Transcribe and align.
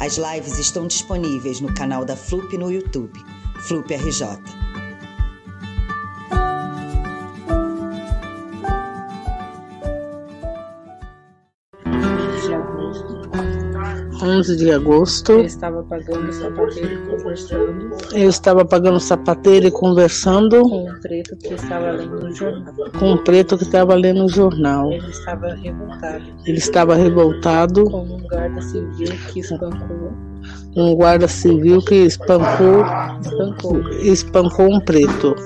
As 0.00 0.16
lives 0.16 0.58
estão 0.58 0.86
disponíveis 0.86 1.60
no 1.60 1.72
canal 1.74 2.04
da 2.04 2.16
FLUP 2.16 2.56
no 2.58 2.70
YouTube, 2.70 3.18
FLUP 3.60 3.94
RJ. 3.94 4.61
11 14.38 14.56
de 14.56 14.70
agosto. 14.70 15.32
Eu 15.32 15.44
estava 15.44 15.82
pagando 15.82 16.32
sapateiro 16.32 16.92
e 16.92 17.06
conversando. 17.06 17.90
Eu 18.12 18.28
estava 18.28 18.64
pagando 18.64 19.00
sapateiro 19.00 19.66
e 19.66 19.70
conversando. 19.70 20.62
Com 20.62 20.88
um 20.88 21.00
preto 21.00 21.36
que 21.36 21.54
estava 21.54 21.90
lendo 21.90 22.20
no 22.20 22.34
jornal. 22.34 22.74
Com 22.98 23.12
um 23.12 23.16
preto 23.18 23.58
que 23.58 23.64
estava 23.64 23.94
lendo 23.94 24.24
o 24.24 24.28
jornal. 24.28 24.92
Ele 24.92 25.10
estava 25.10 25.54
revoltado. 25.54 26.24
Ele 26.46 26.58
estava 26.58 26.94
revoltado. 26.94 27.84
Com 27.84 28.02
um 28.02 28.22
guarda 28.22 28.62
civil 28.62 29.12
que 29.32 29.40
espancou. 29.40 30.12
Um 30.76 30.94
guarda 30.94 31.28
civil 31.28 31.82
que 31.82 31.94
espancou. 31.94 32.84
Espancou. 33.20 33.88
Espancou 34.00 34.72
um 34.72 34.80
preto. 34.80 35.36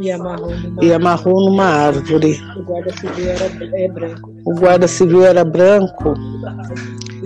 E 0.00 0.10
amarrou 0.10 0.50
numa, 0.50 0.84
e 0.84 0.92
amarrou 0.92 1.50
numa 1.50 1.64
árvore. 1.64 2.40
O 2.56 2.62
guarda 2.64 2.92
civil 2.96 3.28
era 3.28 3.44
é 3.80 3.88
branco. 3.88 4.34
O 4.44 4.54
guarda 4.54 4.88
civil 4.88 5.24
era 5.24 5.44
branco. 5.44 6.14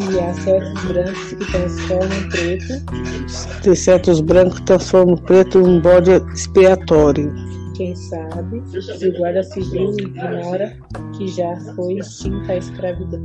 E 0.01 0.21
há 0.21 0.33
certos 0.35 0.85
brancos 0.85 1.33
que 1.33 1.53
transformam 1.53 2.29
preto. 2.31 3.63
Tem 3.63 3.75
certos 3.75 4.21
brancos 4.21 4.59
que 4.61 4.67
transformam 4.67 5.17
preto 5.17 5.59
em 5.59 5.65
um 5.65 5.81
bode 5.81 6.13
expiatório. 6.33 7.35
Quem 7.75 7.95
sabe 7.95 8.63
se 8.71 9.09
o 9.09 9.19
guarda 9.19 9.43
civil 9.43 9.93
ignora 9.99 10.77
que 11.17 11.29
já 11.29 11.57
foi 11.75 11.95
extinta 11.95 12.53
a 12.53 12.57
escravidão. 12.57 13.21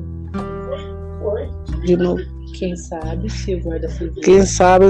De 1.85 1.95
novo. 1.95 2.21
Quem 2.53 2.75
sabe 2.75 3.29
se 3.29 3.55
o 3.55 3.61
guarda 3.61 3.89
civil. 3.89 4.21
Quem 4.21 4.45
sabe 4.45 4.85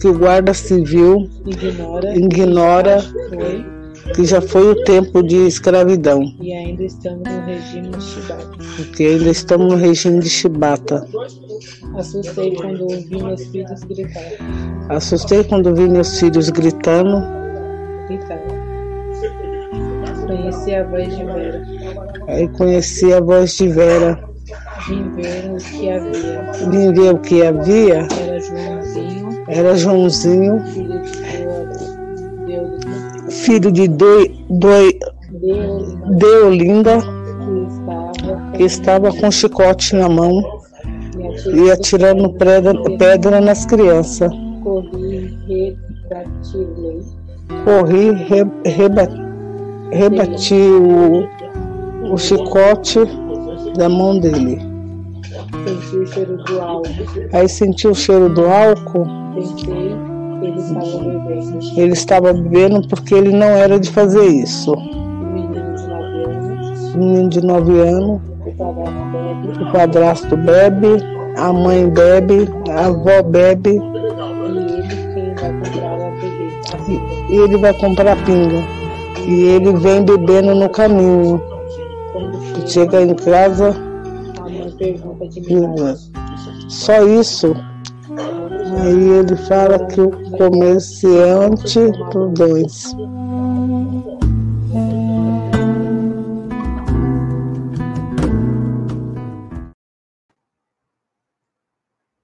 que 0.00 0.08
o 0.08 0.18
guarda 0.18 0.54
civil 0.54 1.28
ignora, 1.46 2.16
ignora 2.16 3.00
foi 3.28 3.64
que 4.12 4.24
já 4.24 4.40
foi 4.40 4.72
o 4.72 4.84
tempo 4.84 5.22
de 5.22 5.46
escravidão. 5.46 6.22
E 6.40 6.52
ainda 6.52 6.84
estamos 6.84 7.22
no 7.28 7.40
regime 7.46 7.88
de 7.88 8.02
Chibata. 8.02 8.50
Porque 8.76 9.04
ainda 9.04 9.30
estamos 9.30 9.72
no 9.72 9.78
regime 9.78 10.20
de 10.20 10.28
Chibata. 10.28 11.06
Assustei 11.96 12.54
quando 12.54 12.82
ouvi 12.82 13.22
meus 13.22 13.46
filhos 13.46 13.84
gritar. 13.84 14.22
Assustei 14.88 15.44
quando 15.44 15.74
vi 15.74 15.88
meus 15.88 16.18
filhos 16.18 16.50
gritando. 16.50 17.22
Gritar. 18.08 18.40
Conheci 20.26 20.74
a 20.74 20.84
voz 20.84 21.16
de 21.16 21.24
Vera. 21.24 21.62
Aí 22.28 22.48
conheci 22.48 23.12
a 23.12 23.20
voz 23.20 23.56
de 23.56 23.68
Vera. 23.68 24.34
Vim 24.88 25.10
ver 25.14 25.50
o 25.50 25.56
que 25.56 25.90
havia. 25.90 26.52
Vim 26.70 26.92
ver 26.92 27.14
o 27.14 27.18
que 27.18 27.42
havia. 27.42 28.08
Era 28.18 28.40
Joãozinho. 28.40 29.44
Era 29.48 29.76
Joãozinho. 29.76 30.66
Filho 30.66 31.00
de 31.02 31.93
filho 33.34 33.70
de 33.72 33.88
Deolinda, 36.18 36.98
que 38.56 38.62
estava 38.62 39.12
com 39.12 39.30
chicote 39.30 39.94
na 39.96 40.08
mão 40.08 40.42
e 41.52 41.70
atirando 41.70 42.32
pedra, 42.34 42.74
pedra 42.98 43.40
nas 43.40 43.66
crianças. 43.66 44.30
Corri, 47.64 48.10
re, 48.12 48.46
reba, 48.64 49.08
rebati 49.90 50.54
o, 50.54 51.26
o 52.12 52.16
chicote 52.16 53.00
da 53.76 53.88
mão 53.88 54.18
dele. 54.20 54.58
Aí 57.32 57.48
senti 57.48 57.88
o 57.88 57.94
cheiro 57.94 58.28
do 58.28 58.46
álcool. 58.46 59.06
Pensei 60.44 60.76
ele 60.76 60.82
estava 60.82 61.02
bebendo. 61.02 61.80
Ele 61.80 61.92
estava 61.92 62.32
bebendo 62.32 62.88
porque 62.88 63.14
ele 63.14 63.32
não 63.32 63.46
era 63.46 63.80
de 63.80 63.90
fazer 63.90 64.26
isso. 64.26 64.72
O 64.72 64.78
menino 64.78 65.74
de 65.74 65.86
9 65.86 66.20
anos. 66.22 66.94
O 66.94 66.98
menino 66.98 67.28
de 67.28 67.46
9 67.46 67.80
anos. 67.80 68.22
O 69.60 69.72
padrasto 69.72 70.36
bebe. 70.36 70.64
Bebe, 70.64 71.14
a 71.36 71.52
mãe 71.52 71.88
bebe, 71.88 72.48
a 72.70 72.86
avó 72.86 73.22
bebe. 73.22 73.80
E 77.28 77.36
ele 77.36 77.56
vai 77.58 77.74
comprar 77.74 78.16
pinga. 78.24 78.62
E 79.26 79.42
ele 79.44 79.72
vem 79.72 80.04
bebendo 80.04 80.54
no 80.54 80.68
caminho. 80.68 81.40
Chega 82.66 83.02
em 83.02 83.14
casa. 83.14 83.74
Só 86.68 87.02
isso. 87.04 87.54
Aí 88.82 89.08
ele 89.08 89.36
fala 89.36 89.86
que 89.86 90.00
o 90.00 90.10
comerciante 90.36 91.78
dois. 92.34 92.94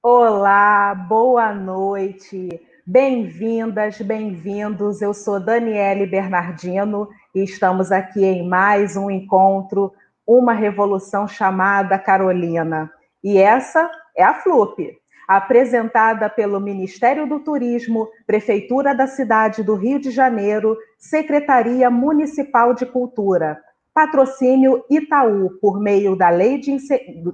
Olá, 0.02 0.94
boa 0.94 1.54
noite. 1.54 2.60
Bem-vindas, 2.86 4.00
bem-vindos. 4.00 5.00
Eu 5.00 5.14
sou 5.14 5.38
Daniele 5.38 6.06
Bernardino 6.06 7.08
e 7.34 7.44
estamos 7.44 7.92
aqui 7.92 8.24
em 8.24 8.48
mais 8.48 8.96
um 8.96 9.10
encontro, 9.10 9.92
uma 10.26 10.52
revolução 10.52 11.28
chamada 11.28 11.98
Carolina. 11.98 12.90
E 13.22 13.38
essa 13.38 13.90
é 14.16 14.24
a 14.24 14.34
FLUP, 14.34 14.99
apresentada 15.30 16.28
pelo 16.28 16.58
Ministério 16.58 17.24
do 17.24 17.38
Turismo, 17.38 18.08
Prefeitura 18.26 18.92
da 18.92 19.06
cidade 19.06 19.62
do 19.62 19.76
Rio 19.76 20.00
de 20.00 20.10
Janeiro, 20.10 20.76
Secretaria 20.98 21.88
Municipal 21.88 22.74
de 22.74 22.84
Cultura, 22.84 23.56
patrocínio 23.94 24.84
Itaú, 24.91 25.50
por 25.62 25.80
meio 25.80 26.16
da 26.16 26.30
Lei, 26.30 26.58
de, 26.58 26.76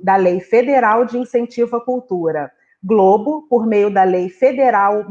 da 0.02 0.16
Lei 0.16 0.40
Federal 0.40 1.06
de 1.06 1.16
Incentivo 1.16 1.76
à 1.76 1.80
Cultura, 1.80 2.52
Globo, 2.84 3.46
por 3.48 3.66
meio 3.66 3.88
da 3.88 4.04
Lei 4.04 4.28
Federal, 4.28 5.06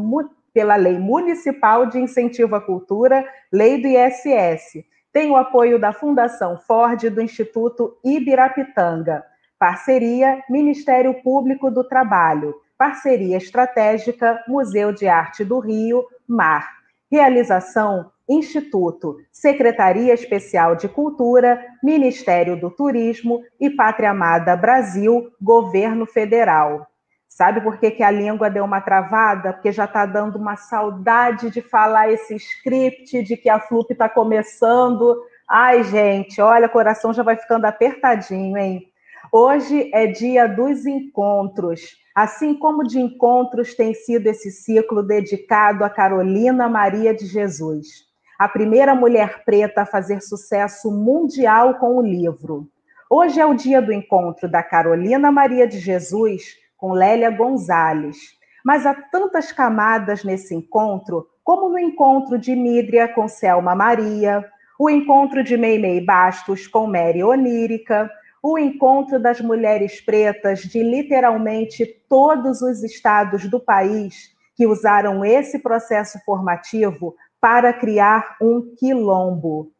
pela 0.53 0.75
Lei 0.75 0.99
Municipal 0.99 1.87
de 1.87 1.97
Incentivo 1.99 2.55
à 2.55 2.61
Cultura, 2.61 3.25
Lei 3.51 3.81
do 3.81 3.87
ISS. 3.87 4.85
Tem 5.11 5.31
o 5.31 5.35
apoio 5.35 5.79
da 5.79 5.91
Fundação 5.91 6.55
Ford 6.59 7.01
e 7.01 7.09
do 7.09 7.19
Instituto 7.19 7.97
Ibirapitanga. 8.05 9.23
Parceria 9.57 10.43
Ministério 10.47 11.15
Público 11.23 11.71
do 11.71 11.83
Trabalho. 11.83 12.53
Parceria 12.77 13.37
Estratégica 13.37 14.43
Museu 14.47 14.91
de 14.91 15.07
Arte 15.07 15.43
do 15.43 15.59
Rio, 15.59 16.05
MAR. 16.27 16.69
Realização 17.09 18.11
Instituto, 18.27 19.17
Secretaria 19.31 20.13
Especial 20.13 20.75
de 20.75 20.89
Cultura, 20.89 21.63
Ministério 21.83 22.59
do 22.59 22.71
Turismo 22.71 23.41
e 23.59 23.69
Pátria 23.69 24.09
Amada 24.09 24.57
Brasil, 24.57 25.31
Governo 25.39 26.05
Federal. 26.05 26.87
Sabe 27.29 27.61
por 27.61 27.77
que, 27.77 27.91
que 27.91 28.01
a 28.01 28.09
língua 28.09 28.49
deu 28.49 28.65
uma 28.65 28.81
travada? 28.81 29.53
Porque 29.53 29.71
já 29.71 29.85
está 29.85 30.05
dando 30.05 30.37
uma 30.37 30.55
saudade 30.55 31.51
de 31.51 31.61
falar 31.61 32.11
esse 32.11 32.35
script, 32.35 33.21
de 33.21 33.37
que 33.37 33.49
a 33.49 33.59
FLUP 33.59 33.91
está 33.91 34.09
começando. 34.09 35.21
Ai, 35.47 35.83
gente, 35.83 36.41
olha, 36.41 36.67
o 36.67 36.71
coração 36.71 37.13
já 37.13 37.21
vai 37.21 37.35
ficando 37.35 37.65
apertadinho, 37.65 38.57
hein? 38.57 38.87
Hoje 39.31 39.91
é 39.93 40.07
dia 40.07 40.47
dos 40.47 40.85
encontros. 40.85 42.04
Assim 42.15 42.55
como 42.55 42.85
de 42.85 42.97
encontros 42.97 43.75
tem 43.75 43.93
sido 43.93 44.27
esse 44.27 44.49
ciclo 44.49 45.03
dedicado 45.03 45.83
a 45.83 45.89
Carolina 45.89 46.69
Maria 46.69 47.13
de 47.13 47.25
Jesus, 47.25 48.05
a 48.39 48.47
primeira 48.47 48.95
mulher 48.95 49.43
preta 49.43 49.81
a 49.81 49.85
fazer 49.85 50.21
sucesso 50.21 50.89
mundial 50.89 51.77
com 51.77 51.97
o 51.97 52.01
livro. 52.01 52.69
Hoje 53.09 53.41
é 53.41 53.45
o 53.45 53.53
dia 53.53 53.81
do 53.81 53.91
encontro 53.91 54.47
da 54.49 54.63
Carolina 54.63 55.29
Maria 55.29 55.67
de 55.67 55.77
Jesus 55.77 56.55
com 56.77 56.93
Lélia 56.93 57.29
Gonzalez. 57.29 58.15
Mas 58.63 58.85
há 58.85 58.93
tantas 58.93 59.51
camadas 59.51 60.23
nesse 60.23 60.55
encontro, 60.55 61.27
como 61.43 61.69
no 61.69 61.77
encontro 61.77 62.39
de 62.39 62.55
Mídria 62.55 63.09
com 63.09 63.27
Selma 63.27 63.75
Maria, 63.75 64.43
o 64.79 64.89
encontro 64.89 65.43
de 65.43 65.57
Meimei 65.57 65.99
Bastos 65.99 66.65
com 66.65 66.87
Mary 66.87 67.21
Onírica, 67.21 68.09
o 68.47 68.59
encontro 68.59 69.19
das 69.19 69.41
mulheres 69.41 69.99
pretas 69.99 70.59
de 70.59 70.83
literalmente 70.83 71.83
todos 72.07 72.61
os 72.61 72.83
estados 72.83 73.49
do 73.49 73.59
país 73.59 74.35
que 74.55 74.67
usaram 74.67 75.25
esse 75.25 75.57
processo 75.57 76.19
formativo 76.23 77.15
para 77.41 77.73
criar 77.73 78.37
um 78.39 78.75
quilombo. 78.77 79.71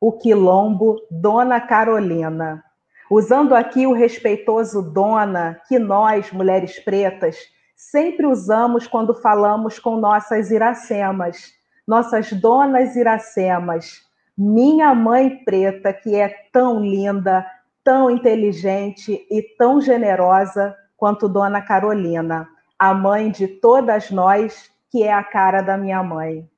O 0.00 0.10
quilombo 0.10 0.96
Dona 1.08 1.60
Carolina. 1.60 2.64
Usando 3.08 3.54
aqui 3.54 3.86
o 3.86 3.92
respeitoso 3.92 4.82
dona 4.82 5.60
que 5.68 5.78
nós, 5.78 6.32
mulheres 6.32 6.80
pretas, 6.80 7.36
sempre 7.76 8.26
usamos 8.26 8.84
quando 8.88 9.14
falamos 9.14 9.78
com 9.78 9.96
nossas 9.96 10.50
iracemas, 10.50 11.52
nossas 11.86 12.32
donas 12.32 12.96
iracemas. 12.96 14.00
Minha 14.36 14.92
mãe 14.92 15.44
preta, 15.44 15.92
que 15.92 16.16
é 16.16 16.28
tão 16.52 16.80
linda, 16.80 17.46
tão 17.84 18.10
inteligente 18.10 19.26
e 19.30 19.42
tão 19.56 19.80
generosa 19.80 20.76
quanto 20.96 21.28
Dona 21.28 21.60
Carolina, 21.60 22.48
a 22.78 22.94
mãe 22.94 23.30
de 23.30 23.46
todas 23.46 24.10
nós, 24.10 24.70
que 24.90 25.02
é 25.02 25.12
a 25.12 25.22
cara 25.22 25.62
da 25.62 25.76
minha 25.76 26.02
mãe. 26.02 26.48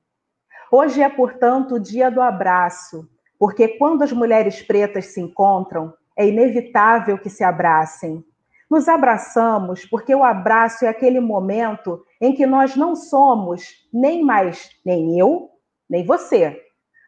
Hoje 0.71 1.01
é, 1.01 1.09
portanto, 1.09 1.75
o 1.75 1.79
dia 1.79 2.11
do 2.11 2.21
abraço, 2.21 3.07
porque 3.39 3.67
quando 3.77 4.03
as 4.03 4.11
mulheres 4.11 4.61
pretas 4.61 5.07
se 5.07 5.21
encontram, 5.21 5.93
é 6.17 6.27
inevitável 6.27 7.17
que 7.17 7.29
se 7.29 7.43
abracem. 7.43 8.23
Nos 8.69 8.87
abraçamos 8.87 9.85
porque 9.85 10.13
o 10.13 10.23
abraço 10.23 10.85
é 10.85 10.87
aquele 10.87 11.19
momento 11.19 12.03
em 12.19 12.33
que 12.33 12.45
nós 12.45 12.75
não 12.75 12.95
somos 12.95 13.87
nem 13.93 14.23
mais 14.23 14.69
nem 14.85 15.19
eu, 15.19 15.49
nem 15.89 16.03
você, 16.03 16.59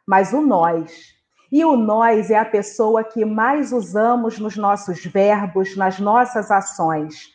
mas 0.07 0.33
o 0.33 0.41
nós. 0.41 1.16
E 1.51 1.63
o 1.63 1.75
nós 1.75 2.29
é 2.29 2.37
a 2.37 2.45
pessoa 2.45 3.03
que 3.03 3.23
mais 3.23 3.71
usamos 3.71 4.39
nos 4.39 4.55
nossos 4.55 5.03
verbos, 5.05 5.75
nas 5.75 5.99
nossas 5.99 6.51
ações. 6.51 7.27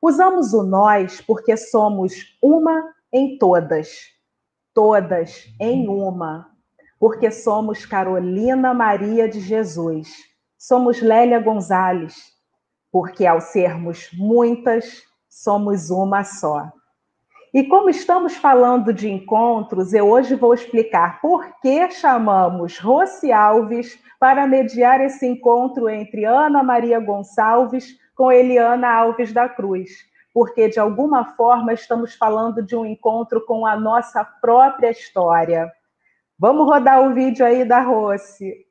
Usamos 0.00 0.52
o 0.52 0.62
nós 0.62 1.20
porque 1.20 1.56
somos 1.56 2.36
uma 2.42 2.94
em 3.12 3.36
todas, 3.38 4.12
todas 4.72 5.44
em 5.60 5.88
uma, 5.88 6.50
porque 7.00 7.30
somos 7.30 7.84
Carolina 7.84 8.72
Maria 8.72 9.28
de 9.28 9.40
Jesus 9.40 10.28
somos 10.58 11.00
Lélia 11.00 11.38
Gonzalez, 11.38 12.16
porque 12.90 13.24
ao 13.24 13.40
sermos 13.40 14.10
muitas, 14.12 15.02
somos 15.28 15.88
uma 15.88 16.24
só. 16.24 16.70
E 17.58 17.64
como 17.64 17.90
estamos 17.90 18.36
falando 18.36 18.92
de 18.92 19.10
encontros, 19.10 19.92
eu 19.92 20.08
hoje 20.08 20.36
vou 20.36 20.54
explicar 20.54 21.20
por 21.20 21.58
que 21.60 21.90
chamamos 21.90 22.78
Rossi 22.78 23.32
Alves 23.32 23.98
para 24.20 24.46
mediar 24.46 25.00
esse 25.00 25.26
encontro 25.26 25.88
entre 25.88 26.24
Ana 26.24 26.62
Maria 26.62 27.00
Gonçalves 27.00 27.98
com 28.14 28.30
Eliana 28.30 28.88
Alves 28.88 29.32
da 29.32 29.48
Cruz. 29.48 29.90
Porque, 30.32 30.68
de 30.68 30.78
alguma 30.78 31.34
forma, 31.34 31.72
estamos 31.72 32.14
falando 32.14 32.62
de 32.62 32.76
um 32.76 32.86
encontro 32.86 33.44
com 33.44 33.66
a 33.66 33.74
nossa 33.74 34.22
própria 34.22 34.92
história. 34.92 35.68
Vamos 36.38 36.64
rodar 36.64 37.02
o 37.02 37.12
vídeo 37.12 37.44
aí 37.44 37.64
da 37.64 37.80
Rossi. 37.80 38.67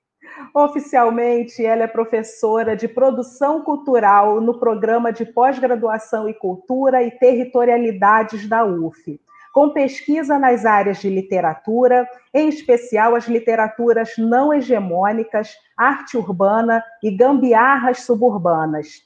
Oficialmente, 0.54 1.66
ela 1.66 1.84
é 1.84 1.88
professora 1.88 2.76
de 2.76 2.88
produção 2.88 3.62
cultural 3.62 4.40
no 4.42 4.60
programa 4.60 5.12
de 5.12 5.26
pós-graduação 5.26 6.28
em 6.28 6.34
cultura 6.34 7.04
e 7.04 7.12
territorialidades 7.12 8.48
da 8.48 8.66
UF, 8.66 9.20
com 9.54 9.70
pesquisa 9.70 10.38
nas 10.38 10.66
áreas 10.66 11.00
de 11.00 11.10
literatura, 11.10 12.08
em 12.34 12.50
especial 12.50 13.16
as 13.16 13.28
literaturas 13.28 14.14
não 14.18 14.54
hegemônicas, 14.54 15.56
arte 15.76 16.18
urbana 16.18 16.84
e 17.04 17.12
gambiarras 17.12 18.02
suburbanas. 18.02 19.06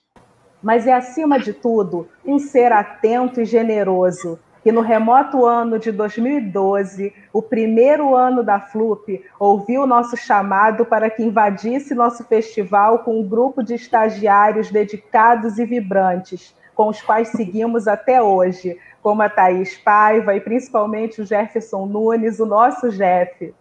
Mas 0.61 0.85
é, 0.85 0.93
acima 0.93 1.39
de 1.39 1.53
tudo, 1.53 2.07
um 2.25 2.37
ser 2.37 2.71
atento 2.71 3.41
e 3.41 3.45
generoso 3.45 4.39
que 4.63 4.71
no 4.71 4.81
remoto 4.81 5.45
ano 5.45 5.79
de 5.79 5.91
2012, 5.91 7.13
o 7.33 7.41
primeiro 7.41 8.15
ano 8.15 8.43
da 8.43 8.59
FLUP, 8.59 9.23
ouviu 9.39 9.87
nosso 9.87 10.15
chamado 10.15 10.85
para 10.85 11.09
que 11.09 11.23
invadisse 11.23 11.95
nosso 11.95 12.23
festival 12.25 12.99
com 12.99 13.19
um 13.19 13.27
grupo 13.27 13.63
de 13.63 13.73
estagiários 13.73 14.69
dedicados 14.69 15.57
e 15.57 15.65
vibrantes, 15.65 16.55
com 16.75 16.89
os 16.89 17.01
quais 17.01 17.29
seguimos 17.29 17.87
até 17.87 18.21
hoje, 18.21 18.77
como 19.01 19.23
a 19.23 19.29
Thaís 19.29 19.77
Paiva 19.77 20.35
e 20.35 20.41
principalmente 20.41 21.21
o 21.21 21.25
Jefferson 21.25 21.87
Nunes, 21.87 22.39
o 22.39 22.45
nosso 22.45 22.89
Jeff. 22.91 23.53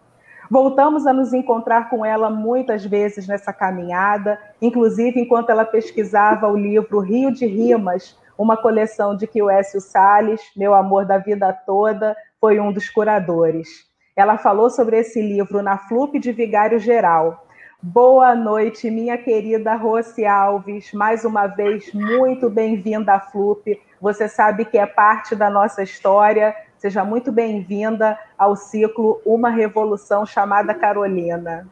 Voltamos 0.51 1.07
a 1.07 1.13
nos 1.13 1.33
encontrar 1.33 1.89
com 1.89 2.05
ela 2.05 2.29
muitas 2.29 2.85
vezes 2.85 3.25
nessa 3.25 3.53
caminhada, 3.53 4.37
inclusive 4.61 5.19
enquanto 5.19 5.49
ela 5.49 5.65
pesquisava 5.65 6.47
o 6.47 6.57
livro 6.57 6.99
Rio 6.99 7.31
de 7.31 7.45
Rimas, 7.45 8.19
uma 8.37 8.57
coleção 8.57 9.15
de 9.15 9.27
que 9.27 9.41
o 9.41 9.49
Écio 9.49 9.79
Salles, 9.79 10.41
meu 10.55 10.73
amor 10.73 11.05
da 11.05 11.17
vida 11.17 11.51
toda, 11.51 12.15
foi 12.39 12.59
um 12.59 12.71
dos 12.71 12.89
curadores. 12.89 13.89
Ela 14.15 14.37
falou 14.37 14.69
sobre 14.69 14.97
esse 14.97 15.21
livro 15.21 15.61
na 15.61 15.77
FLUP 15.77 16.19
de 16.19 16.31
Vigário 16.31 16.79
Geral. 16.79 17.45
Boa 17.81 18.35
noite, 18.35 18.91
minha 18.91 19.17
querida 19.17 19.75
Rossi 19.75 20.25
Alves. 20.25 20.93
Mais 20.93 21.25
uma 21.25 21.47
vez, 21.47 21.91
muito 21.93 22.49
bem-vinda 22.49 23.13
à 23.13 23.19
FLUP. 23.19 23.81
Você 23.99 24.27
sabe 24.27 24.65
que 24.65 24.77
é 24.77 24.85
parte 24.85 25.35
da 25.35 25.49
nossa 25.49 25.81
história. 25.81 26.55
Seja 26.77 27.03
muito 27.03 27.31
bem-vinda 27.31 28.19
ao 28.37 28.55
ciclo 28.55 29.21
Uma 29.25 29.49
Revolução 29.49 30.25
chamada 30.25 30.73
Carolina. 30.73 31.67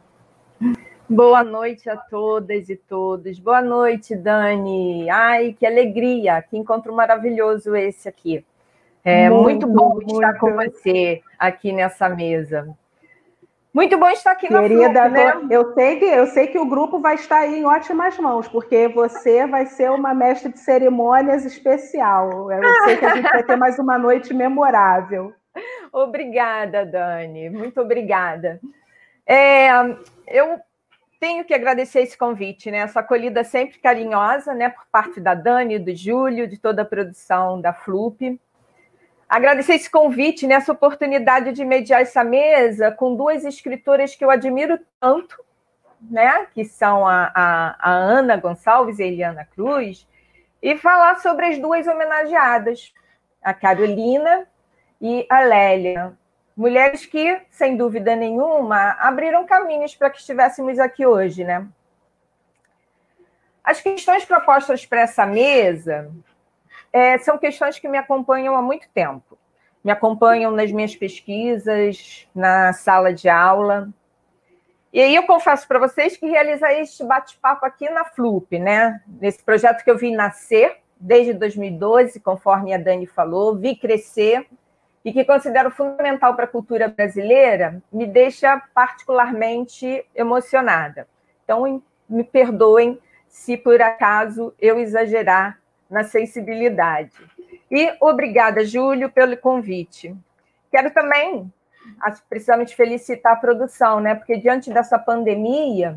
Boa 1.10 1.42
noite 1.42 1.90
a 1.90 1.96
todas 1.96 2.68
e 2.68 2.76
todos. 2.76 3.36
Boa 3.40 3.60
noite, 3.60 4.14
Dani. 4.14 5.10
Ai, 5.10 5.56
que 5.58 5.66
alegria, 5.66 6.40
que 6.40 6.56
encontro 6.56 6.94
maravilhoso 6.94 7.74
esse 7.74 8.08
aqui. 8.08 8.46
É 9.04 9.28
muito, 9.28 9.66
muito 9.66 9.66
bom 9.66 9.94
muito. 9.94 10.12
estar 10.14 10.38
com 10.38 10.54
você 10.54 11.20
aqui 11.36 11.72
nessa 11.72 12.08
mesa. 12.08 12.68
Muito 13.74 13.98
bom 13.98 14.08
estar 14.10 14.30
aqui 14.30 14.52
na 14.52 14.62
Querida, 14.62 15.08
né? 15.08 15.32
eu 15.50 15.74
sei 15.74 15.98
que 15.98 16.04
eu 16.04 16.26
sei 16.28 16.46
que 16.46 16.58
o 16.60 16.68
grupo 16.68 17.00
vai 17.00 17.16
estar 17.16 17.38
aí 17.38 17.58
em 17.58 17.64
ótimas 17.64 18.16
mãos, 18.16 18.46
porque 18.46 18.86
você 18.86 19.48
vai 19.48 19.66
ser 19.66 19.90
uma 19.90 20.14
mestre 20.14 20.52
de 20.52 20.60
cerimônias 20.60 21.44
especial. 21.44 22.52
Eu 22.52 22.62
sei 22.84 22.96
que 22.96 23.04
a 23.04 23.16
gente 23.16 23.28
vai 23.28 23.42
ter 23.42 23.56
mais 23.56 23.80
uma 23.80 23.98
noite 23.98 24.32
memorável. 24.32 25.34
Obrigada, 25.92 26.86
Dani. 26.86 27.50
Muito 27.50 27.80
obrigada. 27.80 28.60
É, 29.26 29.70
eu 30.28 30.60
tenho 31.20 31.44
que 31.44 31.52
agradecer 31.52 32.00
esse 32.00 32.16
convite, 32.16 32.70
né? 32.70 32.78
Essa 32.78 33.00
acolhida 33.00 33.44
sempre 33.44 33.78
carinhosa, 33.78 34.54
né, 34.54 34.70
por 34.70 34.86
parte 34.90 35.20
da 35.20 35.34
Dani, 35.34 35.78
do 35.78 35.94
Júlio, 35.94 36.48
de 36.48 36.56
toda 36.56 36.80
a 36.80 36.84
produção 36.84 37.60
da 37.60 37.74
Flup. 37.74 38.40
Agradecer 39.28 39.74
esse 39.74 39.88
convite, 39.88 40.46
né, 40.46 40.54
essa 40.54 40.72
oportunidade 40.72 41.52
de 41.52 41.64
mediar 41.64 42.00
essa 42.00 42.24
mesa 42.24 42.90
com 42.90 43.14
duas 43.14 43.44
escritoras 43.44 44.16
que 44.16 44.24
eu 44.24 44.30
admiro 44.30 44.80
tanto, 44.98 45.44
né, 46.10 46.46
que 46.54 46.64
são 46.64 47.06
a, 47.06 47.30
a, 47.34 47.76
a 47.78 47.92
Ana 47.92 48.36
Gonçalves 48.38 48.98
e 48.98 49.02
a 49.02 49.06
Eliana 49.06 49.44
Cruz, 49.44 50.08
e 50.62 50.76
falar 50.76 51.20
sobre 51.20 51.46
as 51.46 51.58
duas 51.58 51.86
homenageadas, 51.86 52.92
a 53.42 53.52
Carolina 53.52 54.48
e 55.00 55.26
a 55.30 55.40
Lélia. 55.40 56.18
Mulheres 56.56 57.06
que, 57.06 57.40
sem 57.50 57.76
dúvida 57.76 58.14
nenhuma, 58.16 58.96
abriram 59.00 59.46
caminhos 59.46 59.94
para 59.94 60.10
que 60.10 60.18
estivéssemos 60.18 60.78
aqui 60.78 61.06
hoje, 61.06 61.44
né? 61.44 61.66
As 63.62 63.80
questões 63.80 64.24
propostas 64.24 64.84
para 64.84 65.02
essa 65.02 65.24
mesa 65.24 66.10
é, 66.92 67.18
são 67.18 67.38
questões 67.38 67.78
que 67.78 67.88
me 67.88 67.98
acompanham 67.98 68.56
há 68.56 68.62
muito 68.62 68.88
tempo. 68.92 69.38
Me 69.82 69.92
acompanham 69.92 70.50
nas 70.50 70.72
minhas 70.72 70.94
pesquisas, 70.94 72.28
na 72.34 72.72
sala 72.72 73.14
de 73.14 73.28
aula. 73.28 73.88
E 74.92 75.00
aí 75.00 75.14
eu 75.14 75.22
confesso 75.22 75.66
para 75.68 75.78
vocês 75.78 76.16
que 76.16 76.26
realizei 76.26 76.80
este 76.80 77.04
bate-papo 77.04 77.64
aqui 77.64 77.88
na 77.88 78.04
FLUP, 78.04 78.58
né? 78.58 79.00
Nesse 79.06 79.42
projeto 79.42 79.84
que 79.84 79.90
eu 79.90 79.96
vi 79.96 80.10
nascer 80.10 80.78
desde 80.98 81.32
2012, 81.32 82.20
conforme 82.20 82.74
a 82.74 82.78
Dani 82.78 83.06
falou, 83.06 83.56
vi 83.56 83.76
crescer 83.76 84.46
e 85.04 85.12
que 85.12 85.24
considero 85.24 85.70
fundamental 85.70 86.34
para 86.34 86.44
a 86.44 86.48
cultura 86.48 86.88
brasileira, 86.88 87.82
me 87.90 88.06
deixa 88.06 88.62
particularmente 88.74 90.04
emocionada. 90.14 91.08
Então, 91.44 91.82
me 92.08 92.24
perdoem 92.24 92.98
se 93.28 93.56
por 93.56 93.80
acaso 93.80 94.52
eu 94.60 94.78
exagerar 94.78 95.58
na 95.88 96.04
sensibilidade. 96.04 97.14
E 97.70 97.92
obrigada, 98.00 98.64
Júlio, 98.64 99.10
pelo 99.10 99.36
convite. 99.36 100.14
Quero 100.70 100.90
também, 100.90 101.52
precisamente, 102.28 102.76
felicitar 102.76 103.32
a 103.32 103.36
produção, 103.36 104.00
né? 104.00 104.14
Porque 104.14 104.36
diante 104.36 104.72
dessa 104.72 104.98
pandemia, 104.98 105.96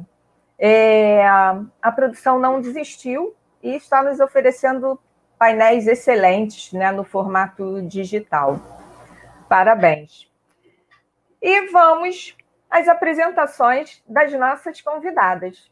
é, 0.57 1.25
a 1.27 1.91
produção 1.91 2.39
não 2.39 2.61
desistiu 2.61 3.35
e 3.61 3.75
está 3.75 4.03
nos 4.03 4.19
oferecendo 4.19 4.99
painéis 5.37 5.87
excelentes 5.87 6.71
né, 6.71 6.91
no 6.91 7.03
formato 7.03 7.81
digital. 7.81 8.59
Parabéns. 9.53 10.27
E 11.39 11.67
vamos 11.67 12.35
às 12.71 12.87
apresentações 12.87 14.01
das 14.07 14.33
nossas 14.33 14.81
convidadas. 14.81 15.71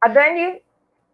A 0.00 0.08
Dani 0.08 0.60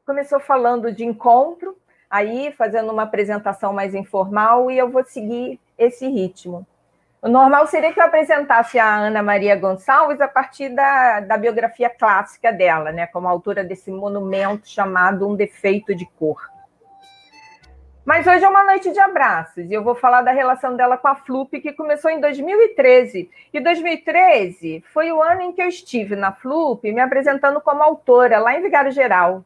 começou 0.07 0.41
falando 0.41 0.91
de 0.91 1.05
encontro, 1.05 1.77
aí 2.09 2.51
fazendo 2.53 2.91
uma 2.91 3.03
apresentação 3.03 3.75
mais 3.75 3.95
informal, 3.95 4.71
e 4.71 4.79
eu 4.79 4.91
vou 4.91 5.05
seguir 5.05 5.61
esse 5.77 6.09
ritmo. 6.09 6.67
O 7.21 7.29
normal 7.29 7.67
seria 7.67 7.93
que 7.93 8.01
eu 8.01 8.07
apresentasse 8.07 8.79
a 8.79 8.97
Ana 8.97 9.23
Maria 9.23 9.55
Gonçalves 9.55 10.19
a 10.19 10.29
partir 10.29 10.71
da, 10.71 11.21
da 11.21 11.37
biografia 11.37 11.91
clássica 11.91 12.51
dela, 12.51 12.91
né, 12.91 13.07
como 13.07 13.29
autora 13.29 13.63
desse 13.63 13.91
monumento 13.91 14.67
chamado 14.67 15.29
Um 15.29 15.37
Defeito 15.37 15.95
de 15.95 16.07
Cor. 16.19 16.52
Mas 18.05 18.27
hoje 18.27 18.45
é 18.45 18.49
uma 18.49 18.65
noite 18.65 18.93
de 18.93 18.99
abraços 18.99 19.71
e 19.71 19.73
eu 19.73 19.85
vou 19.85 19.95
falar 19.95 20.23
da 20.23 20.33
relação 20.33 20.75
dela 20.75 20.99
com 20.99 21.07
a 21.07 21.15
Flup, 21.15 21.61
que 21.61 21.73
começou 21.73 22.11
em 22.11 22.21
2013. 22.21 23.31
E 23.53 23.61
2013 23.61 24.83
foi 24.93 25.13
o 25.13 25.23
ano 25.23 25.43
em 25.43 25.53
que 25.53 25.63
eu 25.63 25.69
estive 25.69 26.17
na 26.17 26.33
Flup 26.33 26.83
me 26.83 27.01
apresentando 27.01 27.61
como 27.61 27.81
autora, 27.81 28.41
lá 28.41 28.59
em 28.59 28.63
Vigário 28.63 28.91
Geral. 28.91 29.45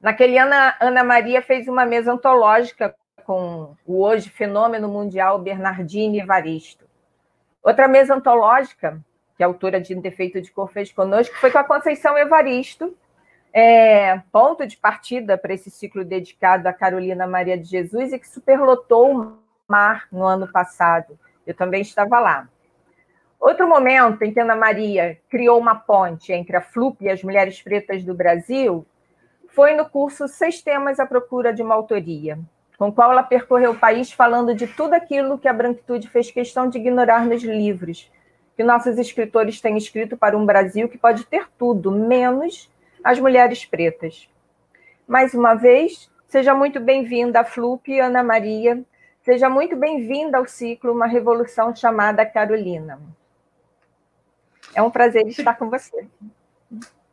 Naquele 0.00 0.38
ano, 0.38 0.54
Ana 0.80 1.02
Maria 1.02 1.42
fez 1.42 1.66
uma 1.66 1.84
mesa 1.84 2.12
antológica 2.12 2.94
com 3.24 3.74
o 3.84 4.02
hoje 4.04 4.30
fenômeno 4.30 4.88
mundial 4.88 5.38
Bernardine 5.40 6.20
Evaristo. 6.20 6.84
Outra 7.60 7.88
mesa 7.88 8.14
antológica, 8.14 9.00
que 9.36 9.42
a 9.42 9.46
autora 9.46 9.80
de 9.80 9.96
Defeito 9.96 10.40
de 10.40 10.50
Cor 10.50 10.70
fez 10.70 10.92
conosco, 10.92 11.36
foi 11.38 11.50
com 11.50 11.58
a 11.58 11.64
Conceição 11.64 12.16
Evaristo, 12.16 12.96
é, 13.52 14.20
ponto 14.30 14.66
de 14.66 14.76
partida 14.76 15.36
para 15.36 15.54
esse 15.54 15.70
ciclo 15.70 16.04
dedicado 16.04 16.68
a 16.68 16.72
Carolina 16.72 17.26
Maria 17.26 17.58
de 17.58 17.64
Jesus 17.64 18.12
e 18.12 18.18
que 18.18 18.28
superlotou 18.28 19.14
o 19.14 19.38
mar 19.68 20.06
no 20.10 20.24
ano 20.24 20.50
passado. 20.50 21.18
Eu 21.46 21.54
também 21.54 21.82
estava 21.82 22.20
lá. 22.20 22.48
Outro 23.40 23.66
momento 23.66 24.22
em 24.22 24.32
que 24.32 24.40
Ana 24.40 24.54
Maria 24.54 25.18
criou 25.28 25.58
uma 25.58 25.74
ponte 25.74 26.32
entre 26.32 26.56
a 26.56 26.60
FLUP 26.60 27.02
e 27.02 27.08
as 27.08 27.22
mulheres 27.22 27.60
pretas 27.62 28.04
do 28.04 28.14
Brasil 28.14 28.86
foi 29.48 29.74
no 29.74 29.88
curso 29.88 30.28
Seis 30.28 30.62
Temas 30.62 31.00
à 31.00 31.06
Procura 31.06 31.52
de 31.52 31.62
uma 31.62 31.74
Autoria, 31.74 32.38
com 32.78 32.88
o 32.88 32.92
qual 32.92 33.10
ela 33.10 33.22
percorreu 33.22 33.72
o 33.72 33.78
país 33.78 34.12
falando 34.12 34.54
de 34.54 34.66
tudo 34.66 34.92
aquilo 34.92 35.38
que 35.38 35.48
a 35.48 35.52
branquitude 35.52 36.08
fez 36.08 36.30
questão 36.30 36.68
de 36.68 36.78
ignorar 36.78 37.24
nos 37.24 37.42
livros, 37.42 38.12
que 38.56 38.62
nossos 38.62 38.98
escritores 38.98 39.60
têm 39.60 39.76
escrito 39.76 40.16
para 40.16 40.36
um 40.36 40.44
Brasil 40.44 40.88
que 40.88 40.98
pode 40.98 41.24
ter 41.24 41.48
tudo, 41.58 41.90
menos 41.90 42.70
as 43.02 43.18
mulheres 43.18 43.64
pretas. 43.64 44.28
Mais 45.06 45.34
uma 45.34 45.54
vez, 45.54 46.10
seja 46.28 46.54
muito 46.54 46.80
bem-vinda, 46.80 47.44
Flup 47.44 47.88
Ana 47.98 48.22
Maria, 48.22 48.82
seja 49.22 49.48
muito 49.48 49.76
bem-vinda 49.76 50.38
ao 50.38 50.46
ciclo 50.46 50.92
Uma 50.92 51.06
Revolução 51.06 51.74
chamada 51.74 52.24
Carolina. 52.26 53.00
É 54.74 54.82
um 54.82 54.90
prazer 54.90 55.26
estar 55.26 55.54
com 55.54 55.68
você 55.68 56.06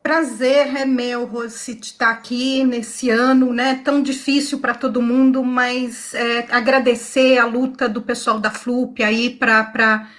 prazer 0.08 0.74
é 0.74 0.86
meu, 0.86 1.26
Rossi, 1.26 1.78
estar 1.82 2.12
aqui 2.12 2.64
nesse 2.64 3.10
ano, 3.10 3.52
né? 3.52 3.82
Tão 3.84 4.02
difícil 4.02 4.60
para 4.60 4.74
todo 4.74 5.02
mundo, 5.02 5.44
mas 5.44 6.14
é, 6.14 6.48
agradecer 6.50 7.38
a 7.38 7.46
luta 7.46 7.90
do 7.90 8.02
pessoal 8.02 8.40
da 8.40 8.50
FLUP 8.50 9.04
aí 9.04 9.30
para 9.30 10.10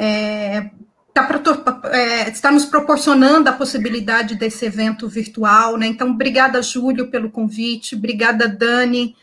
é, 0.00 0.70
tá 1.26 1.80
é, 1.92 2.28
está 2.30 2.50
nos 2.50 2.64
proporcionando 2.64 3.48
a 3.48 3.52
possibilidade 3.52 4.34
desse 4.34 4.64
evento 4.64 5.08
virtual, 5.08 5.76
né? 5.76 5.86
Então, 5.86 6.10
obrigada, 6.10 6.62
Júlio, 6.62 7.10
pelo 7.10 7.30
convite, 7.30 7.96
obrigada, 7.96 8.48
Dani, 8.48 9.16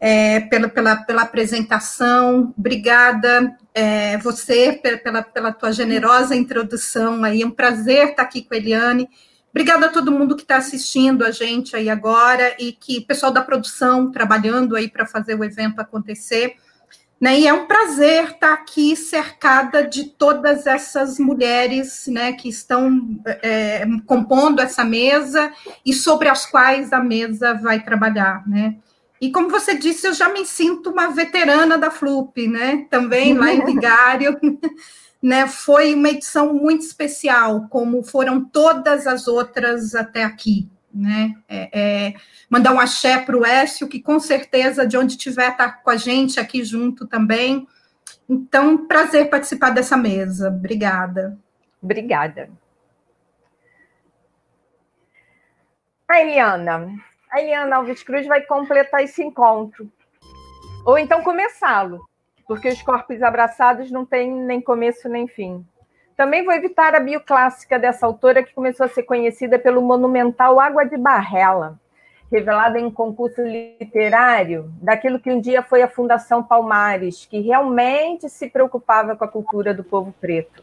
é, 0.00 0.40
pela, 0.40 0.68
pela, 0.68 0.96
pela 0.96 1.22
apresentação, 1.22 2.54
obrigada 2.56 3.56
é, 3.74 4.18
você 4.18 4.72
pela, 5.02 5.22
pela 5.22 5.52
tua 5.52 5.72
generosa 5.72 6.34
introdução 6.34 7.22
aí, 7.22 7.42
é 7.42 7.46
um 7.46 7.50
prazer 7.50 8.08
estar 8.08 8.22
aqui 8.22 8.42
com 8.42 8.54
a 8.54 8.56
Eliane. 8.56 9.08
Obrigada 9.50 9.86
a 9.86 9.88
todo 9.88 10.12
mundo 10.12 10.36
que 10.36 10.42
está 10.42 10.56
assistindo 10.56 11.24
a 11.24 11.30
gente 11.30 11.74
aí 11.74 11.88
agora 11.88 12.54
e 12.58 12.72
que 12.72 13.00
pessoal 13.00 13.32
da 13.32 13.40
produção 13.40 14.10
trabalhando 14.10 14.76
aí 14.76 14.88
para 14.88 15.06
fazer 15.06 15.34
o 15.34 15.44
evento 15.44 15.80
acontecer. 15.80 16.56
Né? 17.20 17.40
E 17.40 17.48
é 17.48 17.52
um 17.52 17.66
prazer 17.66 18.30
estar 18.30 18.52
aqui 18.52 18.94
cercada 18.94 19.86
de 19.86 20.04
todas 20.04 20.66
essas 20.66 21.18
mulheres 21.18 22.06
né, 22.06 22.32
que 22.32 22.48
estão 22.48 23.20
é, 23.42 23.84
compondo 24.06 24.60
essa 24.60 24.84
mesa 24.84 25.52
e 25.84 25.92
sobre 25.92 26.28
as 26.28 26.46
quais 26.46 26.92
a 26.92 27.00
mesa 27.00 27.54
vai 27.54 27.82
trabalhar. 27.82 28.46
Né? 28.46 28.76
E 29.20 29.32
como 29.32 29.50
você 29.50 29.76
disse, 29.76 30.06
eu 30.06 30.14
já 30.14 30.28
me 30.28 30.46
sinto 30.46 30.90
uma 30.90 31.08
veterana 31.08 31.76
da 31.76 31.90
FLUP, 31.90 32.46
né? 32.46 32.86
também 32.88 33.34
lá 33.34 33.52
em 33.52 33.64
Vigário. 33.66 34.38
né, 35.20 35.48
foi 35.48 35.94
uma 35.94 36.10
edição 36.10 36.54
muito 36.54 36.82
especial, 36.82 37.66
como 37.68 38.04
foram 38.04 38.44
todas 38.44 39.08
as 39.08 39.26
outras 39.26 39.96
até 39.96 40.22
aqui. 40.22 40.68
Né? 40.92 41.36
É, 41.48 41.68
é, 41.72 42.14
mandar 42.48 42.72
um 42.72 42.80
axé 42.80 43.18
para 43.18 43.36
o 43.36 43.44
Écio, 43.44 43.88
que 43.88 44.00
com 44.00 44.18
certeza, 44.18 44.86
de 44.86 44.96
onde 44.96 45.12
estiver, 45.12 45.50
está 45.50 45.70
com 45.70 45.90
a 45.90 45.96
gente 45.96 46.40
aqui 46.40 46.64
junto 46.64 47.06
também. 47.06 47.66
Então, 48.28 48.86
prazer 48.86 49.28
participar 49.28 49.70
dessa 49.70 49.96
mesa. 49.96 50.48
Obrigada. 50.48 51.38
Obrigada. 51.82 52.50
A 56.08 56.20
Eliana. 56.20 56.90
A 57.30 57.40
Eliana 57.40 57.76
Alves 57.76 58.02
Cruz 58.02 58.26
vai 58.26 58.40
completar 58.42 59.02
esse 59.02 59.22
encontro. 59.22 59.90
Ou 60.84 60.98
então 60.98 61.22
começá-lo 61.22 62.08
porque 62.48 62.66
os 62.66 62.80
corpos 62.80 63.22
abraçados 63.22 63.90
não 63.90 64.06
têm 64.06 64.32
nem 64.32 64.58
começo 64.58 65.06
nem 65.06 65.28
fim. 65.28 65.64
Também 66.18 66.44
vou 66.44 66.52
evitar 66.52 66.96
a 66.96 67.00
bioclássica 67.00 67.78
dessa 67.78 68.04
autora 68.04 68.42
que 68.42 68.52
começou 68.52 68.84
a 68.84 68.88
ser 68.88 69.04
conhecida 69.04 69.56
pelo 69.56 69.80
monumental 69.80 70.58
Água 70.58 70.84
de 70.84 70.96
Barrela, 70.96 71.78
revelada 72.28 72.76
em 72.76 72.86
um 72.86 72.90
concurso 72.90 73.40
literário 73.40 74.68
daquilo 74.82 75.20
que 75.20 75.30
um 75.30 75.40
dia 75.40 75.62
foi 75.62 75.80
a 75.80 75.86
Fundação 75.86 76.42
Palmares, 76.42 77.24
que 77.24 77.38
realmente 77.38 78.28
se 78.28 78.50
preocupava 78.50 79.14
com 79.14 79.24
a 79.24 79.28
cultura 79.28 79.72
do 79.72 79.84
povo 79.84 80.12
preto. 80.20 80.60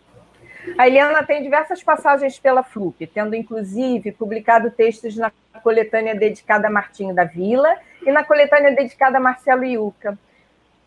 A 0.77 0.87
Eliana 0.89 1.23
tem 1.23 1.41
diversas 1.41 1.81
passagens 1.81 2.37
pela 2.37 2.61
FLUP, 2.61 3.07
tendo 3.07 3.33
inclusive 3.33 4.11
publicado 4.11 4.69
textos 4.69 5.15
na 5.15 5.31
coletânea 5.63 6.13
dedicada 6.13 6.67
a 6.67 6.71
Martinho 6.71 7.15
da 7.15 7.23
Vila 7.23 7.77
e 8.05 8.11
na 8.11 8.25
coletânea 8.25 8.75
dedicada 8.75 9.19
a 9.19 9.21
Marcelo 9.21 9.63
Iuca. 9.63 10.19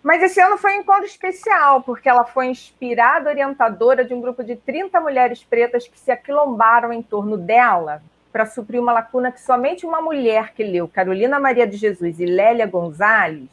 Mas 0.09 0.23
esse 0.23 0.41
ano 0.41 0.57
foi 0.57 0.75
um 0.75 0.81
encontro 0.81 1.05
especial, 1.05 1.83
porque 1.83 2.09
ela 2.09 2.25
foi 2.25 2.47
inspirada 2.47 3.29
orientadora 3.29 4.03
de 4.03 4.15
um 4.15 4.23
grupo 4.23 4.43
de 4.43 4.57
30 4.57 4.99
mulheres 5.03 5.45
pretas 5.45 5.87
que 5.87 6.01
se 6.01 6.11
aquilombaram 6.11 6.91
em 6.91 7.03
torno 7.03 7.37
dela 7.37 8.03
para 8.33 8.47
suprir 8.47 8.81
uma 8.81 8.95
lacuna 8.95 9.31
que 9.31 9.39
somente 9.39 9.85
uma 9.85 10.01
mulher 10.01 10.55
que 10.55 10.65
leu 10.65 10.89
Carolina 10.89 11.39
Maria 11.39 11.67
de 11.67 11.77
Jesus 11.77 12.19
e 12.19 12.25
Lélia 12.25 12.67
Gonzalez 12.67 13.51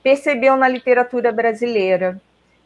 percebeu 0.00 0.56
na 0.56 0.68
literatura 0.68 1.32
brasileira, 1.32 2.20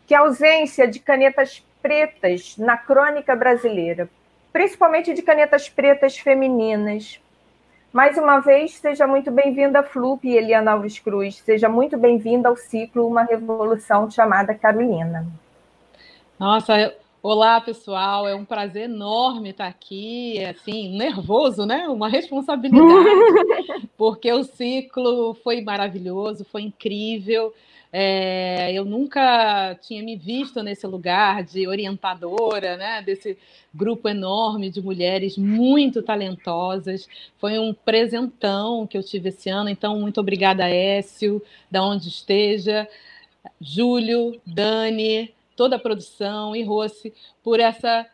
que 0.06 0.14
a 0.14 0.20
ausência 0.20 0.86
de 0.86 1.00
canetas 1.00 1.66
pretas 1.80 2.58
na 2.58 2.76
crônica 2.76 3.34
brasileira, 3.34 4.10
principalmente 4.52 5.14
de 5.14 5.22
canetas 5.22 5.70
pretas 5.70 6.18
femininas, 6.18 7.18
mais 7.92 8.16
uma 8.16 8.40
vez, 8.40 8.72
seja 8.72 9.06
muito 9.06 9.30
bem-vinda, 9.30 9.82
Flup 9.82 10.24
e 10.26 10.36
Eliana 10.36 10.72
Alves 10.72 10.98
Cruz. 10.98 11.36
Seja 11.36 11.68
muito 11.68 11.98
bem-vinda 11.98 12.48
ao 12.48 12.56
ciclo 12.56 13.06
Uma 13.06 13.22
Revolução 13.22 14.10
chamada 14.10 14.54
Carolina. 14.54 15.26
Nossa, 16.38 16.94
olá 17.22 17.60
pessoal, 17.60 18.26
é 18.26 18.34
um 18.34 18.46
prazer 18.46 18.84
enorme 18.84 19.50
estar 19.50 19.66
aqui, 19.66 20.42
assim, 20.42 20.96
nervoso, 20.96 21.66
né? 21.66 21.86
Uma 21.86 22.08
responsabilidade, 22.08 23.86
porque 23.98 24.32
o 24.32 24.42
ciclo 24.42 25.34
foi 25.34 25.60
maravilhoso, 25.60 26.46
foi 26.50 26.62
incrível. 26.62 27.52
É, 27.94 28.72
eu 28.72 28.86
nunca 28.86 29.74
tinha 29.82 30.02
me 30.02 30.16
visto 30.16 30.62
nesse 30.62 30.86
lugar 30.86 31.44
de 31.44 31.68
orientadora, 31.68 32.74
né, 32.78 33.02
desse 33.02 33.36
grupo 33.74 34.08
enorme 34.08 34.70
de 34.70 34.80
mulheres 34.80 35.36
muito 35.36 36.02
talentosas. 36.02 37.06
Foi 37.36 37.58
um 37.58 37.74
presentão 37.74 38.86
que 38.86 38.96
eu 38.96 39.02
tive 39.02 39.28
esse 39.28 39.50
ano, 39.50 39.68
então 39.68 40.00
muito 40.00 40.18
obrigada, 40.18 40.66
Écio, 40.70 41.42
da 41.70 41.84
onde 41.84 42.08
esteja, 42.08 42.88
Júlio, 43.60 44.40
Dani, 44.46 45.34
toda 45.54 45.76
a 45.76 45.78
produção 45.78 46.56
e 46.56 46.62
Rossi, 46.62 47.12
por 47.42 47.60
essa 47.60 48.06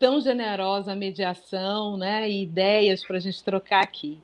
tão 0.00 0.20
generosa 0.20 0.96
mediação 0.96 1.96
né, 1.96 2.28
e 2.28 2.42
ideias 2.42 3.04
para 3.06 3.18
a 3.18 3.20
gente 3.20 3.42
trocar 3.44 3.82
aqui. 3.82 4.18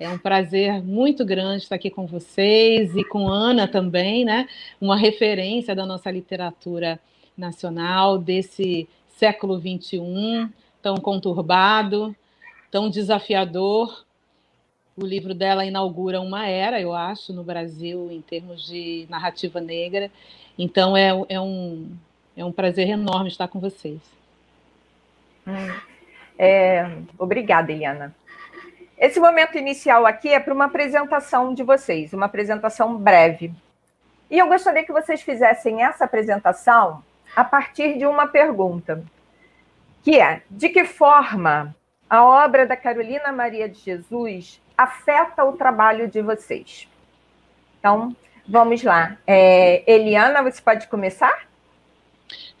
É 0.00 0.08
um 0.08 0.16
prazer 0.16 0.82
muito 0.82 1.26
grande 1.26 1.62
estar 1.62 1.74
aqui 1.74 1.90
com 1.90 2.06
vocês 2.06 2.96
e 2.96 3.04
com 3.04 3.28
Ana 3.28 3.68
também, 3.68 4.24
né? 4.24 4.48
Uma 4.80 4.96
referência 4.96 5.74
da 5.74 5.84
nossa 5.84 6.10
literatura 6.10 6.98
nacional 7.36 8.16
desse 8.16 8.88
século 9.06 9.60
XXI, 9.60 10.48
tão 10.80 10.96
conturbado, 10.96 12.16
tão 12.70 12.88
desafiador. 12.88 14.06
O 14.96 15.04
livro 15.04 15.34
dela 15.34 15.66
inaugura 15.66 16.18
uma 16.18 16.48
era, 16.48 16.80
eu 16.80 16.94
acho, 16.94 17.34
no 17.34 17.44
Brasil, 17.44 18.10
em 18.10 18.22
termos 18.22 18.66
de 18.66 19.06
narrativa 19.10 19.60
negra. 19.60 20.10
Então, 20.58 20.96
é, 20.96 21.10
é, 21.28 21.38
um, 21.38 21.90
é 22.34 22.42
um 22.42 22.52
prazer 22.52 22.88
enorme 22.88 23.28
estar 23.28 23.48
com 23.48 23.60
vocês. 23.60 24.00
Hum. 25.46 25.74
É, 26.38 26.90
obrigada, 27.18 27.70
Eliana. 27.70 28.14
Esse 29.00 29.18
momento 29.18 29.56
inicial 29.56 30.04
aqui 30.04 30.28
é 30.28 30.38
para 30.38 30.52
uma 30.52 30.66
apresentação 30.66 31.54
de 31.54 31.62
vocês, 31.62 32.12
uma 32.12 32.26
apresentação 32.26 32.98
breve. 32.98 33.50
E 34.30 34.38
eu 34.38 34.46
gostaria 34.46 34.84
que 34.84 34.92
vocês 34.92 35.22
fizessem 35.22 35.82
essa 35.82 36.04
apresentação 36.04 37.02
a 37.34 37.42
partir 37.42 37.96
de 37.96 38.04
uma 38.04 38.26
pergunta, 38.26 39.02
que 40.02 40.20
é: 40.20 40.42
de 40.50 40.68
que 40.68 40.84
forma 40.84 41.74
a 42.10 42.22
obra 42.22 42.66
da 42.66 42.76
Carolina 42.76 43.32
Maria 43.32 43.70
de 43.70 43.80
Jesus 43.80 44.60
afeta 44.76 45.46
o 45.46 45.56
trabalho 45.56 46.06
de 46.06 46.20
vocês? 46.20 46.86
Então, 47.78 48.14
vamos 48.46 48.82
lá. 48.82 49.16
É, 49.26 49.82
Eliana, 49.90 50.42
você 50.42 50.60
pode 50.60 50.86
começar? 50.88 51.48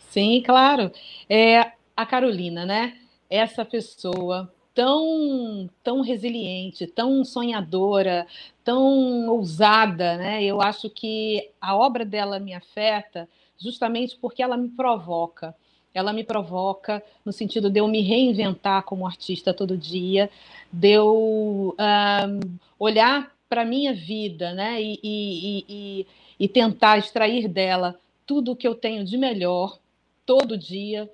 Sim, 0.08 0.42
claro. 0.44 0.90
É, 1.28 1.72
a 1.94 2.06
Carolina, 2.06 2.64
né? 2.64 2.96
Essa 3.28 3.62
pessoa 3.62 4.50
tão, 4.74 5.68
tão 5.82 6.00
resiliente, 6.00 6.86
tão 6.86 7.24
sonhadora, 7.24 8.26
tão 8.64 9.28
ousada, 9.28 10.16
né? 10.16 10.42
Eu 10.42 10.60
acho 10.60 10.88
que 10.88 11.50
a 11.60 11.76
obra 11.76 12.04
dela 12.04 12.38
me 12.38 12.54
afeta 12.54 13.28
justamente 13.58 14.16
porque 14.16 14.42
ela 14.42 14.56
me 14.56 14.68
provoca. 14.68 15.54
Ela 15.92 16.12
me 16.12 16.22
provoca 16.22 17.02
no 17.24 17.32
sentido 17.32 17.68
de 17.68 17.80
eu 17.80 17.88
me 17.88 18.00
reinventar 18.00 18.84
como 18.84 19.06
artista 19.06 19.52
todo 19.52 19.76
dia, 19.76 20.30
de 20.72 20.90
eu 20.92 21.74
um, 21.76 22.58
olhar 22.78 23.34
para 23.48 23.62
a 23.62 23.64
minha 23.64 23.92
vida, 23.92 24.54
né? 24.54 24.80
E, 24.80 25.00
e, 25.02 25.64
e, 25.68 26.06
e 26.38 26.48
tentar 26.48 26.98
extrair 26.98 27.48
dela 27.48 27.98
tudo 28.24 28.52
o 28.52 28.56
que 28.56 28.68
eu 28.68 28.76
tenho 28.76 29.04
de 29.04 29.18
melhor 29.18 29.78
todo 30.24 30.56
dia, 30.56 31.10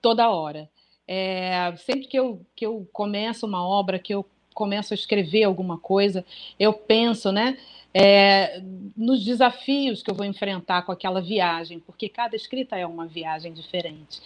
toda 0.00 0.28
hora. 0.28 0.68
É, 1.06 1.74
sempre 1.78 2.06
que 2.06 2.18
eu, 2.18 2.40
que 2.54 2.64
eu 2.64 2.88
começo 2.92 3.46
uma 3.46 3.66
obra, 3.66 3.98
que 3.98 4.14
eu 4.14 4.24
começo 4.54 4.92
a 4.92 4.96
escrever 4.96 5.44
alguma 5.44 5.78
coisa, 5.78 6.24
eu 6.58 6.72
penso, 6.72 7.32
né, 7.32 7.56
é, 7.94 8.62
nos 8.96 9.24
desafios 9.24 10.02
que 10.02 10.10
eu 10.10 10.14
vou 10.14 10.26
enfrentar 10.26 10.82
com 10.82 10.92
aquela 10.92 11.20
viagem, 11.20 11.80
porque 11.80 12.08
cada 12.08 12.36
escrita 12.36 12.76
é 12.76 12.86
uma 12.86 13.06
viagem 13.06 13.52
diferente. 13.52 14.20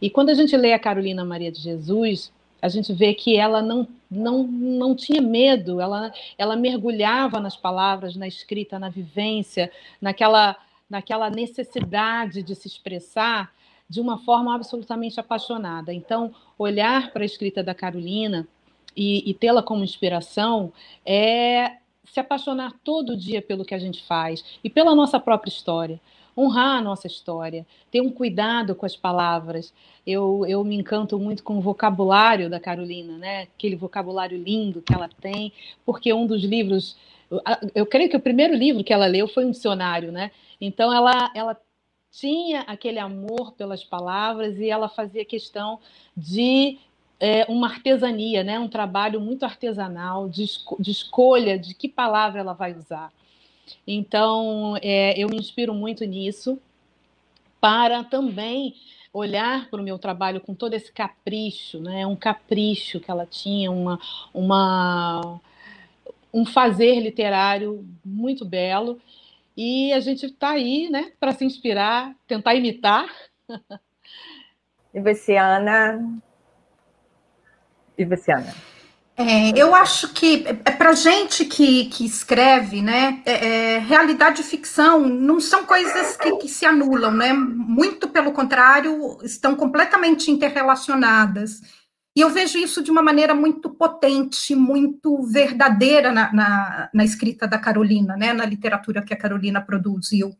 E 0.00 0.10
quando 0.10 0.30
a 0.30 0.34
gente 0.34 0.56
lê 0.56 0.72
a 0.72 0.78
Carolina 0.78 1.24
Maria 1.24 1.52
de 1.52 1.60
Jesus, 1.60 2.32
a 2.60 2.68
gente 2.68 2.92
vê 2.92 3.12
que 3.12 3.36
ela 3.36 3.60
não, 3.60 3.86
não, 4.10 4.44
não 4.44 4.94
tinha 4.94 5.20
medo, 5.20 5.80
ela, 5.80 6.12
ela 6.38 6.56
mergulhava 6.56 7.40
nas 7.40 7.56
palavras, 7.56 8.14
na 8.14 8.28
escrita, 8.28 8.78
na 8.78 8.88
vivência, 8.88 9.70
naquela, 10.00 10.56
naquela 10.88 11.28
necessidade 11.28 12.42
de 12.42 12.54
se 12.54 12.68
expressar 12.68 13.52
de 13.92 14.00
uma 14.00 14.16
forma 14.16 14.54
absolutamente 14.54 15.20
apaixonada. 15.20 15.92
Então, 15.92 16.34
olhar 16.58 17.12
para 17.12 17.24
a 17.24 17.26
escrita 17.26 17.62
da 17.62 17.74
Carolina 17.74 18.48
e, 18.96 19.28
e 19.30 19.34
tê-la 19.34 19.62
como 19.62 19.84
inspiração 19.84 20.72
é 21.04 21.76
se 22.02 22.18
apaixonar 22.18 22.72
todo 22.82 23.14
dia 23.14 23.42
pelo 23.42 23.66
que 23.66 23.74
a 23.74 23.78
gente 23.78 24.02
faz 24.04 24.42
e 24.64 24.70
pela 24.70 24.94
nossa 24.94 25.20
própria 25.20 25.50
história. 25.50 26.00
Honrar 26.34 26.78
a 26.78 26.80
nossa 26.80 27.06
história, 27.06 27.66
ter 27.90 28.00
um 28.00 28.08
cuidado 28.08 28.74
com 28.74 28.86
as 28.86 28.96
palavras. 28.96 29.74
Eu, 30.06 30.46
eu 30.48 30.64
me 30.64 30.74
encanto 30.74 31.18
muito 31.18 31.44
com 31.44 31.58
o 31.58 31.60
vocabulário 31.60 32.48
da 32.48 32.58
Carolina, 32.58 33.18
né? 33.18 33.42
aquele 33.42 33.76
vocabulário 33.76 34.38
lindo 34.38 34.80
que 34.80 34.94
ela 34.94 35.10
tem, 35.20 35.52
porque 35.84 36.10
um 36.14 36.26
dos 36.26 36.42
livros 36.42 36.96
eu 37.74 37.84
creio 37.84 38.08
que 38.08 38.16
o 38.16 38.20
primeiro 38.20 38.54
livro 38.54 38.82
que 38.84 38.92
ela 38.92 39.06
leu 39.06 39.28
foi 39.28 39.44
um 39.44 39.50
dicionário, 39.50 40.12
né? 40.12 40.30
Então 40.60 40.92
ela, 40.92 41.30
ela 41.34 41.56
tinha 42.12 42.60
aquele 42.62 42.98
amor 42.98 43.52
pelas 43.52 43.82
palavras 43.82 44.58
e 44.58 44.68
ela 44.68 44.88
fazia 44.88 45.24
questão 45.24 45.80
de 46.14 46.78
é, 47.18 47.46
uma 47.48 47.68
artesania, 47.68 48.44
né? 48.44 48.58
um 48.58 48.68
trabalho 48.68 49.20
muito 49.20 49.44
artesanal, 49.44 50.28
de, 50.28 50.44
esco 50.44 50.76
de 50.80 50.90
escolha 50.90 51.58
de 51.58 51.74
que 51.74 51.88
palavra 51.88 52.40
ela 52.40 52.52
vai 52.52 52.74
usar. 52.74 53.10
Então, 53.86 54.76
é, 54.82 55.18
eu 55.18 55.28
me 55.28 55.38
inspiro 55.38 55.72
muito 55.72 56.04
nisso 56.04 56.58
para 57.60 58.04
também 58.04 58.74
olhar 59.12 59.70
para 59.70 59.80
o 59.80 59.84
meu 59.84 59.98
trabalho 59.98 60.40
com 60.40 60.54
todo 60.54 60.74
esse 60.74 60.92
capricho, 60.92 61.80
né? 61.80 62.06
um 62.06 62.16
capricho 62.16 63.00
que 63.00 63.10
ela 63.10 63.24
tinha, 63.24 63.70
uma, 63.70 63.98
uma, 64.34 65.40
um 66.32 66.44
fazer 66.44 67.00
literário 67.00 67.86
muito 68.04 68.44
belo 68.44 69.00
e 69.56 69.92
a 69.92 70.00
gente 70.00 70.26
está 70.26 70.50
aí, 70.50 70.88
né, 70.90 71.12
para 71.18 71.32
se 71.32 71.44
inspirar, 71.44 72.14
tentar 72.26 72.54
imitar. 72.54 73.06
E 74.94 75.00
você, 75.00 75.36
Ana? 75.36 76.20
E 77.96 78.04
você, 78.04 78.30
Ana? 78.30 78.54
É, 79.16 79.50
eu 79.54 79.74
acho 79.74 80.08
que 80.12 80.44
é, 80.46 80.52
para 80.52 80.92
gente 80.94 81.44
que, 81.44 81.86
que 81.86 82.04
escreve, 82.04 82.80
né, 82.80 83.22
é, 83.26 83.74
é, 83.74 83.78
realidade 83.78 84.40
e 84.40 84.44
ficção 84.44 85.00
não 85.00 85.38
são 85.38 85.64
coisas 85.64 86.16
que, 86.16 86.36
que, 86.36 86.48
se 86.48 86.64
anulam, 86.64 87.12
né? 87.12 87.32
Muito 87.32 88.08
pelo 88.08 88.32
contrário, 88.32 89.18
estão 89.22 89.54
completamente 89.54 90.30
interrelacionadas. 90.30 91.60
E 92.14 92.20
eu 92.20 92.28
vejo 92.28 92.58
isso 92.58 92.82
de 92.82 92.90
uma 92.90 93.02
maneira 93.02 93.34
muito 93.34 93.70
potente, 93.70 94.54
muito 94.54 95.22
verdadeira 95.22 96.12
na, 96.12 96.32
na, 96.32 96.90
na 96.92 97.04
escrita 97.04 97.48
da 97.48 97.58
Carolina, 97.58 98.16
né, 98.16 98.32
na 98.32 98.44
literatura 98.44 99.02
que 99.02 99.14
a 99.14 99.18
Carolina 99.18 99.60
produziu. 99.60 100.36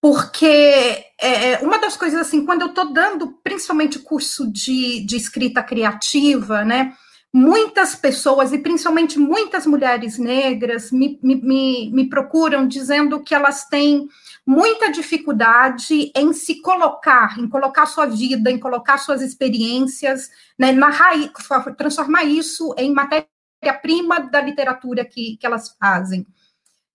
Porque 0.00 0.46
é, 0.46 1.52
é 1.52 1.58
uma 1.62 1.78
das 1.78 1.96
coisas, 1.96 2.20
assim, 2.20 2.44
quando 2.44 2.62
eu 2.62 2.68
estou 2.68 2.92
dando 2.92 3.38
principalmente 3.42 3.98
curso 3.98 4.50
de, 4.52 5.00
de 5.00 5.16
escrita 5.16 5.62
criativa, 5.62 6.64
né, 6.64 6.92
muitas 7.32 7.96
pessoas, 7.96 8.52
e 8.52 8.58
principalmente 8.58 9.18
muitas 9.18 9.66
mulheres 9.66 10.18
negras, 10.18 10.92
me, 10.92 11.18
me, 11.20 11.90
me 11.90 12.08
procuram 12.08 12.68
dizendo 12.68 13.20
que 13.20 13.34
elas 13.34 13.66
têm 13.66 14.08
muita 14.46 14.90
dificuldade 14.90 16.12
em 16.14 16.32
se 16.32 16.60
colocar, 16.60 17.38
em 17.38 17.48
colocar 17.48 17.86
sua 17.86 18.06
vida, 18.06 18.50
em 18.50 18.58
colocar 18.58 18.98
suas 18.98 19.22
experiências, 19.22 20.30
né, 20.58 20.74
transformar 21.76 22.24
isso 22.24 22.74
em 22.76 22.92
matéria-prima 22.92 24.20
da 24.20 24.40
literatura 24.40 25.04
que, 25.04 25.36
que 25.38 25.46
elas 25.46 25.74
fazem. 25.80 26.26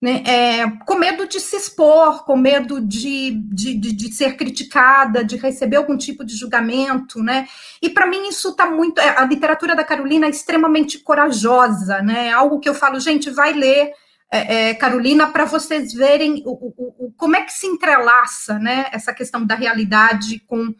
Né, 0.02 0.22
é, 0.24 0.70
com 0.86 0.94
medo 0.94 1.26
de 1.26 1.38
se 1.38 1.56
expor, 1.56 2.24
com 2.24 2.34
medo 2.34 2.80
de, 2.80 3.32
de, 3.32 3.74
de, 3.74 3.92
de, 3.92 4.12
ser 4.14 4.34
criticada, 4.34 5.22
de 5.22 5.36
receber 5.36 5.76
algum 5.76 5.94
tipo 5.94 6.24
de 6.24 6.34
julgamento, 6.34 7.22
né? 7.22 7.46
E 7.82 7.90
para 7.90 8.06
mim 8.06 8.26
isso 8.26 8.48
está 8.48 8.70
muito. 8.70 8.98
É, 8.98 9.18
a 9.18 9.26
literatura 9.26 9.76
da 9.76 9.84
Carolina 9.84 10.24
é 10.24 10.30
extremamente 10.30 11.00
corajosa, 11.00 12.00
né? 12.00 12.32
Algo 12.32 12.60
que 12.60 12.68
eu 12.68 12.74
falo, 12.74 12.98
gente, 12.98 13.28
vai 13.28 13.52
ler 13.52 13.92
é, 14.30 14.70
é, 14.70 14.74
Carolina, 14.74 15.26
para 15.26 15.44
vocês 15.44 15.92
verem 15.92 16.42
o, 16.46 16.52
o, 16.52 17.06
o, 17.06 17.12
como 17.16 17.34
é 17.34 17.42
que 17.42 17.52
se 17.52 17.66
entrelaça 17.66 18.58
né, 18.58 18.86
essa 18.92 19.12
questão 19.12 19.44
da 19.44 19.56
realidade 19.56 20.38
com, 20.46 20.72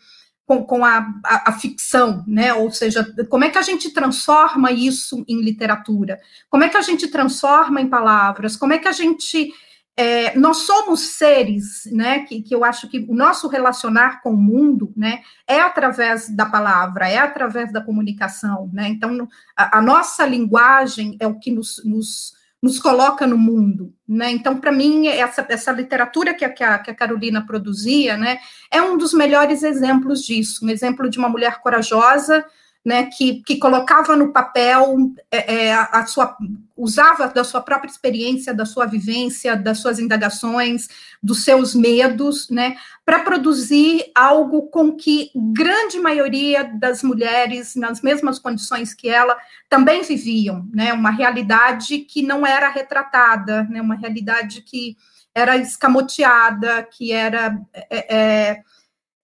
com, 0.47 0.65
com 0.65 0.85
a, 0.85 0.99
a, 1.25 1.51
a, 1.51 1.53
ficção, 1.53 2.25
né? 2.29 2.55
Ou 2.55 2.71
seja, 2.71 3.05
como 3.29 3.45
é 3.45 3.51
que 3.51 3.59
a 3.59 3.63
gente 3.63 3.91
transforma 3.91 4.71
isso 4.71 5.25
em 5.29 5.43
literatura? 5.43 6.21
Como 6.49 6.63
é 6.63 6.69
que 6.69 6.77
a 6.77 6.83
gente 6.83 7.09
transforma 7.09 7.81
em 7.81 7.89
palavras? 7.89 8.57
Como 8.57 8.73
é 8.73 8.79
que 8.79 8.89
a 8.89 8.93
gente. 8.93 9.53
É, 9.97 10.37
nós 10.39 10.59
somos 10.59 11.01
seres, 11.01 11.83
né? 11.93 12.21
Que, 12.21 12.43
que 12.43 12.55
eu 12.55 12.65
acho 12.65 12.89
que 12.89 13.05
o 13.09 13.15
nosso 13.15 13.49
relacionar 13.49 14.23
com 14.23 14.31
o 14.31 14.37
mundo, 14.37 14.93
né, 14.97 15.23
é 15.47 15.61
através 15.61 16.35
da 16.35 16.47
palavra, 16.47 17.09
é 17.09 17.19
através 17.19 17.73
da 17.73 17.81
comunicação, 17.81 18.71
né? 18.73 18.89
Então, 18.89 19.29
a, 19.57 19.79
a 19.79 19.83
nossa 19.83 20.25
linguagem 20.25 21.17
é 21.21 21.27
o 21.27 21.39
que 21.39 21.51
nos, 21.51 21.83
nos 21.85 22.40
nos 22.63 22.79
coloca 22.79 23.27
no 23.27 23.39
mundo, 23.39 23.95
né? 24.07 24.31
Então, 24.31 24.61
para 24.61 24.71
mim, 24.71 25.09
essa, 25.09 25.47
essa 25.49 25.73
literatura 25.73 26.35
que 26.35 26.45
a, 26.45 26.51
que 26.51 26.63
a, 26.63 26.79
que, 26.79 26.91
a, 26.91 26.95
Carolina 26.95 27.45
produzia, 27.45 28.19
né, 28.19 28.39
é 28.71 28.83
um 28.83 28.99
dos 28.99 29.15
melhores 29.15 29.63
exemplos 29.63 30.23
disso, 30.23 30.65
um 30.65 30.69
exemplo 30.69 31.09
de 31.09 31.19
uma 31.19 31.29
mulher 31.29 31.61
corajosa, 31.61 32.45
né, 32.85 33.07
que, 33.07 33.43
que 33.43 33.59
colocava 33.59 34.17
no 34.17 34.33
papel 34.33 35.13
é, 35.31 35.67
é, 35.67 35.75
a 35.75 36.07
sua 36.07 36.37
usava 36.75 37.29
da 37.29 37.45
sua 37.45 37.61
própria 37.61 37.91
experiência, 37.91 38.55
da 38.55 38.65
sua 38.65 38.87
vivência, 38.87 39.55
das 39.55 39.81
suas 39.81 39.99
indagações, 39.99 40.89
dos 41.23 41.45
seus 41.45 41.75
medos, 41.75 42.49
né, 42.49 42.75
para 43.05 43.19
produzir 43.19 44.11
algo 44.15 44.63
com 44.71 44.97
que 44.97 45.31
grande 45.53 46.01
maioria 46.01 46.65
das 46.65 47.03
mulheres 47.03 47.75
nas 47.75 48.01
mesmas 48.01 48.39
condições 48.39 48.95
que 48.95 49.11
ela 49.11 49.37
também 49.69 50.03
viviam, 50.03 50.67
né, 50.73 50.95
uma 50.95 51.11
realidade 51.11 51.99
que 51.99 52.23
não 52.23 52.47
era 52.47 52.71
retratada, 52.71 53.65
né, 53.65 53.83
uma 53.83 53.95
realidade 53.95 54.63
que 54.63 54.97
era 55.35 55.59
escamoteada, 55.59 56.83
que 56.85 57.13
era 57.13 57.61
é, 57.75 58.17
é, 58.17 58.63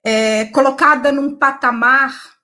é 0.05 0.45
colocada 0.47 1.11
num 1.11 1.35
patamar 1.35 2.36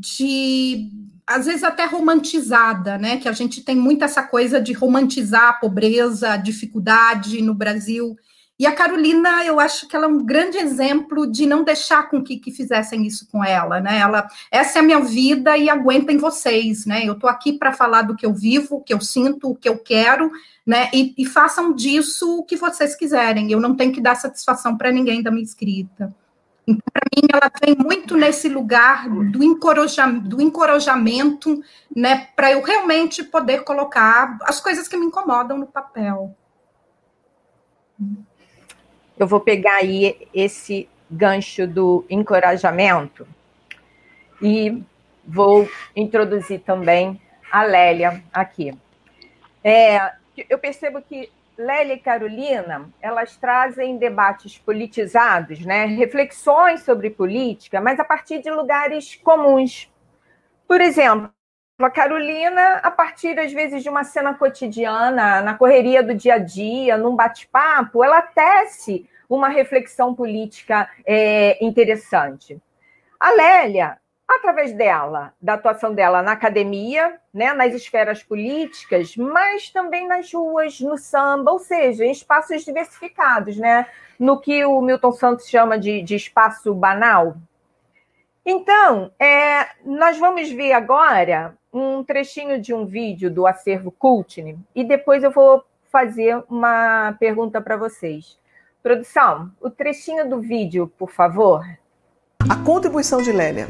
de 0.00 0.90
às 1.26 1.46
vezes 1.46 1.64
até 1.64 1.86
romantizada, 1.86 2.98
né? 2.98 3.16
Que 3.16 3.28
a 3.28 3.32
gente 3.32 3.62
tem 3.62 3.76
muito 3.76 4.04
essa 4.04 4.22
coisa 4.22 4.60
de 4.60 4.72
romantizar 4.72 5.48
a 5.48 5.52
pobreza, 5.54 6.32
a 6.32 6.36
dificuldade 6.36 7.40
no 7.40 7.54
Brasil. 7.54 8.16
E 8.56 8.66
a 8.66 8.72
Carolina, 8.72 9.44
eu 9.44 9.58
acho 9.58 9.88
que 9.88 9.96
ela 9.96 10.04
é 10.04 10.08
um 10.08 10.24
grande 10.24 10.58
exemplo 10.58 11.26
de 11.26 11.44
não 11.44 11.64
deixar 11.64 12.08
com 12.08 12.22
que, 12.22 12.38
que 12.38 12.52
fizessem 12.52 13.04
isso 13.04 13.26
com 13.28 13.42
ela, 13.42 13.80
né? 13.80 13.98
Ela, 13.98 14.28
essa 14.50 14.78
é 14.78 14.80
a 14.80 14.84
minha 14.84 15.00
vida 15.00 15.56
e 15.56 15.68
aguentem 15.68 16.18
vocês, 16.18 16.86
né? 16.86 17.02
Eu 17.04 17.14
estou 17.14 17.28
aqui 17.28 17.54
para 17.54 17.72
falar 17.72 18.02
do 18.02 18.14
que 18.14 18.24
eu 18.24 18.32
vivo, 18.32 18.76
o 18.76 18.80
que 18.80 18.94
eu 18.94 19.00
sinto, 19.00 19.50
o 19.50 19.56
que 19.56 19.68
eu 19.68 19.78
quero, 19.78 20.30
né? 20.64 20.88
E, 20.92 21.14
e 21.18 21.24
façam 21.26 21.74
disso 21.74 22.38
o 22.38 22.44
que 22.44 22.56
vocês 22.56 22.94
quiserem. 22.94 23.50
Eu 23.50 23.60
não 23.60 23.74
tenho 23.74 23.92
que 23.92 24.00
dar 24.00 24.14
satisfação 24.14 24.76
para 24.76 24.92
ninguém 24.92 25.20
da 25.20 25.32
minha 25.32 25.42
escrita. 25.42 26.14
Então, 26.66 26.82
para 26.92 27.02
mim, 27.14 27.28
ela 27.32 27.52
vem 27.62 27.76
muito 27.76 28.16
nesse 28.16 28.48
lugar 28.48 29.08
do, 29.08 29.42
encoraja, 29.42 30.06
do 30.06 30.40
encorajamento, 30.40 31.62
né? 31.94 32.28
Para 32.34 32.52
eu 32.52 32.62
realmente 32.62 33.22
poder 33.22 33.64
colocar 33.64 34.38
as 34.42 34.60
coisas 34.60 34.88
que 34.88 34.96
me 34.96 35.06
incomodam 35.06 35.58
no 35.58 35.66
papel. 35.66 36.34
Eu 39.18 39.26
vou 39.26 39.40
pegar 39.40 39.76
aí 39.76 40.26
esse 40.32 40.88
gancho 41.10 41.66
do 41.66 42.04
encorajamento 42.08 43.26
e 44.42 44.82
vou 45.26 45.68
introduzir 45.94 46.60
também 46.60 47.20
a 47.52 47.62
Lélia 47.62 48.24
aqui. 48.32 48.76
É, 49.62 50.12
eu 50.48 50.58
percebo 50.58 51.00
que 51.00 51.30
Lélia 51.56 51.94
e 51.94 51.98
Carolina, 51.98 52.88
elas 53.00 53.36
trazem 53.36 53.96
debates 53.96 54.58
politizados, 54.58 55.64
né? 55.64 55.86
reflexões 55.86 56.82
sobre 56.82 57.10
política, 57.10 57.80
mas 57.80 58.00
a 58.00 58.04
partir 58.04 58.40
de 58.42 58.50
lugares 58.50 59.14
comuns. 59.16 59.92
Por 60.66 60.80
exemplo, 60.80 61.30
a 61.78 61.90
Carolina, 61.90 62.76
a 62.82 62.90
partir, 62.90 63.38
às 63.38 63.52
vezes, 63.52 63.82
de 63.82 63.88
uma 63.88 64.04
cena 64.04 64.34
cotidiana, 64.34 65.42
na 65.42 65.54
correria 65.54 66.02
do 66.02 66.14
dia 66.14 66.34
a 66.34 66.38
dia, 66.38 66.96
num 66.96 67.14
bate-papo, 67.14 68.02
ela 68.02 68.22
tece 68.22 69.08
uma 69.28 69.48
reflexão 69.48 70.14
política 70.14 70.88
é, 71.06 71.64
interessante. 71.64 72.60
A 73.18 73.30
Lélia, 73.32 73.98
através 74.28 74.72
dela, 74.72 75.32
da 75.40 75.54
atuação 75.54 75.94
dela 75.94 76.22
na 76.22 76.32
academia, 76.32 77.18
né, 77.32 77.52
nas 77.52 77.74
esferas 77.74 78.22
políticas, 78.22 79.16
mas 79.16 79.70
também 79.70 80.08
nas 80.08 80.32
ruas, 80.32 80.80
no 80.80 80.96
samba, 80.96 81.52
ou 81.52 81.58
seja, 81.58 82.04
em 82.04 82.10
espaços 82.10 82.64
diversificados, 82.64 83.56
né, 83.56 83.86
no 84.18 84.40
que 84.40 84.64
o 84.64 84.80
Milton 84.80 85.12
Santos 85.12 85.48
chama 85.48 85.78
de, 85.78 86.02
de 86.02 86.14
espaço 86.14 86.74
banal. 86.74 87.36
Então, 88.46 89.10
é, 89.18 89.68
nós 89.84 90.18
vamos 90.18 90.50
ver 90.50 90.72
agora 90.72 91.56
um 91.72 92.04
trechinho 92.04 92.60
de 92.60 92.74
um 92.74 92.86
vídeo 92.86 93.30
do 93.30 93.46
acervo 93.46 93.90
Cultine 93.90 94.58
e 94.74 94.84
depois 94.84 95.24
eu 95.24 95.30
vou 95.30 95.64
fazer 95.90 96.42
uma 96.48 97.16
pergunta 97.18 97.60
para 97.60 97.76
vocês. 97.76 98.38
Produção, 98.82 99.50
o 99.60 99.70
trechinho 99.70 100.28
do 100.28 100.40
vídeo, 100.40 100.92
por 100.98 101.10
favor. 101.10 101.64
A 102.48 102.56
contribuição 102.56 103.22
de 103.22 103.32
Lélia 103.32 103.68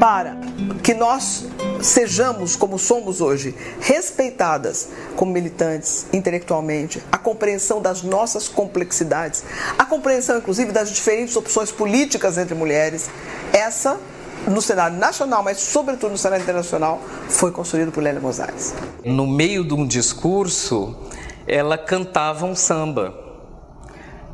para 0.00 0.36
que 0.82 0.94
nós 0.94 1.46
sejamos 1.82 2.56
como 2.56 2.78
somos 2.78 3.20
hoje, 3.20 3.54
respeitadas 3.80 4.88
como 5.14 5.30
militantes 5.30 6.06
intelectualmente, 6.12 7.02
a 7.12 7.18
compreensão 7.18 7.82
das 7.82 8.02
nossas 8.02 8.48
complexidades, 8.48 9.44
a 9.78 9.84
compreensão 9.84 10.38
inclusive 10.38 10.72
das 10.72 10.90
diferentes 10.90 11.36
opções 11.36 11.70
políticas 11.70 12.38
entre 12.38 12.54
mulheres, 12.54 13.10
essa 13.52 14.00
no 14.46 14.60
cenário 14.62 14.96
nacional, 14.96 15.42
mas 15.42 15.58
sobretudo 15.58 16.12
no 16.12 16.18
cenário 16.18 16.42
internacional, 16.42 17.00
foi 17.28 17.50
construído 17.50 17.92
por 17.92 18.02
Lélia 18.02 18.20
Mosaic. 18.20 18.72
No 19.04 19.26
meio 19.26 19.64
de 19.64 19.74
um 19.74 19.86
discurso, 19.86 20.96
ela 21.46 21.76
cantava 21.76 22.46
um 22.46 22.54
samba. 22.54 23.14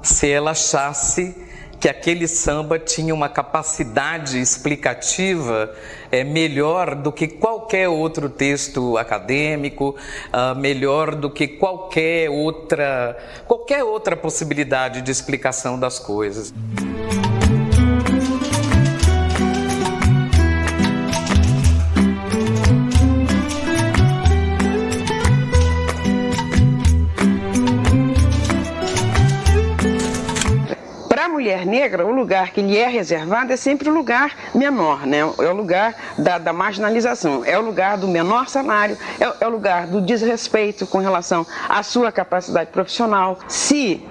Se 0.03 0.31
ela 0.31 0.53
achasse 0.53 1.49
que 1.80 1.88
aquele 1.88 2.28
samba 2.28 2.78
tinha 2.78 3.14
uma 3.14 3.28
capacidade 3.28 4.38
explicativa 4.38 5.74
é, 6.12 6.22
melhor 6.22 6.94
do 6.94 7.10
que 7.10 7.26
qualquer 7.26 7.88
outro 7.88 8.28
texto 8.28 8.98
acadêmico, 8.98 9.96
uh, 10.28 10.54
melhor 10.58 11.14
do 11.14 11.30
que 11.30 11.48
qualquer 11.48 12.28
outra, 12.28 13.16
qualquer 13.46 13.82
outra 13.82 14.14
possibilidade 14.14 15.00
de 15.00 15.10
explicação 15.10 15.80
das 15.80 15.98
coisas. 15.98 16.52
Mulher 31.40 31.64
negra, 31.64 32.07
o 32.07 32.12
lugar 32.12 32.50
que 32.50 32.61
lhe 32.61 32.76
é 32.76 32.87
reservado 32.87 33.50
é 33.50 33.57
sempre 33.57 33.88
o 33.88 33.94
lugar 33.94 34.37
menor, 34.55 35.07
né? 35.07 35.20
É 35.20 35.24
o 35.24 35.55
lugar 35.55 35.94
da, 36.18 36.37
da 36.37 36.53
marginalização, 36.53 37.42
é 37.46 37.59
o 37.59 37.62
lugar 37.62 37.96
do 37.96 38.07
menor 38.07 38.46
salário, 38.46 38.98
é, 39.18 39.24
é 39.40 39.46
o 39.46 39.50
lugar 39.50 39.87
do 39.87 40.03
desrespeito 40.03 40.87
com 40.87 40.98
relação 40.98 41.46
à 41.66 41.83
sua 41.83 42.12
capacidade 42.12 42.70
profissional. 42.70 43.38
Se 43.48 44.07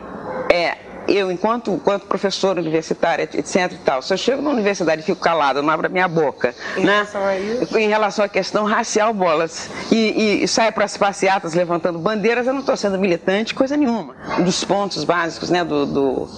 é, 0.52 0.76
eu, 1.10 1.32
enquanto, 1.32 1.72
enquanto 1.72 2.06
professora 2.06 2.60
universitária, 2.62 3.24
etc 3.24 3.72
e 3.72 3.78
tal, 3.78 4.02
se 4.02 4.14
eu 4.14 4.18
chego 4.18 4.42
na 4.42 4.50
universidade 4.50 5.02
e 5.02 5.06
fico 5.06 5.20
calada, 5.20 5.62
não 5.62 5.70
abro 5.70 5.88
a 5.88 5.90
minha 5.90 6.08
boca, 6.08 6.54
em 6.78 6.86
né? 6.86 6.98
Relação 6.98 7.26
a 7.26 7.38
isso? 7.38 7.78
Em 7.78 7.88
relação 7.88 8.26
à 8.26 8.30
questão 8.30 8.66
racial, 8.66 9.14
bolas, 9.14 9.70
e, 9.92 10.44
e, 10.44 10.48
saio 10.48 10.72
para 10.74 10.86
as 10.86 10.98
passeatas 10.98 11.54
levantando 11.54 12.00
bandeiras, 12.00 12.48
eu 12.48 12.54
não 12.54 12.62
estou 12.62 12.78
sendo 12.78 12.98
militante, 12.98 13.54
coisa 13.54 13.76
nenhuma. 13.76 14.16
Um 14.38 14.44
dos 14.44 14.64
pontos 14.64 15.04
básicos 15.04 15.50
né, 15.50 15.64
do, 15.64 15.86
do, 15.86 16.30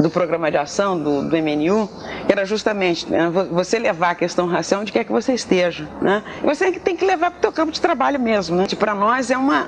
do 0.00 0.10
programa 0.10 0.50
de 0.50 0.56
ação 0.56 0.98
do, 0.98 1.22
do 1.22 1.36
MNU 1.36 1.88
era 2.28 2.44
justamente 2.44 3.10
né, 3.10 3.30
você 3.50 3.78
levar 3.78 4.10
a 4.10 4.14
questão 4.14 4.46
racial 4.46 4.80
onde 4.80 4.92
quer 4.92 5.04
que 5.04 5.12
você 5.12 5.32
esteja. 5.32 5.88
Né? 6.00 6.22
E 6.42 6.46
você 6.46 6.72
tem 6.72 6.96
que 6.96 7.04
levar 7.04 7.30
para 7.30 7.38
o 7.38 7.42
seu 7.42 7.52
campo 7.52 7.72
de 7.72 7.80
trabalho 7.80 8.20
mesmo. 8.20 8.56
Né? 8.56 8.66
Para 8.78 8.94
nós 8.94 9.30
é 9.30 9.36
uma, 9.36 9.66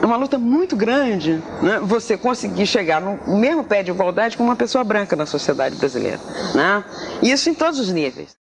é 0.00 0.06
uma 0.06 0.16
luta 0.16 0.38
muito 0.38 0.76
grande 0.76 1.42
né? 1.62 1.80
você 1.82 2.16
conseguir 2.16 2.66
chegar 2.66 3.00
no 3.00 3.38
mesmo 3.38 3.64
pé 3.64 3.82
de 3.82 3.90
igualdade 3.96 4.36
com 4.36 4.44
uma 4.44 4.56
pessoa 4.56 4.84
branca 4.84 5.16
na 5.16 5.26
sociedade 5.26 5.76
brasileira. 5.76 6.18
Né? 6.54 6.84
Isso 7.22 7.50
em 7.50 7.54
todos 7.54 7.80
os 7.80 7.92
níveis. 7.92 8.36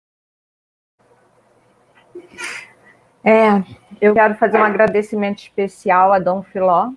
É, 3.24 3.64
eu 4.02 4.14
quero 4.14 4.36
fazer 4.36 4.58
um 4.58 4.64
agradecimento 4.64 5.40
especial 5.40 6.12
a 6.12 6.20
Dom 6.20 6.44
Filó, 6.44 6.90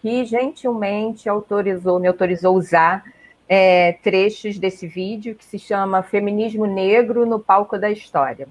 que 0.00 0.24
gentilmente 0.24 1.28
autorizou, 1.28 1.98
me 1.98 2.06
autorizou 2.06 2.54
usar 2.54 3.02
é, 3.48 3.94
trechos 3.94 4.58
desse 4.58 4.86
vídeo 4.86 5.34
que 5.34 5.44
se 5.44 5.58
chama 5.58 6.02
Feminismo 6.02 6.66
Negro 6.66 7.26
no 7.26 7.40
Palco 7.40 7.76
da 7.76 7.90
História. 7.90 8.46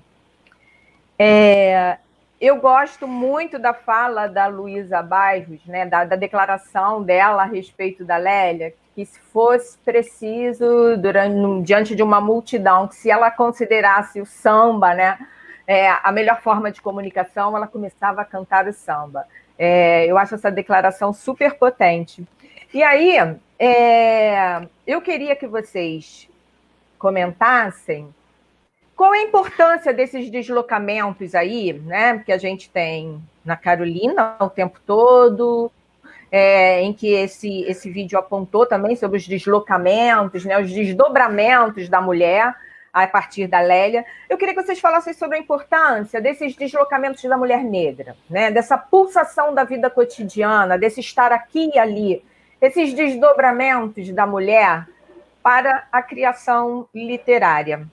É, 1.17 1.97
eu 2.39 2.57
gosto 2.57 3.07
muito 3.07 3.57
da 3.57 3.73
fala 3.73 4.27
da 4.27 4.47
Luísa 4.47 5.01
Bairros, 5.01 5.65
né, 5.65 5.85
da, 5.85 6.03
da, 6.03 6.15
declaração 6.15 7.01
dela 7.01 7.43
a 7.43 7.45
respeito 7.45 8.03
da 8.03 8.17
Lélia, 8.17 8.73
que 8.95 9.05
se 9.05 9.19
fosse 9.19 9.77
preciso, 9.79 10.95
durante, 10.97 11.63
diante 11.63 11.93
de 11.93 12.01
uma 12.01 12.21
multidão, 12.21 12.87
que 12.87 12.95
se 12.95 13.11
ela 13.11 13.29
considerasse 13.29 14.21
o 14.21 14.25
samba 14.25 14.93
né, 14.93 15.19
é, 15.67 15.89
a 15.89 16.11
melhor 16.13 16.41
forma 16.41 16.71
de 16.71 16.81
comunicação, 16.81 17.55
ela 17.55 17.67
começava 17.67 18.21
a 18.21 18.25
cantar 18.25 18.67
o 18.67 18.73
samba. 18.73 19.25
É, 19.59 20.05
eu 20.05 20.17
acho 20.17 20.35
essa 20.35 20.49
declaração 20.49 21.11
super 21.11 21.55
potente. 21.55 22.25
E 22.73 22.81
aí, 22.81 23.17
é, 23.59 24.65
eu 24.87 25.01
queria 25.01 25.35
que 25.35 25.47
vocês 25.47 26.29
comentassem 26.97 28.13
qual 28.95 29.11
a 29.11 29.21
importância 29.21 29.93
desses 29.93 30.29
deslocamentos 30.29 31.35
aí, 31.35 31.73
né? 31.73 32.19
Que 32.19 32.31
a 32.31 32.37
gente 32.37 32.69
tem 32.69 33.21
na 33.43 33.57
Carolina 33.57 34.37
o 34.39 34.49
tempo 34.49 34.79
todo, 34.85 35.69
é, 36.31 36.81
em 36.81 36.93
que 36.93 37.13
esse, 37.13 37.61
esse 37.63 37.89
vídeo 37.89 38.17
apontou 38.17 38.65
também 38.65 38.95
sobre 38.95 39.17
os 39.17 39.27
deslocamentos, 39.27 40.43
né, 40.45 40.59
os 40.59 40.71
desdobramentos 40.71 41.87
da 41.89 42.01
mulher 42.01 42.53
a 42.91 43.05
partir 43.07 43.47
da 43.47 43.59
Lélia. 43.59 44.05
Eu 44.29 44.37
queria 44.37 44.55
que 44.55 44.63
vocês 44.63 44.79
falassem 44.79 45.13
sobre 45.13 45.37
a 45.37 45.39
importância 45.39 46.21
desses 46.21 46.55
deslocamentos 46.55 47.23
da 47.23 47.37
mulher 47.37 47.63
negra, 47.63 48.15
né, 48.29 48.49
dessa 48.51 48.77
pulsação 48.77 49.53
da 49.53 49.63
vida 49.63 49.89
cotidiana, 49.89 50.77
desse 50.77 51.01
estar 51.01 51.31
aqui 51.31 51.71
e 51.73 51.79
ali, 51.79 52.23
esses 52.61 52.93
desdobramentos 52.93 54.09
da 54.11 54.25
mulher 54.25 54.87
para 55.43 55.87
a 55.91 56.01
criação 56.01 56.87
literária. 56.93 57.85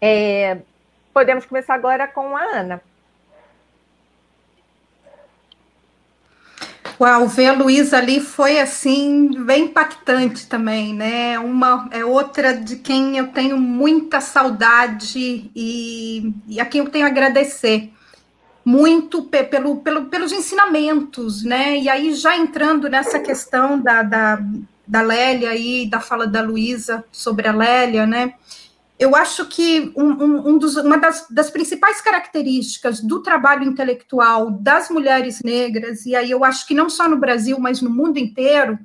É, 0.00 0.58
podemos 1.12 1.44
começar 1.44 1.74
agora 1.74 2.08
com 2.08 2.36
a 2.36 2.42
Ana. 2.42 2.82
Uau, 7.00 7.26
ver 7.26 7.46
a 7.46 7.52
Luísa 7.54 7.96
ali 7.96 8.20
foi 8.20 8.60
assim 8.60 9.30
bem 9.44 9.64
impactante 9.64 10.46
também, 10.46 10.92
né? 10.92 11.38
Uma 11.38 11.88
é 11.90 12.04
outra 12.04 12.52
de 12.52 12.76
quem 12.76 13.16
eu 13.16 13.28
tenho 13.28 13.56
muita 13.56 14.20
saudade 14.20 15.50
e, 15.56 16.34
e 16.46 16.60
a 16.60 16.66
quem 16.66 16.82
eu 16.82 16.90
tenho 16.90 17.06
a 17.06 17.08
agradecer 17.08 17.90
muito 18.62 19.22
pelo, 19.22 19.76
pelo, 19.76 20.04
pelos 20.06 20.30
ensinamentos, 20.30 21.42
né? 21.42 21.78
E 21.78 21.88
aí 21.88 22.12
já 22.12 22.36
entrando 22.36 22.86
nessa 22.90 23.18
questão 23.18 23.80
da, 23.80 24.02
da 24.02 24.38
da 24.90 25.02
Lélia 25.02 25.54
e 25.54 25.86
da 25.88 26.00
fala 26.00 26.26
da 26.26 26.42
Luísa 26.42 27.04
sobre 27.12 27.46
a 27.46 27.52
Lélia, 27.52 28.08
né? 28.08 28.34
Eu 29.00 29.16
acho 29.16 29.46
que 29.46 29.90
um, 29.96 30.10
um, 30.10 30.48
um 30.50 30.58
dos, 30.58 30.76
uma 30.76 30.98
das, 30.98 31.26
das, 31.30 31.50
principais 31.50 32.02
características 32.02 33.00
do 33.00 33.22
trabalho 33.22 33.64
intelectual 33.64 34.50
das 34.50 34.90
mulheres 34.90 35.40
negras, 35.42 36.04
e 36.04 36.14
aí 36.14 36.30
eu 36.30 36.44
acho 36.44 36.66
que 36.66 36.74
não 36.74 36.90
só 36.90 37.08
no 37.08 37.16
Brasil, 37.16 37.58
mas 37.58 37.80
no 37.80 37.88
mundo 37.88 38.18
inteiro, 38.18 38.78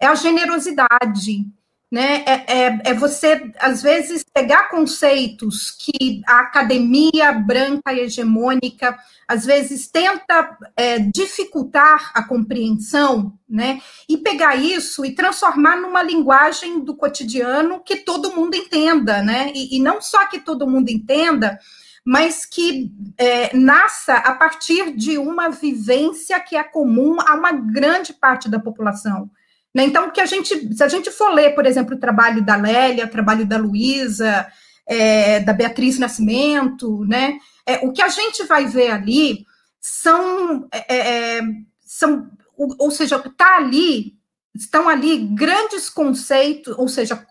é 0.00 0.06
a 0.06 0.14
generosidade, 0.16 1.46
né? 1.90 2.22
É, 2.24 2.32
é, 2.32 2.80
é, 2.84 2.94
você, 2.94 3.50
às 3.58 3.82
vezes, 3.82 4.22
pegar 4.22 4.68
conceitos 4.68 5.72
que 5.72 6.22
a 6.24 6.40
academia 6.40 7.32
branca 7.32 7.92
e 7.92 8.00
hegemônica, 8.00 8.96
às 9.26 9.44
vezes, 9.44 9.88
tenta 9.88 10.56
é, 10.76 11.00
dificultar 11.00 12.12
a 12.14 12.22
compreensão, 12.22 13.32
né? 13.48 13.80
E 14.08 14.16
pegar 14.18 14.54
isso 14.54 15.04
e 15.04 15.14
transformar 15.14 15.76
numa 15.76 16.02
linguagem 16.02 16.78
do 16.78 16.94
cotidiano 16.94 17.82
que 17.84 17.96
todo 17.96 18.36
mundo 18.36 18.54
entenda, 18.54 19.20
né? 19.20 19.50
E, 19.52 19.76
e 19.76 19.80
não 19.80 20.00
só 20.00 20.26
que 20.28 20.38
todo 20.38 20.68
mundo 20.68 20.90
entenda, 20.90 21.58
mas 22.04 22.46
que 22.46 22.92
é, 23.18 23.56
nasça 23.56 24.14
a 24.14 24.32
partir 24.34 24.94
de 24.96 25.18
uma 25.18 25.48
vivência 25.48 26.38
que 26.38 26.56
é 26.56 26.62
comum 26.62 27.16
a 27.20 27.34
uma 27.34 27.50
grande 27.52 28.12
parte 28.12 28.48
da 28.48 28.60
população. 28.60 29.28
Né? 29.74 29.84
Então, 29.84 30.10
que 30.10 30.20
a 30.20 30.26
gente, 30.26 30.74
se 30.74 30.82
a 30.82 30.88
gente 30.88 31.10
for 31.10 31.32
ler, 31.32 31.54
por 31.54 31.64
exemplo, 31.64 31.94
o 31.94 32.00
trabalho 32.00 32.44
da 32.44 32.56
Lélia, 32.56 33.06
o 33.06 33.10
trabalho 33.10 33.46
da 33.46 33.56
Luísa, 33.56 34.46
é, 34.86 35.40
da 35.40 35.52
Beatriz 35.52 35.98
Nascimento, 35.98 37.04
né? 37.06 37.38
É, 37.64 37.86
o 37.86 37.92
que 37.92 38.02
a 38.02 38.08
gente 38.08 38.42
vai 38.44 38.66
ver 38.66 38.90
ali 38.90 39.46
são, 39.80 40.68
é, 40.72 40.96
é, 40.96 41.38
é 41.38 41.40
são 41.80 42.28
ou, 42.60 42.74
ou 42.78 42.90
seja, 42.90 43.16
está 43.16 43.56
ali, 43.56 44.18
estão 44.54 44.88
ali 44.88 45.16
grandes 45.28 45.88
conceitos, 45.88 46.76
ou 46.76 46.88
seja, 46.88 47.24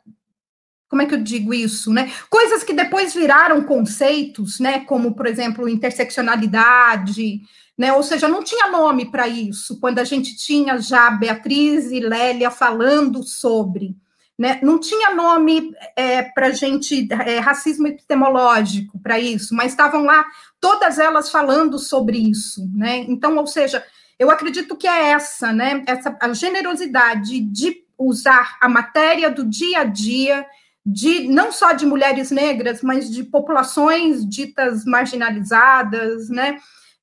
como 0.90 1.04
é 1.04 1.06
que 1.06 1.14
eu 1.14 1.22
digo 1.22 1.54
isso, 1.54 1.94
né? 1.94 2.12
Coisas 2.32 2.64
que 2.64 2.74
depois 2.74 3.14
viraram 3.14 3.64
conceitos, 3.64 4.60
né? 4.60 4.80
Como, 4.86 5.14
por 5.14 5.28
exemplo, 5.28 5.70
interseccionalidade, 5.70 7.42
né? 7.80 7.94
Ou 7.94 8.04
seja, 8.04 8.28
não 8.28 8.44
tinha 8.44 8.70
nome 8.70 9.10
para 9.10 9.26
isso 9.26 9.80
quando 9.80 10.00
a 10.00 10.04
gente 10.04 10.36
tinha 10.36 10.78
já 10.80 11.10
Beatriz 11.10 11.90
e 11.94 12.02
Lélia 12.02 12.52
falando 12.52 13.24
sobre. 13.24 13.96
Né? 14.38 14.60
Não 14.62 14.78
tinha 14.78 15.16
nome 15.16 15.74
é, 15.96 16.24
para 16.24 16.52
gente, 16.52 17.08
é, 17.26 17.40
racismo 17.40 17.88
epistemológico 17.88 19.00
para 19.00 19.18
isso, 19.18 19.56
mas 19.56 19.72
estavam 19.72 20.04
lá 20.04 20.26
todas 20.60 21.00
elas 21.00 21.32
falando 21.32 21.80
sobre 21.80 22.18
isso. 22.18 22.70
Né? 22.76 23.06
Então, 23.08 23.38
ou 23.38 23.48
seja, 23.48 23.82
eu 24.20 24.30
acredito 24.30 24.76
que 24.76 24.88
é 24.88 25.12
essa, 25.12 25.54
né? 25.54 25.82
essa 25.88 26.18
a 26.20 26.34
generosidade 26.34 27.40
de 27.40 27.86
usar 27.98 28.58
a 28.60 28.68
matéria 28.68 29.30
do 29.30 29.46
dia 29.46 29.80
a 29.80 29.84
dia, 29.86 30.46
de 30.86 31.30
não 31.30 31.50
só 31.50 31.72
de 31.72 31.86
mulheres 31.86 32.30
negras, 32.30 32.82
mas 32.82 33.10
de 33.10 33.24
populações 33.24 34.28
ditas 34.28 34.84
marginalizadas, 34.84 36.28
né? 36.30 36.60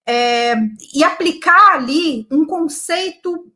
É, 0.06 0.54
e 0.94 1.02
aplicar 1.02 1.74
ali 1.74 2.26
um 2.30 2.46
conceito 2.46 3.52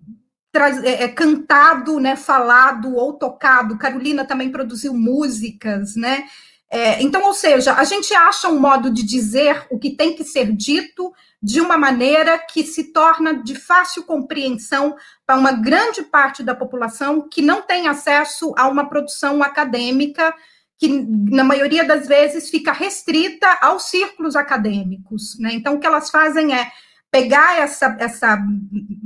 é, 0.53 1.05
é, 1.05 1.09
cantado, 1.09 2.01
né, 2.01 2.17
falado 2.17 2.97
ou 2.97 3.13
tocado. 3.13 3.79
Carolina 3.79 4.25
também 4.25 4.51
produziu 4.51 4.93
músicas, 4.93 5.95
né? 5.95 6.25
É, 6.73 7.03
então, 7.03 7.25
ou 7.25 7.35
seja, 7.35 7.75
a 7.75 7.85
gente 7.85 8.15
acha 8.15 8.49
um 8.49 8.59
modo 8.59 8.91
de 8.91 9.03
dizer 9.03 9.67
o 9.71 9.79
que 9.79 9.91
tem 9.91 10.15
que 10.15 10.25
ser 10.25 10.53
dito 10.53 11.13
de 11.43 11.61
uma 11.61 11.77
maneira 11.77 12.39
que 12.39 12.63
se 12.63 12.93
torna 12.93 13.43
de 13.43 13.55
fácil 13.55 14.05
compreensão 14.05 14.97
para 15.27 15.37
uma 15.37 15.53
grande 15.53 16.03
parte 16.03 16.43
da 16.43 16.55
população 16.55 17.29
que 17.29 17.43
não 17.43 17.63
tem 17.63 17.89
acesso 17.89 18.53
a 18.57 18.69
uma 18.69 18.89
produção 18.89 19.43
acadêmica 19.43 20.35
que 20.81 20.89
na 20.89 21.45
maioria 21.45 21.85
das 21.85 22.09
vezes 22.09 22.49
fica 22.49 22.73
restrita 22.73 23.47
aos 23.61 23.91
círculos 23.91 24.35
acadêmicos. 24.35 25.39
Né? 25.39 25.51
Então, 25.53 25.75
o 25.75 25.79
que 25.79 25.87
elas 25.87 26.09
fazem 26.09 26.55
é 26.55 26.73
pegar 27.11 27.59
essa, 27.61 27.95
essa 28.01 28.39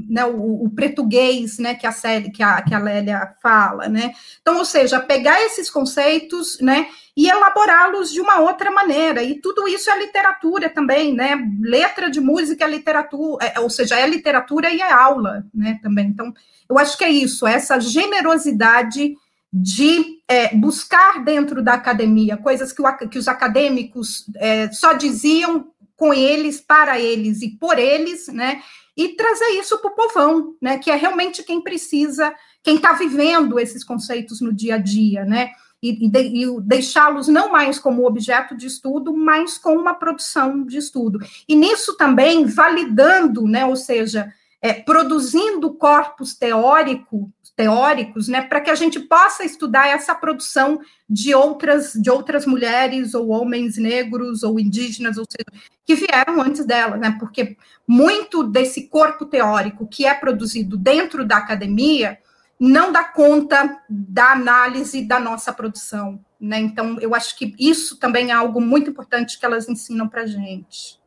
né, 0.09 0.25
o, 0.25 0.67
o 0.67 0.71
português 0.71 1.59
né, 1.59 1.75
que, 1.75 1.85
a 1.85 1.91
Célia, 1.91 2.31
que, 2.31 2.45
a, 2.45 2.63
que 2.63 2.73
a 2.73 2.79
Lélia 2.79 3.35
fala. 3.43 3.89
Né? 3.89 4.13
Então, 4.41 4.59
ou 4.59 4.65
seja, 4.65 5.01
pegar 5.01 5.43
esses 5.43 5.69
conceitos 5.69 6.61
né, 6.61 6.87
e 7.17 7.29
elaborá-los 7.29 8.13
de 8.13 8.21
uma 8.21 8.39
outra 8.39 8.71
maneira. 8.71 9.25
E 9.25 9.41
tudo 9.41 9.67
isso 9.67 9.91
é 9.91 9.99
literatura 9.99 10.71
também, 10.71 11.13
né? 11.13 11.37
Letra 11.61 12.09
de 12.09 12.21
música 12.21 12.65
é 12.65 12.69
literatura, 12.69 13.47
é, 13.47 13.59
ou 13.59 13.69
seja, 13.69 13.99
é 13.99 14.07
literatura 14.07 14.71
e 14.71 14.81
é 14.81 14.93
aula 14.93 15.45
né, 15.53 15.81
também. 15.83 16.07
Então, 16.07 16.33
eu 16.71 16.79
acho 16.79 16.97
que 16.97 17.05
é 17.05 17.11
isso, 17.11 17.47
essa 17.47 17.81
generosidade 17.81 19.17
de 19.57 20.19
é, 20.27 20.53
buscar 20.57 21.25
dentro 21.25 21.63
da 21.63 21.75
academia 21.75 22.37
coisas 22.37 22.73
que, 22.73 22.83
o, 22.83 23.09
que 23.09 23.19
os 23.19 23.29
acadêmicos 23.29 24.25
é, 24.35 24.69
só 24.73 24.95
diziam 24.95 25.69
com 25.95 26.13
eles, 26.13 26.61
para 26.61 26.99
eles 26.99 27.41
e 27.41 27.51
por 27.51 27.79
eles, 27.79 28.27
né? 28.27 28.61
E 28.97 29.11
trazer 29.11 29.51
isso 29.51 29.79
para 29.79 29.93
o 29.93 29.95
povão, 29.95 30.57
né? 30.61 30.79
Que 30.79 30.91
é 30.91 30.97
realmente 30.97 31.45
quem 31.45 31.61
precisa, 31.61 32.35
quem 32.65 32.77
está 32.77 32.95
vivendo 32.95 33.61
esses 33.61 33.85
conceitos 33.85 34.41
no 34.41 34.53
dia 34.53 34.75
a 34.75 34.79
dia, 34.79 35.25
né? 35.25 35.53
E, 35.81 36.07
e, 36.07 36.09
de, 36.09 36.21
e 36.21 36.61
deixá-los 36.63 37.29
não 37.29 37.53
mais 37.53 37.79
como 37.79 38.07
objeto 38.07 38.57
de 38.57 38.67
estudo, 38.67 39.17
mas 39.17 39.57
com 39.57 39.77
uma 39.77 39.95
produção 39.95 40.65
de 40.65 40.79
estudo. 40.79 41.21
E 41.49 41.55
nisso 41.55 41.97
também 41.97 42.45
validando, 42.45 43.47
né? 43.47 43.65
Ou 43.65 43.77
seja, 43.77 44.33
é, 44.61 44.73
produzindo 44.73 45.75
corpos 45.75 46.35
teórico 46.35 47.31
teóricos, 47.57 48.27
né, 48.29 48.43
para 48.43 48.61
que 48.61 48.71
a 48.71 48.75
gente 48.75 48.99
possa 48.99 49.45
estudar 49.45 49.89
essa 49.89 50.15
produção 50.15 50.81
de 51.09 51.35
outras 51.35 51.93
de 51.93 52.11
outras 52.11 52.47
mulheres 52.47 53.15
ou 53.15 53.29
homens 53.29 53.77
negros 53.77 54.43
ou 54.43 54.59
indígenas, 54.59 55.17
ou 55.17 55.25
seja, 55.25 55.65
que 55.85 55.95
vieram 55.95 56.41
antes 56.41 56.65
dela, 56.65 56.97
né? 56.97 57.17
Porque 57.21 57.57
muito 57.87 58.43
desse 58.43 58.89
corpo 58.89 59.27
teórico 59.27 59.87
que 59.87 60.07
é 60.07 60.15
produzido 60.15 60.77
dentro 60.77 61.25
da 61.25 61.37
academia 61.37 62.19
não 62.59 62.91
dá 62.91 63.05
conta 63.05 63.83
da 63.89 64.33
análise 64.33 65.03
da 65.03 65.21
nossa 65.21 65.53
produção, 65.53 66.25
né? 66.41 66.59
Então, 66.59 66.99
eu 67.01 67.15
acho 67.15 67.37
que 67.37 67.55
isso 67.59 67.99
também 67.99 68.31
é 68.31 68.35
algo 68.35 68.61
muito 68.61 68.91
importante 68.91 69.39
que 69.39 69.45
elas 69.45 69.69
ensinam 69.69 70.09
para 70.09 70.27
gente. 70.27 71.01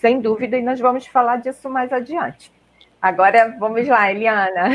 Sem 0.00 0.20
dúvida, 0.20 0.58
e 0.58 0.62
nós 0.62 0.80
vamos 0.80 1.06
falar 1.06 1.36
disso 1.36 1.70
mais 1.70 1.92
adiante. 1.92 2.52
Agora 3.02 3.56
vamos 3.58 3.88
lá, 3.88 4.12
Eliana. 4.12 4.70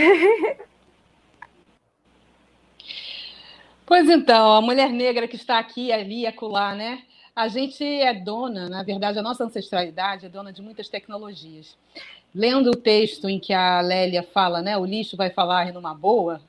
Pois 3.85 4.09
então, 4.09 4.51
a 4.51 4.61
mulher 4.61 4.89
negra 4.89 5.29
que 5.29 5.37
está 5.37 5.57
aqui, 5.57 5.93
ali 5.93 6.27
acolá, 6.27 6.75
né? 6.75 7.03
A 7.33 7.47
gente 7.47 7.81
é 7.85 8.13
dona, 8.13 8.67
na 8.67 8.83
verdade, 8.83 9.17
a 9.17 9.21
nossa 9.21 9.45
ancestralidade 9.45 10.25
é 10.25 10.29
dona 10.29 10.51
de 10.51 10.61
muitas 10.61 10.89
tecnologias. 10.89 11.77
Lendo 12.35 12.71
o 12.71 12.75
texto 12.75 13.29
em 13.29 13.39
que 13.39 13.53
a 13.53 13.79
Lélia 13.79 14.23
fala, 14.23 14.61
né? 14.61 14.77
O 14.77 14.83
lixo 14.83 15.15
vai 15.15 15.29
falar 15.29 15.71
numa 15.71 15.93
boa. 15.93 16.41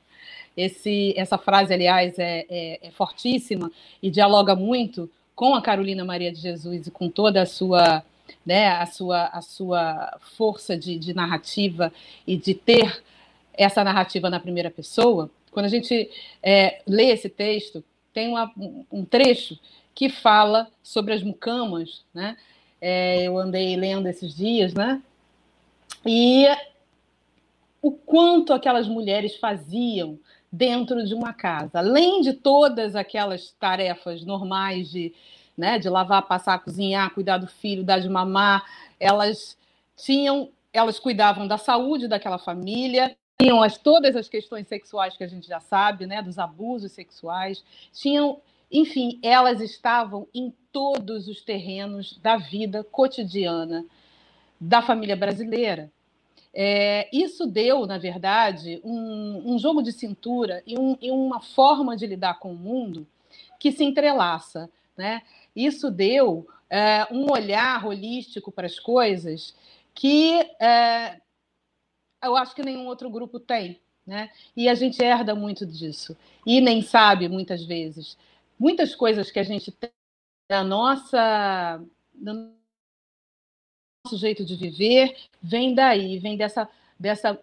Esse, 0.57 1.13
essa 1.15 1.37
frase, 1.37 1.73
aliás, 1.73 2.19
é, 2.19 2.45
é, 2.49 2.87
é 2.87 2.91
fortíssima 2.91 3.71
e 4.03 4.11
dialoga 4.11 4.53
muito 4.53 5.09
com 5.33 5.55
a 5.55 5.61
Carolina 5.61 6.03
Maria 6.03 6.33
de 6.33 6.41
Jesus 6.41 6.87
e 6.87 6.91
com 6.91 7.09
toda 7.09 7.41
a 7.41 7.45
sua 7.45 8.03
né, 8.45 8.69
a, 8.69 8.85
sua, 8.85 9.25
a 9.27 9.41
sua 9.41 10.17
força 10.37 10.77
de, 10.77 10.97
de 10.97 11.13
narrativa 11.13 11.91
e 12.25 12.37
de 12.37 12.53
ter 12.53 13.03
essa 13.53 13.83
narrativa 13.83 14.29
na 14.29 14.39
primeira 14.39 14.71
pessoa, 14.71 15.29
quando 15.51 15.65
a 15.65 15.69
gente 15.69 16.09
é, 16.41 16.81
lê 16.87 17.11
esse 17.11 17.29
texto, 17.29 17.83
tem 18.13 18.29
uma, 18.29 18.51
um 18.91 19.03
trecho 19.03 19.59
que 19.93 20.09
fala 20.09 20.67
sobre 20.81 21.13
as 21.13 21.21
mucamas, 21.21 22.05
né? 22.13 22.37
É, 22.81 23.23
eu 23.23 23.37
andei 23.37 23.75
lendo 23.75 24.07
esses 24.07 24.33
dias, 24.33 24.73
né? 24.73 25.01
E 26.05 26.45
o 27.81 27.91
quanto 27.91 28.53
aquelas 28.53 28.87
mulheres 28.87 29.35
faziam 29.35 30.17
dentro 30.51 31.05
de 31.05 31.13
uma 31.13 31.33
casa, 31.33 31.79
além 31.79 32.21
de 32.21 32.33
todas 32.33 32.95
aquelas 32.95 33.51
tarefas 33.59 34.23
normais 34.23 34.89
de 34.89 35.13
né, 35.59 35.77
de 35.77 35.89
lavar, 35.89 36.25
passar, 36.25 36.57
cozinhar, 36.59 37.13
cuidar 37.13 37.37
do 37.37 37.47
filho, 37.47 37.83
dar 37.83 37.99
de 37.99 38.07
mamar, 38.07 38.65
elas 38.97 39.57
tinham, 39.97 40.49
elas 40.71 40.97
cuidavam 40.97 41.45
da 41.45 41.57
saúde 41.57 42.07
daquela 42.07 42.37
família, 42.37 43.13
tinham 43.37 43.61
as, 43.61 43.77
todas 43.77 44.15
as 44.15 44.29
questões 44.29 44.69
sexuais 44.69 45.17
que 45.17 45.23
a 45.23 45.27
gente 45.27 45.45
já 45.45 45.59
sabe, 45.59 46.05
né, 46.05 46.21
dos 46.21 46.39
abusos 46.39 46.93
sexuais, 46.93 47.61
tinham, 47.91 48.39
enfim, 48.71 49.19
elas 49.21 49.59
estavam 49.59 50.25
em 50.33 50.53
todos 50.71 51.27
os 51.27 51.41
terrenos 51.41 52.17
da 52.19 52.37
vida 52.37 52.81
cotidiana 52.81 53.85
da 54.61 54.81
família 54.81 55.17
brasileira. 55.17 55.91
É, 56.53 57.09
isso 57.11 57.45
deu, 57.45 57.85
na 57.85 57.97
verdade, 57.97 58.79
um, 58.83 59.53
um 59.53 59.59
jogo 59.59 59.81
de 59.81 59.91
cintura 59.91 60.63
e, 60.65 60.79
um, 60.79 60.97
e, 61.01 61.11
uma 61.11 61.41
forma 61.41 61.97
de 61.97 62.07
lidar 62.07 62.39
com 62.39 62.53
o 62.53 62.57
mundo 62.57 63.05
que 63.59 63.73
se 63.73 63.83
entrelaça. 63.83 64.69
Né? 64.97 65.21
Isso 65.65 65.91
deu 65.91 66.47
é, 66.69 67.05
um 67.11 67.31
olhar 67.31 67.85
holístico 67.85 68.51
para 68.51 68.67
as 68.67 68.79
coisas 68.79 69.55
que 69.93 70.39
é, 70.61 71.19
eu 72.23 72.35
acho 72.35 72.55
que 72.55 72.63
nenhum 72.63 72.85
outro 72.87 73.09
grupo 73.09 73.39
tem. 73.39 73.79
né? 74.05 74.29
E 74.55 74.69
a 74.69 74.75
gente 74.75 75.01
herda 75.03 75.35
muito 75.35 75.65
disso 75.65 76.15
e 76.45 76.61
nem 76.61 76.81
sabe 76.81 77.27
muitas 77.29 77.63
vezes. 77.65 78.17
Muitas 78.57 78.95
coisas 78.95 79.31
que 79.31 79.39
a 79.39 79.43
gente 79.43 79.71
tem 79.71 79.91
na 80.49 80.63
nossa 80.63 81.81
no 82.15 82.53
nosso 84.05 84.17
jeito 84.17 84.43
de 84.43 84.55
viver 84.55 85.15
vem 85.41 85.75
daí, 85.75 86.19
vem 86.19 86.35
dessa 86.37 86.67
dessa 86.99 87.39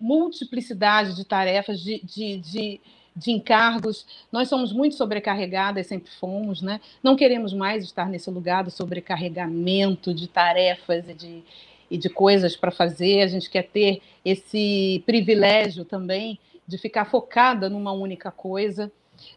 multiplicidade 0.00 1.14
de 1.14 1.24
tarefas, 1.24 1.80
de, 1.80 2.00
de, 2.04 2.38
de, 2.38 2.80
de, 3.20 3.30
encargos. 3.30 4.06
Nós 4.32 4.48
somos 4.48 4.72
muito 4.72 4.94
sobrecarregadas, 4.94 5.86
sempre 5.86 6.10
fomos, 6.12 6.62
né? 6.62 6.80
Não 7.02 7.16
queremos 7.16 7.52
mais 7.52 7.84
estar 7.84 8.08
nesse 8.08 8.30
lugar 8.30 8.64
do 8.64 8.70
sobrecarregamento 8.70 10.14
de 10.14 10.28
tarefas 10.28 11.08
e 11.08 11.14
de, 11.14 11.42
e 11.90 11.98
de 11.98 12.08
coisas 12.08 12.56
para 12.56 12.70
fazer. 12.70 13.22
A 13.22 13.26
gente 13.26 13.50
quer 13.50 13.64
ter 13.64 14.00
esse 14.24 15.02
privilégio 15.06 15.84
também 15.84 16.38
de 16.66 16.78
ficar 16.78 17.04
focada 17.04 17.68
numa 17.68 17.92
única 17.92 18.30
coisa. 18.30 18.90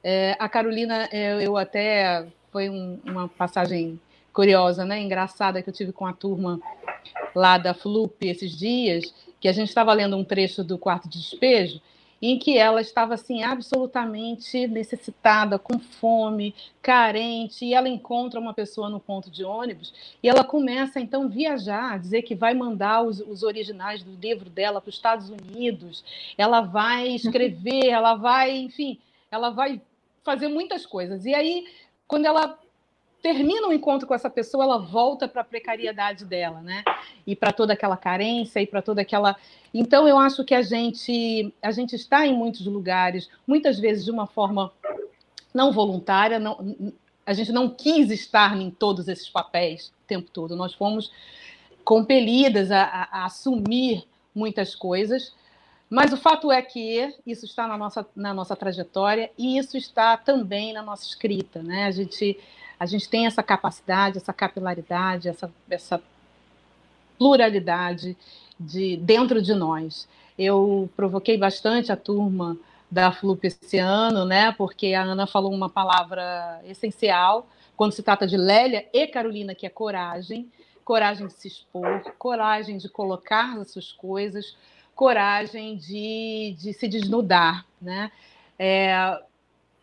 É, 0.04 0.36
a 0.40 0.48
Carolina, 0.48 1.10
é, 1.12 1.46
eu 1.46 1.58
até 1.58 2.26
foi 2.52 2.70
um, 2.70 3.00
uma 3.04 3.28
passagem 3.28 4.00
curiosa, 4.32 4.84
né, 4.84 5.00
engraçada 5.00 5.62
que 5.62 5.70
eu 5.70 5.74
tive 5.74 5.92
com 5.92 6.06
a 6.06 6.14
turma 6.14 6.60
lá 7.36 7.58
da 7.58 7.74
FLUP 7.74 8.24
esses 8.24 8.58
dias, 8.58 9.14
que 9.40 9.48
a 9.48 9.52
gente 9.52 9.70
estava 9.70 9.94
lendo 9.94 10.18
um 10.18 10.24
trecho 10.24 10.64
do 10.64 10.78
quarto 10.78 11.08
de 11.08 11.20
despejo, 11.20 11.80
em 12.26 12.40
que 12.40 12.58
ela 12.58 12.80
estava 12.80 13.16
assim 13.16 13.44
absolutamente 13.44 14.66
necessitada, 14.66 15.60
com 15.60 15.78
fome, 15.78 16.56
carente, 16.82 17.66
e 17.66 17.74
ela 17.74 17.90
encontra 17.90 18.40
uma 18.40 18.54
pessoa 18.54 18.90
no 18.90 18.98
ponto 18.98 19.30
de 19.30 19.44
ônibus 19.44 19.94
e 20.24 20.30
ela 20.30 20.46
começa 20.46 21.02
então 21.02 21.28
viajar, 21.28 22.00
dizer 22.00 22.22
que 22.22 22.34
vai 22.34 22.54
mandar 22.54 23.02
os, 23.02 23.20
os 23.20 23.44
originais 23.44 24.04
do 24.04 24.16
livro 24.16 24.50
dela 24.50 24.80
para 24.80 24.88
os 24.88 24.96
Estados 24.96 25.30
Unidos, 25.30 26.02
ela 26.38 26.62
vai 26.62 27.10
escrever, 27.14 27.90
ela 27.90 28.16
vai, 28.16 28.56
enfim, 28.56 28.98
ela 29.30 29.50
vai 29.50 29.82
fazer 30.24 30.48
muitas 30.48 30.86
coisas. 30.86 31.26
E 31.26 31.36
aí, 31.36 31.68
quando 32.08 32.26
ela 32.26 32.58
termina 33.24 33.70
o 33.70 33.74
encontro 33.74 34.06
com 34.06 34.14
essa 34.14 34.30
pessoa, 34.30 34.66
ela 34.66 34.78
volta 34.78 35.30
para 35.30 35.42
a 35.42 35.46
precariedade 35.46 36.26
dela, 36.26 36.62
né? 36.62 36.84
E 37.26 37.34
para 37.38 37.54
toda 37.54 37.72
aquela 37.72 37.96
carência 37.96 38.62
e 38.62 38.68
para 38.68 38.82
toda 38.82 39.02
aquela. 39.02 39.38
Então, 39.74 40.06
eu 40.06 40.20
acho 40.20 40.44
que 40.44 40.54
a 40.54 40.62
gente 40.62 41.54
a 41.62 41.72
gente 41.72 41.96
está 41.96 42.28
em 42.28 42.36
muitos 42.36 42.66
lugares, 42.66 43.30
muitas 43.48 43.80
vezes 43.80 44.04
de 44.04 44.12
uma 44.12 44.28
forma 44.28 44.74
não 45.54 45.72
voluntária, 45.72 46.38
não, 46.38 46.94
a 47.26 47.34
gente 47.34 47.54
não 47.54 47.70
quis 47.70 48.12
estar 48.12 48.60
em 48.60 48.70
todos 48.70 49.08
esses 49.08 49.30
papéis 49.30 49.94
o 50.04 50.06
tempo 50.06 50.30
todo. 50.30 50.54
Nós 50.54 50.74
fomos 50.74 51.10
compelidas 51.86 52.72
a, 52.72 52.84
a, 52.84 53.04
a 53.22 53.26
assumir 53.26 54.04
muitas 54.36 54.76
coisas. 54.76 55.34
Mas 55.90 56.12
o 56.12 56.18
fato 56.18 56.52
é 56.52 56.62
que 56.62 57.14
isso 57.26 57.46
está 57.46 57.68
na 57.68 57.78
nossa, 57.78 58.06
na 58.16 58.34
nossa 58.34 58.56
trajetória 58.56 59.32
e 59.38 59.58
isso 59.58 59.78
está 59.78 60.18
também 60.18 60.74
na 60.74 60.82
nossa 60.82 61.06
escrita. 61.06 61.62
Né? 61.62 61.86
A 61.86 61.92
gente 61.92 62.38
a 62.84 62.86
gente 62.86 63.08
tem 63.08 63.26
essa 63.26 63.42
capacidade, 63.42 64.18
essa 64.18 64.34
capilaridade, 64.34 65.30
essa, 65.30 65.50
essa 65.70 66.04
pluralidade 67.18 68.18
de 68.60 68.98
dentro 68.98 69.42
de 69.42 69.54
nós. 69.54 70.06
Eu 70.38 70.90
provoquei 70.94 71.38
bastante 71.38 71.94
a 71.94 71.96
turma 71.96 72.58
da 72.92 73.10
FLUP 73.12 73.46
esse 73.46 73.78
ano, 73.78 74.26
né? 74.26 74.52
Porque 74.52 74.94
a 74.94 75.02
Ana 75.02 75.26
falou 75.26 75.54
uma 75.54 75.70
palavra 75.70 76.62
essencial 76.66 77.48
quando 77.78 77.94
se 77.94 78.04
trata 78.04 78.28
de 78.28 78.36
Lélia 78.36 78.86
e 78.92 79.08
Carolina, 79.08 79.56
que 79.56 79.66
é 79.66 79.70
coragem, 79.70 80.52
coragem 80.84 81.28
de 81.28 81.34
se 81.34 81.48
expor, 81.48 82.02
coragem 82.20 82.78
de 82.78 82.90
colocar 82.90 83.58
as 83.60 83.72
suas 83.72 83.94
coisas, 83.94 84.58
coragem 84.94 85.78
de, 85.78 86.54
de 86.60 86.74
se 86.74 86.88
desnudar, 86.90 87.66
né? 87.82 88.12
É, 88.60 89.22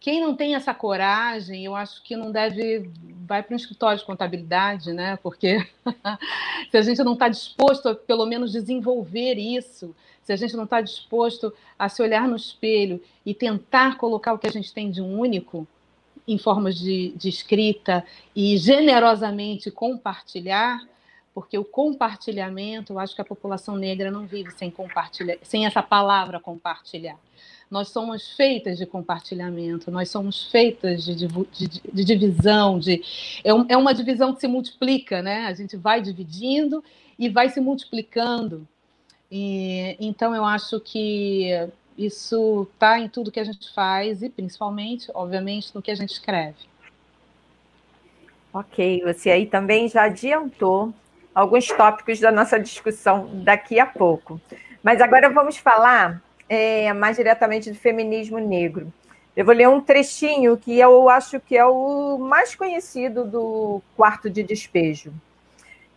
quem 0.01 0.19
não 0.19 0.35
tem 0.35 0.55
essa 0.55 0.73
coragem, 0.73 1.65
eu 1.65 1.77
acho 1.77 2.03
que 2.03 2.17
não 2.17 2.33
deve 2.33 2.91
vai 3.27 3.43
para 3.43 3.53
um 3.53 3.57
escritório 3.57 3.99
de 3.99 4.05
contabilidade, 4.05 4.93
né? 4.93 5.17
Porque 5.23 5.65
se 6.71 6.77
a 6.77 6.83
gente 6.83 7.05
não 7.05 7.13
está 7.13 7.29
disposto 7.29 7.91
a 7.91 7.95
pelo 7.95 8.27
menos 8.27 8.51
desenvolver 8.51 9.35
isso, 9.35 9.95
se 10.25 10.33
a 10.33 10.37
gente 10.37 10.57
não 10.57 10.65
está 10.65 10.81
disposto 10.81 11.53
a 11.79 11.89
se 11.89 12.03
olhar 12.03 12.27
no 12.27 12.35
espelho 12.35 13.01
e 13.25 13.35
tentar 13.35 13.99
colocar 13.99 14.33
o 14.33 14.39
que 14.39 14.49
a 14.49 14.51
gente 14.51 14.73
tem 14.73 14.91
de 14.91 15.03
único 15.03 15.67
em 16.27 16.39
formas 16.39 16.79
de, 16.79 17.11
de 17.17 17.29
escrita 17.29 18.05
e 18.35 18.57
generosamente 18.57 19.71
compartilhar, 19.71 20.81
porque 21.35 21.59
o 21.59 21.65
compartilhamento, 21.65 22.95
eu 22.95 22.99
acho 22.99 23.15
que 23.15 23.21
a 23.21 23.25
população 23.25 23.77
negra 23.77 24.11
não 24.11 24.27
vive 24.27 24.51
sem 24.53 24.71
compartilhar, 24.71 25.37
sem 25.43 25.67
essa 25.67 25.83
palavra 25.83 26.41
compartilhar. 26.41 27.19
Nós 27.71 27.89
somos 27.91 28.33
feitas 28.33 28.79
de 28.79 28.85
compartilhamento, 28.85 29.93
nós 29.93 30.11
somos 30.11 30.51
feitas 30.51 31.05
de, 31.05 31.15
de, 31.15 31.69
de 31.69 32.05
divisão, 32.05 32.81
de, 32.81 33.01
é, 33.45 33.55
um, 33.55 33.65
é 33.69 33.77
uma 33.77 33.95
divisão 33.95 34.35
que 34.35 34.41
se 34.41 34.49
multiplica, 34.49 35.23
né? 35.23 35.47
A 35.47 35.55
gente 35.55 35.77
vai 35.77 36.03
dividindo 36.03 36.83
e 37.17 37.29
vai 37.29 37.49
se 37.49 37.61
multiplicando. 37.61 38.67
E, 39.31 39.97
então, 40.01 40.35
eu 40.35 40.45
acho 40.45 40.81
que 40.81 41.69
isso 41.97 42.67
está 42.75 42.99
em 42.99 43.09
tudo 43.09 43.31
que 43.31 43.39
a 43.39 43.45
gente 43.45 43.73
faz 43.73 44.21
e, 44.21 44.29
principalmente, 44.29 45.09
obviamente, 45.15 45.73
no 45.73 45.81
que 45.81 45.93
a 45.93 45.95
gente 45.95 46.11
escreve. 46.11 46.57
Ok, 48.53 49.01
você 49.05 49.31
aí 49.31 49.47
também 49.47 49.89
já 49.89 50.05
adiantou 50.05 50.93
alguns 51.33 51.69
tópicos 51.69 52.19
da 52.19 52.33
nossa 52.33 52.59
discussão 52.59 53.31
daqui 53.45 53.79
a 53.79 53.87
pouco. 53.87 54.41
Mas 54.83 55.01
agora 55.01 55.31
vamos 55.31 55.57
falar 55.57 56.21
é, 56.51 56.93
mais 56.93 57.17
diretamente 57.17 57.71
do 57.71 57.79
feminismo 57.79 58.41
negro. 58.41 58.93
Eu 59.37 59.45
vou 59.45 59.55
ler 59.55 59.69
um 59.69 59.81
trechinho 59.81 60.57
que 60.57 60.77
eu 60.77 61.09
acho 61.09 61.39
que 61.39 61.57
é 61.57 61.65
o 61.65 62.19
mais 62.19 62.57
conhecido 62.57 63.25
do 63.25 63.81
quarto 63.97 64.29
de 64.29 64.43
despejo. 64.43 65.13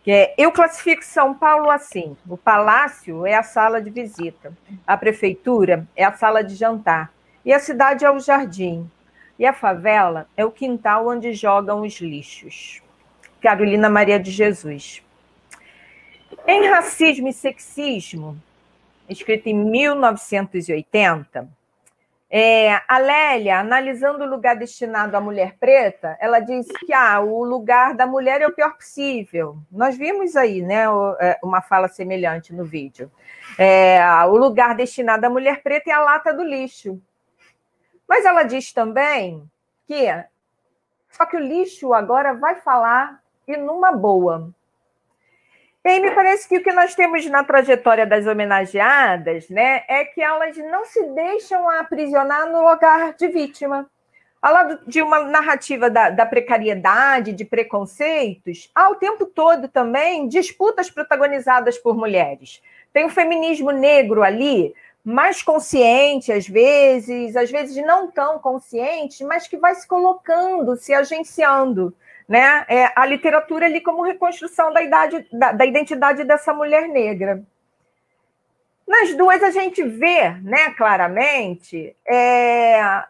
Que 0.04 0.12
é, 0.12 0.34
eu 0.38 0.52
classifico 0.52 1.04
São 1.04 1.34
Paulo 1.34 1.68
assim: 1.68 2.16
o 2.28 2.36
palácio 2.36 3.26
é 3.26 3.34
a 3.34 3.42
sala 3.42 3.82
de 3.82 3.90
visita, 3.90 4.52
a 4.86 4.96
prefeitura 4.96 5.88
é 5.96 6.04
a 6.04 6.12
sala 6.12 6.44
de 6.44 6.54
jantar, 6.54 7.12
e 7.44 7.52
a 7.52 7.58
cidade 7.58 8.04
é 8.04 8.10
o 8.10 8.20
jardim, 8.20 8.88
e 9.36 9.44
a 9.44 9.52
favela 9.52 10.28
é 10.36 10.44
o 10.44 10.52
quintal 10.52 11.08
onde 11.08 11.32
jogam 11.32 11.82
os 11.82 12.00
lixos. 12.00 12.80
Carolina 13.42 13.90
Maria 13.90 14.20
de 14.20 14.30
Jesus. 14.30 15.02
Em 16.46 16.68
Racismo 16.68 17.28
e 17.28 17.32
Sexismo, 17.32 18.40
escrito 19.08 19.46
em 19.48 19.54
1980, 19.54 21.48
é, 22.30 22.80
a 22.88 22.98
Lélia, 22.98 23.60
analisando 23.60 24.24
o 24.24 24.28
lugar 24.28 24.56
destinado 24.56 25.16
à 25.16 25.20
mulher 25.20 25.56
preta, 25.58 26.16
ela 26.18 26.40
diz 26.40 26.66
que 26.66 26.92
ah, 26.92 27.20
o 27.20 27.44
lugar 27.44 27.94
da 27.94 28.06
mulher 28.06 28.42
é 28.42 28.46
o 28.46 28.52
pior 28.52 28.74
possível. 28.74 29.56
Nós 29.70 29.96
vimos 29.96 30.34
aí 30.34 30.60
né, 30.60 30.84
é, 31.20 31.38
uma 31.44 31.62
fala 31.62 31.86
semelhante 31.86 32.52
no 32.52 32.64
vídeo. 32.64 33.08
É, 33.56 34.00
o 34.26 34.36
lugar 34.36 34.74
destinado 34.74 35.24
à 35.24 35.30
mulher 35.30 35.62
preta 35.62 35.90
é 35.90 35.92
a 35.92 36.00
lata 36.00 36.34
do 36.34 36.42
lixo. 36.42 37.00
Mas 38.08 38.24
ela 38.24 38.42
diz 38.42 38.72
também 38.72 39.48
que 39.86 40.08
só 41.08 41.24
que 41.26 41.36
o 41.36 41.40
lixo 41.40 41.94
agora 41.94 42.34
vai 42.34 42.56
falar 42.56 43.22
e 43.46 43.56
numa 43.56 43.92
boa. 43.92 44.50
E 45.84 45.88
aí 45.90 46.00
me 46.00 46.10
parece 46.12 46.48
que 46.48 46.56
o 46.56 46.62
que 46.62 46.72
nós 46.72 46.94
temos 46.94 47.26
na 47.26 47.44
trajetória 47.44 48.06
das 48.06 48.26
homenageadas 48.26 49.50
né, 49.50 49.84
é 49.86 50.02
que 50.02 50.22
elas 50.22 50.56
não 50.56 50.86
se 50.86 51.02
deixam 51.08 51.68
aprisionar 51.68 52.50
no 52.50 52.66
lugar 52.66 53.12
de 53.12 53.28
vítima. 53.28 53.86
Ao 54.40 54.50
lado 54.50 54.80
de 54.86 55.02
uma 55.02 55.20
narrativa 55.24 55.90
da, 55.90 56.08
da 56.08 56.24
precariedade, 56.24 57.34
de 57.34 57.44
preconceitos, 57.44 58.70
há 58.74 58.88
o 58.88 58.94
tempo 58.94 59.26
todo 59.26 59.68
também 59.68 60.26
disputas 60.26 60.90
protagonizadas 60.90 61.76
por 61.76 61.94
mulheres. 61.94 62.62
Tem 62.90 63.04
o 63.04 63.10
feminismo 63.10 63.70
negro 63.70 64.22
ali, 64.22 64.74
mais 65.04 65.42
consciente 65.42 66.32
às 66.32 66.48
vezes, 66.48 67.36
às 67.36 67.50
vezes 67.50 67.76
não 67.84 68.10
tão 68.10 68.38
consciente, 68.38 69.22
mas 69.22 69.46
que 69.46 69.58
vai 69.58 69.74
se 69.74 69.86
colocando, 69.86 70.76
se 70.76 70.94
agenciando 70.94 71.94
né? 72.28 72.64
É, 72.68 72.92
a 72.96 73.06
literatura 73.06 73.66
ali 73.66 73.80
como 73.80 74.02
reconstrução 74.02 74.72
da, 74.72 74.82
idade, 74.82 75.26
da, 75.32 75.52
da 75.52 75.64
identidade 75.64 76.24
dessa 76.24 76.52
mulher 76.52 76.88
negra. 76.88 77.44
Nas 78.86 79.14
duas 79.14 79.42
a 79.42 79.50
gente 79.50 79.82
vê, 79.82 80.30
né, 80.42 80.70
claramente, 80.74 81.96
é, 82.06 83.02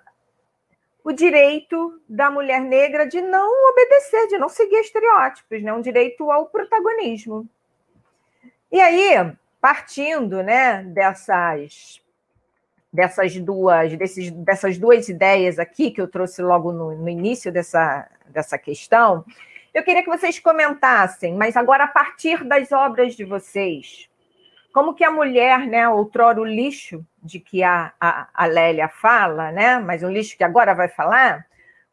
o 1.03 1.12
direito 1.12 2.01
da 2.09 2.30
mulher 2.30 2.61
negra 2.61 3.07
de 3.07 3.20
não 3.20 3.70
obedecer, 3.70 4.28
de 4.28 4.38
não 4.38 4.49
seguir 4.49 4.76
estereótipos, 4.76 5.62
né, 5.62 5.72
um 5.72 5.80
direito 5.80 6.30
ao 6.30 6.47
protagonismo. 6.47 7.49
E 8.70 8.80
aí, 8.80 9.34
partindo, 9.61 10.43
né, 10.43 10.82
dessas 10.82 12.03
dessas 12.95 13.36
duas 13.36 13.97
desses, 13.97 14.30
dessas 14.30 14.78
duas 14.78 15.09
ideias 15.09 15.59
aqui 15.59 15.90
que 15.90 16.01
eu 16.01 16.07
trouxe 16.07 16.40
logo 16.40 16.72
no, 16.72 16.97
no 16.97 17.09
início 17.09 17.51
dessa, 17.51 18.09
dessa 18.28 18.57
questão, 18.57 19.24
eu 19.74 19.82
queria 19.82 20.05
que 20.05 20.09
vocês 20.09 20.38
comentassem, 20.38 21.34
mas 21.34 21.57
agora 21.57 21.84
a 21.84 21.88
partir 21.88 22.45
das 22.45 22.70
obras 22.70 23.16
de 23.16 23.24
vocês, 23.24 24.09
como 24.72 24.95
que 24.95 25.03
a 25.03 25.11
mulher, 25.11 25.66
né, 25.66 25.88
outrora 25.88 26.40
o 26.40 26.45
lixo, 26.45 27.05
de 27.20 27.40
que 27.40 27.64
a, 27.64 27.92
a, 28.01 28.28
a 28.32 28.47
Lélia 28.47 28.88
fala, 28.88 29.51
né? 29.51 29.78
Mas 29.78 30.03
um 30.03 30.11
lixo 30.11 30.36
que 30.36 30.45
agora 30.45 30.74
vai 30.74 30.88
falar, 30.88 31.47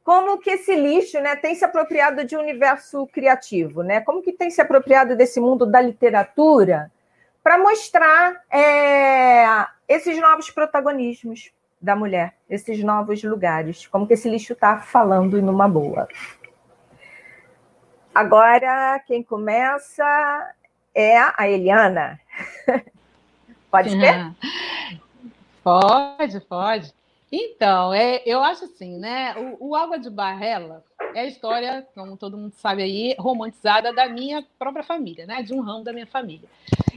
como 0.04 0.38
que 0.40 0.52
esse 0.52 0.76
lixo 0.76 1.20
né, 1.20 1.36
tem 1.36 1.56
se 1.56 1.66
apropriado 1.66 2.24
de 2.24 2.36
um 2.36 2.40
universo 2.40 3.08
criativo, 3.08 3.82
né? 3.82 4.02
Como 4.02 4.22
que 4.22 4.34
tem 4.34 4.52
se 4.52 4.62
apropriado 4.62 5.16
desse 5.16 5.40
mundo 5.40 5.66
da 5.66 5.82
literatura 5.82 6.92
para 7.44 7.58
mostrar 7.58 8.44
é, 8.52 9.68
esses 9.88 10.20
novos 10.20 10.50
protagonismos 10.50 11.52
da 11.82 11.96
mulher, 11.96 12.36
esses 12.50 12.84
novos 12.84 13.24
lugares, 13.24 13.88
como 13.88 14.06
que 14.06 14.14
esse 14.14 14.30
lixo 14.30 14.54
está 14.54 14.80
falando 14.80 15.42
numa 15.42 15.68
boa. 15.68 16.08
Agora, 18.14 19.02
quem 19.08 19.24
começa 19.24 20.54
é 20.94 21.18
a 21.18 21.48
Eliana. 21.50 22.20
pode 23.72 23.90
ser? 23.90 24.36
Pode, 25.64 26.40
pode. 26.50 26.92
Então, 27.32 27.94
é, 27.94 28.24
eu 28.26 28.44
acho 28.44 28.66
assim, 28.66 28.98
né? 28.98 29.36
O, 29.38 29.70
o, 29.70 29.76
Água 29.76 30.00
de 30.00 30.10
Barrela 30.10 30.84
é 31.14 31.22
a 31.22 31.28
história, 31.28 31.88
como 31.94 32.18
todo 32.18 32.38
mundo 32.38 32.54
sabe 32.54 32.84
aí, 32.84 33.16
romantizada 33.18 33.94
da 33.94 34.08
minha 34.08 34.46
própria 34.58 34.84
família, 34.84 35.26
né? 35.26 35.42
De 35.42 35.54
um 35.54 35.62
ramo 35.62 35.84
da 35.84 35.94
minha 35.94 36.08
família. 36.08 36.48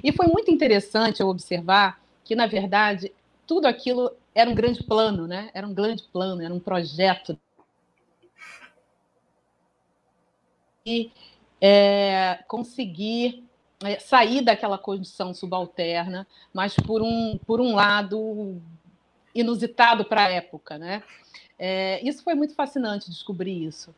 E 0.02 0.12
foi 0.12 0.26
muito 0.26 0.50
interessante 0.50 1.20
eu 1.20 1.28
observar 1.28 2.00
que, 2.24 2.34
na 2.34 2.46
verdade, 2.46 3.12
tudo 3.46 3.66
aquilo 3.66 4.10
era 4.34 4.48
um 4.48 4.54
grande 4.54 4.82
plano, 4.82 5.26
né? 5.26 5.50
Era 5.54 5.66
um 5.66 5.74
grande 5.74 6.02
plano, 6.12 6.42
era 6.42 6.52
um 6.52 6.60
projeto. 6.60 7.38
E 10.86 11.10
é, 11.60 12.44
conseguir 12.46 13.44
é, 13.82 13.98
sair 13.98 14.42
daquela 14.42 14.78
condição 14.78 15.32
subalterna, 15.32 16.26
mas 16.52 16.74
por 16.74 17.02
um, 17.02 17.38
por 17.46 17.60
um 17.60 17.74
lado 17.74 18.60
inusitado 19.34 20.04
para 20.04 20.26
a 20.26 20.30
época, 20.30 20.78
né? 20.78 21.02
É, 21.59 22.00
isso 22.07 22.22
foi 22.22 22.34
muito 22.34 22.55
fascinante 22.55 23.11
descobrir 23.11 23.64
isso. 23.64 23.94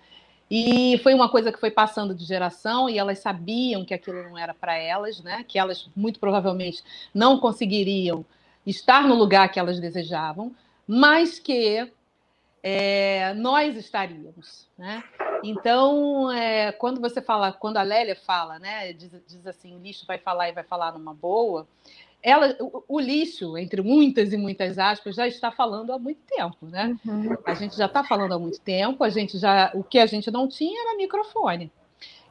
E 0.51 0.99
foi 1.03 1.13
uma 1.13 1.29
coisa 1.29 1.51
que 1.51 1.59
foi 1.59 1.71
passando 1.71 2.15
de 2.15 2.25
geração 2.25 2.89
e 2.89 2.99
elas 2.99 3.19
sabiam 3.19 3.85
que 3.85 3.93
aquilo 3.93 4.23
não 4.23 4.39
era 4.39 4.55
para 4.55 4.77
elas, 4.77 5.21
né? 5.21 5.45
Que 5.47 5.59
elas 5.59 5.89
muito 5.97 6.21
provavelmente 6.21 6.83
não 7.13 7.39
conseguiriam 7.39 8.25
estar 8.65 9.07
no 9.09 9.15
lugar 9.15 9.51
que 9.51 9.59
elas 9.59 9.81
desejavam, 9.81 10.55
mas 10.87 11.39
que 11.39 11.91
é, 12.63 13.35
nós 13.35 13.77
estaríamos, 13.77 14.69
né? 14.79 15.03
Então, 15.43 16.31
é, 16.33 16.73
quando 16.73 17.01
você 17.01 17.21
fala, 17.21 17.53
quando 17.53 17.77
a 17.77 17.83
Lélia 17.83 18.17
fala, 18.17 18.59
né, 18.59 18.93
diz, 18.93 19.13
diz, 19.27 19.47
assim, 19.47 19.75
o 19.75 19.79
lixo 19.79 20.05
vai 20.07 20.19
falar 20.19 20.49
e 20.49 20.53
vai 20.53 20.65
falar 20.65 20.93
numa 20.93 21.15
boa, 21.15 21.67
ela, 22.27 22.57
o, 22.59 22.83
o, 22.89 22.99
lixo, 22.99 23.57
entre 23.57 23.81
muitas 23.81 24.33
e 24.33 24.37
muitas 24.37 24.81
aspas, 24.81 25.15
já 25.15 25.29
está 25.29 25.53
falando 25.53 25.93
há 25.93 25.99
muito 25.99 26.21
tempo, 26.27 26.67
né? 26.67 26.97
Uhum. 27.07 27.37
A 27.47 27.55
gente 27.55 27.77
já 27.77 27.87
está 27.87 28.03
falando 28.03 28.33
há 28.33 28.39
muito 28.39 28.61
tempo, 28.61 29.05
a 29.05 29.09
gente 29.09 29.39
já, 29.39 29.71
o 29.73 29.85
que 29.85 29.97
a 29.97 30.07
gente 30.07 30.29
não 30.29 30.49
tinha 30.49 30.83
era 30.83 30.97
microfone 30.97 31.71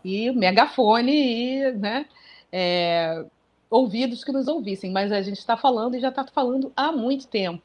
e 0.03 0.29
megafone 0.31 1.13
e, 1.13 1.71
né, 1.71 2.07
é, 2.51 3.25
ouvidos 3.69 4.21
que 4.21 4.33
nos 4.33 4.49
ouvissem, 4.49 4.91
mas 4.91 5.13
a 5.13 5.21
gente 5.21 5.37
está 5.37 5.55
falando 5.55 5.95
e 5.95 6.01
já 6.01 6.09
está 6.09 6.25
falando 6.25 6.73
há 6.75 6.91
muito 6.91 7.25
tempo. 7.27 7.63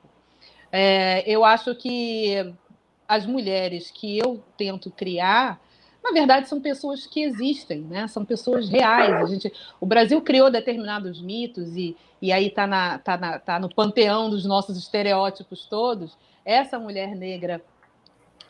É, 0.70 1.24
eu 1.26 1.44
acho 1.44 1.74
que 1.74 2.54
as 3.08 3.26
mulheres 3.26 3.90
que 3.90 4.18
eu 4.18 4.40
tento 4.56 4.88
criar, 4.88 5.60
na 6.02 6.12
verdade, 6.12 6.48
são 6.48 6.60
pessoas 6.60 7.06
que 7.06 7.22
existem, 7.22 7.82
né? 7.82 8.08
São 8.08 8.24
pessoas 8.24 8.68
reais. 8.68 9.14
A 9.14 9.26
gente, 9.26 9.52
o 9.80 9.86
Brasil 9.86 10.20
criou 10.22 10.50
determinados 10.50 11.20
mitos 11.20 11.76
e, 11.76 11.96
e 12.20 12.32
aí 12.32 12.48
está 12.48 12.66
na, 12.66 12.98
tá 12.98 13.16
na, 13.16 13.38
tá 13.38 13.58
no 13.58 13.72
panteão 13.72 14.30
dos 14.30 14.44
nossos 14.44 14.78
estereótipos 14.78 15.66
todos. 15.66 16.16
Essa 16.44 16.78
mulher 16.78 17.14
negra 17.14 17.62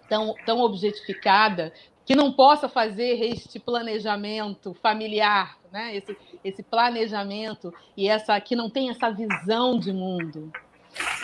tão, 0.09 0.35
tão 0.47 0.61
objetificada 0.61 1.73
que 2.05 2.15
não 2.15 2.33
possa 2.33 2.69
fazer 2.69 3.23
este 3.23 3.59
planejamento 3.59 4.75
familiar, 4.75 5.59
né? 5.73 5.97
Esse, 5.97 6.17
esse 6.45 6.63
planejamento 6.63 7.75
e 7.97 8.09
essa 8.09 8.41
que 8.41 8.57
não 8.57 8.71
tem 8.71 8.91
essa 8.91 9.11
visão 9.11 9.79
de 9.79 9.93
mundo. 9.93 10.53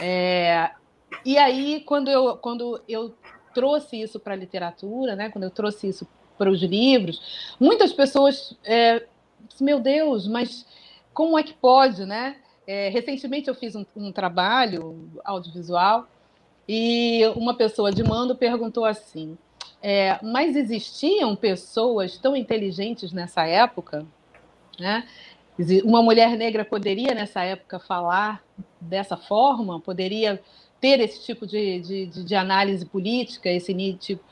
É, 0.01 0.71
e 1.25 1.39
aí, 1.39 1.83
quando 1.85 2.09
eu, 2.09 2.37
quando 2.37 2.81
eu 2.89 3.15
trouxe 3.57 3.99
isso 3.99 4.21
para 4.21 4.35
a 4.35 4.37
literatura, 4.37 5.17
né, 5.17 5.31
quando 5.31 5.45
eu 5.45 5.51
trouxe 5.51 5.89
isso 5.89 6.07
para 6.37 6.51
os 6.51 6.61
livros, 6.61 7.55
muitas 7.59 7.91
pessoas, 7.91 8.55
é, 8.63 9.03
meu 9.59 9.81
Deus, 9.81 10.29
mas 10.29 10.67
como 11.15 11.39
é 11.39 11.43
que 11.43 11.55
pode, 11.55 12.05
né? 12.05 12.37
É, 12.67 12.91
recentemente 12.91 13.49
eu 13.49 13.55
fiz 13.55 13.75
um, 13.75 13.87
um, 13.97 14.13
trabalho 14.13 15.09
audiovisual 15.25 16.07
e 16.69 17.23
uma 17.35 17.55
pessoa 17.55 17.91
de 17.91 18.03
mando 18.03 18.37
perguntou 18.37 18.85
assim: 18.85 19.39
é, 19.83 20.19
mas 20.23 20.55
existiam 20.55 21.35
pessoas 21.35 22.19
tão 22.19 22.37
inteligentes 22.37 23.11
nessa 23.13 23.47
época, 23.47 24.05
né? 24.79 25.09
Uma 25.85 26.03
mulher 26.03 26.37
negra 26.37 26.67
poderia 26.67 27.15
nessa 27.15 27.43
época 27.43 27.79
falar 27.79 28.45
dessa 28.79 29.17
forma, 29.17 29.81
poderia 29.81 30.43
ter 30.81 31.01
esse 31.01 31.25
tipo 31.25 31.47
de, 31.47 31.81
de, 31.81 32.07
de 32.25 32.35
análise 32.35 32.85
política, 32.85 33.51
esse 33.51 33.73
tipo, 33.95 34.23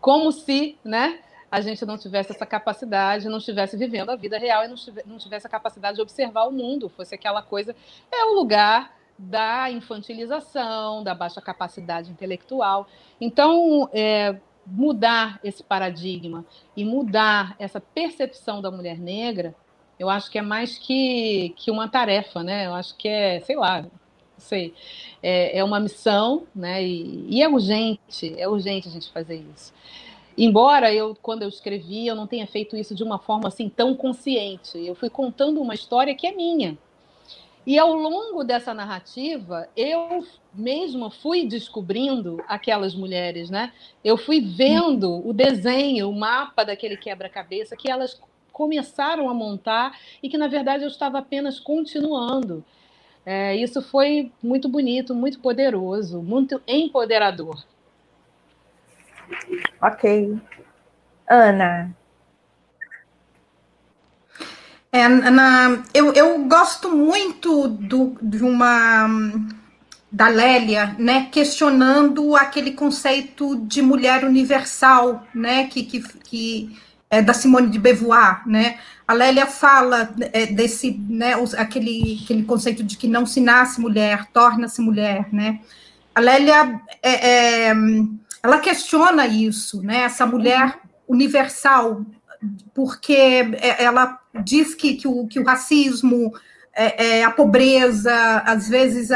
como 0.00 0.32
se 0.32 0.78
né, 0.84 1.20
a 1.50 1.60
gente 1.60 1.84
não 1.84 1.98
tivesse 1.98 2.32
essa 2.32 2.46
capacidade, 2.46 3.28
não 3.28 3.38
estivesse 3.38 3.76
vivendo 3.76 4.10
a 4.10 4.16
vida 4.16 4.38
real 4.38 4.64
e 4.64 4.68
não 4.68 4.76
tivesse, 4.76 5.08
não 5.08 5.18
tivesse 5.18 5.46
a 5.46 5.50
capacidade 5.50 5.96
de 5.96 6.02
observar 6.02 6.46
o 6.46 6.52
mundo, 6.52 6.88
fosse 6.88 7.14
aquela 7.14 7.42
coisa, 7.42 7.74
é 8.10 8.24
o 8.24 8.34
lugar 8.34 8.96
da 9.18 9.70
infantilização, 9.70 11.04
da 11.04 11.14
baixa 11.14 11.40
capacidade 11.42 12.10
intelectual. 12.10 12.86
Então, 13.20 13.88
é, 13.92 14.36
mudar 14.64 15.38
esse 15.44 15.62
paradigma 15.62 16.44
e 16.76 16.84
mudar 16.84 17.54
essa 17.58 17.80
percepção 17.80 18.62
da 18.62 18.70
mulher 18.70 18.98
negra, 18.98 19.54
eu 19.98 20.08
acho 20.08 20.30
que 20.30 20.38
é 20.38 20.42
mais 20.42 20.78
que, 20.78 21.52
que 21.56 21.70
uma 21.70 21.86
tarefa, 21.88 22.42
né? 22.42 22.66
Eu 22.66 22.74
acho 22.74 22.96
que 22.96 23.06
é, 23.06 23.40
sei 23.40 23.56
lá, 23.56 23.84
sei. 24.40 24.74
É, 25.22 25.58
é 25.58 25.64
uma 25.64 25.78
missão, 25.78 26.44
né? 26.54 26.82
E, 26.82 27.26
e, 27.28 27.42
é 27.42 27.48
urgente, 27.48 28.34
é 28.36 28.48
urgente 28.48 28.88
a 28.88 28.90
gente 28.90 29.10
fazer 29.12 29.44
isso. 29.54 29.72
Embora 30.36 30.92
eu, 30.92 31.16
quando 31.20 31.42
eu 31.42 31.48
escrevi, 31.48 32.06
eu 32.06 32.14
não 32.14 32.26
tenha 32.26 32.46
feito 32.46 32.76
isso 32.76 32.94
de 32.94 33.02
uma 33.02 33.18
forma 33.18 33.48
assim 33.48 33.68
tão 33.68 33.94
consciente. 33.94 34.78
Eu 34.78 34.94
fui 34.94 35.10
contando 35.10 35.60
uma 35.60 35.74
história 35.74 36.14
que 36.14 36.26
é 36.26 36.32
minha. 36.32 36.78
E 37.66 37.78
ao 37.78 37.92
longo 37.92 38.42
dessa 38.42 38.72
narrativa, 38.72 39.68
eu 39.76 40.24
mesma 40.54 41.10
fui 41.10 41.46
descobrindo 41.46 42.42
aquelas 42.48 42.94
mulheres, 42.94 43.50
né? 43.50 43.72
Eu 44.02 44.16
fui 44.16 44.40
vendo 44.40 45.26
o 45.28 45.32
desenho, 45.32 46.08
o 46.08 46.18
mapa 46.18 46.64
daquele 46.64 46.96
quebra-cabeça 46.96 47.76
que 47.76 47.90
elas 47.90 48.20
começaram 48.50 49.28
a 49.28 49.34
montar 49.34 49.96
e 50.22 50.28
que, 50.28 50.38
na 50.38 50.48
verdade, 50.48 50.84
eu 50.84 50.88
estava 50.88 51.18
apenas 51.18 51.60
continuando. 51.60 52.64
É, 53.32 53.54
isso 53.54 53.80
foi 53.80 54.32
muito 54.42 54.68
bonito, 54.68 55.14
muito 55.14 55.38
poderoso, 55.38 56.20
muito 56.20 56.60
empoderador. 56.66 57.64
Ok. 59.80 60.36
Ana. 61.28 61.94
É, 64.90 65.06
na, 65.06 65.80
eu, 65.94 66.12
eu 66.12 66.40
gosto 66.48 66.90
muito 66.90 67.68
do, 67.68 68.18
de 68.20 68.42
uma 68.42 69.06
da 70.10 70.26
Lélia, 70.26 70.96
né, 70.98 71.28
questionando 71.30 72.34
aquele 72.34 72.72
conceito 72.72 73.64
de 73.64 73.80
mulher 73.80 74.24
universal, 74.24 75.24
né, 75.32 75.68
que, 75.68 75.84
que, 75.84 76.02
que 76.18 76.76
é 77.10 77.20
da 77.20 77.34
Simone 77.34 77.68
de 77.68 77.78
Beauvoir, 77.78 78.46
né? 78.46 78.78
A 79.06 79.12
Lélia 79.12 79.46
fala 79.46 80.14
é, 80.32 80.46
desse, 80.46 80.92
né, 81.08 81.34
aquele, 81.58 82.20
aquele 82.22 82.44
conceito 82.44 82.84
de 82.84 82.96
que 82.96 83.08
não 83.08 83.26
se 83.26 83.40
nasce 83.40 83.80
mulher, 83.80 84.26
torna-se 84.32 84.80
mulher, 84.80 85.26
né? 85.32 85.60
A 86.14 86.20
Lélia, 86.20 86.80
é, 87.02 87.68
é, 87.70 87.72
ela 88.40 88.58
questiona 88.60 89.26
isso, 89.26 89.82
né? 89.82 90.02
Essa 90.02 90.24
mulher 90.24 90.78
universal, 91.08 92.06
porque 92.72 93.16
é, 93.60 93.82
ela 93.82 94.16
diz 94.44 94.76
que, 94.76 94.94
que, 94.94 95.08
o, 95.08 95.26
que 95.26 95.40
o 95.40 95.44
racismo, 95.44 96.32
é, 96.72 97.24
a 97.24 97.30
pobreza, 97.32 98.14
às 98.46 98.68
vezes 98.68 99.10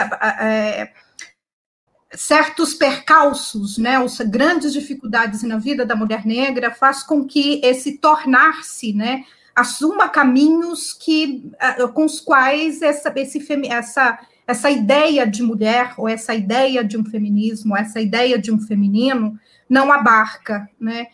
certos 2.17 2.75
percalços, 2.75 3.79
né, 3.79 3.97
as 3.97 4.19
grandes 4.19 4.73
dificuldades 4.73 5.43
na 5.43 5.59
vida 5.59 5.85
da 5.85 5.97
mulher 5.97 6.25
negra 6.25 6.71
faz 6.71 7.03
com 7.03 7.25
que 7.25 7.61
esse 7.65 7.99
tornar-se, 7.99 8.93
né, 8.93 9.25
assuma 9.55 10.09
caminhos 10.09 10.93
que 10.93 11.51
eh, 11.61 11.87
com 11.89 12.05
os 12.05 12.21
quais 12.21 12.83
essa, 12.83 13.13
esse, 13.17 13.45
essa, 13.69 14.19
essa 14.47 14.71
ideia 14.71 15.27
de 15.27 15.43
mulher 15.43 15.95
ou 15.97 16.09
essa 16.09 16.35
ideia 16.35 16.85
de 16.85 16.99
um 16.99 17.05
feminismo, 17.05 17.77
essa 17.77 18.01
ideia 18.01 18.39
de 18.39 18.51
um 18.51 18.59
feminino 18.59 19.39
não 19.69 19.93
abarca, 19.93 20.69
né? 20.79 21.07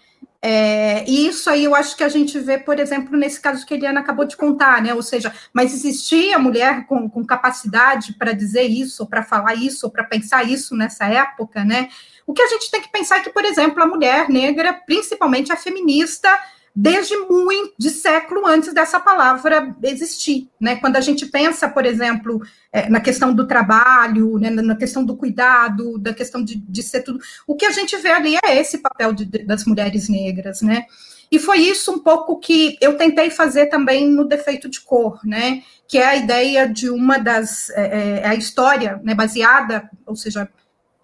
É, 0.43 1.05
e 1.07 1.27
isso 1.27 1.51
aí 1.51 1.65
eu 1.65 1.75
acho 1.75 1.95
que 1.95 2.03
a 2.03 2.09
gente 2.09 2.39
vê, 2.39 2.57
por 2.57 2.79
exemplo, 2.79 3.17
nesse 3.17 3.39
caso 3.39 3.67
que 3.67 3.75
a 3.75 3.77
Eliana 3.77 4.01
acabou 4.01 4.25
de 4.25 4.37
contar, 4.37 4.83
né? 4.83 4.95
Ou 4.95 5.03
seja, 5.03 5.33
mas 5.53 5.75
existia 5.75 6.39
mulher 6.39 6.87
com, 6.87 7.11
com 7.11 7.25
capacidade 7.25 8.15
para 8.15 8.33
dizer 8.33 8.63
isso, 8.63 9.07
para 9.07 9.23
falar 9.23 9.55
isso, 9.55 9.91
para 9.91 10.05
pensar 10.05 10.43
isso 10.45 10.75
nessa 10.75 11.05
época, 11.07 11.63
né? 11.65 11.89
O 12.27 12.33
que 12.33 12.43
a 12.43 12.47
gente 12.47 12.71
tem 12.71 12.81
que 12.81 12.91
pensar 12.91 13.19
é 13.19 13.21
que, 13.21 13.31
por 13.31 13.45
exemplo, 13.45 13.83
a 13.83 13.87
mulher 13.87 14.29
negra, 14.31 14.73
principalmente 14.73 15.53
a 15.53 15.57
feminista, 15.57 16.29
desde 16.75 17.17
muito 17.17 17.75
de 17.79 17.91
século 17.91 18.47
antes 18.47 18.73
dessa 18.73 19.01
palavra 19.01 19.75
existir, 19.83 20.49
né? 20.61 20.77
Quando 20.77 20.97
a 20.97 21.01
gente 21.01 21.27
pensa, 21.27 21.69
por 21.69 21.85
exemplo, 21.85 22.41
é, 22.73 22.89
na 22.89 23.01
questão 23.01 23.35
do 23.35 23.47
trabalho, 23.47 24.39
né, 24.39 24.51
na 24.51 24.77
questão 24.77 25.05
do 25.05 25.17
cuidado, 25.17 25.99
da 25.99 26.15
questão 26.15 26.43
de, 26.43 26.57
de, 26.57 26.83
ser 26.83 27.03
tudo, 27.03 27.21
o 27.47 27.57
que 27.57 27.67
a 27.67 27.71
gente 27.71 27.97
vê 27.97 28.11
ali 28.11 28.37
é 28.45 28.57
esse 28.59 28.79
papel 28.79 29.13
de, 29.13 29.25
das 29.25 29.65
mulheres 29.65 30.09
negras, 30.09 30.63
né? 30.63 30.87
E 31.31 31.39
foi 31.39 31.59
isso 31.59 31.93
um 31.93 31.99
pouco 31.99 32.39
que 32.39 32.77
eu 32.81 32.97
tentei 32.97 33.31
fazer 33.31 33.67
também 33.67 34.09
no 34.09 34.25
defeito 34.25 34.69
de 34.69 34.81
cor, 34.81 35.21
né? 35.25 35.63
Que 35.87 35.99
é 35.99 36.07
a 36.07 36.17
ideia 36.17 36.69
de 36.69 36.89
uma 36.89 37.19
das 37.19 37.71
é, 37.71 38.21
é 38.23 38.27
a 38.27 38.35
história, 38.35 39.01
né, 39.05 39.15
baseada, 39.15 39.89
ou 40.07 40.17
seja, 40.17 40.49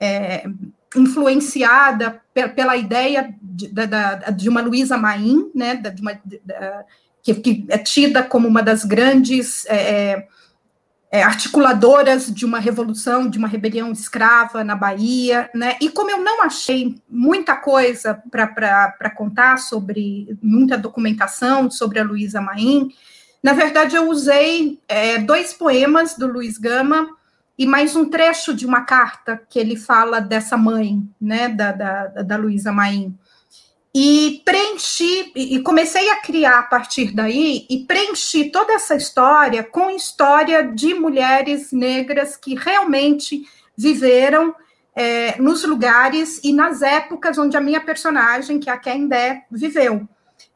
é, 0.00 0.44
influenciada 0.94 2.20
pela 2.54 2.76
ideia 2.76 3.34
de, 3.42 3.70
de 4.36 4.48
uma 4.48 4.60
Luísa 4.60 4.96
Maim, 4.96 5.50
né, 5.54 5.74
de 5.74 6.00
uma, 6.00 6.12
de, 6.24 6.40
que, 7.22 7.34
que, 7.34 7.66
é 7.68 7.78
tida 7.78 8.22
como 8.22 8.46
uma 8.46 8.62
das 8.62 8.84
grandes 8.84 9.66
é, 9.66 9.76
é, 9.76 10.28
é, 11.10 11.22
articuladoras 11.22 12.32
de 12.32 12.44
uma 12.44 12.58
revolução, 12.58 13.28
de 13.28 13.38
uma 13.38 13.48
rebelião 13.48 13.90
escrava 13.90 14.62
na 14.62 14.76
Bahia, 14.76 15.50
né, 15.54 15.76
e 15.80 15.88
como 15.88 16.10
eu 16.10 16.18
não 16.18 16.42
achei 16.42 16.94
muita 17.08 17.56
coisa 17.56 18.22
para 18.30 19.10
contar 19.10 19.58
sobre, 19.58 20.36
muita 20.42 20.78
documentação 20.78 21.70
sobre 21.70 21.98
a 21.98 22.04
Luísa 22.04 22.40
Maim, 22.40 22.90
na 23.42 23.52
verdade 23.52 23.96
eu 23.96 24.08
usei 24.08 24.80
é, 24.86 25.18
dois 25.18 25.52
poemas 25.52 26.16
do 26.16 26.26
Luiz 26.26 26.58
Gama, 26.58 27.08
e 27.58 27.66
mais 27.66 27.96
um 27.96 28.04
trecho 28.08 28.54
de 28.54 28.66
uma 28.66 28.82
carta 28.82 29.40
que 29.48 29.58
ele 29.58 29.76
fala 29.76 30.20
dessa 30.20 30.56
mãe, 30.56 31.02
né, 31.20 31.48
da, 31.48 31.72
da, 31.72 32.06
da 32.22 32.36
Luísa 32.36 32.70
Maim. 32.70 33.16
E 33.94 34.42
preenchi, 34.44 35.32
e 35.34 35.58
comecei 35.62 36.10
a 36.10 36.20
criar 36.20 36.58
a 36.58 36.62
partir 36.64 37.14
daí, 37.14 37.66
e 37.70 37.86
preenchi 37.86 38.50
toda 38.50 38.74
essa 38.74 38.94
história 38.94 39.64
com 39.64 39.88
história 39.88 40.62
de 40.62 40.92
mulheres 40.92 41.72
negras 41.72 42.36
que 42.36 42.54
realmente 42.54 43.42
viveram 43.74 44.54
é, 44.94 45.40
nos 45.40 45.64
lugares 45.64 46.40
e 46.44 46.52
nas 46.52 46.82
épocas 46.82 47.38
onde 47.38 47.56
a 47.56 47.60
minha 47.60 47.80
personagem, 47.80 48.58
que 48.58 48.68
é 48.68 48.72
a 48.72 48.78
Kendé, 48.78 49.44
viveu. 49.50 50.06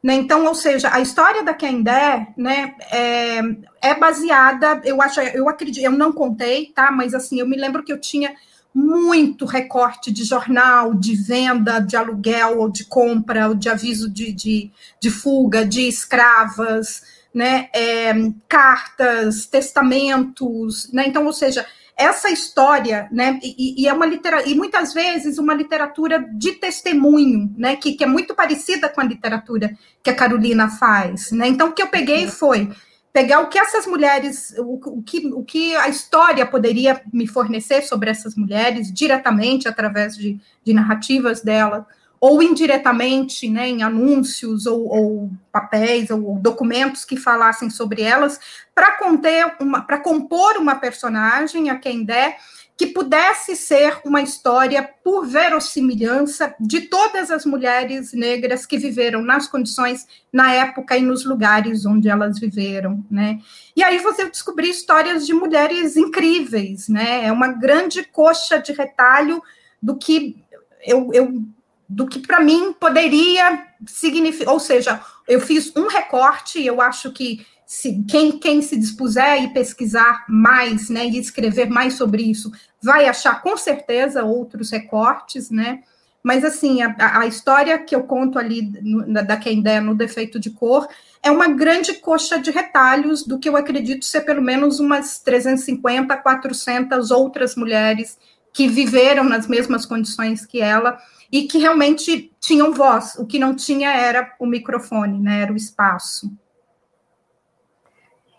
Né? 0.03 0.15
Então, 0.15 0.47
ou 0.47 0.55
seja, 0.55 0.93
a 0.93 1.01
história 1.01 1.43
da 1.43 1.53
Kendé 1.53 2.29
né, 2.37 2.75
é, 2.91 3.41
é, 3.83 3.95
baseada, 3.95 4.81
eu 4.85 5.01
acho, 5.03 5.21
eu 5.21 5.49
acredito, 5.49 5.85
eu 5.85 5.93
não 5.93 6.11
contei, 6.11 6.73
tá? 6.75 6.91
Mas 6.91 7.13
assim, 7.13 7.39
eu 7.39 7.47
me 7.47 7.57
lembro 7.57 7.83
que 7.83 7.93
eu 7.93 8.01
tinha 8.01 8.35
muito 8.75 9.45
recorte 9.45 10.11
de 10.11 10.25
jornal, 10.25 10.95
de 10.95 11.15
venda, 11.15 11.81
de 11.81 11.97
aluguel 11.97 12.61
ou 12.61 12.71
de 12.71 12.85
compra, 12.85 13.49
ou 13.49 13.55
de 13.55 13.69
aviso 13.69 14.09
de, 14.09 14.33
de, 14.33 14.71
de 14.99 15.11
fuga, 15.11 15.67
de 15.67 15.87
escravas, 15.87 17.03
né? 17.35 17.69
É, 17.75 18.13
cartas, 18.49 19.45
testamentos, 19.47 20.91
né? 20.93 21.07
Então, 21.07 21.27
ou 21.27 21.33
seja, 21.33 21.67
essa 22.01 22.31
história, 22.31 23.09
né, 23.13 23.39
e, 23.43 23.83
e, 23.83 23.89
é 23.89 23.93
uma 23.93 24.07
literatura, 24.07 24.51
e 24.51 24.55
muitas 24.55 24.95
vezes 24.95 25.39
uma 25.39 25.55
literatura 25.55 26.25
de 26.33 26.53
testemunho, 26.53 27.53
né, 27.57 27.77
que, 27.77 27.93
que, 27.93 28.05
é 28.05 28.07
muito 28.07 28.35
parecida 28.35 28.89
com 28.89 29.01
a 29.01 29.05
literatura 29.05 29.77
que 30.03 30.11
a 30.11 30.15
Carolina 30.15 30.69
faz, 30.71 31.31
né, 31.31 31.49
então 31.49 31.69
o 31.69 31.73
que 31.73 31.83
eu 31.83 31.89
peguei 31.89 32.25
uhum. 32.25 32.31
foi 32.31 32.71
pegar 33.13 33.41
o 33.41 33.49
que 33.49 33.59
essas 33.59 33.87
mulheres, 33.87 34.55
o, 34.59 34.99
o, 34.99 35.03
que, 35.03 35.27
o 35.29 35.45
que 35.45 35.75
a 35.77 35.89
história 35.89 36.47
poderia 36.47 37.01
me 37.13 37.27
fornecer 37.27 37.83
sobre 37.83 38.09
essas 38.09 38.37
mulheres, 38.37 38.93
diretamente 38.93 39.69
através 39.69 40.17
de, 40.17 40.39
de 40.65 40.73
narrativas 40.73 41.43
dela, 41.43 41.87
ou 42.21 42.43
indiretamente, 42.43 43.49
né, 43.49 43.69
em 43.69 43.83
anúncios 43.83 44.67
ou, 44.67 44.87
ou 44.89 45.31
papéis 45.51 46.11
ou 46.11 46.39
documentos 46.39 47.05
que 47.05 47.17
falassem 47.17 47.71
sobre 47.71 48.03
elas, 48.03 48.39
para 48.75 48.99
conter 48.99 49.55
uma, 49.59 49.81
para 49.81 49.99
compor 49.99 50.59
uma 50.59 50.77
personagem 50.77 51.71
a 51.71 51.79
quem 51.79 52.05
der 52.05 52.37
que 52.81 52.87
pudesse 52.87 53.57
ser 53.57 54.01
uma 54.07 54.23
história 54.23 54.89
por 55.05 55.27
verossimilhança 55.27 56.55
de 56.59 56.81
todas 56.81 57.31
as 57.31 57.45
mulheres 57.45 58.15
negras 58.15 58.65
que 58.65 58.79
viveram 58.79 59.21
nas 59.21 59.47
condições 59.47 60.07
na 60.33 60.55
época 60.55 60.97
e 60.97 61.03
nos 61.03 61.27
lugares 61.27 61.85
onde 61.85 62.09
elas 62.09 62.39
viveram, 62.41 63.05
né? 63.11 63.39
E 63.77 63.83
aí 63.83 63.99
você 63.99 64.31
descobrir 64.31 64.71
histórias 64.71 65.27
de 65.27 65.35
mulheres 65.35 65.95
incríveis, 65.95 66.89
né? 66.89 67.27
É 67.27 67.31
uma 67.31 67.49
grande 67.49 68.03
coxa 68.03 68.59
de 68.59 68.73
retalho 68.73 69.43
do 69.83 69.99
que 69.99 70.43
eu, 70.83 71.13
eu 71.13 71.45
do 71.91 72.07
que 72.07 72.21
para 72.21 72.39
mim 72.41 72.73
poderia 72.73 73.67
significar, 73.85 74.55
ou 74.55 74.61
seja, 74.61 75.01
eu 75.27 75.41
fiz 75.41 75.75
um 75.77 75.89
recorte, 75.89 76.65
eu 76.65 76.81
acho 76.81 77.11
que 77.11 77.45
se, 77.67 78.05
quem, 78.09 78.39
quem 78.39 78.63
se 78.63 78.79
dispuser 78.79 79.43
e 79.43 79.53
pesquisar 79.53 80.25
mais, 80.29 80.89
né, 80.89 81.07
e 81.07 81.19
escrever 81.19 81.69
mais 81.69 81.95
sobre 81.95 82.23
isso, 82.23 82.53
vai 82.81 83.07
achar 83.07 83.43
com 83.43 83.57
certeza 83.57 84.23
outros 84.23 84.71
recortes, 84.71 85.51
né, 85.51 85.83
mas 86.23 86.45
assim, 86.45 86.81
a, 86.81 86.95
a 87.21 87.27
história 87.27 87.77
que 87.77 87.95
eu 87.95 88.05
conto 88.05 88.39
ali 88.39 88.63
no, 88.83 89.13
da 89.13 89.37
Kendé 89.37 89.81
no 89.81 89.95
defeito 89.95 90.39
de 90.39 90.51
cor 90.51 90.87
é 91.21 91.31
uma 91.31 91.49
grande 91.49 91.95
coxa 91.95 92.39
de 92.39 92.53
retalhos 92.53 93.25
do 93.25 93.39
que 93.39 93.49
eu 93.49 93.57
acredito 93.57 94.05
ser 94.05 94.21
pelo 94.21 94.43
menos 94.43 94.79
umas 94.79 95.19
350, 95.19 96.17
400 96.17 97.11
outras 97.11 97.57
mulheres 97.57 98.17
que 98.53 98.69
viveram 98.69 99.25
nas 99.25 99.49
mesmas 99.49 99.85
condições 99.87 100.47
que 100.47 100.61
ela, 100.61 100.99
e 101.33 101.47
que 101.47 101.59
realmente 101.59 102.33
tinham 102.41 102.73
voz. 102.73 103.17
O 103.17 103.27
que 103.27 103.39
não 103.39 103.55
tinha 103.55 103.91
era 103.91 104.35
o 104.39 104.47
microfone, 104.47 105.21
né? 105.21 105.43
Era 105.43 105.53
o 105.53 105.57
espaço. 105.57 106.31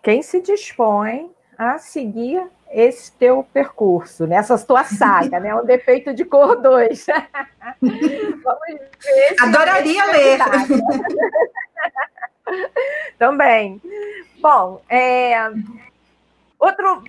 Quem 0.02 0.22
se 0.22 0.40
dispõe 0.40 1.30
a 1.56 1.78
seguir 1.78 2.44
esse 2.72 3.12
teu 3.12 3.46
percurso, 3.52 4.26
nessa 4.26 4.58
tua 4.58 4.84
saga, 4.84 5.38
né? 5.38 5.54
Um 5.54 5.64
defeito 5.64 6.14
de 6.14 6.24
cor 6.24 6.60
2. 6.60 7.06
Vamos 7.80 8.66
ver. 8.66 9.36
Adoraria 9.40 10.04
ler. 10.06 10.40
Também. 13.18 13.80
Bom, 14.40 14.82
é, 14.88 15.50
Outro, 16.62 17.02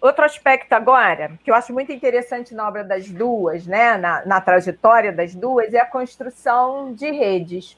outro 0.00 0.24
aspecto 0.24 0.72
agora, 0.72 1.38
que 1.44 1.50
eu 1.50 1.54
acho 1.54 1.74
muito 1.74 1.92
interessante 1.92 2.54
na 2.54 2.66
obra 2.66 2.82
das 2.82 3.06
duas, 3.06 3.66
né, 3.66 3.98
na, 3.98 4.24
na 4.24 4.40
trajetória 4.40 5.12
das 5.12 5.34
duas, 5.34 5.74
é 5.74 5.78
a 5.78 5.84
construção 5.84 6.94
de 6.94 7.10
redes. 7.10 7.76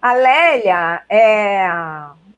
A 0.00 0.12
Lélia 0.12 1.02
é 1.10 1.68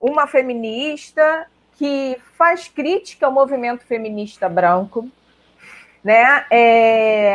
uma 0.01 0.27
feminista 0.27 1.47
que 1.73 2.19
faz 2.39 2.67
crítica 2.67 3.27
ao 3.27 3.33
movimento 3.33 3.85
feminista 3.85 4.49
branco, 4.49 5.11
né? 6.03 6.47
É, 6.51 7.35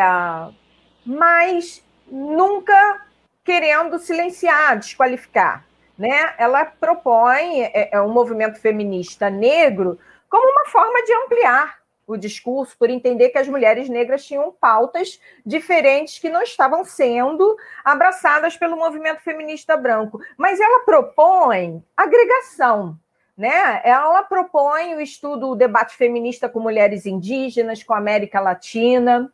mas 1.06 1.86
nunca 2.08 3.06
querendo 3.44 4.00
silenciar, 4.00 4.80
desqualificar. 4.80 5.64
Né? 5.96 6.34
Ela 6.40 6.66
propõe 6.66 7.62
é, 7.62 7.90
é 7.92 8.02
um 8.02 8.12
movimento 8.12 8.60
feminista 8.60 9.30
negro 9.30 10.00
como 10.32 10.50
uma 10.50 10.66
forma 10.66 11.04
de 11.04 11.14
ampliar 11.14 11.82
o 12.08 12.16
discurso, 12.16 12.78
por 12.78 12.90
entender 12.90 13.30
que 13.30 13.38
as 13.38 13.48
mulheres 13.48 13.90
negras 13.90 14.26
tinham 14.26 14.52
pautas 14.52 15.20
diferentes 15.46 16.20
que 16.20 16.30
não 16.30 16.42
estavam 16.42 16.86
sendo 16.86 17.58
abraçadas 17.84 18.56
pelo 18.56 18.78
movimento 18.78 19.22
feminista 19.22 19.76
branco. 19.76 20.22
Mas 20.38 20.60
ela 20.60 20.86
propõe 20.86 21.84
agregação. 21.96 22.98
Né? 23.38 23.82
Ela 23.84 24.24
propõe 24.24 24.96
o 24.96 25.02
estudo, 25.02 25.50
o 25.50 25.56
debate 25.56 25.96
feminista 25.96 26.48
com 26.48 26.60
mulheres 26.60 27.06
indígenas, 27.06 27.84
com 27.84 27.94
a 27.94 27.98
América 27.98 28.40
Latina. 28.40 29.32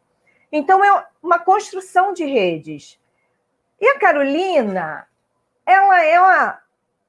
Então, 0.52 0.84
é 0.84 1.06
uma 1.22 1.40
construção 1.40 2.14
de 2.14 2.26
redes. 2.26 3.00
E 3.80 3.88
a 3.88 4.00
Carolina, 4.00 5.08
ela 5.66 6.04
é 6.04 6.20
uma 6.20 6.60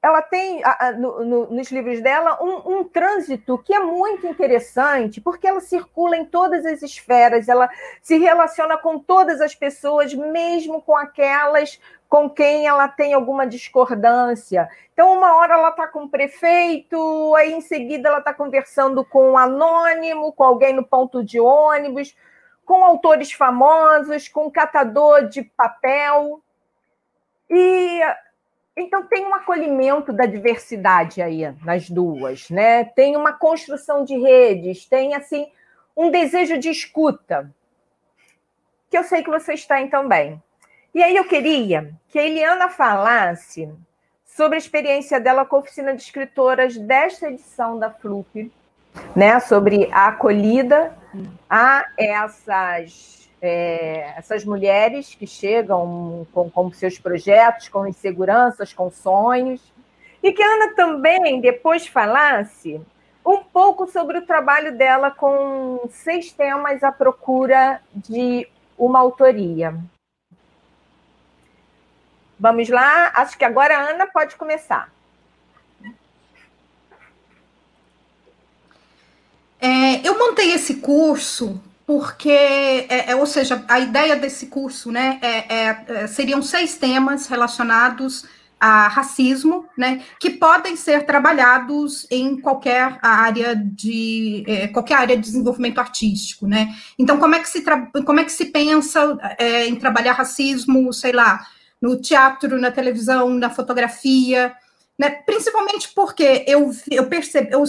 ela 0.01 0.21
tem 0.21 0.61
no, 0.97 1.25
no, 1.25 1.51
nos 1.51 1.69
livros 1.71 2.01
dela 2.01 2.41
um, 2.41 2.77
um, 2.77 2.83
trânsito 2.85 3.57
que 3.57 3.73
é 3.73 3.79
muito 3.79 4.25
interessante, 4.25 5.19
porque 5.19 5.45
ela 5.45 5.59
circula 5.59 6.15
em 6.15 6.23
todas 6.23 6.65
as 6.65 6.81
esferas, 6.81 7.49
ela 7.49 7.69
se 8.01 8.17
relaciona 8.17 8.77
com 8.77 8.97
todas 8.97 9.41
as 9.41 9.53
pessoas, 9.53 10.13
mesmo 10.13 10.81
com 10.81 10.95
aquelas 10.95 11.79
com 12.07 12.27
quem 12.27 12.65
ela 12.65 12.87
tem 12.87 13.13
alguma 13.13 13.45
discordância. 13.45 14.67
Então, 14.91 15.13
uma 15.13 15.35
hora 15.35 15.53
ela 15.53 15.69
está 15.69 15.85
com 15.85 16.05
o 16.05 16.09
prefeito, 16.09 17.35
aí 17.35 17.53
em 17.53 17.61
seguida 17.61 18.09
ela 18.09 18.17
está 18.17 18.33
conversando 18.33 19.05
com 19.05 19.33
um 19.33 19.37
anônimo, 19.37 20.33
com 20.33 20.43
alguém 20.43 20.73
no 20.73 20.83
ponto 20.83 21.23
de 21.23 21.39
ônibus, 21.39 22.15
com 22.65 22.83
autores 22.83 23.31
famosos, 23.31 24.27
com 24.27 24.47
um 24.47 24.49
catador 24.49 25.27
de 25.27 25.43
papel. 25.43 26.41
E 27.47 28.01
então 28.81 29.03
tem 29.03 29.25
um 29.25 29.35
acolhimento 29.35 30.13
da 30.13 30.25
diversidade 30.25 31.21
aí 31.21 31.53
nas 31.63 31.89
duas, 31.89 32.49
né? 32.49 32.83
Tem 32.83 33.15
uma 33.15 33.33
construção 33.33 34.03
de 34.03 34.17
redes, 34.17 34.85
tem 34.85 35.13
assim 35.15 35.47
um 35.95 36.09
desejo 36.09 36.57
de 36.57 36.69
escuta, 36.69 37.51
que 38.89 38.97
eu 38.97 39.03
sei 39.03 39.23
que 39.23 39.29
vocês 39.29 39.65
têm 39.65 39.89
também. 39.89 40.41
E 40.93 41.03
aí 41.03 41.15
eu 41.15 41.25
queria 41.25 41.93
que 42.07 42.17
a 42.17 42.23
Eliana 42.23 42.69
falasse 42.69 43.69
sobre 44.25 44.55
a 44.55 44.57
experiência 44.57 45.19
dela 45.19 45.45
com 45.45 45.57
a 45.57 45.59
oficina 45.59 45.93
de 45.93 46.01
escritoras 46.01 46.77
desta 46.77 47.27
edição 47.27 47.77
da 47.77 47.89
FLUP, 47.89 48.51
né? 49.15 49.39
Sobre 49.39 49.89
a 49.91 50.07
acolhida 50.07 50.97
a 51.49 51.85
essas 51.97 53.18
é, 53.41 54.13
essas 54.17 54.43
mulheres 54.43 55.15
que 55.15 55.25
chegam 55.25 56.27
com, 56.33 56.49
com 56.49 56.71
seus 56.71 56.99
projetos, 56.99 57.69
com 57.69 57.87
inseguranças, 57.87 58.73
com 58.73 58.91
sonhos, 58.91 59.61
e 60.21 60.31
que 60.31 60.43
a 60.43 60.53
Ana 60.53 60.75
também 60.75 61.39
depois 61.39 61.87
falasse 61.87 62.81
um 63.25 63.43
pouco 63.43 63.87
sobre 63.87 64.17
o 64.17 64.25
trabalho 64.25 64.77
dela 64.77 65.11
com 65.11 65.87
seis 65.91 66.31
temas 66.31 66.83
à 66.83 66.91
procura 66.91 67.81
de 67.93 68.47
uma 68.77 68.99
autoria. 68.99 69.75
Vamos 72.39 72.69
lá, 72.69 73.11
acho 73.15 73.37
que 73.37 73.45
agora 73.45 73.77
a 73.77 73.89
Ana 73.89 74.07
pode 74.07 74.35
começar. 74.35 74.89
É, 79.61 80.07
eu 80.07 80.17
montei 80.17 80.53
esse 80.53 80.75
curso 80.75 81.61
porque, 81.89 82.29
é, 82.29 83.09
é, 83.09 83.15
ou 83.15 83.25
seja, 83.25 83.65
a 83.67 83.79
ideia 83.79 84.15
desse 84.15 84.45
curso, 84.45 84.91
né, 84.91 85.17
é, 85.23 85.55
é, 85.55 85.85
é, 85.87 86.07
seriam 86.07 86.39
seis 86.39 86.77
temas 86.77 87.25
relacionados 87.25 88.27
a 88.59 88.87
racismo, 88.87 89.65
né, 89.75 90.03
que 90.19 90.29
podem 90.29 90.75
ser 90.75 91.03
trabalhados 91.07 92.05
em 92.11 92.39
qualquer 92.39 92.99
área 93.01 93.55
de 93.55 94.43
é, 94.45 94.67
qualquer 94.67 94.99
área 94.99 95.17
de 95.17 95.23
desenvolvimento 95.23 95.79
artístico, 95.79 96.45
né. 96.45 96.75
Então, 96.95 97.17
como 97.17 97.33
é 97.33 97.39
que 97.39 97.49
se 97.49 97.63
como 98.05 98.19
é 98.19 98.23
que 98.23 98.31
se 98.31 98.45
pensa 98.45 99.17
em 99.65 99.75
trabalhar 99.75 100.13
racismo, 100.13 100.93
sei 100.93 101.11
lá, 101.11 101.43
no 101.81 101.99
teatro, 101.99 102.61
na 102.61 102.69
televisão, 102.69 103.29
na 103.31 103.49
fotografia, 103.49 104.53
né, 104.95 105.09
principalmente 105.09 105.89
porque 105.95 106.45
eu 106.45 106.71
eu 106.91 107.07
percebi 107.07 107.51
eu, 107.51 107.63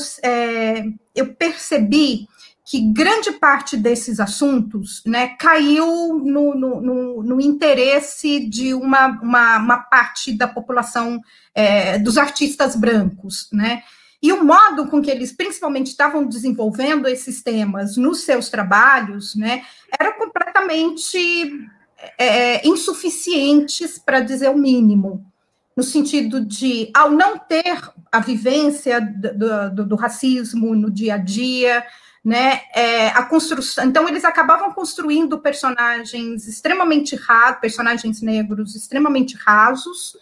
eu 1.14 1.34
percebi 1.34 2.28
que 2.70 2.80
grande 2.92 3.32
parte 3.32 3.76
desses 3.76 4.20
assuntos 4.20 5.02
né, 5.04 5.30
caiu 5.30 6.20
no, 6.24 6.54
no, 6.54 6.80
no, 6.80 7.22
no 7.24 7.40
interesse 7.40 8.48
de 8.48 8.72
uma, 8.72 9.08
uma, 9.20 9.58
uma, 9.58 9.78
parte 9.78 10.32
da 10.32 10.46
população 10.46 11.20
é, 11.52 11.98
dos 11.98 12.16
artistas 12.16 12.76
brancos, 12.76 13.48
né? 13.52 13.82
E 14.22 14.32
o 14.32 14.44
modo 14.44 14.86
com 14.86 15.02
que 15.02 15.10
eles 15.10 15.32
principalmente 15.32 15.88
estavam 15.88 16.24
desenvolvendo 16.24 17.08
esses 17.08 17.42
temas 17.42 17.96
nos 17.96 18.20
seus 18.20 18.48
trabalhos, 18.48 19.34
né, 19.34 19.64
era 19.98 20.12
completamente 20.12 21.50
é, 22.16 22.64
insuficientes, 22.68 23.98
para 23.98 24.20
dizer 24.20 24.48
o 24.48 24.56
mínimo, 24.56 25.26
no 25.76 25.82
sentido 25.82 26.40
de, 26.40 26.88
ao 26.94 27.10
não 27.10 27.36
ter 27.36 27.80
a 28.12 28.20
vivência 28.20 29.00
do, 29.00 29.74
do, 29.74 29.86
do 29.86 29.96
racismo 29.96 30.76
no 30.76 30.88
dia 30.88 31.14
a 31.14 31.18
dia, 31.18 31.84
né? 32.24 32.62
É, 32.74 33.08
a 33.08 33.22
construção. 33.22 33.84
Então, 33.84 34.08
eles 34.08 34.24
acabavam 34.24 34.72
construindo 34.72 35.38
personagens 35.38 36.46
extremamente 36.46 37.16
rasos, 37.16 37.60
personagens 37.60 38.20
negros 38.20 38.74
extremamente 38.76 39.36
rasos 39.36 40.16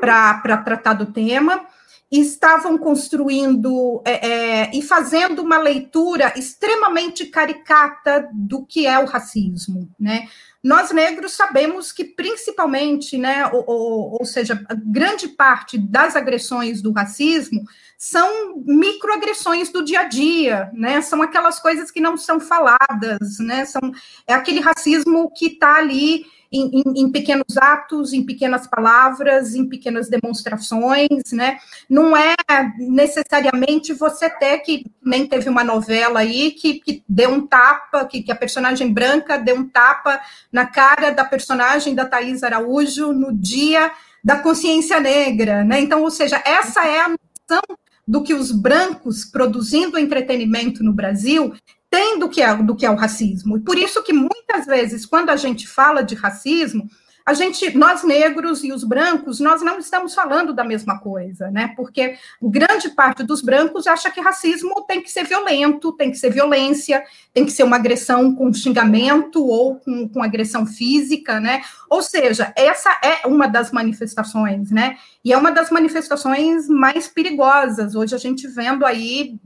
para 0.00 0.56
tratar 0.58 0.94
do 0.94 1.06
tema. 1.06 1.66
E 2.12 2.20
estavam 2.20 2.78
construindo 2.78 4.00
é, 4.04 4.28
é, 4.28 4.70
e 4.72 4.82
fazendo 4.82 5.42
uma 5.42 5.58
leitura 5.58 6.32
extremamente 6.36 7.26
caricata 7.26 8.28
do 8.32 8.64
que 8.64 8.86
é 8.86 8.98
o 9.00 9.06
racismo, 9.06 9.90
né? 9.98 10.28
Nós 10.64 10.90
negros 10.90 11.32
sabemos 11.32 11.92
que 11.92 12.04
principalmente, 12.04 13.18
né, 13.18 13.46
ou, 13.52 13.62
ou, 13.66 14.16
ou 14.18 14.24
seja, 14.24 14.64
grande 14.86 15.28
parte 15.28 15.76
das 15.76 16.16
agressões 16.16 16.80
do 16.80 16.90
racismo 16.90 17.62
são 17.98 18.62
microagressões 18.64 19.70
do 19.70 19.84
dia 19.84 20.00
a 20.00 20.04
dia, 20.04 20.70
né? 20.72 21.02
São 21.02 21.20
aquelas 21.20 21.60
coisas 21.60 21.90
que 21.90 22.00
não 22.00 22.16
são 22.16 22.40
faladas, 22.40 23.38
né? 23.40 23.66
São, 23.66 23.92
é 24.26 24.32
aquele 24.32 24.60
racismo 24.60 25.30
que 25.36 25.48
está 25.48 25.76
ali 25.76 26.24
em, 26.54 26.70
em, 26.80 27.02
em, 27.02 27.10
pequenos 27.10 27.56
atos, 27.56 28.12
em 28.12 28.24
pequenas 28.24 28.66
palavras, 28.66 29.54
em 29.54 29.68
pequenas 29.68 30.08
demonstrações, 30.08 31.32
né? 31.32 31.58
Não 31.90 32.16
é 32.16 32.34
necessariamente 32.78 33.92
você 33.92 34.30
ter 34.30 34.58
que 34.58 34.86
nem 35.04 35.26
teve 35.26 35.48
uma 35.48 35.64
novela 35.64 36.20
aí 36.20 36.52
que, 36.52 36.74
que 36.74 37.02
deu 37.08 37.30
um 37.30 37.46
tapa, 37.46 38.04
que, 38.04 38.22
que 38.22 38.30
a 38.30 38.36
personagem 38.36 38.92
branca 38.92 39.36
deu 39.36 39.56
um 39.56 39.68
tapa 39.68 40.20
na 40.52 40.64
cara 40.64 41.10
da 41.10 41.24
personagem 41.24 41.94
da 41.94 42.06
Thais 42.06 42.44
Araújo 42.44 43.12
no 43.12 43.32
dia 43.32 43.90
da 44.22 44.36
consciência 44.36 45.00
negra, 45.00 45.64
né? 45.64 45.80
Então, 45.80 46.02
ou 46.02 46.10
seja, 46.10 46.40
essa 46.46 46.86
é 46.86 47.00
a 47.00 47.08
noção 47.08 47.62
do 48.06 48.22
que 48.22 48.34
os 48.34 48.52
brancos 48.52 49.24
produzindo 49.24 49.98
entretenimento 49.98 50.84
no 50.84 50.92
Brasil 50.92 51.54
têm 51.94 52.18
do 52.18 52.28
que 52.28 52.42
é, 52.42 52.56
do 52.56 52.74
que 52.74 52.84
é 52.84 52.90
o 52.90 52.96
racismo. 52.96 53.56
E 53.56 53.60
por 53.60 53.78
isso 53.78 54.02
que 54.02 54.12
muitas 54.12 54.66
vezes, 54.66 55.06
quando 55.06 55.30
a 55.30 55.36
gente 55.36 55.68
fala 55.68 56.02
de 56.02 56.16
racismo, 56.16 56.88
a 57.26 57.32
gente, 57.32 57.76
nós 57.76 58.02
negros 58.02 58.62
e 58.62 58.70
os 58.70 58.84
brancos, 58.84 59.40
nós 59.40 59.62
não 59.62 59.78
estamos 59.78 60.14
falando 60.14 60.52
da 60.52 60.62
mesma 60.62 60.98
coisa, 60.98 61.50
né? 61.50 61.72
Porque 61.74 62.16
grande 62.42 62.90
parte 62.90 63.22
dos 63.22 63.40
brancos 63.40 63.86
acha 63.86 64.10
que 64.10 64.20
racismo 64.20 64.84
tem 64.86 65.00
que 65.00 65.10
ser 65.10 65.24
violento, 65.24 65.92
tem 65.92 66.10
que 66.10 66.18
ser 66.18 66.30
violência, 66.30 67.02
tem 67.32 67.46
que 67.46 67.50
ser 67.50 67.62
uma 67.62 67.76
agressão 67.76 68.34
com 68.34 68.52
xingamento 68.52 69.42
ou 69.42 69.76
com, 69.76 70.06
com 70.06 70.22
agressão 70.22 70.66
física, 70.66 71.40
né? 71.40 71.62
Ou 71.88 72.02
seja, 72.02 72.52
essa 72.54 72.90
é 73.02 73.26
uma 73.26 73.46
das 73.46 73.72
manifestações, 73.72 74.70
né? 74.70 74.98
E 75.24 75.32
é 75.32 75.38
uma 75.38 75.50
das 75.50 75.70
manifestações 75.70 76.68
mais 76.68 77.08
perigosas. 77.08 77.94
Hoje 77.94 78.14
a 78.14 78.18
gente 78.18 78.46
vendo 78.46 78.84
aí, 78.84 79.38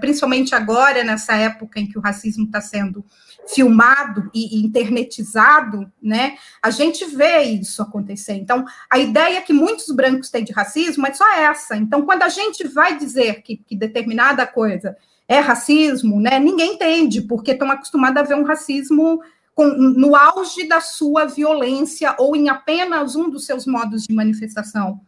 principalmente 0.00 0.52
agora, 0.52 1.04
nessa 1.04 1.36
época 1.36 1.78
em 1.78 1.86
que 1.86 1.96
o 1.96 2.02
racismo 2.02 2.46
está 2.46 2.60
sendo 2.60 3.04
filmado 3.46 4.30
e, 4.32 4.64
internetizado, 4.64 5.90
né, 6.02 6.36
a 6.62 6.70
gente 6.70 7.04
vê 7.04 7.42
isso 7.42 7.82
acontecer. 7.82 8.34
Então, 8.34 8.64
a 8.90 8.98
ideia 8.98 9.42
que 9.42 9.52
muitos 9.52 9.88
brancos 9.94 10.30
têm 10.30 10.44
de 10.44 10.52
racismo 10.52 11.06
é 11.06 11.12
só 11.12 11.30
essa. 11.34 11.76
Então, 11.76 12.02
quando 12.02 12.22
a 12.22 12.28
gente 12.28 12.66
vai 12.68 12.96
dizer 12.96 13.42
que, 13.42 13.56
que 13.56 13.76
determinada 13.76 14.46
coisa 14.46 14.96
é 15.28 15.38
racismo, 15.38 16.20
né, 16.20 16.38
ninguém 16.38 16.74
entende, 16.74 17.22
porque 17.22 17.52
estão 17.52 17.70
acostumados 17.70 18.22
a 18.22 18.24
ver 18.24 18.34
um 18.34 18.44
racismo 18.44 19.20
com, 19.54 19.66
no 19.66 20.16
auge 20.16 20.66
da 20.66 20.80
sua 20.80 21.26
violência 21.26 22.14
ou 22.18 22.34
em 22.34 22.48
apenas 22.48 23.16
um 23.16 23.28
dos 23.28 23.44
seus 23.44 23.66
modos 23.66 24.04
de 24.04 24.14
manifestação. 24.14 25.00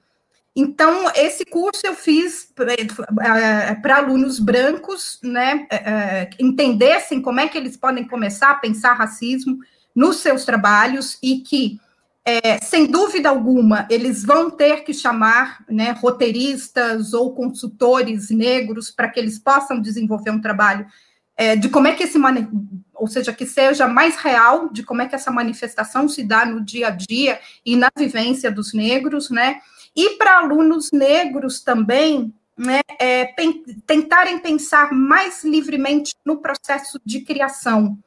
Então, 0.56 1.10
esse 1.16 1.44
curso 1.44 1.80
eu 1.84 1.94
fiz 1.94 2.48
para 2.54 2.74
eh, 2.74 3.92
alunos 3.92 4.38
brancos, 4.38 5.18
né, 5.20 5.66
eh, 5.68 6.30
entendessem 6.38 7.20
como 7.20 7.40
é 7.40 7.48
que 7.48 7.58
eles 7.58 7.76
podem 7.76 8.06
começar 8.06 8.50
a 8.50 8.54
pensar 8.54 8.92
racismo 8.92 9.58
nos 9.94 10.16
seus 10.16 10.44
trabalhos 10.44 11.18
e 11.20 11.38
que, 11.38 11.80
é, 12.24 12.58
sem 12.58 12.86
dúvida 12.86 13.28
alguma, 13.28 13.86
eles 13.90 14.24
vão 14.24 14.48
ter 14.50 14.84
que 14.84 14.94
chamar 14.94 15.64
né, 15.68 15.90
roteiristas 15.90 17.12
ou 17.12 17.34
consultores 17.34 18.30
negros 18.30 18.90
para 18.90 19.08
que 19.08 19.18
eles 19.18 19.38
possam 19.38 19.80
desenvolver 19.80 20.30
um 20.30 20.40
trabalho 20.40 20.86
é, 21.36 21.56
de 21.56 21.68
como 21.68 21.88
é 21.88 21.92
que 21.92 22.04
esse, 22.04 22.18
ou 22.94 23.06
seja, 23.08 23.32
que 23.32 23.44
seja 23.44 23.88
mais 23.88 24.16
real 24.16 24.68
de 24.68 24.82
como 24.82 25.02
é 25.02 25.08
que 25.08 25.14
essa 25.14 25.30
manifestação 25.30 26.08
se 26.08 26.22
dá 26.22 26.44
no 26.44 26.60
dia 26.60 26.88
a 26.88 26.90
dia 26.90 27.40
e 27.66 27.76
na 27.76 27.90
vivência 27.96 28.50
dos 28.50 28.72
negros, 28.72 29.30
né, 29.30 29.60
e 29.94 30.16
para 30.16 30.38
alunos 30.38 30.90
negros 30.92 31.60
também, 31.60 32.34
né, 32.56 32.80
é, 33.00 33.32
tentarem 33.86 34.38
pensar 34.38 34.92
mais 34.92 35.44
livremente 35.44 36.14
no 36.24 36.38
processo 36.38 37.00
de 37.04 37.20
criação, 37.20 37.98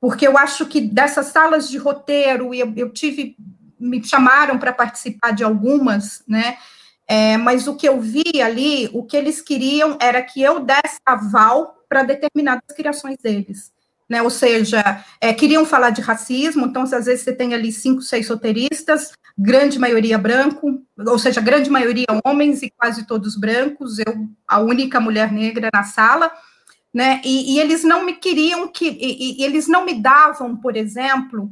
porque 0.00 0.26
eu 0.26 0.38
acho 0.38 0.66
que 0.66 0.80
dessas 0.80 1.26
salas 1.26 1.68
de 1.68 1.76
roteiro, 1.76 2.54
eu, 2.54 2.72
eu 2.76 2.90
tive, 2.90 3.36
me 3.78 4.02
chamaram 4.02 4.58
para 4.58 4.72
participar 4.72 5.32
de 5.32 5.44
algumas, 5.44 6.22
né, 6.26 6.56
é, 7.06 7.36
mas 7.36 7.66
o 7.66 7.74
que 7.74 7.88
eu 7.88 8.00
vi 8.00 8.40
ali, 8.40 8.88
o 8.92 9.02
que 9.02 9.16
eles 9.16 9.40
queriam 9.40 9.98
era 10.00 10.22
que 10.22 10.40
eu 10.40 10.60
desse 10.60 11.00
aval 11.04 11.84
para 11.88 12.02
determinadas 12.02 12.74
criações 12.74 13.16
deles 13.18 13.72
né? 14.10 14.20
Ou 14.20 14.28
seja, 14.28 15.04
é, 15.20 15.32
queriam 15.32 15.64
falar 15.64 15.90
de 15.90 16.00
racismo, 16.02 16.66
então 16.66 16.82
às 16.82 16.90
vezes 17.06 17.20
você 17.20 17.32
tem 17.32 17.54
ali 17.54 17.70
cinco, 17.70 18.02
seis 18.02 18.28
roteiristas, 18.28 19.12
grande 19.38 19.78
maioria 19.78 20.18
branco, 20.18 20.82
ou 20.96 21.18
seja, 21.18 21.40
grande 21.40 21.70
maioria 21.70 22.06
homens 22.24 22.62
e 22.62 22.70
quase 22.70 23.06
todos 23.06 23.36
brancos, 23.36 23.98
eu 23.98 24.28
a 24.46 24.60
única 24.60 25.00
mulher 25.00 25.32
negra 25.32 25.68
na 25.72 25.82
sala, 25.84 26.30
né? 26.92 27.20
E, 27.24 27.54
e 27.54 27.60
eles 27.60 27.84
não 27.84 28.04
me 28.04 28.14
queriam 28.14 28.68
que, 28.68 28.88
e, 28.88 29.40
e 29.40 29.44
eles 29.44 29.68
não 29.68 29.84
me 29.84 29.94
davam, 29.94 30.56
por 30.56 30.76
exemplo, 30.76 31.50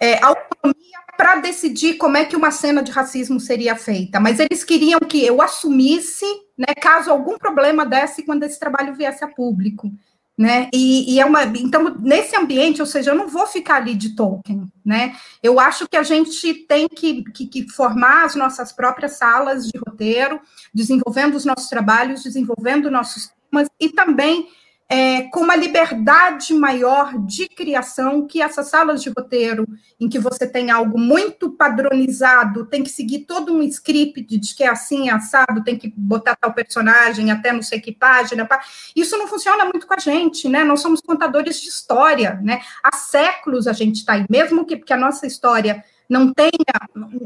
é, 0.00 0.22
autonomia 0.22 0.98
para 1.16 1.36
decidir 1.36 1.94
como 1.94 2.16
é 2.16 2.24
que 2.24 2.36
uma 2.36 2.50
cena 2.50 2.82
de 2.82 2.90
racismo 2.90 3.38
seria 3.38 3.76
feita, 3.76 4.18
mas 4.18 4.40
eles 4.40 4.64
queriam 4.64 5.00
que 5.00 5.24
eu 5.24 5.40
assumisse, 5.40 6.26
né, 6.58 6.74
caso 6.74 7.10
algum 7.10 7.38
problema 7.38 7.86
desse 7.86 8.22
quando 8.24 8.42
esse 8.42 8.58
trabalho 8.58 8.94
viesse 8.94 9.24
a 9.24 9.28
público, 9.28 9.92
né? 10.36 10.68
E, 10.74 11.14
e, 11.14 11.20
é 11.20 11.24
uma 11.24 11.44
então 11.44 11.96
nesse 12.00 12.36
ambiente, 12.36 12.80
ou 12.80 12.86
seja, 12.86 13.12
eu 13.12 13.14
não 13.14 13.28
vou 13.28 13.46
ficar 13.46 13.76
ali 13.76 13.94
de 13.94 14.16
Tolkien, 14.16 14.66
né? 14.84 15.14
Eu 15.42 15.60
acho 15.60 15.88
que 15.88 15.96
a 15.96 16.02
gente 16.02 16.54
tem 16.66 16.88
que, 16.88 17.22
que, 17.32 17.46
que 17.46 17.68
formar 17.70 18.24
as 18.24 18.34
nossas 18.34 18.72
próprias 18.72 19.16
salas 19.16 19.66
de 19.66 19.78
roteiro, 19.78 20.40
desenvolvendo 20.72 21.36
os 21.36 21.44
nossos 21.44 21.68
trabalhos, 21.68 22.24
desenvolvendo 22.24 22.90
nossos 22.90 23.30
temas 23.50 23.68
e 23.78 23.88
também 23.88 24.48
é, 24.88 25.22
com 25.22 25.40
uma 25.40 25.56
liberdade 25.56 26.52
maior 26.52 27.18
de 27.18 27.48
criação 27.48 28.26
que 28.26 28.42
essas 28.42 28.68
salas 28.68 29.02
de 29.02 29.10
roteiro, 29.10 29.66
em 29.98 30.08
que 30.08 30.18
você 30.18 30.46
tem 30.46 30.70
algo 30.70 30.98
muito 30.98 31.50
padronizado, 31.50 32.66
tem 32.66 32.82
que 32.82 32.90
seguir 32.90 33.20
todo 33.20 33.54
um 33.54 33.62
script 33.62 34.22
de 34.38 34.54
que 34.54 34.62
é 34.62 34.68
assim, 34.68 35.08
assado, 35.08 35.64
tem 35.64 35.78
que 35.78 35.92
botar 35.96 36.36
tal 36.36 36.52
personagem 36.52 37.30
até 37.30 37.52
não 37.52 37.62
sei 37.62 37.80
que 37.80 37.92
página. 37.92 38.46
Isso 38.94 39.16
não 39.16 39.26
funciona 39.26 39.64
muito 39.64 39.86
com 39.86 39.94
a 39.94 39.98
gente, 39.98 40.48
né? 40.48 40.62
Nós 40.64 40.80
somos 40.80 41.00
contadores 41.00 41.60
de 41.60 41.68
história, 41.68 42.38
né? 42.42 42.60
Há 42.82 42.96
séculos 42.96 43.66
a 43.66 43.72
gente 43.72 43.96
está 43.96 44.14
aí, 44.14 44.26
mesmo 44.28 44.66
que, 44.66 44.76
que 44.76 44.92
a 44.92 44.98
nossa 44.98 45.26
história 45.26 45.82
não 46.06 46.34
tenha 46.34 46.50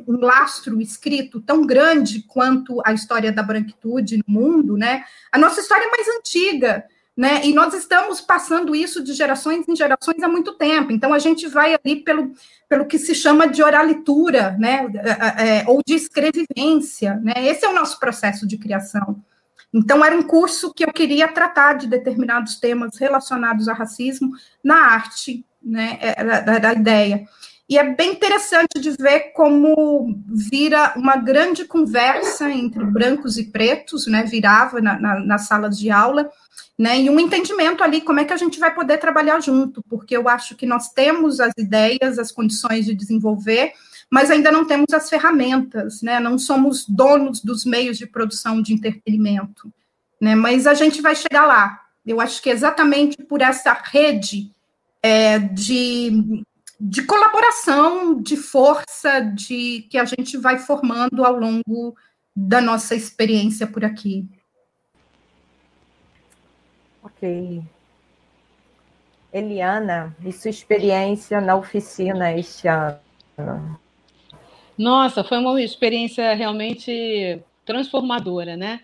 um 0.06 0.20
lastro 0.20 0.80
escrito 0.80 1.40
tão 1.40 1.66
grande 1.66 2.22
quanto 2.22 2.80
a 2.86 2.92
história 2.92 3.32
da 3.32 3.42
branquitude 3.42 4.18
no 4.18 4.32
mundo, 4.32 4.76
né? 4.76 5.04
A 5.32 5.38
nossa 5.38 5.60
história 5.60 5.84
é 5.84 5.90
mais 5.90 6.08
antiga 6.16 6.84
né? 7.18 7.44
E 7.44 7.52
nós 7.52 7.74
estamos 7.74 8.20
passando 8.20 8.76
isso 8.76 9.02
de 9.02 9.12
gerações 9.12 9.68
em 9.68 9.74
gerações 9.74 10.22
há 10.22 10.28
muito 10.28 10.54
tempo. 10.54 10.92
Então 10.92 11.12
a 11.12 11.18
gente 11.18 11.48
vai 11.48 11.74
ali 11.74 11.96
pelo, 11.96 12.32
pelo 12.68 12.86
que 12.86 12.96
se 12.96 13.12
chama 13.12 13.48
de 13.48 13.60
oralitura, 13.60 14.56
né? 14.56 14.86
É, 14.94 15.48
é, 15.48 15.64
ou 15.66 15.80
de 15.84 15.94
escrevivência, 15.94 17.16
né? 17.16 17.32
Esse 17.38 17.64
é 17.64 17.68
o 17.68 17.74
nosso 17.74 17.98
processo 17.98 18.46
de 18.46 18.56
criação. 18.56 19.20
Então 19.74 20.04
era 20.04 20.16
um 20.16 20.22
curso 20.22 20.72
que 20.72 20.84
eu 20.84 20.92
queria 20.92 21.26
tratar 21.26 21.72
de 21.72 21.88
determinados 21.88 22.60
temas 22.60 22.96
relacionados 22.96 23.66
a 23.66 23.74
racismo 23.74 24.30
na 24.62 24.76
arte, 24.76 25.44
né? 25.60 25.98
Da, 26.46 26.58
da 26.60 26.72
ideia. 26.72 27.24
E 27.68 27.76
é 27.76 27.94
bem 27.94 28.12
interessante 28.12 28.80
de 28.80 28.90
ver 28.92 29.32
como 29.32 30.18
vira 30.26 30.94
uma 30.96 31.16
grande 31.16 31.66
conversa 31.66 32.50
entre 32.50 32.82
brancos 32.84 33.36
e 33.36 33.44
pretos, 33.44 34.06
né? 34.06 34.22
Virava 34.22 34.80
na, 34.80 34.98
na, 34.98 35.20
nas 35.20 35.46
salas 35.46 35.78
de 35.78 35.90
aula 35.90 36.30
né? 36.78 37.00
E 37.00 37.10
um 37.10 37.18
entendimento 37.18 37.82
ali 37.82 38.00
como 38.00 38.20
é 38.20 38.24
que 38.24 38.32
a 38.32 38.36
gente 38.36 38.60
vai 38.60 38.72
poder 38.72 38.98
trabalhar 38.98 39.40
junto, 39.40 39.82
porque 39.88 40.16
eu 40.16 40.28
acho 40.28 40.54
que 40.54 40.64
nós 40.64 40.90
temos 40.92 41.40
as 41.40 41.52
ideias, 41.58 42.18
as 42.18 42.30
condições 42.30 42.86
de 42.86 42.94
desenvolver, 42.94 43.72
mas 44.08 44.30
ainda 44.30 44.52
não 44.52 44.64
temos 44.64 44.94
as 44.94 45.10
ferramentas, 45.10 46.00
né? 46.02 46.20
Não 46.20 46.38
somos 46.38 46.86
donos 46.88 47.40
dos 47.40 47.64
meios 47.64 47.98
de 47.98 48.06
produção 48.06 48.62
de 48.62 48.72
entretenimento, 48.72 49.72
né? 50.20 50.36
Mas 50.36 50.66
a 50.66 50.74
gente 50.74 51.02
vai 51.02 51.16
chegar 51.16 51.46
lá. 51.46 51.80
Eu 52.06 52.20
acho 52.20 52.40
que 52.40 52.48
exatamente 52.48 53.16
por 53.24 53.42
essa 53.42 53.72
rede 53.72 54.52
é, 55.02 55.38
de, 55.38 56.44
de 56.80 57.02
colaboração, 57.02 58.20
de 58.20 58.36
força, 58.36 59.20
de 59.20 59.86
que 59.90 59.98
a 59.98 60.04
gente 60.04 60.36
vai 60.36 60.58
formando 60.58 61.24
ao 61.24 61.34
longo 61.34 61.96
da 62.34 62.60
nossa 62.60 62.94
experiência 62.94 63.66
por 63.66 63.84
aqui. 63.84 64.28
Ok. 67.02 67.62
Eliana, 69.32 70.16
e 70.24 70.32
sua 70.32 70.50
experiência 70.50 71.40
na 71.40 71.56
oficina 71.56 72.32
este 72.32 72.68
ano? 72.68 73.78
Nossa, 74.76 75.24
foi 75.24 75.38
uma 75.38 75.60
experiência 75.60 76.32
realmente 76.34 77.42
transformadora, 77.64 78.56
né? 78.56 78.80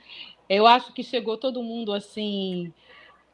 Eu 0.49 0.67
acho 0.67 0.93
que 0.93 1.03
chegou 1.03 1.39
todo 1.39 1.63
mundo 1.63 1.93
assim, 1.93 2.73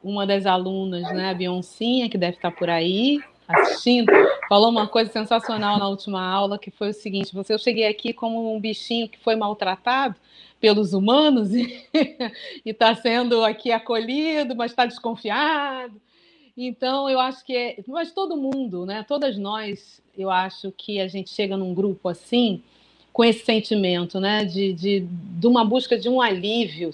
uma 0.03 0.25
das 0.25 0.45
alunas, 0.45 1.11
né, 1.13 1.31
a 1.31 1.33
Beyoncé, 1.33 2.07
que 2.09 2.17
deve 2.17 2.37
estar 2.37 2.51
por 2.51 2.69
aí 2.69 3.19
assistindo, 3.51 4.11
falou 4.49 4.69
uma 4.69 4.87
coisa 4.87 5.11
sensacional 5.11 5.77
na 5.77 5.87
última 5.87 6.21
aula, 6.21 6.57
que 6.57 6.71
foi 6.71 6.89
o 6.89 6.93
seguinte: 6.93 7.33
você 7.33 7.53
eu 7.53 7.59
cheguei 7.59 7.87
aqui 7.87 8.13
como 8.13 8.55
um 8.55 8.59
bichinho 8.59 9.07
que 9.07 9.19
foi 9.19 9.35
maltratado, 9.35 10.15
pelos 10.61 10.93
humanos 10.93 11.49
e 11.55 11.83
está 12.63 12.95
sendo 12.95 13.43
aqui 13.43 13.71
acolhido, 13.71 14.55
mas 14.55 14.71
está 14.71 14.85
desconfiado. 14.85 15.99
Então, 16.55 17.09
eu 17.09 17.19
acho 17.19 17.43
que 17.43 17.55
é, 17.55 17.77
mas 17.87 18.11
todo 18.11 18.37
mundo, 18.37 18.85
né? 18.85 19.03
Todas 19.07 19.37
nós, 19.37 20.01
eu 20.15 20.29
acho 20.29 20.71
que 20.71 20.99
a 20.99 21.07
gente 21.07 21.31
chega 21.31 21.57
num 21.57 21.73
grupo 21.73 22.07
assim, 22.07 22.61
com 23.11 23.23
esse 23.23 23.43
sentimento, 23.43 24.19
né? 24.19 24.45
De, 24.45 24.71
de, 24.73 24.99
de 24.99 25.47
uma 25.47 25.65
busca 25.65 25.97
de 25.97 26.07
um 26.07 26.21
alívio, 26.21 26.93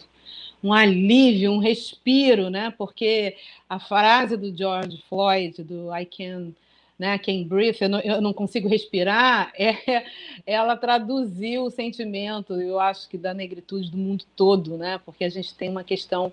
um 0.64 0.74
alívio, 0.74 1.52
um 1.52 1.60
respiro, 1.60 2.50
né? 2.50 2.74
Porque 2.78 3.36
a 3.70 3.80
frase 3.80 4.36
do 4.36 4.56
George 4.56 5.04
Floyd, 5.08 5.64
do 5.64 5.96
I 5.96 6.06
can 6.06 6.52
né, 6.98 7.18
quem 7.18 7.48
breathe, 7.48 7.82
eu 7.82 7.90
não, 7.90 8.00
eu 8.00 8.22
não 8.22 8.34
consigo 8.34 8.68
respirar, 8.68 9.52
é, 9.58 10.06
ela 10.46 10.76
traduziu 10.76 11.66
o 11.66 11.70
sentimento, 11.70 12.60
eu 12.60 12.80
acho 12.80 13.08
que 13.08 13.18
da 13.18 13.34
negritude 13.34 13.92
do 13.92 13.98
mundo 13.98 14.26
todo, 14.36 14.78
né, 14.78 15.00
porque 15.06 15.24
a 15.24 15.30
gente 15.30 15.54
tem 15.54 15.70
uma 15.70 15.84
questão 15.84 16.32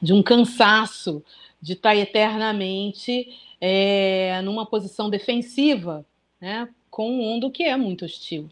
de 0.00 0.12
um 0.12 0.22
cansaço 0.22 1.22
de 1.60 1.74
estar 1.74 1.94
eternamente 1.94 3.28
é, 3.60 4.40
numa 4.42 4.64
posição 4.64 5.10
defensiva, 5.10 6.04
né, 6.40 6.68
com 6.90 7.10
um 7.10 7.16
mundo 7.18 7.50
que 7.50 7.64
é 7.64 7.76
muito 7.76 8.04
hostil. 8.04 8.48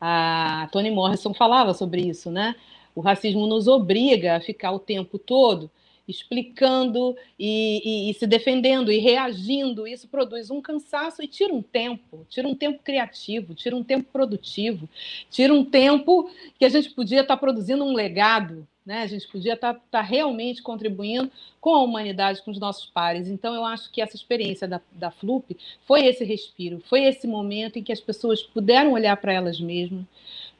A 0.00 0.68
Toni 0.72 0.90
Morrison 0.90 1.32
falava 1.32 1.72
sobre 1.72 2.02
isso, 2.02 2.30
né? 2.30 2.54
O 2.96 3.00
racismo 3.02 3.46
nos 3.46 3.68
obriga 3.68 4.36
a 4.36 4.40
ficar 4.40 4.72
o 4.72 4.80
tempo 4.80 5.18
todo 5.18 5.70
explicando 6.08 7.16
e, 7.38 7.82
e, 7.84 8.10
e, 8.10 8.14
se 8.14 8.26
defendendo 8.26 8.92
e 8.92 8.98
reagindo. 8.98 9.86
Isso 9.86 10.08
produz 10.08 10.50
um 10.50 10.60
cansaço 10.60 11.22
e 11.22 11.26
tira 11.26 11.52
um 11.52 11.62
tempo, 11.62 12.26
tira 12.28 12.46
um 12.46 12.54
tempo 12.54 12.80
criativo, 12.82 13.54
tira 13.54 13.74
um 13.74 13.82
tempo 13.82 14.08
produtivo, 14.12 14.88
tira 15.30 15.52
um 15.52 15.64
tempo 15.64 16.30
que 16.58 16.64
a 16.64 16.68
gente 16.68 16.90
podia 16.90 17.22
estar 17.22 17.36
produzindo 17.36 17.84
um 17.84 17.92
legado, 17.92 18.66
né? 18.84 19.02
A 19.02 19.06
gente 19.06 19.26
podia 19.26 19.54
estar, 19.54 19.74
estar 19.74 20.02
realmente 20.02 20.62
contribuindo 20.62 21.30
com 21.60 21.74
a 21.74 21.82
humanidade, 21.82 22.40
com 22.42 22.52
os 22.52 22.60
nossos 22.60 22.86
pares. 22.86 23.26
Então, 23.26 23.52
eu 23.52 23.64
acho 23.64 23.90
que 23.90 24.00
essa 24.00 24.14
experiência 24.14 24.68
da, 24.68 24.80
da 24.92 25.10
FLUP 25.10 25.56
foi 25.84 26.06
esse 26.06 26.24
respiro, 26.24 26.80
foi 26.88 27.04
esse 27.04 27.26
momento 27.26 27.78
em 27.78 27.82
que 27.82 27.92
as 27.92 28.00
pessoas 28.00 28.42
puderam 28.42 28.92
olhar 28.92 29.16
para 29.16 29.32
elas 29.32 29.60
mesmas, 29.60 30.04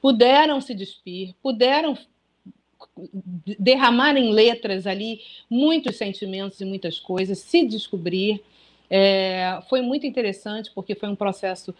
puderam 0.03 0.61
se 0.61 0.75
despir, 0.75 1.35
puderam 1.41 1.97
derramar 3.59 4.17
em 4.17 4.33
letras 4.33 4.87
ali 4.87 5.21
muitos 5.51 5.97
sentimentos 5.97 6.61
e 6.61 6.65
muitas 6.65 6.99
coisas, 6.99 7.39
se 7.39 7.67
descobrir. 7.67 8.43
É, 8.89 9.61
foi 9.69 9.81
muito 9.83 10.07
interessante 10.07 10.71
porque 10.75 10.95
foi 10.95 11.09
um 11.09 11.17
processo 11.17 11.75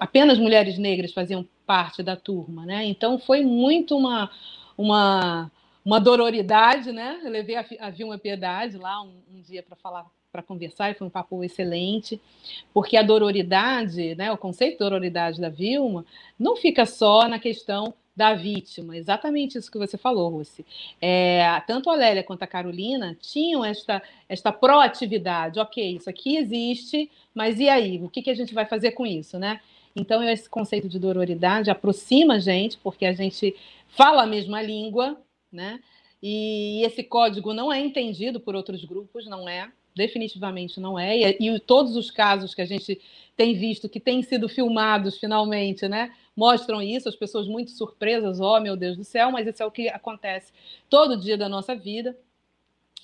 apenas 0.00 0.38
mulheres 0.38 0.78
negras 0.78 1.12
faziam 1.12 1.46
parte 1.66 2.02
da 2.02 2.16
turma, 2.16 2.64
né? 2.64 2.84
Então 2.84 3.18
foi 3.18 3.42
muito 3.42 3.96
uma 3.96 4.30
uma 4.76 5.50
uma 5.84 5.98
dororidade, 5.98 6.92
né? 6.92 7.20
Eu 7.22 7.30
levei 7.30 7.56
a, 7.56 7.90
Vilma 7.90 8.16
Piedade 8.16 8.78
lá 8.78 9.02
um, 9.02 9.14
um 9.34 9.40
dia 9.42 9.62
para 9.62 9.76
falar 9.76 10.06
para 10.30 10.42
conversar 10.42 10.90
e 10.90 10.94
foi 10.94 11.06
um 11.06 11.10
papo 11.10 11.44
excelente, 11.44 12.18
porque 12.72 12.96
a 12.96 13.02
dororidade, 13.02 14.14
né, 14.14 14.32
o 14.32 14.38
conceito 14.38 14.72
de 14.72 14.78
dororidade 14.78 15.38
da 15.38 15.50
Vilma, 15.50 16.06
não 16.38 16.56
fica 16.56 16.86
só 16.86 17.28
na 17.28 17.38
questão 17.38 17.92
da 18.14 18.34
vítima, 18.34 18.96
exatamente 18.96 19.56
isso 19.56 19.70
que 19.70 19.78
você 19.78 19.96
falou, 19.96 20.28
Rossi. 20.28 20.64
É, 21.00 21.62
tanto 21.66 21.88
a 21.88 21.94
Lélia 21.94 22.22
quanto 22.22 22.42
a 22.42 22.46
Carolina 22.46 23.16
tinham 23.20 23.64
esta, 23.64 24.02
esta 24.28 24.52
proatividade. 24.52 25.58
Ok, 25.58 25.96
isso 25.96 26.10
aqui 26.10 26.36
existe, 26.36 27.10
mas 27.34 27.58
e 27.58 27.68
aí? 27.68 28.02
O 28.02 28.08
que, 28.08 28.22
que 28.22 28.30
a 28.30 28.34
gente 28.34 28.52
vai 28.52 28.66
fazer 28.66 28.92
com 28.92 29.06
isso, 29.06 29.38
né? 29.38 29.60
Então, 29.96 30.22
esse 30.22 30.48
conceito 30.48 30.88
de 30.88 30.98
dororidade 30.98 31.70
aproxima 31.70 32.34
a 32.34 32.38
gente, 32.38 32.78
porque 32.78 33.06
a 33.06 33.12
gente 33.12 33.54
fala 33.88 34.22
a 34.22 34.26
mesma 34.26 34.62
língua, 34.62 35.18
né? 35.50 35.80
E 36.22 36.82
esse 36.84 37.02
código 37.02 37.52
não 37.52 37.72
é 37.72 37.80
entendido 37.80 38.40
por 38.40 38.54
outros 38.54 38.84
grupos, 38.84 39.26
não 39.26 39.48
é 39.48 39.70
definitivamente 39.94 40.80
não 40.80 40.98
é. 40.98 41.16
E, 41.16 41.48
e, 41.48 41.60
todos 41.60 41.96
os 41.96 42.10
casos 42.10 42.54
que 42.54 42.62
a 42.62 42.66
gente 42.66 43.00
tem 43.36 43.54
visto 43.54 43.88
que 43.88 44.00
têm 44.00 44.22
sido 44.22 44.48
filmados 44.48 45.18
finalmente, 45.18 45.86
né, 45.88 46.12
mostram 46.36 46.82
isso, 46.82 47.08
as 47.08 47.16
pessoas 47.16 47.46
muito 47.46 47.70
surpresas, 47.70 48.40
oh 48.40 48.60
meu 48.60 48.76
Deus 48.76 48.96
do 48.96 49.04
céu, 49.04 49.30
mas 49.30 49.46
isso 49.46 49.62
é 49.62 49.66
o 49.66 49.70
que 49.70 49.88
acontece 49.88 50.52
todo 50.88 51.16
dia 51.16 51.36
da 51.36 51.48
nossa 51.48 51.74
vida. 51.74 52.16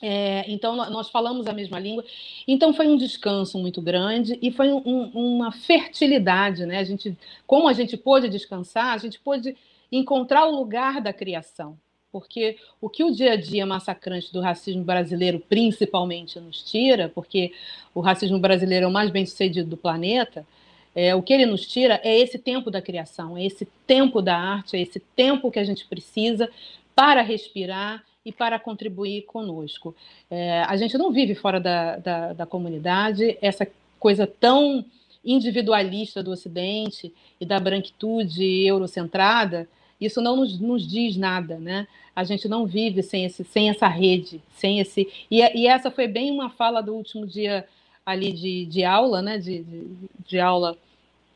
É, 0.00 0.44
então, 0.48 0.76
nós 0.76 1.10
falamos 1.10 1.46
a 1.46 1.52
mesma 1.52 1.78
língua. 1.78 2.04
Então, 2.46 2.72
foi 2.72 2.86
um 2.86 2.96
descanso 2.96 3.58
muito 3.58 3.82
grande 3.82 4.38
e 4.40 4.50
foi 4.52 4.70
um, 4.72 5.10
uma 5.12 5.50
fertilidade. 5.50 6.64
Né? 6.66 6.78
A 6.78 6.84
gente, 6.84 7.16
como 7.46 7.68
a 7.68 7.72
gente 7.72 7.96
pôde 7.96 8.28
descansar, 8.28 8.94
a 8.94 8.98
gente 8.98 9.18
pôde 9.18 9.56
encontrar 9.90 10.46
o 10.46 10.54
lugar 10.54 11.00
da 11.00 11.12
criação. 11.12 11.76
porque 12.12 12.56
o 12.80 12.88
que 12.88 13.04
o 13.04 13.10
dia 13.10 13.32
a 13.32 13.36
dia 13.36 13.66
massacrante 13.66 14.32
do 14.32 14.40
racismo 14.40 14.82
brasileiro 14.84 15.40
principalmente 15.40 16.40
nos 16.40 16.62
tira, 16.62 17.10
porque 17.14 17.52
o 17.94 18.00
racismo 18.00 18.38
brasileiro 18.38 18.86
é 18.86 18.88
o 18.88 18.92
mais 18.92 19.10
bem 19.10 19.26
sucedido 19.26 19.68
do 19.68 19.76
planeta, 19.76 20.46
é, 20.94 21.14
o 21.14 21.22
que 21.22 21.32
ele 21.32 21.46
nos 21.46 21.66
tira 21.66 22.00
é 22.02 22.18
esse 22.18 22.38
tempo 22.38 22.70
da 22.70 22.82
criação, 22.82 23.36
é 23.36 23.44
esse 23.44 23.66
tempo 23.86 24.20
da 24.20 24.36
arte, 24.36 24.76
é 24.76 24.80
esse 24.80 25.00
tempo 25.14 25.50
que 25.50 25.58
a 25.58 25.64
gente 25.64 25.86
precisa 25.86 26.50
para 26.94 27.22
respirar 27.22 28.04
e 28.24 28.32
para 28.32 28.58
contribuir 28.58 29.22
conosco. 29.22 29.94
É, 30.30 30.62
a 30.62 30.76
gente 30.76 30.98
não 30.98 31.12
vive 31.12 31.34
fora 31.34 31.60
da, 31.60 31.96
da, 31.96 32.32
da 32.32 32.46
comunidade, 32.46 33.38
essa 33.40 33.66
coisa 33.98 34.26
tão 34.26 34.84
individualista 35.24 36.22
do 36.22 36.30
Ocidente 36.30 37.12
e 37.40 37.46
da 37.46 37.58
branquitude 37.58 38.44
eurocentrada, 38.66 39.68
isso 40.00 40.20
não 40.20 40.36
nos, 40.36 40.58
nos, 40.60 40.86
diz 40.86 41.16
nada, 41.16 41.58
né? 41.58 41.86
A 42.14 42.22
gente 42.22 42.48
não 42.48 42.66
vive 42.66 43.02
sem, 43.02 43.24
esse, 43.24 43.44
sem 43.44 43.68
essa 43.68 43.88
rede, 43.88 44.40
sem 44.56 44.78
esse. 44.78 45.08
E, 45.30 45.40
e 45.58 45.66
essa 45.66 45.90
foi 45.90 46.06
bem 46.06 46.30
uma 46.30 46.50
fala 46.50 46.80
do 46.80 46.94
último 46.94 47.26
dia 47.26 47.66
ali 48.08 48.32
de, 48.32 48.64
de 48.64 48.84
aula, 48.84 49.20
né? 49.20 49.36
De, 49.36 49.62
de, 49.62 49.96
de 50.26 50.40
aula 50.40 50.76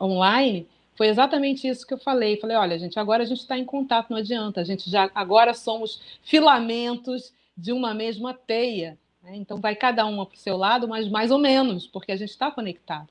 online. 0.01 0.67
Foi 0.97 1.09
exatamente 1.09 1.69
isso 1.69 1.87
que 1.87 1.93
eu 1.93 1.99
falei. 1.99 2.39
Falei, 2.39 2.57
olha, 2.57 2.79
gente, 2.79 2.99
agora 2.99 3.23
a 3.23 3.27
gente 3.27 3.41
está 3.41 3.59
em 3.59 3.65
contato, 3.65 4.09
não 4.11 4.17
adianta. 4.17 4.61
A 4.61 4.65
gente 4.65 4.89
já 4.91 5.11
agora 5.15 5.53
somos 5.53 6.01
filamentos 6.23 7.33
de 7.57 7.73
uma 7.73 7.93
mesma 7.93 8.33
teia. 8.33 8.99
Né? 9.23 9.37
Então 9.37 9.59
vai 9.59 9.77
cada 9.77 10.07
uma 10.07 10.25
para 10.25 10.35
o 10.35 10.39
seu 10.39 10.57
lado, 10.57 10.89
mas 10.89 11.09
mais 11.09 11.31
ou 11.31 11.39
menos, 11.39 11.87
porque 11.87 12.11
a 12.11 12.17
gente 12.17 12.31
está 12.31 12.51
conectado. 12.51 13.09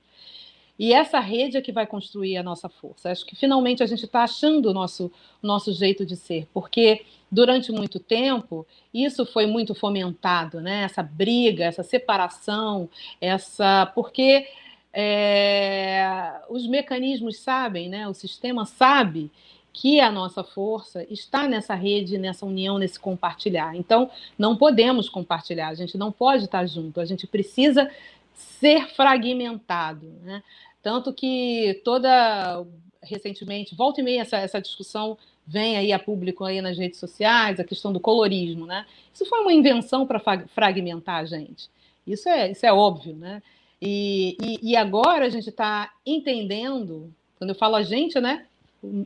E 0.82 0.93
essa 0.93 1.19
rede 1.19 1.57
é 1.57 1.61
que 1.61 1.71
vai 1.71 1.86
construir 1.86 2.38
a 2.38 2.41
nossa 2.41 2.67
força. 2.67 3.11
Acho 3.11 3.23
que 3.23 3.36
finalmente 3.36 3.84
a 3.84 3.86
gente 3.86 4.05
está 4.05 4.23
achando 4.23 4.71
o 4.71 4.73
nosso, 4.73 5.11
nosso 5.39 5.71
jeito 5.71 6.03
de 6.03 6.15
ser, 6.15 6.47
porque 6.51 7.05
durante 7.32 7.71
muito 7.71 7.99
tempo 7.99 8.65
isso 8.91 9.23
foi 9.23 9.45
muito 9.45 9.75
fomentado, 9.75 10.59
né? 10.59 10.82
Essa 10.82 11.03
briga, 11.03 11.65
essa 11.65 11.84
separação, 11.84 12.89
essa. 13.21 13.91
Porque 13.93 14.47
é... 14.91 16.41
os 16.49 16.65
mecanismos 16.65 17.38
sabem, 17.38 17.88
né? 17.88 18.07
O 18.07 18.13
sistema 18.15 18.65
sabe 18.65 19.29
que 19.71 19.99
a 19.99 20.11
nossa 20.11 20.43
força 20.43 21.05
está 21.11 21.47
nessa 21.47 21.75
rede, 21.75 22.17
nessa 22.17 22.43
união, 22.43 22.79
nesse 22.79 22.99
compartilhar. 22.99 23.75
Então, 23.75 24.09
não 24.36 24.57
podemos 24.57 25.07
compartilhar, 25.07 25.67
a 25.67 25.75
gente 25.75 25.95
não 25.95 26.11
pode 26.11 26.45
estar 26.45 26.65
junto, 26.65 26.99
a 26.99 27.05
gente 27.05 27.27
precisa 27.27 27.88
ser 28.34 28.88
fragmentado. 28.95 30.07
Né? 30.23 30.41
Tanto 30.82 31.13
que 31.13 31.82
toda 31.84 32.65
recentemente, 33.03 33.75
volta 33.75 33.99
e 33.99 34.03
meia 34.03 34.21
essa, 34.21 34.38
essa 34.38 34.61
discussão 34.61 35.17
vem 35.45 35.75
aí 35.77 35.91
a 35.91 35.99
público 35.99 36.45
aí 36.45 36.61
nas 36.61 36.77
redes 36.77 36.99
sociais, 36.99 37.59
a 37.59 37.63
questão 37.63 37.91
do 37.91 37.99
colorismo, 37.99 38.65
né? 38.65 38.86
Isso 39.13 39.25
foi 39.25 39.39
uma 39.39 39.53
invenção 39.53 40.05
para 40.05 40.19
fragmentar 40.47 41.17
a 41.17 41.25
gente. 41.25 41.69
Isso 42.05 42.29
é, 42.29 42.51
isso 42.51 42.65
é 42.65 42.71
óbvio, 42.71 43.15
né? 43.15 43.41
E, 43.82 44.38
e, 44.41 44.71
e 44.71 44.75
agora 44.75 45.25
a 45.25 45.29
gente 45.29 45.49
está 45.49 45.91
entendendo, 46.05 47.11
quando 47.38 47.49
eu 47.49 47.55
falo 47.55 47.75
a 47.75 47.84
gente, 47.84 48.19
né? 48.19 48.45
Um, 48.84 49.05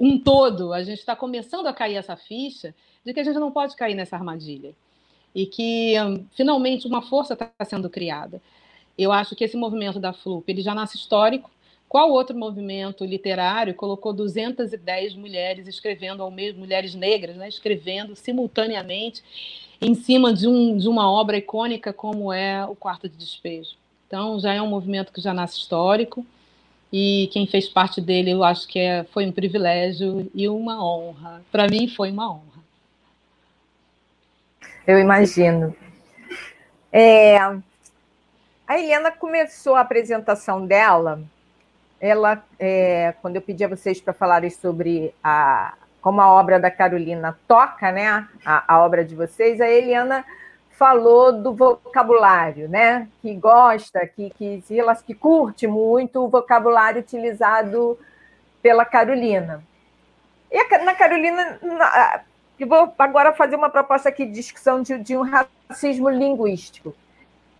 um 0.00 0.18
todo, 0.18 0.72
a 0.72 0.82
gente 0.82 0.98
está 0.98 1.14
começando 1.14 1.66
a 1.66 1.72
cair 1.72 1.94
essa 1.94 2.16
ficha 2.16 2.74
de 3.04 3.14
que 3.14 3.20
a 3.20 3.24
gente 3.24 3.38
não 3.38 3.52
pode 3.52 3.76
cair 3.76 3.94
nessa 3.94 4.16
armadilha. 4.16 4.74
E 5.34 5.46
que 5.46 5.94
finalmente 6.32 6.86
uma 6.86 7.02
força 7.02 7.34
está 7.34 7.50
sendo 7.64 7.88
criada. 7.88 8.42
Eu 8.98 9.12
acho 9.12 9.36
que 9.36 9.44
esse 9.44 9.56
movimento 9.56 10.00
da 10.00 10.12
FLUP 10.12 10.48
ele 10.48 10.60
já 10.60 10.74
nasce 10.74 10.96
histórico. 10.96 11.50
Qual 11.88 12.10
outro 12.10 12.36
movimento 12.36 13.04
literário 13.04 13.74
colocou 13.74 14.12
210 14.12 15.14
mulheres 15.14 15.66
escrevendo 15.66 16.22
ao 16.22 16.30
mesmo, 16.30 16.58
mulheres 16.58 16.94
negras, 16.94 17.36
né, 17.36 17.48
escrevendo 17.48 18.14
simultaneamente 18.14 19.22
em 19.80 19.94
cima 19.94 20.34
de, 20.34 20.46
um, 20.46 20.76
de 20.76 20.88
uma 20.88 21.10
obra 21.10 21.36
icônica 21.36 21.92
como 21.92 22.32
é 22.32 22.66
o 22.66 22.74
Quarto 22.74 23.08
de 23.08 23.16
Despejo? 23.16 23.76
Então, 24.06 24.38
já 24.40 24.52
é 24.52 24.60
um 24.60 24.66
movimento 24.66 25.12
que 25.12 25.20
já 25.20 25.32
nasce 25.32 25.58
histórico 25.58 26.26
e 26.92 27.28
quem 27.32 27.46
fez 27.46 27.68
parte 27.68 28.00
dele, 28.00 28.30
eu 28.30 28.42
acho 28.42 28.66
que 28.66 28.78
é, 28.78 29.04
foi 29.04 29.26
um 29.26 29.32
privilégio 29.32 30.30
e 30.34 30.48
uma 30.48 30.82
honra. 30.84 31.42
Para 31.52 31.68
mim, 31.68 31.86
foi 31.86 32.10
uma 32.10 32.30
honra. 32.30 32.58
Eu 34.86 34.98
imagino. 34.98 35.76
É, 36.90 37.38
a 38.68 38.78
Helena 38.78 39.10
começou 39.10 39.74
a 39.74 39.80
apresentação 39.80 40.66
dela, 40.66 41.22
ela, 41.98 42.44
é, 42.58 43.14
quando 43.22 43.36
eu 43.36 43.42
pedi 43.42 43.64
a 43.64 43.68
vocês 43.68 43.98
para 43.98 44.12
falarem 44.12 44.50
sobre 44.50 45.14
a, 45.24 45.72
como 46.02 46.20
a 46.20 46.30
obra 46.30 46.60
da 46.60 46.70
Carolina 46.70 47.36
toca, 47.48 47.90
né, 47.90 48.28
a, 48.44 48.74
a 48.74 48.84
obra 48.84 49.02
de 49.02 49.16
vocês, 49.16 49.58
a 49.58 49.66
Eliana 49.66 50.22
falou 50.70 51.32
do 51.32 51.54
vocabulário, 51.54 52.68
né, 52.68 53.08
que 53.22 53.34
gosta, 53.34 54.06
que, 54.06 54.30
que, 54.36 54.62
que 55.06 55.14
curte 55.14 55.66
muito 55.66 56.22
o 56.22 56.28
vocabulário 56.28 57.00
utilizado 57.00 57.98
pela 58.60 58.84
Carolina. 58.84 59.64
E 60.52 60.58
a, 60.58 60.84
na 60.84 60.94
Carolina, 60.94 61.58
na, 61.62 62.20
eu 62.60 62.68
vou 62.68 62.92
agora 62.98 63.32
fazer 63.32 63.56
uma 63.56 63.70
proposta 63.70 64.10
aqui 64.10 64.26
de 64.26 64.32
discussão 64.32 64.82
de, 64.82 64.98
de 64.98 65.16
um 65.16 65.22
racismo 65.22 66.10
linguístico. 66.10 66.94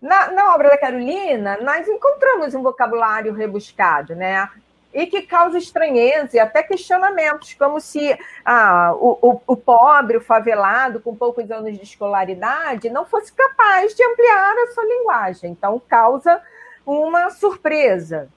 Na, 0.00 0.30
na, 0.30 0.54
obra 0.54 0.70
da 0.70 0.78
Carolina, 0.78 1.58
nós 1.60 1.88
encontramos 1.88 2.54
um 2.54 2.62
vocabulário 2.62 3.32
rebuscado, 3.32 4.14
né? 4.14 4.48
E 4.94 5.06
que 5.06 5.22
causa 5.22 5.58
estranheza 5.58 6.36
e 6.36 6.40
até 6.40 6.62
questionamentos, 6.62 7.52
como 7.54 7.80
se 7.80 8.16
ah, 8.44 8.94
o, 8.94 9.18
o, 9.20 9.40
o, 9.46 9.56
pobre, 9.56 10.16
o 10.16 10.20
favelado, 10.20 11.00
com 11.00 11.14
poucos 11.14 11.50
anos 11.50 11.76
de 11.76 11.82
escolaridade, 11.82 12.88
não 12.88 13.04
fosse 13.04 13.32
capaz 13.32 13.94
de 13.94 14.02
ampliar 14.02 14.54
a 14.56 14.72
sua 14.72 14.84
linguagem. 14.84 15.50
Então, 15.50 15.80
causa 15.88 16.40
uma 16.86 17.30
surpresa. 17.30 18.28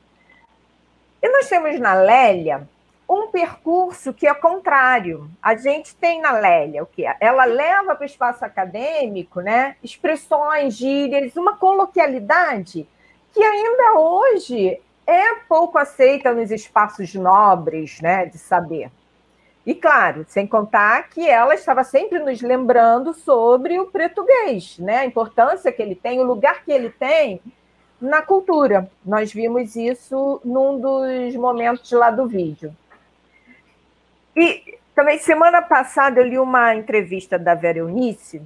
E 1.22 1.30
nós 1.30 1.48
temos 1.48 1.80
na 1.80 1.94
Lélia 1.94 2.68
um 3.12 3.28
percurso 3.28 4.14
que 4.14 4.26
é 4.26 4.34
contrário. 4.34 5.30
A 5.42 5.54
gente 5.54 5.94
tem 5.96 6.22
na 6.22 6.32
Lélia 6.32 6.82
o 6.82 6.86
que? 6.86 7.04
Ela 7.20 7.44
leva 7.44 7.94
para 7.94 8.04
o 8.04 8.06
espaço 8.06 8.46
acadêmico 8.46 9.42
né, 9.42 9.76
expressões, 9.84 10.76
gírias, 10.76 11.36
uma 11.36 11.58
coloquialidade 11.58 12.88
que 13.34 13.44
ainda 13.44 14.00
hoje 14.00 14.80
é 15.06 15.36
pouco 15.48 15.78
aceita 15.78 16.34
nos 16.34 16.52
espaços 16.52 17.14
nobres 17.14 18.00
né, 18.00 18.26
de 18.26 18.38
saber. 18.38 18.90
E 19.66 19.76
claro, 19.76 20.26
sem 20.28 20.48
contar 20.48 21.10
que 21.10 21.28
ela 21.28 21.54
estava 21.54 21.84
sempre 21.84 22.18
nos 22.20 22.42
lembrando 22.42 23.14
sobre 23.14 23.78
o 23.78 23.88
português, 23.88 24.80
né? 24.80 25.00
a 25.00 25.06
importância 25.06 25.72
que 25.72 25.82
ele 25.82 25.96
tem, 25.96 26.20
o 26.20 26.24
lugar 26.24 26.64
que 26.64 26.72
ele 26.72 26.90
tem 26.90 27.42
na 28.00 28.22
cultura. 28.22 28.90
Nós 29.06 29.32
vimos 29.32 29.76
isso 29.76 30.42
num 30.44 30.80
dos 30.80 31.36
momentos 31.36 31.92
lá 31.92 32.10
do 32.10 32.26
vídeo. 32.26 32.76
E 34.36 34.78
também, 34.96 35.18
semana 35.20 35.62
passada, 35.62 36.20
eu 36.20 36.28
li 36.28 36.40
uma 36.40 36.76
entrevista 36.76 37.38
da 37.40 37.56
Vera 37.56 37.80
Eunice, 37.80 38.42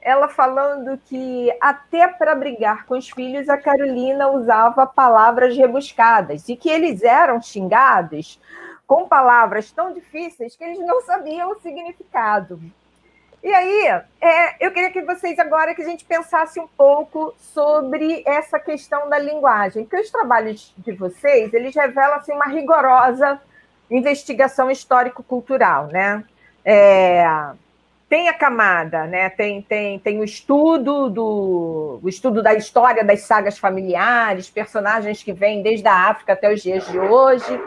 ela 0.00 0.28
falando 0.28 0.98
que 1.06 1.54
até 1.60 2.08
para 2.08 2.34
brigar 2.34 2.86
com 2.86 2.96
os 2.96 3.10
filhos, 3.10 3.48
a 3.48 3.58
Carolina 3.58 4.28
usava 4.28 4.86
palavras 4.86 5.56
rebuscadas 5.56 6.48
e 6.48 6.56
que 6.56 6.70
eles 6.70 7.02
eram 7.02 7.40
xingados 7.40 8.40
com 8.86 9.06
palavras 9.06 9.70
tão 9.70 9.92
difíceis 9.92 10.56
que 10.56 10.64
eles 10.64 10.78
não 10.80 11.02
sabiam 11.02 11.52
o 11.52 11.60
significado. 11.60 12.60
E 13.42 13.52
aí, 13.52 14.02
é, 14.20 14.66
eu 14.66 14.70
queria 14.70 14.90
que 14.90 15.00
vocês 15.02 15.38
agora 15.38 15.74
que 15.74 15.80
a 15.80 15.84
gente 15.84 16.04
pensasse 16.04 16.60
um 16.60 16.68
pouco 16.68 17.34
sobre 17.38 18.22
essa 18.26 18.58
questão 18.58 19.08
da 19.08 19.18
linguagem, 19.18 19.84
porque 19.84 20.02
os 20.02 20.10
trabalhos 20.10 20.74
de 20.76 20.92
vocês, 20.92 21.52
eles 21.54 21.74
revelam 21.74 22.16
assim, 22.16 22.32
uma 22.32 22.46
rigorosa 22.46 23.40
investigação 23.90 24.70
histórico-cultural, 24.70 25.88
né? 25.88 26.24
É, 26.64 27.24
tem 28.08 28.28
a 28.28 28.34
camada, 28.34 29.06
né? 29.06 29.28
Tem, 29.30 29.62
tem, 29.62 29.98
tem 29.98 30.20
o 30.20 30.24
estudo 30.24 31.08
do 31.08 32.00
o 32.02 32.08
estudo 32.08 32.42
da 32.42 32.54
história 32.54 33.04
das 33.04 33.22
sagas 33.22 33.58
familiares, 33.58 34.50
personagens 34.50 35.22
que 35.22 35.32
vêm 35.32 35.62
desde 35.62 35.86
a 35.86 36.08
África 36.08 36.32
até 36.32 36.52
os 36.52 36.62
dias 36.62 36.86
de 36.88 36.98
hoje, 36.98 37.60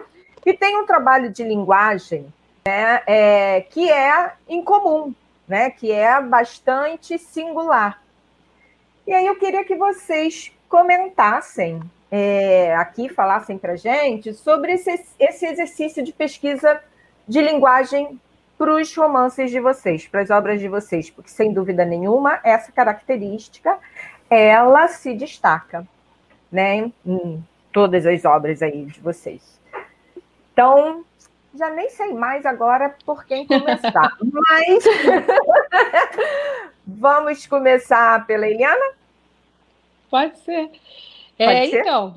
e 0.46 0.54
tem 0.54 0.78
um 0.78 0.86
trabalho 0.86 1.30
de 1.30 1.44
linguagem, 1.44 2.26
né? 2.66 3.02
É, 3.08 3.62
que 3.62 3.90
é 3.92 4.34
incomum, 4.48 5.14
né? 5.48 5.70
Que 5.70 5.92
é 5.92 6.22
bastante 6.22 7.18
singular. 7.18 8.02
E 9.06 9.14
aí 9.14 9.26
eu 9.26 9.36
queria 9.36 9.64
que 9.64 9.76
vocês 9.76 10.52
comentassem 10.70 11.82
é, 12.16 12.76
aqui 12.76 13.10
falassem 13.10 13.58
para 13.58 13.74
a 13.74 13.76
gente 13.76 14.36
sobre 14.36 14.74
esse, 14.74 15.04
esse 15.20 15.48
exercício 15.48 16.04
de 16.04 16.14
pesquisa 16.14 16.80
de 17.28 17.42
linguagem 17.42 18.22
para 18.56 18.76
os 18.76 18.96
romances 18.96 19.50
de 19.50 19.60
vocês, 19.60 20.06
para 20.06 20.22
as 20.22 20.30
obras 20.30 20.60
de 20.60 20.68
vocês, 20.68 21.10
porque 21.10 21.32
sem 21.32 21.52
dúvida 21.52 21.84
nenhuma 21.84 22.40
essa 22.44 22.72
característica 22.72 23.80
ela 24.30 24.88
se 24.90 25.16
destaca, 25.16 25.88
né, 26.52 26.92
em 27.04 27.44
todas 27.72 28.06
as 28.06 28.24
obras 28.26 28.62
aí 28.62 28.86
de 28.86 29.00
vocês. 29.00 29.60
Então, 30.54 31.04
já 31.56 31.72
nem 31.72 31.90
sei 31.90 32.14
mais 32.14 32.46
agora 32.46 32.96
por 33.08 33.26
quem 33.26 33.48
começar. 33.48 34.16
Mas 34.22 34.84
vamos 36.86 37.48
começar 37.48 38.24
pela 38.28 38.48
Eliana? 38.48 38.94
Pode 40.12 40.38
ser. 40.42 40.70
É? 41.38 41.66
Então, 41.66 42.14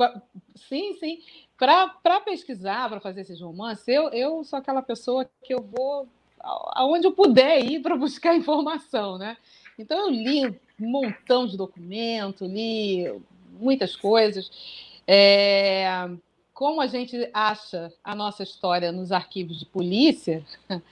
sim, 0.54 0.94
sim. 0.94 1.18
Para 1.56 2.20
pesquisar, 2.24 2.88
para 2.88 3.00
fazer 3.00 3.22
esses 3.22 3.40
romances, 3.40 3.88
eu, 3.88 4.08
eu 4.10 4.44
sou 4.44 4.58
aquela 4.58 4.82
pessoa 4.82 5.28
que 5.42 5.54
eu 5.54 5.62
vou 5.62 6.06
aonde 6.38 7.06
eu 7.06 7.12
puder 7.12 7.64
ir 7.64 7.80
para 7.80 7.96
buscar 7.96 8.36
informação, 8.36 9.18
né? 9.18 9.36
Então 9.78 9.98
eu 9.98 10.10
li 10.10 10.46
um 10.80 10.90
montão 10.90 11.46
de 11.46 11.56
documento, 11.56 12.46
li 12.46 13.12
muitas 13.58 13.96
coisas. 13.96 14.50
É, 15.06 16.08
como 16.52 16.80
a 16.80 16.86
gente 16.86 17.28
acha 17.34 17.92
a 18.02 18.14
nossa 18.14 18.42
história 18.42 18.90
nos 18.90 19.12
arquivos 19.12 19.58
de 19.58 19.66
polícia, 19.66 20.42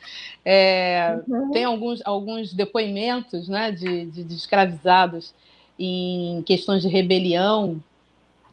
é, 0.44 1.18
uhum. 1.26 1.50
tem 1.50 1.64
alguns, 1.64 2.02
alguns 2.04 2.52
depoimentos 2.52 3.48
né, 3.48 3.72
de, 3.72 4.06
de, 4.06 4.24
de, 4.24 4.34
escravizados 4.34 5.32
em 5.78 6.42
questões 6.42 6.82
de 6.82 6.88
rebelião 6.88 7.82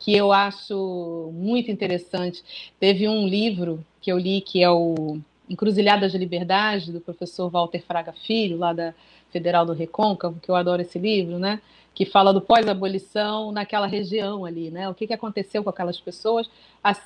que 0.01 0.15
eu 0.15 0.31
acho 0.31 1.31
muito 1.33 1.71
interessante. 1.71 2.43
Teve 2.79 3.07
um 3.07 3.27
livro 3.27 3.85
que 4.01 4.11
eu 4.11 4.17
li 4.17 4.41
que 4.41 4.61
é 4.61 4.69
o 4.69 5.19
Encruzilhadas 5.49 6.11
de 6.11 6.17
Liberdade, 6.17 6.91
do 6.91 6.99
professor 6.99 7.49
Walter 7.49 7.83
Fraga 7.85 8.11
Filho, 8.11 8.57
lá 8.57 8.73
da 8.73 8.93
Federal 9.31 9.65
do 9.65 9.73
Recôncavo, 9.73 10.39
que 10.41 10.49
eu 10.49 10.55
adoro 10.55 10.81
esse 10.81 10.97
livro, 10.97 11.37
né? 11.37 11.61
que 11.93 12.05
fala 12.05 12.33
do 12.33 12.41
pós-abolição 12.41 13.51
naquela 13.51 13.85
região 13.85 14.45
ali, 14.45 14.71
né? 14.71 14.89
O 14.89 14.93
que, 14.93 15.05
que 15.05 15.13
aconteceu 15.13 15.63
com 15.63 15.69
aquelas 15.69 15.99
pessoas 15.99 16.49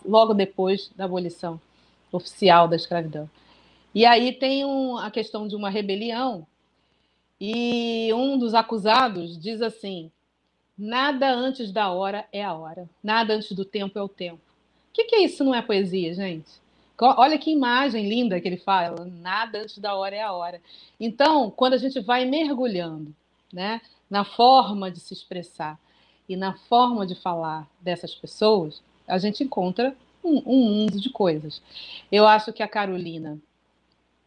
logo 0.06 0.34
depois 0.34 0.92
da 0.96 1.06
abolição 1.06 1.60
oficial 2.12 2.68
da 2.68 2.76
escravidão. 2.76 3.30
E 3.94 4.06
aí 4.06 4.32
tem 4.32 4.64
um, 4.64 4.98
a 4.98 5.10
questão 5.10 5.48
de 5.48 5.56
uma 5.56 5.70
rebelião, 5.70 6.46
e 7.42 8.10
um 8.14 8.38
dos 8.38 8.54
acusados 8.54 9.38
diz 9.38 9.62
assim: 9.62 10.12
nada 10.78 11.32
antes 11.32 11.72
da 11.72 11.92
hora 11.92 12.28
é 12.32 12.44
a 12.44 12.54
hora, 12.54 12.90
nada 13.04 13.34
antes 13.34 13.52
do 13.52 13.66
tempo 13.66 13.98
é 13.98 14.02
o 14.02 14.10
tempo. 14.10 14.42
O 14.90 14.94
que, 14.94 15.06
que 15.06 15.16
é 15.16 15.24
isso? 15.24 15.44
Não 15.44 15.54
é 15.54 15.62
poesia, 15.62 16.14
gente? 16.14 16.50
Olha 17.00 17.38
que 17.38 17.52
imagem 17.52 18.08
linda 18.08 18.40
que 18.40 18.48
ele 18.48 18.58
fala. 18.58 19.06
Nada 19.06 19.60
antes 19.60 19.78
da 19.78 19.96
hora 19.96 20.16
é 20.16 20.22
a 20.22 20.32
hora. 20.32 20.62
Então, 20.98 21.52
quando 21.52 21.74
a 21.74 21.78
gente 21.78 22.00
vai 22.00 22.24
mergulhando, 22.24 23.14
né, 23.52 23.82
na 24.10 24.24
forma 24.24 24.90
de 24.90 25.00
se 25.00 25.14
expressar 25.14 25.78
e 26.28 26.36
na 26.38 26.54
forma 26.54 27.06
de 27.06 27.16
falar 27.16 27.68
dessas 27.82 28.16
pessoas, 28.16 28.82
a 29.08 29.18
gente 29.18 29.44
encontra 29.44 29.96
um, 30.24 30.42
um 30.46 30.70
mundo 30.74 31.00
de 31.00 31.10
coisas. 31.10 31.62
Eu 32.12 32.26
acho 32.26 32.54
que 32.54 32.64
a 32.64 32.68
Carolina, 32.68 33.38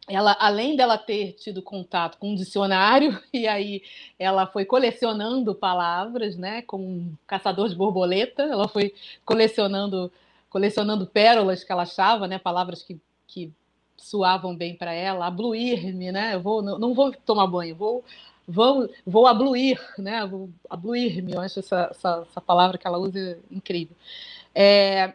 ela, 0.09 0.35
além 0.39 0.75
dela 0.75 0.97
ter 0.97 1.33
tido 1.33 1.61
contato 1.61 2.17
com 2.17 2.31
um 2.31 2.35
dicionário, 2.35 3.17
e 3.33 3.47
aí 3.47 3.83
ela 4.17 4.47
foi 4.47 4.65
colecionando 4.65 5.55
palavras, 5.55 6.35
né, 6.35 6.61
como 6.63 6.83
um 6.83 7.13
caçador 7.27 7.69
de 7.69 7.75
borboleta, 7.75 8.43
ela 8.43 8.67
foi 8.67 8.93
colecionando, 9.23 10.11
colecionando 10.49 11.05
pérolas 11.05 11.63
que 11.63 11.71
ela 11.71 11.83
achava, 11.83 12.27
né, 12.27 12.39
palavras 12.39 12.81
que, 12.83 12.99
que 13.27 13.51
suavam 13.95 14.55
bem 14.55 14.75
para 14.75 14.93
ela, 14.93 15.27
abluir-me, 15.27 16.11
né, 16.11 16.35
eu 16.35 16.41
vou, 16.41 16.61
não, 16.61 16.79
não 16.79 16.93
vou 16.93 17.11
tomar 17.25 17.47
banho, 17.47 17.75
vou 17.75 18.03
vou, 18.49 18.89
vou 19.05 19.27
abluir, 19.27 19.79
né? 19.97 20.25
Vou 20.25 20.49
abluir-me, 20.67 21.33
eu 21.33 21.39
acho 21.39 21.59
essa, 21.59 21.89
essa, 21.91 22.25
essa, 22.27 22.41
palavra 22.41 22.77
que 22.79 22.87
ela 22.87 22.97
usa 22.97 23.37
incrível. 23.51 23.95
É, 24.55 25.13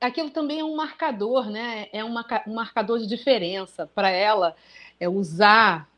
aquilo 0.00 0.30
também 0.30 0.60
é 0.60 0.64
um 0.64 0.76
marcador, 0.76 1.50
né? 1.50 1.88
É 1.92 2.04
uma, 2.04 2.24
um 2.46 2.54
marcador 2.54 2.98
de 2.98 3.06
diferença 3.06 3.88
para 3.94 4.10
ela 4.10 4.54
é, 5.00 5.08
usar, 5.08 5.88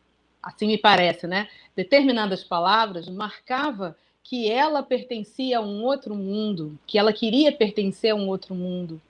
assim 0.43 0.67
me 0.67 0.79
parece, 0.79 1.27
né? 1.27 1.49
Determinadas 1.77 2.43
palavras 2.43 3.09
marcava 3.09 3.97
que 4.23 4.51
ela 4.51 4.83
pertencia 4.83 5.59
a 5.59 5.61
um 5.61 5.83
outro 5.83 6.15
mundo, 6.15 6.79
que 6.87 6.99
ela 6.99 7.13
queria 7.13 7.51
pertencer 7.53 8.13
a 8.13 8.15
um 8.15 8.29
outro 8.29 8.55
mundo 8.55 9.01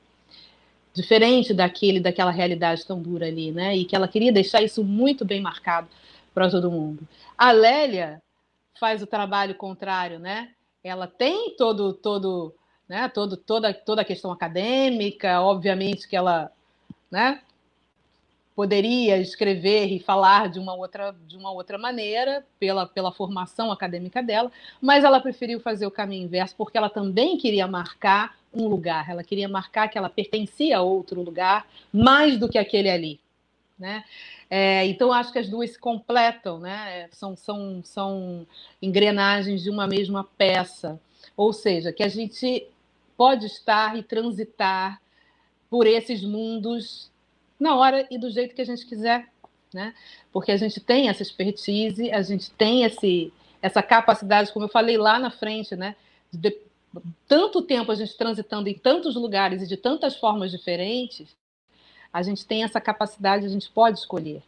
diferente 0.93 1.55
daquele, 1.55 2.01
daquela 2.01 2.31
realidade 2.31 2.87
tão 2.87 3.01
dura 3.01 3.27
ali, 3.27 3.53
né? 3.53 3.77
E 3.77 3.85
que 3.85 3.95
ela 3.95 4.09
queria 4.09 4.33
deixar 4.33 4.63
isso 4.63 4.83
muito 4.83 5.25
bem 5.25 5.41
marcado 5.41 5.89
para 6.35 6.51
todo 6.51 6.71
mundo. 6.71 7.07
A 7.37 7.53
Lélia 7.53 8.21
faz 8.79 9.03
o 9.03 9.07
trabalho 9.07 9.55
contrário, 9.55 10.19
né? 10.19 10.51
Ela 10.83 11.07
tem 11.07 11.55
todo 11.57 11.93
todo, 11.93 12.55
né, 12.91 13.09
todo 13.09 13.37
toda 13.37 13.73
toda 13.73 14.03
a 14.03 14.05
questão 14.05 14.33
acadêmica, 14.33 15.41
obviamente 15.41 16.09
que 16.09 16.17
ela, 16.17 16.51
né, 17.09 17.41
poderia 18.53 19.17
escrever 19.19 19.87
e 19.93 20.01
falar 20.01 20.49
de 20.49 20.59
uma 20.59 20.75
outra 20.75 21.15
de 21.25 21.37
uma 21.37 21.53
outra 21.53 21.79
maneira 21.79 22.45
pela 22.59 22.85
pela 22.85 23.13
formação 23.13 23.71
acadêmica 23.71 24.21
dela, 24.21 24.51
mas 24.83 25.05
ela 25.05 25.21
preferiu 25.21 25.61
fazer 25.61 25.87
o 25.87 25.91
caminho 25.91 26.25
inverso 26.25 26.57
porque 26.57 26.77
ela 26.77 26.91
também 26.91 27.39
queria 27.39 27.69
marcar 27.69 28.37
um 28.53 28.67
lugar, 28.67 29.09
ela 29.09 29.23
queria 29.23 29.49
marcar 29.49 29.87
que 29.87 29.97
ela 29.97 30.11
pertencia 30.11 30.79
a 30.79 30.83
outro 30.83 31.23
lugar 31.23 31.69
mais 31.93 32.37
do 32.37 32.49
que 32.49 32.59
aquele 32.59 32.91
ali, 32.91 33.21
né? 33.79 34.03
É, 34.51 34.85
então, 34.87 35.13
acho 35.13 35.33
que 35.33 35.39
as 35.39 35.49
duas 35.49 35.71
se 35.71 35.79
completam, 35.79 36.59
né? 36.59 37.09
São, 37.13 37.37
são, 37.37 37.81
são 37.85 38.45
engrenagens 38.83 39.63
de 39.63 39.71
uma 39.71 39.87
mesma 39.87 40.25
peça. 40.37 41.01
Ou 41.37 41.53
seja, 41.53 41.93
que 41.93 42.03
a 42.03 42.09
gente 42.09 42.67
pode 43.21 43.45
estar 43.45 43.99
e 43.99 44.03
transitar 44.03 44.99
por 45.69 45.87
esses 45.87 46.25
mundos 46.25 47.11
na 47.61 47.77
hora 47.77 48.07
e 48.11 48.17
do 48.17 48.31
jeito 48.31 48.55
que 48.55 48.63
a 48.63 48.65
gente 48.65 48.87
quiser, 48.87 49.29
né? 49.75 49.95
Porque 50.33 50.51
a 50.51 50.57
gente 50.57 50.81
tem 50.81 51.11
essa 51.11 51.23
expertise, 51.23 52.11
a 52.11 52.23
gente 52.23 52.51
tem 52.53 52.83
esse, 52.83 53.31
essa 53.61 53.83
capacidade, 53.83 54.51
como 54.51 54.65
eu 54.65 54.71
falei 54.71 54.97
lá 54.97 55.19
na 55.19 55.31
frente, 55.31 55.77
né? 55.77 55.97
De 56.33 56.57
tanto 57.29 57.61
tempo 57.61 57.93
a 57.93 57.95
gente 57.95 58.17
transitando 58.17 58.71
em 58.71 58.79
tantos 58.79 59.15
lugares 59.17 59.61
e 59.61 59.67
de 59.67 59.77
tantas 59.77 60.17
formas 60.17 60.51
diferentes, 60.51 61.37
a 62.11 62.23
gente 62.23 62.47
tem 62.47 62.65
essa 62.65 62.81
capacidade, 62.81 63.45
a 63.45 63.51
gente 63.51 63.69
pode 63.69 63.99
escolher. 63.99 64.43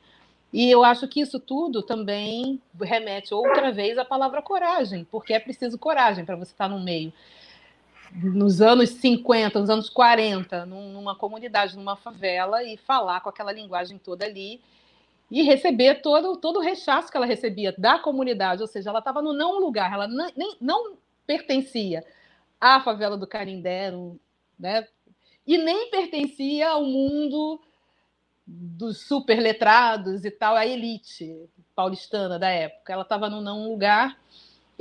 E 0.51 0.71
eu 0.71 0.83
acho 0.83 1.07
que 1.09 1.21
isso 1.21 1.39
tudo 1.39 1.83
também 1.83 2.59
remete 2.81 3.35
outra 3.35 3.71
vez 3.71 3.99
à 3.99 4.05
palavra 4.07 4.41
coragem, 4.41 5.07
porque 5.11 5.35
é 5.35 5.39
preciso 5.39 5.77
coragem 5.77 6.25
para 6.25 6.37
você 6.37 6.53
estar 6.53 6.71
no 6.71 6.81
meio. 6.81 7.13
Nos 8.15 8.61
anos 8.61 8.91
50, 8.91 9.59
nos 9.59 9.71
anos 9.71 9.89
40, 9.89 10.67
numa 10.67 11.17
comunidade, 11.17 11.77
numa 11.77 11.97
favela, 11.97 12.63
e 12.63 12.77
falar 12.77 13.21
com 13.21 13.29
aquela 13.29 13.53
linguagem 13.53 13.99
toda 13.99 14.25
ali, 14.25 14.61
e 15.31 15.43
receber 15.43 16.03
todo, 16.03 16.37
todo 16.37 16.59
o 16.59 16.63
rechaço 16.63 17.11
que 17.11 17.17
ela 17.17 17.27
recebia 17.27 17.75
da 17.79 17.99
comunidade, 17.99 18.61
ou 18.61 18.69
seja, 18.69 18.91
ela 18.91 18.99
estava 18.99 19.23
no 19.23 19.33
não 19.33 19.59
lugar, 19.59 19.93
ela 19.93 20.07
não, 20.07 20.31
nem, 20.37 20.57
não 20.61 20.97
pertencia 21.27 22.05
à 22.61 22.81
favela 22.81 23.17
do 23.17 23.27
Carindé, 23.27 23.91
né? 24.59 24.87
e 25.47 25.59
nem 25.59 25.91
pertencia 25.91 26.69
ao 26.71 26.85
mundo 26.85 27.61
dos 28.47 29.07
super 29.07 29.41
letrados 29.41 30.25
e 30.25 30.31
tal, 30.31 30.55
a 30.55 30.67
elite 30.67 31.49
paulistana 31.75 32.39
da 32.39 32.51
época. 32.51 32.93
Ela 32.93 33.03
estava 33.03 33.31
num 33.31 33.41
não 33.41 33.69
lugar, 33.69 34.19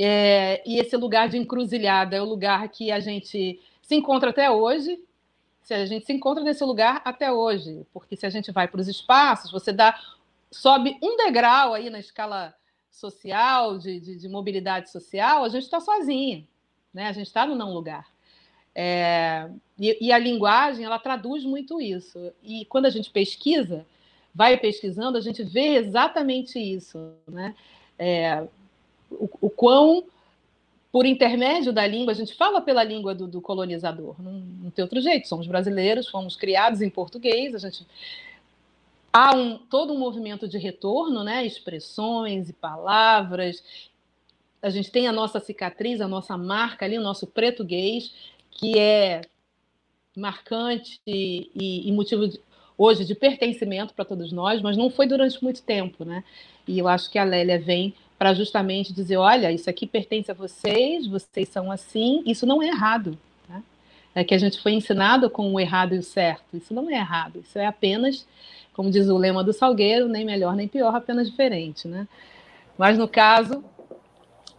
é, 0.03 0.63
e 0.65 0.79
esse 0.79 0.95
lugar 0.95 1.29
de 1.29 1.37
encruzilhada 1.37 2.15
é 2.15 2.21
o 2.21 2.25
lugar 2.25 2.67
que 2.69 2.91
a 2.91 2.99
gente 2.99 3.59
se 3.81 3.95
encontra 3.95 4.29
até 4.29 4.49
hoje. 4.49 5.03
Se 5.63 5.73
a 5.73 5.85
gente 5.85 6.05
se 6.05 6.13
encontra 6.13 6.43
nesse 6.43 6.63
lugar 6.63 7.01
até 7.05 7.31
hoje, 7.31 7.85
porque 7.93 8.15
se 8.15 8.25
a 8.25 8.29
gente 8.29 8.51
vai 8.51 8.67
para 8.67 8.81
os 8.81 8.87
espaços, 8.87 9.51
você 9.51 9.71
dá 9.71 9.99
sobe 10.49 10.97
um 11.01 11.15
degrau 11.15 11.73
aí 11.73 11.89
na 11.89 11.99
escala 11.99 12.53
social, 12.89 13.77
de, 13.77 13.99
de, 13.99 14.15
de 14.17 14.27
mobilidade 14.27 14.91
social, 14.91 15.43
a 15.43 15.49
gente 15.49 15.63
está 15.63 15.79
sozinha, 15.79 16.45
né? 16.93 17.07
A 17.07 17.13
gente 17.13 17.27
está 17.27 17.45
no 17.45 17.55
não 17.55 17.73
lugar. 17.73 18.05
É, 18.75 19.49
e, 19.79 20.07
e, 20.07 20.11
a 20.11 20.17
linguagem, 20.17 20.85
ela 20.85 20.99
traduz 20.99 21.43
muito 21.43 21.81
isso. 21.81 22.31
E 22.43 22.65
quando 22.65 22.85
a 22.85 22.89
gente 22.89 23.09
pesquisa, 23.09 23.85
vai 24.33 24.57
pesquisando, 24.57 25.17
a 25.17 25.21
gente 25.21 25.43
vê 25.43 25.75
exatamente 25.75 26.59
isso, 26.59 27.13
né? 27.27 27.55
É, 27.97 28.47
o, 29.11 29.29
o, 29.41 29.49
quão, 29.49 30.03
por 30.91 31.05
intermédio 31.05 31.71
da 31.71 31.85
língua, 31.85 32.11
a 32.11 32.15
gente 32.15 32.33
fala 32.35 32.61
pela 32.61 32.83
língua 32.83 33.13
do, 33.13 33.27
do 33.27 33.41
colonizador, 33.41 34.15
não, 34.21 34.33
não, 34.33 34.71
tem 34.71 34.83
outro 34.83 35.01
jeito, 35.01 35.27
somos 35.27 35.47
brasileiros, 35.47 36.09
fomos 36.09 36.35
criados 36.35 36.81
em 36.81 36.89
português, 36.89 37.55
a 37.55 37.59
gente... 37.59 37.85
Há 39.13 39.35
um, 39.35 39.57
todo 39.57 39.91
um 39.91 39.99
movimento 39.99 40.47
de 40.47 40.57
retorno, 40.57 41.21
né? 41.21 41.45
expressões 41.45 42.47
e 42.47 42.53
palavras, 42.53 43.61
a 44.61 44.69
gente 44.69 44.89
tem 44.89 45.05
a 45.05 45.11
nossa 45.11 45.39
cicatriz, 45.39 45.99
a 45.99 46.07
nossa 46.07 46.37
marca 46.37 46.85
ali, 46.85 46.97
o 46.97 47.01
nosso 47.01 47.27
português, 47.27 48.13
que 48.51 48.79
é 48.79 49.21
marcante 50.15 51.01
e, 51.05 51.87
e 51.87 51.91
motivo 51.91 52.27
de, 52.27 52.39
hoje 52.77 53.05
de 53.05 53.15
pertencimento 53.15 53.93
para 53.93 54.05
todos 54.05 54.31
nós, 54.31 54.61
mas 54.61 54.77
não 54.77 54.89
foi 54.89 55.07
durante 55.07 55.41
muito 55.43 55.61
tempo, 55.61 56.05
né? 56.05 56.23
E 56.67 56.77
eu 56.77 56.87
acho 56.87 57.09
que 57.09 57.17
a 57.17 57.23
Lélia 57.23 57.59
vem 57.59 57.93
para 58.21 58.35
justamente 58.35 58.93
dizer, 58.93 59.17
olha, 59.17 59.51
isso 59.51 59.67
aqui 59.67 59.87
pertence 59.87 60.29
a 60.29 60.35
vocês, 60.35 61.07
vocês 61.07 61.49
são 61.49 61.71
assim, 61.71 62.21
isso 62.23 62.45
não 62.45 62.61
é 62.61 62.67
errado. 62.67 63.17
Né? 63.49 63.63
é 64.13 64.23
que 64.23 64.35
a 64.35 64.37
gente 64.37 64.61
foi 64.61 64.73
ensinado 64.73 65.27
com 65.27 65.51
o 65.51 65.59
errado 65.59 65.95
e 65.95 65.97
o 65.97 66.03
certo. 66.03 66.55
Isso 66.55 66.71
não 66.71 66.87
é 66.87 66.93
errado, 66.93 67.39
isso 67.39 67.57
é 67.57 67.65
apenas, 67.65 68.27
como 68.73 68.91
diz 68.91 69.09
o 69.09 69.17
lema 69.17 69.43
do 69.43 69.51
Salgueiro, 69.51 70.07
nem 70.07 70.23
melhor 70.23 70.55
nem 70.55 70.67
pior, 70.67 70.95
apenas 70.95 71.31
diferente. 71.31 71.87
Né? 71.87 72.07
Mas 72.77 72.95
no 72.95 73.07
caso, 73.07 73.63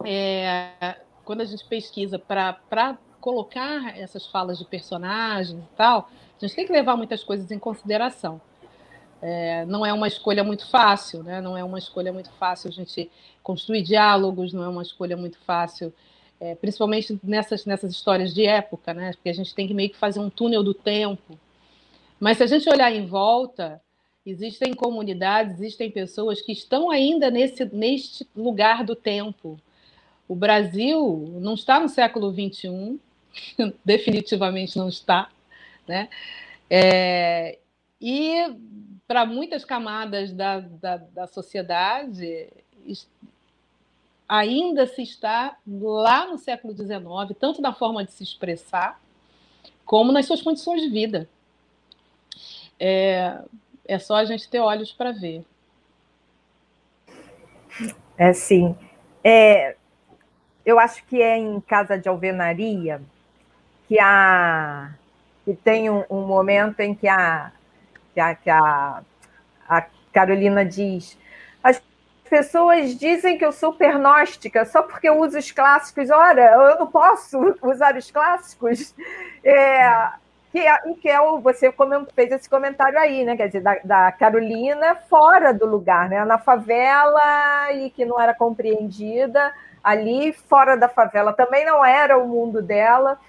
é, 0.03 0.97
quando 1.23 1.39
a 1.39 1.45
gente 1.45 1.63
pesquisa 1.63 2.19
para 2.19 2.97
colocar 3.21 3.97
essas 3.97 4.27
falas 4.27 4.59
de 4.59 4.65
personagens 4.65 5.57
e 5.57 5.75
tal, 5.77 6.09
a 6.37 6.45
gente 6.45 6.53
tem 6.53 6.65
que 6.65 6.73
levar 6.73 6.97
muitas 6.97 7.23
coisas 7.23 7.49
em 7.49 7.59
consideração. 7.59 8.41
É, 9.25 9.65
não 9.67 9.85
é 9.85 9.93
uma 9.93 10.05
escolha 10.05 10.43
muito 10.43 10.67
fácil, 10.67 11.23
né? 11.23 11.39
não 11.39 11.55
é 11.57 11.63
uma 11.63 11.79
escolha 11.79 12.11
muito 12.11 12.29
fácil 12.31 12.67
a 12.67 12.73
gente 12.73 13.09
construir 13.41 13.81
diálogos, 13.81 14.51
não 14.51 14.61
é 14.61 14.67
uma 14.67 14.81
escolha 14.81 15.15
muito 15.15 15.37
fácil, 15.45 15.93
é, 16.41 16.55
principalmente 16.55 17.17
nessas, 17.23 17.65
nessas 17.65 17.91
histórias 17.91 18.33
de 18.33 18.45
época, 18.45 18.93
né? 18.93 19.13
porque 19.13 19.29
a 19.29 19.33
gente 19.33 19.55
tem 19.55 19.65
que 19.65 19.73
meio 19.73 19.89
que 19.89 19.95
fazer 19.95 20.19
um 20.19 20.29
túnel 20.29 20.61
do 20.61 20.73
tempo. 20.73 21.39
Mas 22.19 22.35
se 22.35 22.43
a 22.43 22.47
gente 22.47 22.69
olhar 22.69 22.91
em 22.91 23.05
volta, 23.05 23.81
existem 24.25 24.73
comunidades, 24.73 25.53
existem 25.53 25.89
pessoas 25.89 26.41
que 26.41 26.51
estão 26.51 26.91
ainda 26.91 27.31
nesse, 27.31 27.63
neste 27.73 28.27
lugar 28.35 28.83
do 28.83 28.93
tempo. 28.93 29.57
O 30.27 30.35
Brasil 30.35 31.37
não 31.39 31.53
está 31.53 31.79
no 31.79 31.87
século 31.87 32.29
XXI, 32.29 32.99
definitivamente 33.85 34.77
não 34.77 34.89
está, 34.89 35.29
né? 35.87 36.09
É, 36.69 37.57
e 38.01 38.53
para 39.13 39.27
muitas 39.27 39.63
camadas 39.63 40.33
da, 40.33 40.59
da, 40.59 40.97
da 40.97 41.27
sociedade, 41.27 42.49
ainda 44.27 44.87
se 44.87 45.03
está 45.03 45.55
lá 45.67 46.25
no 46.25 46.39
século 46.39 46.75
XIX, 46.75 47.37
tanto 47.39 47.61
na 47.61 47.71
forma 47.71 48.03
de 48.03 48.11
se 48.11 48.23
expressar, 48.23 48.99
como 49.85 50.11
nas 50.11 50.25
suas 50.25 50.41
condições 50.41 50.81
de 50.81 50.89
vida. 50.89 51.29
É, 52.79 53.37
é 53.85 53.99
só 53.99 54.15
a 54.15 54.25
gente 54.25 54.49
ter 54.49 54.59
olhos 54.59 54.91
para 54.91 55.11
ver. 55.11 55.45
É 58.17 58.33
sim. 58.33 58.75
É, 59.23 59.75
eu 60.65 60.79
acho 60.79 61.05
que 61.05 61.21
é 61.21 61.37
em 61.37 61.61
Casa 61.61 61.99
de 61.99 62.09
Alvenaria 62.09 62.99
que, 63.87 63.99
a, 63.99 64.91
que 65.45 65.53
tem 65.53 65.87
um, 65.87 66.03
um 66.09 66.25
momento 66.25 66.79
em 66.79 66.95
que 66.95 67.07
a, 67.07 67.51
que 68.13 68.19
a, 68.19 68.35
que 68.35 68.49
a, 68.49 69.01
a 69.67 69.85
Carolina 70.11 70.63
diz: 70.63 71.17
as 71.63 71.81
pessoas 72.29 72.97
dizem 72.97 73.37
que 73.37 73.45
eu 73.45 73.51
sou 73.51 73.73
pernóstica 73.73 74.65
só 74.65 74.83
porque 74.83 75.09
eu 75.09 75.19
uso 75.19 75.37
os 75.37 75.51
clássicos. 75.51 76.09
Ora, 76.09 76.41
eu 76.41 76.79
não 76.79 76.87
posso 76.87 77.55
usar 77.61 77.95
os 77.95 78.09
clássicos. 78.11 78.93
É, 79.43 80.11
que 80.51 80.59
é, 80.59 80.77
que 81.01 81.09
é 81.09 81.19
o, 81.19 81.39
você 81.39 81.73
fez 82.15 82.31
esse 82.31 82.47
comentário 82.47 82.99
aí, 82.99 83.25
né? 83.25 83.35
Quer 83.35 83.47
dizer, 83.47 83.61
da, 83.61 83.75
da, 83.83 84.11
Carolina 84.11 84.95
fora 85.09 85.51
do 85.51 85.65
lugar, 85.65 86.07
né? 86.07 86.23
Na 86.25 86.37
favela 86.37 87.71
e 87.73 87.89
que 87.89 88.05
não 88.05 88.21
era 88.21 88.35
compreendida 88.35 89.51
ali 89.83 90.31
fora 90.31 90.77
da 90.77 90.87
favela. 90.87 91.33
Também 91.33 91.65
não 91.65 91.83
era 91.83 92.17
o 92.19 92.27
mundo 92.27 92.61
dela. 92.61 93.19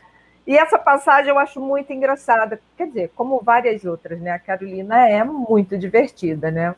E 0.47 0.57
essa 0.57 0.79
passagem 0.79 1.31
eu 1.31 1.39
acho 1.39 1.61
muito 1.61 1.93
engraçada, 1.93 2.61
quer 2.77 2.87
dizer, 2.89 3.13
como 3.15 3.41
várias 3.41 3.85
outras, 3.85 4.21
né? 4.21 4.31
A 4.33 4.39
Carolina 4.39 5.09
é 5.09 5.25
muito 5.25 5.79
divertida, 5.79 6.51
né? 6.51 6.75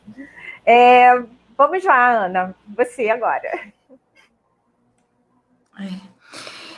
É, 0.65 1.21
vamos 1.57 1.83
lá, 1.83 2.25
Ana, 2.25 2.55
você 2.75 3.09
agora. 3.09 3.49
É. 5.79 6.17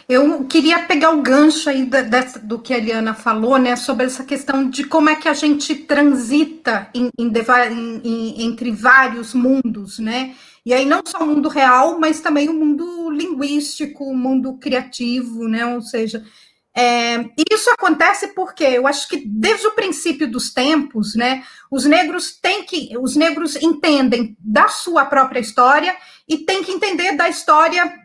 Eu 0.09 0.43
queria 0.45 0.79
pegar 0.87 1.11
o 1.11 1.21
gancho 1.21 1.69
aí 1.69 1.85
da, 1.85 2.01
dessa, 2.01 2.39
do 2.39 2.57
que 2.57 2.73
a 2.73 2.79
Eliana 2.79 3.13
falou, 3.13 3.59
né, 3.59 3.75
sobre 3.75 4.07
essa 4.07 4.23
questão 4.23 4.67
de 4.67 4.83
como 4.83 5.07
é 5.07 5.15
que 5.15 5.27
a 5.27 5.35
gente 5.35 5.75
transita 5.75 6.89
em, 6.95 7.11
em, 7.15 7.31
em, 8.03 8.45
entre 8.47 8.71
vários 8.71 9.35
mundos, 9.35 9.99
né? 9.99 10.33
E 10.65 10.73
aí 10.73 10.83
não 10.83 11.03
só 11.05 11.19
o 11.19 11.27
mundo 11.27 11.47
real, 11.47 11.99
mas 11.99 12.21
também 12.21 12.49
o 12.49 12.53
mundo 12.53 13.11
linguístico, 13.11 14.03
o 14.03 14.17
mundo 14.17 14.57
criativo, 14.57 15.47
né? 15.47 15.63
Ou 15.67 15.81
seja, 15.81 16.25
é, 16.75 17.25
isso 17.51 17.69
acontece 17.71 18.29
porque 18.29 18.63
eu 18.63 18.87
acho 18.87 19.07
que 19.09 19.17
desde 19.25 19.67
o 19.67 19.75
princípio 19.75 20.29
dos 20.29 20.53
tempos, 20.53 21.15
né, 21.15 21.43
os 21.69 21.85
negros 21.85 22.31
têm 22.39 22.63
que, 22.63 22.95
os 22.97 23.15
negros 23.15 23.55
entendem 23.55 24.37
da 24.39 24.67
sua 24.67 25.05
própria 25.05 25.39
história 25.39 25.95
e 26.27 26.37
têm 26.37 26.63
que 26.63 26.71
entender 26.71 27.13
da 27.13 27.27
história 27.27 27.99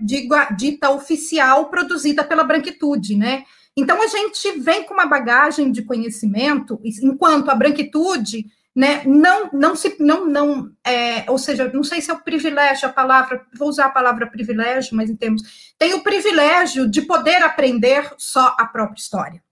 dita 0.56 0.90
oficial 0.90 1.68
produzida 1.68 2.24
pela 2.24 2.42
branquitude, 2.42 3.16
né? 3.16 3.44
Então 3.76 4.00
a 4.00 4.06
gente 4.06 4.52
vem 4.60 4.84
com 4.84 4.94
uma 4.94 5.06
bagagem 5.06 5.70
de 5.70 5.82
conhecimento, 5.82 6.80
enquanto 6.84 7.50
a 7.50 7.54
branquitude 7.54 8.46
né, 8.74 9.02
não, 9.06 9.50
não 9.52 9.76
se, 9.76 9.96
não, 10.00 10.26
não, 10.26 10.70
é, 10.84 11.30
ou 11.30 11.38
seja, 11.38 11.70
não 11.72 11.84
sei 11.84 12.00
se 12.00 12.10
é 12.10 12.14
o 12.14 12.20
privilégio 12.20 12.88
a 12.88 12.92
palavra, 12.92 13.46
vou 13.56 13.68
usar 13.68 13.86
a 13.86 13.90
palavra 13.90 14.26
privilégio, 14.26 14.96
mas 14.96 15.08
em 15.08 15.16
termos, 15.16 15.74
tem 15.78 15.94
o 15.94 16.02
privilégio 16.02 16.90
de 16.90 17.02
poder 17.02 17.42
aprender 17.42 18.12
só 18.18 18.54
a 18.58 18.66
própria 18.66 19.00
história, 19.00 19.42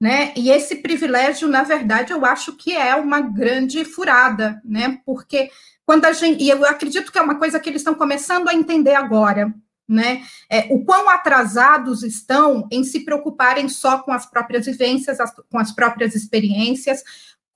né, 0.00 0.32
e 0.36 0.50
esse 0.50 0.76
privilégio, 0.76 1.48
na 1.48 1.64
verdade, 1.64 2.12
eu 2.12 2.24
acho 2.24 2.52
que 2.56 2.76
é 2.76 2.94
uma 2.94 3.20
grande 3.20 3.84
furada, 3.84 4.60
né, 4.64 5.00
porque 5.04 5.50
quando 5.84 6.04
a 6.04 6.12
gente, 6.12 6.44
e 6.44 6.48
eu 6.48 6.64
acredito 6.64 7.10
que 7.10 7.18
é 7.18 7.22
uma 7.22 7.34
coisa 7.34 7.58
que 7.58 7.68
eles 7.68 7.80
estão 7.80 7.96
começando 7.96 8.48
a 8.48 8.54
entender 8.54 8.94
agora, 8.94 9.52
né? 9.90 10.22
É, 10.48 10.68
o 10.70 10.84
quão 10.84 11.10
atrasados 11.10 12.04
estão 12.04 12.68
em 12.70 12.84
se 12.84 13.00
preocuparem 13.00 13.68
só 13.68 13.98
com 13.98 14.12
as 14.12 14.24
próprias 14.24 14.66
vivências, 14.66 15.18
as, 15.18 15.34
com 15.50 15.58
as 15.58 15.72
próprias 15.72 16.14
experiências, 16.14 17.02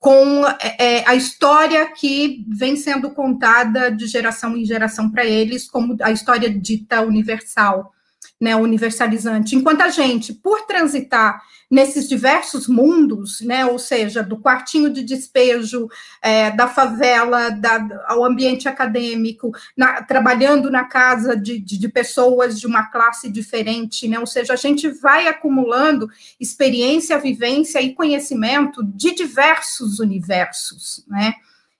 com 0.05 0.45
é, 0.61 0.75
é, 0.99 1.09
a 1.09 1.15
história 1.15 1.83
que 1.91 2.45
vem 2.47 2.75
sendo 2.75 3.09
contada 3.09 3.89
de 3.89 4.05
geração 4.05 4.55
em 4.55 4.63
geração 4.63 5.09
para 5.09 5.25
eles, 5.25 5.67
como 5.67 5.97
a 5.99 6.11
história 6.11 6.47
dita 6.47 7.01
universal 7.01 7.91
né, 8.39 8.55
universalizante. 8.55 9.55
Enquanto 9.55 9.81
a 9.81 9.89
gente, 9.89 10.33
por 10.33 10.65
transitar 10.65 11.41
nesses 11.69 12.07
diversos 12.07 12.67
mundos, 12.67 13.41
né, 13.41 13.65
ou 13.65 13.79
seja, 13.79 14.21
do 14.21 14.37
quartinho 14.37 14.89
de 14.89 15.03
despejo, 15.03 15.87
é, 16.21 16.51
da 16.51 16.67
favela, 16.67 17.49
da, 17.49 18.03
ao 18.07 18.23
ambiente 18.23 18.67
acadêmico, 18.67 19.51
na, 19.75 20.03
trabalhando 20.03 20.69
na 20.69 20.83
casa 20.83 21.35
de, 21.35 21.59
de, 21.59 21.77
de, 21.77 21.89
pessoas 21.89 22.59
de 22.59 22.67
uma 22.67 22.83
classe 22.91 23.29
diferente, 23.31 24.07
né, 24.07 24.19
ou 24.19 24.27
seja, 24.27 24.53
a 24.53 24.57
gente 24.57 24.87
vai 24.89 25.27
acumulando 25.27 26.09
experiência, 26.39 27.17
vivência 27.17 27.81
e 27.81 27.95
conhecimento 27.95 28.83
de 28.83 29.15
diversos 29.15 29.99
universos, 29.99 31.03
né, 31.07 31.33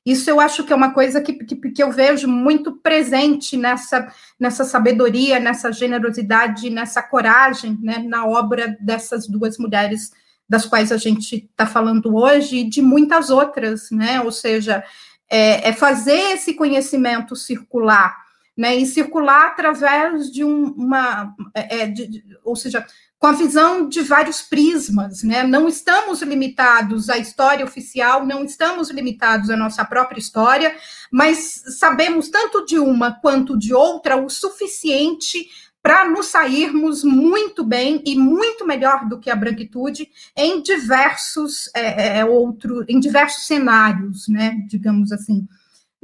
isso 0.06 0.30
eu 0.30 0.40
acho 0.40 0.64
que 0.64 0.72
é 0.72 0.76
uma 0.76 0.94
coisa 0.94 1.20
que, 1.20 1.34
que, 1.34 1.56
que, 1.56 1.82
eu 1.82 1.92
vejo 1.92 2.28
muito 2.28 2.74
presente 2.74 3.58
nessa, 3.58 4.08
nessa 4.40 4.64
sabedoria, 4.64 5.40
nessa 5.40 5.72
generosidade, 5.72 6.70
nessa 6.70 7.02
coragem, 7.02 7.78
né, 7.82 7.98
na 8.00 8.26
obra 8.26 8.78
dessas 8.80 9.28
duas 9.28 9.58
mulheres 9.58 10.12
das 10.48 10.66
quais 10.66 10.92
a 10.92 10.98
gente 10.98 11.48
está 11.50 11.66
falando 11.66 12.16
hoje 12.16 12.58
e 12.58 12.70
de 12.70 12.82
muitas 12.82 13.32
outras, 13.32 13.90
né? 13.90 14.22
Ou 14.22 14.32
seja, 14.32 14.84
é, 15.28 15.70
é 15.70 15.74
fazer 15.74 16.34
esse 16.34 16.54
conhecimento 16.54 17.36
circular, 17.36 18.16
né? 18.56 18.76
E 18.76 18.86
circular 18.86 19.48
através 19.48 20.32
de 20.32 20.44
um, 20.44 20.66
uma, 20.74 21.34
é, 21.54 21.80
é 21.80 21.88
de, 21.88 22.24
ou 22.44 22.56
seja, 22.56 22.86
com 23.18 23.28
a 23.28 23.32
visão 23.32 23.88
de 23.88 24.02
vários 24.02 24.42
prismas, 24.42 25.24
né? 25.24 25.44
Não 25.44 25.68
estamos 25.68 26.22
limitados 26.22 27.10
à 27.10 27.18
história 27.18 27.66
oficial, 27.66 28.26
não 28.26 28.44
estamos 28.44 28.90
limitados 28.90 29.50
à 29.50 29.58
nossa 29.58 29.84
própria 29.86 30.20
história, 30.20 30.76
mas 31.12 31.64
sabemos 31.80 32.30
tanto 32.30 32.66
de 32.66 32.78
uma 32.78 33.12
quanto 33.12 33.58
de 33.58 33.74
outra 33.74 34.18
o 34.18 34.30
suficiente 34.30 35.48
para 35.82 36.10
nos 36.10 36.28
sairmos 36.28 37.04
muito 37.04 37.64
bem 37.64 38.02
e 38.06 38.16
muito 38.16 38.66
melhor 38.66 39.08
do 39.08 39.20
que 39.20 39.30
a 39.30 39.36
branquitude 39.36 40.10
em 40.36 40.60
diversos 40.62 41.70
é, 41.76 42.18
é, 42.18 42.26
outro, 42.26 42.84
em 42.88 43.00
diversos 43.00 43.46
cenários, 43.46 44.28
né? 44.28 44.58
Digamos 44.68 45.12
assim. 45.12 45.48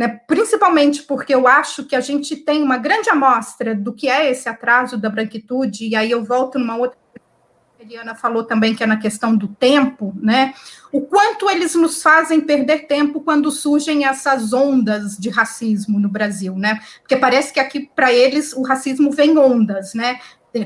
Né? 0.02 0.20
Principalmente 0.26 1.04
porque 1.04 1.32
eu 1.32 1.48
acho 1.48 1.86
que 1.86 1.96
a 1.96 2.02
gente 2.02 2.36
tem 2.36 2.64
uma 2.64 2.76
grande 2.76 3.08
amostra 3.08 3.76
do 3.76 3.94
que 3.94 4.10
é 4.10 4.32
esse 4.32 4.50
atraso 4.50 4.98
da 4.98 5.12
branquitude, 5.12 5.88
e 5.88 5.96
aí 5.96 6.10
eu 6.10 6.24
volto 6.24 6.58
numa 6.58 6.76
outra 6.76 7.00
Eliana 7.80 8.16
falou 8.16 8.44
também 8.44 8.74
que 8.74 8.84
é 8.84 8.88
na 8.88 8.98
questão 8.98 9.36
do 9.36 9.48
tempo, 9.48 10.12
né? 10.20 10.56
O 10.92 11.02
quanto 11.02 11.48
eles 11.50 11.76
nos 11.76 12.02
fazem 12.02 12.42
perder 12.42 12.88
tempo 12.88 13.22
quando 13.22 13.52
surgem 13.52 14.06
essas 14.06 14.54
ondas 14.54 15.18
de 15.18 15.30
racismo 15.30 16.00
no 16.00 16.10
Brasil, 16.10 16.56
né? 16.56 16.80
Porque 17.02 17.16
parece 17.16 17.54
que 17.54 17.60
aqui 17.60 17.90
para 17.96 18.12
eles 18.12 18.54
o 18.54 18.64
racismo 18.64 19.12
vem 19.12 19.38
ondas, 19.38 19.94
né? 19.94 20.20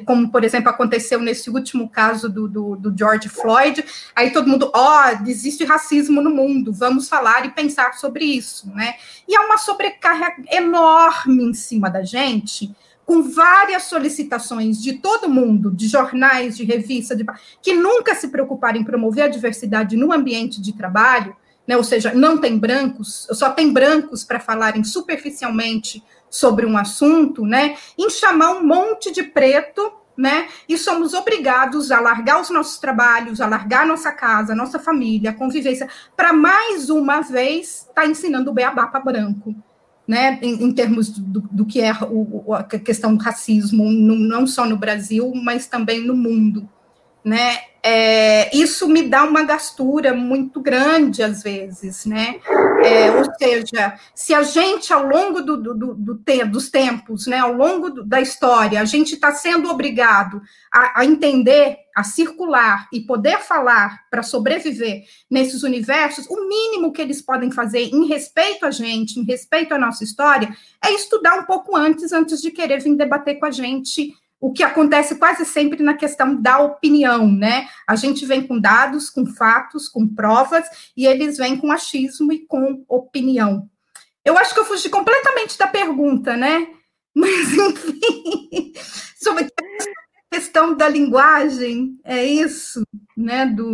Como, 0.06 0.32
por 0.32 0.44
exemplo, 0.44 0.70
aconteceu 0.70 1.20
nesse 1.20 1.50
último 1.50 1.88
caso 1.88 2.28
do, 2.28 2.48
do, 2.48 2.76
do 2.76 2.98
George 2.98 3.30
Floyd, 3.30 3.86
aí 4.16 4.32
todo 4.32 4.48
mundo, 4.48 4.72
ó, 4.74 5.04
oh, 5.04 5.30
existe 5.30 5.64
racismo 5.64 6.22
no 6.22 6.32
mundo, 6.32 6.74
vamos 6.74 7.08
falar 7.08 7.46
e 7.46 7.52
pensar 7.52 7.94
sobre 7.94 8.26
isso, 8.26 8.68
né? 8.74 8.96
E 9.28 9.36
há 9.36 9.42
uma 9.42 9.58
sobrecarga 9.58 10.34
enorme 10.52 11.44
em 11.44 11.54
cima 11.54 11.90
da 11.90 12.02
gente, 12.02 12.76
com 13.06 13.22
várias 13.22 13.84
solicitações 13.84 14.82
de 14.82 14.94
todo 14.94 15.30
mundo, 15.30 15.72
de 15.72 15.88
jornais, 15.88 16.58
de 16.58 16.64
revistas, 16.64 17.18
de, 17.18 17.26
que 17.62 17.74
nunca 17.74 18.16
se 18.16 18.30
preocuparam 18.30 18.80
em 18.80 18.84
promover 18.84 19.26
a 19.26 19.28
diversidade 19.28 19.96
no 19.96 20.12
ambiente 20.12 20.60
de 20.60 20.74
trabalho, 20.74 21.36
né, 21.68 21.78
ou 21.78 21.84
seja, 21.84 22.14
não 22.14 22.38
tem 22.38 22.58
brancos, 22.58 23.28
só 23.32 23.52
tem 23.52 23.72
brancos 23.72 24.24
para 24.24 24.40
falarem 24.40 24.84
superficialmente 24.84 26.04
sobre 26.36 26.66
um 26.66 26.78
assunto, 26.78 27.46
né, 27.46 27.78
em 27.98 28.10
chamar 28.10 28.52
um 28.52 28.64
monte 28.66 29.10
de 29.10 29.24
preto, 29.24 29.90
né, 30.18 30.48
e 30.68 30.78
somos 30.78 31.14
obrigados 31.14 31.92
a 31.92 32.00
largar 32.02 32.42
os 32.42 32.50
nossos 32.50 32.78
trabalhos, 32.78 33.40
a 33.40 33.48
largar 33.48 33.86
nossa 33.86 34.12
casa, 34.12 34.54
nossa 34.54 34.78
família, 34.78 35.30
a 35.30 35.34
convivência, 35.34 35.90
para 36.16 36.34
mais 36.34 36.90
uma 36.90 37.22
vez 37.22 37.86
estar 37.88 38.02
tá 38.02 38.06
ensinando 38.06 38.52
o 38.52 38.54
beabá 38.54 38.88
para 38.88 39.00
branco, 39.00 39.56
né, 40.06 40.38
em, 40.42 40.66
em 40.66 40.74
termos 40.74 41.10
do, 41.10 41.42
do, 41.50 41.66
que 41.66 41.82
é 41.82 41.94
o, 42.04 42.54
a 42.54 42.64
questão 42.64 43.16
do 43.16 43.24
racismo, 43.24 43.90
no, 43.90 44.16
não 44.16 44.46
só 44.46 44.66
no 44.66 44.78
Brasil, 44.78 45.32
mas 45.36 45.68
também 45.68 46.06
no 46.06 46.16
mundo, 46.16 46.70
né, 47.26 47.58
é, 47.82 48.56
isso 48.56 48.88
me 48.88 49.04
dá 49.04 49.24
uma 49.24 49.44
gastura 49.44 50.14
muito 50.14 50.62
grande 50.62 51.24
às 51.24 51.42
vezes, 51.42 52.06
né, 52.06 52.40
é, 52.84 53.12
ou 53.12 53.26
seja, 53.36 54.00
se 54.14 54.32
a 54.32 54.44
gente 54.44 54.94
ao 54.94 55.08
longo 55.08 55.42
do, 55.42 55.58
do, 55.58 55.74
do, 55.74 55.94
do 55.96 56.16
te, 56.16 56.46
dos 56.46 56.70
tempos, 56.70 57.26
né, 57.26 57.40
ao 57.40 57.54
longo 57.54 58.04
da 58.04 58.22
história, 58.22 58.80
a 58.80 58.86
gente 58.86 59.16
está 59.16 59.32
sendo 59.32 59.70
obrigado 59.72 60.40
a, 60.72 61.02
a 61.02 61.06
entender, 61.06 61.78
a 61.96 62.04
circular 62.04 62.88
e 62.94 63.02
poder 63.02 63.40
falar 63.40 64.02
para 64.12 64.22
sobreviver 64.22 65.04
nesses 65.30 65.64
universos, 65.64 66.28
o 66.30 66.48
mínimo 66.48 66.92
que 66.92 67.02
eles 67.02 67.24
podem 67.24 67.50
fazer 67.50 67.90
em 67.92 68.06
respeito 68.06 68.68
a 68.68 68.72
gente, 68.72 69.20
em 69.20 69.24
respeito 69.24 69.74
à 69.74 69.80
nossa 69.80 70.04
história, 70.04 70.56
é 70.84 70.92
estudar 70.94 71.40
um 71.40 71.46
pouco 71.46 71.76
antes, 71.76 72.12
antes 72.12 72.40
de 72.40 72.52
querer 72.52 72.82
vir 72.82 72.96
debater 72.96 73.40
com 73.40 73.48
a 73.48 73.52
gente 73.52 74.14
o 74.46 74.54
que 74.54 74.62
acontece 74.62 75.16
quase 75.16 75.44
sempre 75.44 75.82
na 75.82 75.96
questão 75.96 76.40
da 76.40 76.60
opinião, 76.60 77.28
né? 77.28 77.68
A 77.88 77.96
gente 77.96 78.28
vem 78.28 78.46
com 78.46 78.60
dados, 78.60 79.10
com 79.10 79.26
fatos, 79.26 79.90
com 79.90 80.08
provas, 80.08 80.68
e 80.96 81.08
eles 81.08 81.38
vêm 81.38 81.58
com 81.58 81.72
achismo 81.72 82.32
e 82.32 82.46
com 82.46 82.86
opinião. 82.88 83.68
Eu 84.24 84.38
acho 84.38 84.54
que 84.54 84.60
eu 84.60 84.66
fugi 84.66 84.88
completamente 84.88 85.58
da 85.58 85.66
pergunta, 85.66 86.38
né? 86.38 86.68
Mas, 87.16 87.54
enfim, 87.54 88.74
sobre 89.20 89.46
a 89.46 90.36
questão 90.36 90.76
da 90.76 90.88
linguagem, 90.88 92.00
é 92.04 92.24
isso, 92.24 92.84
né? 93.18 93.48
Do... 93.48 93.74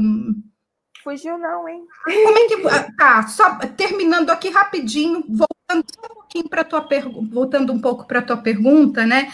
Fugiu 1.03 1.37
não, 1.37 1.67
hein? 1.67 1.83
Como 2.05 2.37
é 2.37 2.47
que... 2.47 2.67
Ah, 2.69 2.91
tá, 2.97 3.27
só 3.27 3.55
terminando 3.75 4.29
aqui 4.29 4.49
rapidinho, 4.49 5.21
voltando 5.27 5.85
um 5.99 6.13
pouquinho 6.13 6.47
para 6.47 6.63
tua 6.63 6.81
pergunta, 6.81 7.33
voltando 7.33 7.73
um 7.73 7.81
pouco 7.81 8.07
para 8.07 8.19
a 8.19 8.23
tua 8.23 8.37
pergunta, 8.37 9.05
né? 9.05 9.33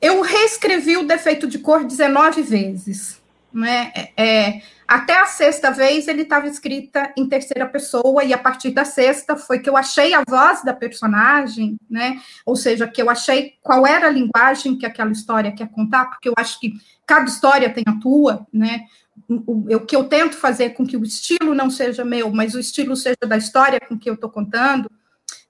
Eu 0.00 0.20
reescrevi 0.20 0.96
o 0.96 1.06
defeito 1.06 1.46
de 1.46 1.58
cor 1.58 1.84
19 1.84 2.42
vezes. 2.42 3.20
Né? 3.52 3.92
É, 3.94 4.12
é, 4.22 4.62
até 4.86 5.18
a 5.18 5.26
sexta 5.26 5.70
vez 5.70 6.06
ele 6.06 6.22
estava 6.22 6.46
escrita 6.46 7.12
em 7.16 7.28
terceira 7.28 7.66
pessoa, 7.66 8.22
e 8.22 8.32
a 8.32 8.38
partir 8.38 8.70
da 8.70 8.84
sexta 8.84 9.34
foi 9.34 9.58
que 9.58 9.68
eu 9.68 9.76
achei 9.76 10.14
a 10.14 10.22
voz 10.28 10.62
da 10.62 10.72
personagem, 10.72 11.76
né? 11.90 12.20
Ou 12.44 12.54
seja, 12.54 12.86
que 12.86 13.02
eu 13.02 13.10
achei 13.10 13.54
qual 13.62 13.86
era 13.86 14.06
a 14.06 14.10
linguagem 14.10 14.76
que 14.76 14.86
aquela 14.86 15.10
história 15.10 15.50
quer 15.50 15.68
contar, 15.68 16.06
porque 16.06 16.28
eu 16.28 16.34
acho 16.36 16.60
que 16.60 16.74
cada 17.04 17.24
história 17.24 17.72
tem 17.72 17.82
a 17.86 17.98
tua, 17.98 18.46
né? 18.52 18.82
O, 19.28 19.34
o, 19.52 19.76
o 19.76 19.80
que 19.80 19.96
eu 19.96 20.04
tento 20.04 20.36
fazer 20.36 20.70
com 20.70 20.86
que 20.86 20.96
o 20.96 21.02
estilo 21.02 21.54
não 21.54 21.68
seja 21.68 22.04
meu, 22.04 22.30
mas 22.30 22.54
o 22.54 22.60
estilo 22.60 22.94
seja 22.94 23.26
da 23.26 23.36
história 23.36 23.80
com 23.80 23.98
que 23.98 24.08
eu 24.08 24.14
estou 24.14 24.30
contando, 24.30 24.88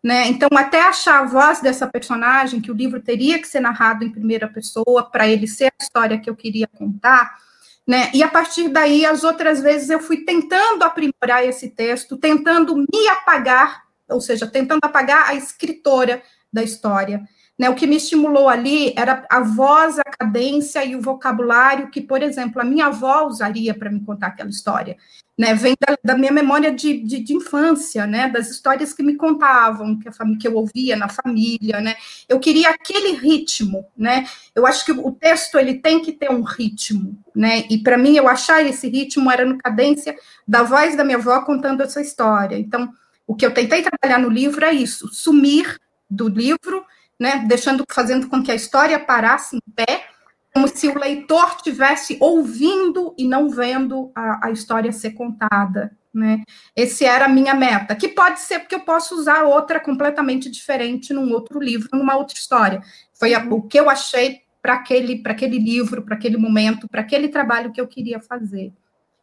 né? 0.03 0.29
Então, 0.29 0.49
até 0.57 0.81
achar 0.83 1.21
a 1.21 1.27
voz 1.27 1.61
dessa 1.61 1.87
personagem, 1.87 2.61
que 2.61 2.71
o 2.71 2.75
livro 2.75 3.01
teria 3.01 3.39
que 3.41 3.49
ser 3.49 3.61
narrado 3.61 4.05
em 4.05 4.11
primeira 4.11 4.49
pessoa, 4.49 5.11
para 5.11 5.27
ele 5.29 5.49
ser 5.49 5.67
a 5.67 5.83
história 5.83 6.19
que 6.19 6.31
eu 6.31 6.37
queria 6.37 6.67
contar, 6.67 7.37
né? 7.87 8.11
E 8.13 8.23
a 8.23 8.29
partir 8.29 8.69
daí, 8.69 9.07
as 9.07 9.25
outras 9.25 9.61
vezes, 9.61 9.91
eu 9.91 10.01
fui 10.01 10.19
tentando 10.19 10.83
aprimorar 10.83 11.45
esse 11.45 11.71
texto, 11.71 12.17
tentando 12.17 12.77
me 12.77 13.09
apagar, 13.09 13.85
ou 14.09 14.21
seja, 14.21 14.47
tentando 14.47 14.81
apagar 14.83 15.29
a 15.29 15.35
escritora 15.35 16.23
da 16.53 16.63
história. 16.63 17.23
Né, 17.59 17.71
o 17.71 17.75
que 17.75 17.87
me 17.87 17.97
estimulou 17.97 18.51
ali 18.51 18.93
era 18.97 19.25
a 19.31 19.41
voz, 19.41 19.99
a 19.99 20.05
cadência 20.05 20.85
e 20.85 20.95
o 20.95 21.01
vocabulário 21.01 21.91
que, 21.91 22.03
por 22.03 22.23
exemplo, 22.23 22.61
a 22.61 22.65
minha 22.65 22.87
avó 22.87 23.27
usaria 23.27 23.73
para 23.73 23.91
me 23.91 24.01
contar 24.01 24.27
aquela 24.27 24.51
história. 24.51 24.97
Né, 25.39 25.55
vem 25.55 25.75
da, 25.79 25.97
da 26.03 26.19
minha 26.19 26.33
memória 26.33 26.73
de, 26.73 26.99
de, 26.99 27.19
de, 27.21 27.35
infância, 27.35 28.07
né, 28.07 28.27
das 28.27 28.51
histórias 28.51 28.95
que 28.95 29.03
me 29.03 29.17
contavam, 29.17 29.99
que, 29.99 30.11
família, 30.11 30.39
que 30.39 30.49
eu 30.49 30.55
ouvia 30.55 30.97
na 30.97 31.11
família, 31.11 31.79
né, 31.79 31.95
eu 32.27 32.41
queria 32.41 32.71
aquele 32.71 33.13
ritmo, 33.13 33.85
né, 33.95 34.27
eu 34.55 34.67
acho 34.67 34.87
que 34.87 34.93
o 34.93 35.13
texto 35.13 35.59
ele 35.59 35.75
tem 35.75 36.01
que 36.01 36.11
ter 36.11 36.31
um 36.31 36.41
ritmo, 36.41 37.19
né, 37.35 37.67
e 37.69 37.77
para 37.77 37.99
mim 37.99 38.17
eu 38.17 38.27
achar 38.27 38.65
esse 38.65 38.89
ritmo 38.89 39.31
era 39.31 39.45
no 39.45 39.59
cadência 39.59 40.17
da 40.49 40.63
voz 40.63 40.97
da 40.97 41.05
minha 41.05 41.19
avó 41.19 41.39
contando 41.43 41.83
essa 41.83 42.01
história, 42.01 42.59
então 42.59 42.91
o 43.27 43.35
que 43.35 43.45
eu 43.45 43.53
tentei 43.53 43.83
trabalhar 43.83 44.19
no 44.19 44.31
livro 44.31 44.65
é 44.65 44.73
isso, 44.73 45.07
sumir 45.13 45.79
do 46.09 46.31
livro 46.31 46.83
né, 47.19 47.45
deixando, 47.47 47.85
fazendo 47.91 48.29
com 48.29 48.43
que 48.43 48.53
a 48.53 48.55
história 48.55 48.99
parasse 48.99 49.57
em 49.57 49.73
pé, 49.75 50.07
como 50.53 50.69
se 50.69 50.89
o 50.89 50.99
leitor 50.99 51.57
tivesse 51.63 52.17
ouvindo 52.21 53.15
e 53.19 53.27
não 53.27 53.51
vendo 53.51 54.11
a, 54.15 54.47
a 54.47 54.51
história 54.51 54.91
ser 54.91 55.11
contada, 55.11 55.97
né? 56.15 56.43
Esse 56.75 57.05
era 57.05 57.27
a 57.27 57.29
minha 57.29 57.53
meta, 57.53 57.95
que 57.95 58.09
pode 58.09 58.41
ser 58.41 58.61
porque 58.61 58.75
eu 58.75 58.81
posso 58.81 59.15
usar 59.15 59.43
outra 59.43 59.79
completamente 59.79 60.51
diferente 60.51 61.13
num 61.13 61.31
outro 61.31 61.61
livro, 61.61 61.91
numa 61.93 62.17
outra 62.17 62.39
história. 62.39 62.81
Foi 63.13 63.35
a, 63.35 63.45
o 63.45 63.63
que 63.63 63.79
eu 63.79 63.91
achei 63.91 64.41
para 64.63 64.75
aquele, 64.75 65.23
aquele 65.27 65.59
livro, 65.59 66.03
para 66.03 66.15
aquele 66.15 66.39
momento, 66.39 66.89
para 66.89 67.03
aquele 67.03 67.29
trabalho 67.29 67.71
que 67.71 67.81
eu 67.81 67.87
queria 67.87 68.19
fazer. 68.19 68.73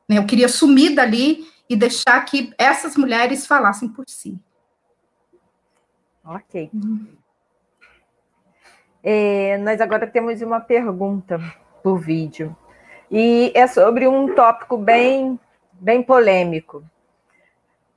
Né? 0.08 0.20
Eu 0.20 0.26
queria 0.26 0.48
sumir 0.48 0.94
dali 0.94 1.48
e 1.68 1.76
deixar 1.76 2.24
que 2.26 2.54
essas 2.58 2.96
mulheres 2.96 3.48
falassem 3.48 3.90
por 3.90 4.06
si. 4.08 4.38
Ok. 6.24 6.70
Uhum. 6.74 7.08
É, 9.04 9.58
nós 9.58 9.82
agora 9.82 10.08
temos 10.08 10.42
uma 10.42 10.62
pergunta 10.62 11.38
por 11.84 12.00
vídeo. 12.00 12.56
E 13.12 13.52
é 13.54 13.68
sobre 13.68 14.08
um 14.08 14.34
tópico 14.34 14.78
bem, 14.78 15.38
bem 15.74 16.02
polêmico. 16.02 16.84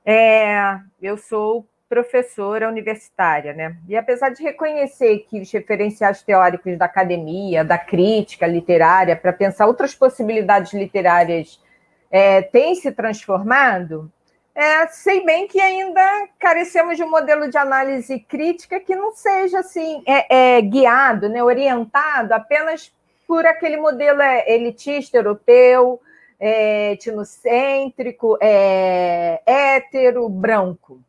É, 0.05 0.79
eu 1.01 1.17
sou 1.17 1.65
professora 1.87 2.67
universitária, 2.67 3.53
né? 3.53 3.77
E 3.87 3.95
apesar 3.95 4.29
de 4.29 4.43
reconhecer 4.43 5.19
que 5.29 5.39
os 5.39 5.49
referenciais 5.51 6.21
teóricos 6.21 6.77
da 6.77 6.85
academia, 6.85 7.63
da 7.63 7.77
crítica 7.77 8.45
literária, 8.45 9.15
para 9.15 9.31
pensar 9.31 9.67
outras 9.67 9.95
possibilidades 9.95 10.73
literárias 10.73 11.63
é, 12.11 12.41
têm 12.41 12.75
se 12.75 12.91
transformado, 12.91 14.11
é, 14.57 14.87
sei 14.87 15.23
bem 15.23 15.47
que 15.47 15.61
ainda 15.61 16.29
carecemos 16.39 16.97
de 16.97 17.03
um 17.03 17.09
modelo 17.11 17.47
de 17.47 17.59
análise 17.59 18.19
crítica 18.21 18.79
que 18.79 18.95
não 18.95 19.13
seja 19.13 19.59
assim 19.59 20.01
é, 20.03 20.57
é, 20.57 20.61
guiado, 20.61 21.29
né, 21.29 21.43
orientado 21.43 22.33
apenas 22.33 22.91
por 23.27 23.45
aquele 23.45 23.77
modelo 23.77 24.19
é, 24.19 24.51
elitista 24.51 25.15
europeu, 25.15 26.01
é, 26.39 26.93
etnocêntrico, 26.93 28.35
é, 28.41 29.43
hétero, 29.45 30.27
branco. 30.27 30.99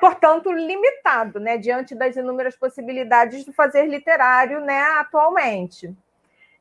Portanto, 0.00 0.50
limitado, 0.50 1.38
né, 1.38 1.58
diante 1.58 1.94
das 1.94 2.16
inúmeras 2.16 2.56
possibilidades 2.56 3.44
de 3.44 3.52
fazer 3.52 3.84
literário, 3.84 4.58
né, 4.62 4.80
atualmente. 4.98 5.94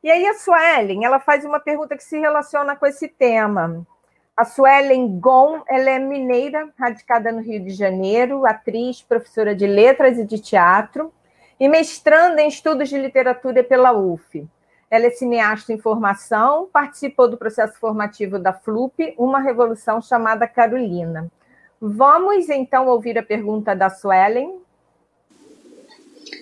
E 0.03 0.11
aí 0.11 0.27
a 0.27 0.33
Suelen, 0.33 1.05
ela 1.05 1.21
faz 1.21 1.45
uma 1.45 1.61
pergunta 1.61 1.95
que 1.95 2.03
se 2.03 2.19
relaciona 2.19 2.75
com 2.75 2.85
esse 2.85 3.07
tema. 3.07 3.87
A 4.41 4.45
Suelen 4.45 5.19
Gon, 5.19 5.61
ela 5.69 5.91
é 5.91 5.99
mineira, 5.99 6.67
radicada 6.75 7.31
no 7.31 7.41
Rio 7.41 7.63
de 7.63 7.69
Janeiro, 7.69 8.43
atriz, 8.43 8.99
professora 8.99 9.53
de 9.53 9.67
letras 9.67 10.17
e 10.17 10.25
de 10.25 10.39
teatro, 10.39 11.13
e 11.59 11.69
mestranda 11.69 12.41
em 12.41 12.47
estudos 12.47 12.89
de 12.89 12.97
literatura 12.97 13.63
pela 13.63 13.91
UF. 13.91 14.43
Ela 14.89 15.05
é 15.05 15.09
cineasta 15.11 15.71
em 15.71 15.77
formação, 15.77 16.67
participou 16.73 17.29
do 17.29 17.37
processo 17.37 17.79
formativo 17.79 18.39
da 18.39 18.51
FLUP, 18.51 19.13
uma 19.15 19.39
revolução 19.39 20.01
chamada 20.01 20.47
Carolina. 20.47 21.31
Vamos 21.79 22.49
então 22.49 22.87
ouvir 22.87 23.19
a 23.19 23.23
pergunta 23.23 23.75
da 23.75 23.91
Suelen. 23.91 24.59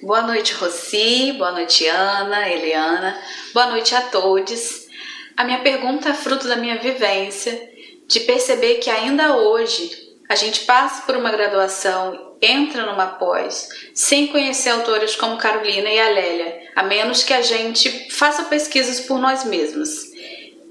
Boa 0.04 0.22
noite, 0.22 0.54
Rossi. 0.54 1.34
Boa 1.34 1.52
noite, 1.52 1.86
Ana, 1.86 2.48
Eliana. 2.48 3.18
Boa 3.54 3.66
noite 3.66 3.94
a 3.94 4.04
todos. 4.04 4.88
A 5.36 5.44
minha 5.44 5.60
pergunta 5.60 6.08
é 6.08 6.14
fruto 6.14 6.48
da 6.48 6.56
minha 6.56 6.78
vivência 6.78 7.78
de 8.10 8.22
perceber 8.22 8.76
que 8.76 8.90
ainda 8.90 9.38
hoje 9.38 9.92
a 10.28 10.34
gente 10.34 10.62
passa 10.62 11.04
por 11.04 11.16
uma 11.16 11.32
graduação, 11.32 12.36
entra 12.42 12.84
numa 12.88 13.06
pós, 13.06 13.70
sem 13.94 14.28
conhecer 14.28 14.72
autores 14.72 15.16
como 15.16 15.38
Carolina 15.38 15.88
e 15.88 16.00
Alélia, 16.00 16.60
a 16.76 16.82
menos 16.82 17.24
que 17.24 17.34
a 17.34 17.44
gente 17.44 18.12
faça 18.12 18.44
pesquisas 18.44 19.00
por 19.02 19.20
nós 19.20 19.44
mesmos. 19.44 20.10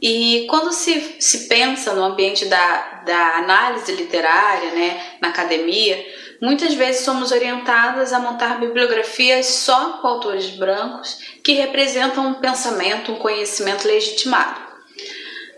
E 0.02 0.46
quando 0.50 0.72
se, 0.72 1.16
se 1.20 1.46
pensa 1.46 1.94
no 1.94 2.02
ambiente 2.02 2.44
da, 2.46 3.02
da 3.06 3.36
análise 3.36 3.92
literária, 3.92 4.70
né, 4.72 5.00
na 5.20 5.28
academia, 5.28 6.04
muitas 6.42 6.74
vezes 6.74 7.04
somos 7.04 7.30
orientadas 7.30 8.12
a 8.12 8.18
montar 8.18 8.58
bibliografias 8.58 9.46
só 9.46 9.98
com 10.00 10.08
autores 10.08 10.50
brancos 10.50 11.20
que 11.44 11.52
representam 11.52 12.26
um 12.26 12.34
pensamento, 12.34 13.12
um 13.12 13.16
conhecimento 13.16 13.86
legitimado. 13.86 14.60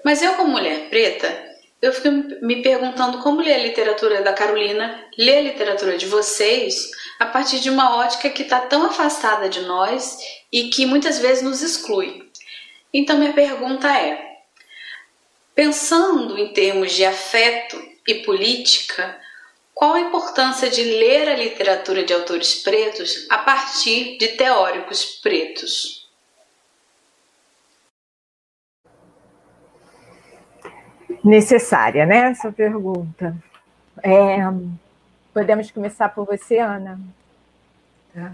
Mas 0.04 0.22
eu, 0.22 0.34
como 0.34 0.50
mulher 0.50 0.88
preta, 0.90 1.49
eu 1.82 1.92
fico 1.92 2.10
me 2.44 2.62
perguntando 2.62 3.18
como 3.18 3.40
ler 3.40 3.54
a 3.54 3.62
literatura 3.62 4.22
da 4.22 4.34
Carolina, 4.34 5.02
ler 5.16 5.38
a 5.38 5.52
literatura 5.52 5.96
de 5.96 6.06
vocês, 6.06 6.90
a 7.18 7.26
partir 7.26 7.60
de 7.60 7.70
uma 7.70 7.96
ótica 7.96 8.28
que 8.28 8.42
está 8.42 8.60
tão 8.60 8.84
afastada 8.84 9.48
de 9.48 9.60
nós 9.62 10.18
e 10.52 10.68
que 10.68 10.84
muitas 10.84 11.18
vezes 11.18 11.42
nos 11.42 11.62
exclui. 11.62 12.28
Então, 12.92 13.18
minha 13.18 13.32
pergunta 13.32 13.88
é: 13.88 14.42
pensando 15.54 16.38
em 16.38 16.52
termos 16.52 16.92
de 16.92 17.04
afeto 17.04 17.80
e 18.06 18.16
política, 18.16 19.18
qual 19.72 19.94
a 19.94 20.00
importância 20.00 20.68
de 20.68 20.82
ler 20.82 21.28
a 21.30 21.36
literatura 21.36 22.04
de 22.04 22.12
autores 22.12 22.56
pretos 22.56 23.26
a 23.30 23.38
partir 23.38 24.18
de 24.18 24.28
teóricos 24.28 25.04
pretos? 25.22 25.99
Necessária, 31.24 32.06
né? 32.06 32.30
Essa 32.30 32.50
pergunta. 32.50 33.36
É, 34.02 34.38
podemos 35.32 35.70
começar 35.70 36.08
por 36.10 36.26
você, 36.26 36.58
Ana? 36.58 36.98
É, 38.14 38.30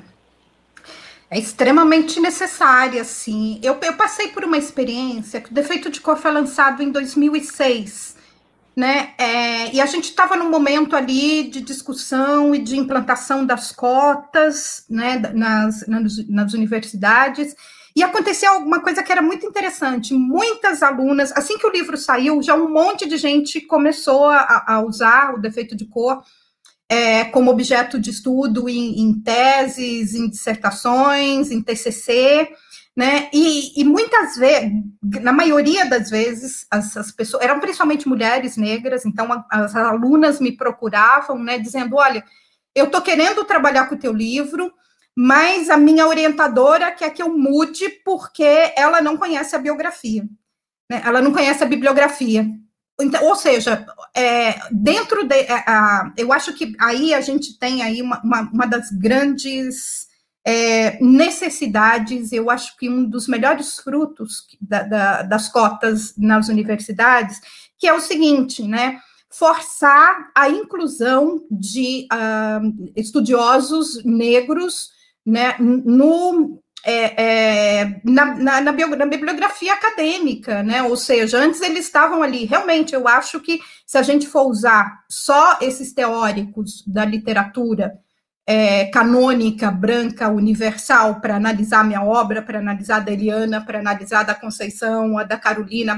é 1.30 1.38
extremamente 1.38 2.20
necessária, 2.20 3.02
sim. 3.04 3.60
Eu, 3.62 3.78
eu, 3.82 3.94
passei 3.94 4.28
por 4.28 4.44
uma 4.44 4.56
experiência 4.56 5.40
que 5.40 5.50
o 5.50 5.54
Defeito 5.54 5.90
de 5.90 6.00
Cor 6.00 6.16
foi 6.16 6.30
lançado 6.30 6.82
em 6.82 6.90
2006, 6.90 8.16
né? 8.76 9.14
É, 9.18 9.74
e 9.74 9.80
a 9.80 9.86
gente 9.86 10.04
estava 10.04 10.36
num 10.36 10.50
momento 10.50 10.94
ali 10.94 11.48
de 11.50 11.60
discussão 11.60 12.54
e 12.54 12.58
de 12.58 12.76
implantação 12.76 13.44
das 13.44 13.72
cotas, 13.72 14.84
né, 14.88 15.18
nas, 15.34 15.86
nas, 15.88 16.28
nas 16.28 16.52
universidades. 16.52 17.56
E 17.96 18.02
aconteceu 18.02 18.52
alguma 18.52 18.82
coisa 18.82 19.02
que 19.02 19.10
era 19.10 19.22
muito 19.22 19.46
interessante. 19.46 20.12
Muitas 20.12 20.82
alunas, 20.82 21.32
assim 21.32 21.56
que 21.56 21.66
o 21.66 21.72
livro 21.72 21.96
saiu, 21.96 22.42
já 22.42 22.54
um 22.54 22.68
monte 22.68 23.08
de 23.08 23.16
gente 23.16 23.58
começou 23.62 24.26
a, 24.26 24.64
a 24.66 24.80
usar 24.82 25.34
o 25.34 25.40
defeito 25.40 25.74
de 25.74 25.86
cor 25.86 26.22
é, 26.90 27.24
como 27.24 27.50
objeto 27.50 27.98
de 27.98 28.10
estudo 28.10 28.68
em, 28.68 29.00
em, 29.00 29.18
teses, 29.22 30.14
em 30.14 30.28
dissertações, 30.28 31.50
em 31.50 31.62
TCC, 31.62 32.50
né? 32.94 33.30
E, 33.32 33.80
e, 33.80 33.84
muitas 33.84 34.36
vezes, 34.36 34.72
na 35.22 35.32
maioria 35.32 35.86
das 35.86 36.10
vezes, 36.10 36.66
as, 36.70 36.94
as, 36.98 37.10
pessoas 37.10 37.42
eram 37.42 37.60
principalmente 37.60 38.06
mulheres 38.06 38.58
negras, 38.58 39.06
então 39.06 39.44
as 39.50 39.74
alunas 39.74 40.38
me 40.38 40.52
procuravam, 40.52 41.38
né, 41.42 41.58
dizendo: 41.58 41.96
olha, 41.96 42.22
eu 42.74 42.84
estou 42.84 43.00
querendo 43.00 43.42
trabalhar 43.44 43.86
com 43.86 43.94
o 43.94 43.98
teu 43.98 44.12
livro 44.12 44.70
mas 45.16 45.70
a 45.70 45.78
minha 45.78 46.06
orientadora 46.06 46.92
quer 46.92 47.10
que 47.10 47.22
eu 47.22 47.36
mude 47.36 47.88
porque 48.04 48.72
ela 48.76 49.00
não 49.00 49.16
conhece 49.16 49.56
a 49.56 49.58
biografia, 49.58 50.28
né? 50.90 51.00
ela 51.02 51.22
não 51.22 51.32
conhece 51.32 51.64
a 51.64 51.66
bibliografia. 51.66 52.46
Então, 53.00 53.24
ou 53.24 53.34
seja, 53.34 53.86
é, 54.14 54.58
dentro 54.70 55.26
de, 55.26 55.34
é, 55.34 55.64
a, 55.66 56.12
eu 56.16 56.32
acho 56.32 56.52
que 56.52 56.74
aí 56.78 57.14
a 57.14 57.20
gente 57.20 57.58
tem 57.58 57.82
aí 57.82 58.02
uma, 58.02 58.20
uma, 58.22 58.40
uma 58.42 58.66
das 58.66 58.90
grandes 58.90 60.06
é, 60.46 61.02
necessidades, 61.02 62.30
eu 62.30 62.50
acho 62.50 62.76
que 62.76 62.88
um 62.88 63.04
dos 63.04 63.26
melhores 63.26 63.76
frutos 63.76 64.46
da, 64.60 64.82
da, 64.82 65.22
das 65.22 65.48
cotas 65.48 66.14
nas 66.16 66.48
universidades, 66.48 67.40
que 67.78 67.86
é 67.86 67.92
o 67.92 68.00
seguinte, 68.00 68.62
né? 68.62 69.00
Forçar 69.28 70.30
a 70.34 70.48
inclusão 70.48 71.44
de 71.50 72.06
uh, 72.12 72.92
estudiosos 72.94 74.02
negros 74.04 74.95
né, 75.26 75.56
no, 75.58 76.62
é, 76.84 77.80
é, 77.80 78.00
na, 78.04 78.26
na, 78.36 78.60
na, 78.60 78.72
na, 78.72 79.06
bibliografia 79.06 79.74
acadêmica, 79.74 80.62
né? 80.62 80.84
Ou 80.84 80.96
seja, 80.96 81.36
antes 81.38 81.60
eles 81.60 81.86
estavam 81.86 82.22
ali. 82.22 82.44
Realmente, 82.44 82.94
eu 82.94 83.08
acho 83.08 83.40
que 83.40 83.58
se 83.84 83.98
a 83.98 84.02
gente 84.02 84.28
for 84.28 84.46
usar 84.46 85.00
só 85.08 85.58
esses 85.60 85.92
teóricos 85.92 86.84
da 86.86 87.04
literatura 87.04 87.98
é, 88.46 88.84
canônica, 88.84 89.68
branca, 89.68 90.28
universal, 90.28 91.20
para 91.20 91.34
analisar 91.34 91.84
minha 91.84 92.04
obra, 92.04 92.40
para 92.40 92.60
analisar 92.60 92.98
a 92.98 93.00
da 93.00 93.12
Eliana, 93.12 93.60
para 93.60 93.80
analisar 93.80 94.20
a 94.20 94.24
da 94.24 94.34
Conceição, 94.36 95.18
a 95.18 95.24
da 95.24 95.36
Carolina, 95.36 95.96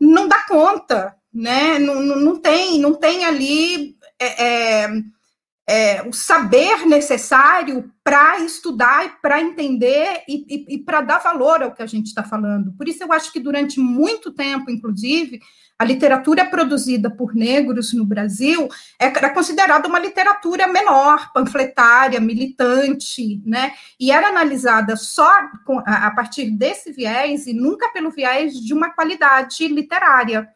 não 0.00 0.28
dá 0.28 0.46
conta, 0.46 1.16
né? 1.34 1.80
Não, 1.80 2.00
não, 2.00 2.16
não 2.16 2.40
tem, 2.40 2.78
não 2.78 2.94
tem 2.94 3.24
ali. 3.24 3.96
É, 4.20 4.88
é 5.68 6.02
o 6.08 6.14
saber 6.14 6.86
necessário 6.86 7.92
para 8.02 8.38
estudar 8.40 9.04
e 9.04 9.10
para 9.20 9.38
entender 9.38 10.22
e, 10.26 10.46
e, 10.48 10.74
e 10.76 10.78
para 10.78 11.02
dar 11.02 11.18
valor 11.18 11.62
ao 11.62 11.74
que 11.74 11.82
a 11.82 11.86
gente 11.86 12.06
está 12.06 12.24
falando. 12.24 12.72
Por 12.72 12.88
isso, 12.88 13.04
eu 13.04 13.12
acho 13.12 13.30
que 13.30 13.38
durante 13.38 13.78
muito 13.78 14.32
tempo, 14.32 14.70
inclusive, 14.70 15.40
a 15.78 15.84
literatura 15.84 16.46
produzida 16.46 17.10
por 17.10 17.34
negros 17.34 17.92
no 17.92 18.06
Brasil 18.06 18.66
era 18.98 19.28
considerada 19.28 19.86
uma 19.86 19.98
literatura 19.98 20.66
menor, 20.66 21.30
panfletária, 21.34 22.18
militante, 22.18 23.40
né? 23.44 23.72
E 24.00 24.10
era 24.10 24.28
analisada 24.28 24.96
só 24.96 25.30
a 25.84 26.10
partir 26.12 26.50
desse 26.50 26.90
viés 26.90 27.46
e 27.46 27.52
nunca 27.52 27.90
pelo 27.90 28.10
viés 28.10 28.54
de 28.54 28.72
uma 28.72 28.90
qualidade 28.90 29.68
literária, 29.68 30.48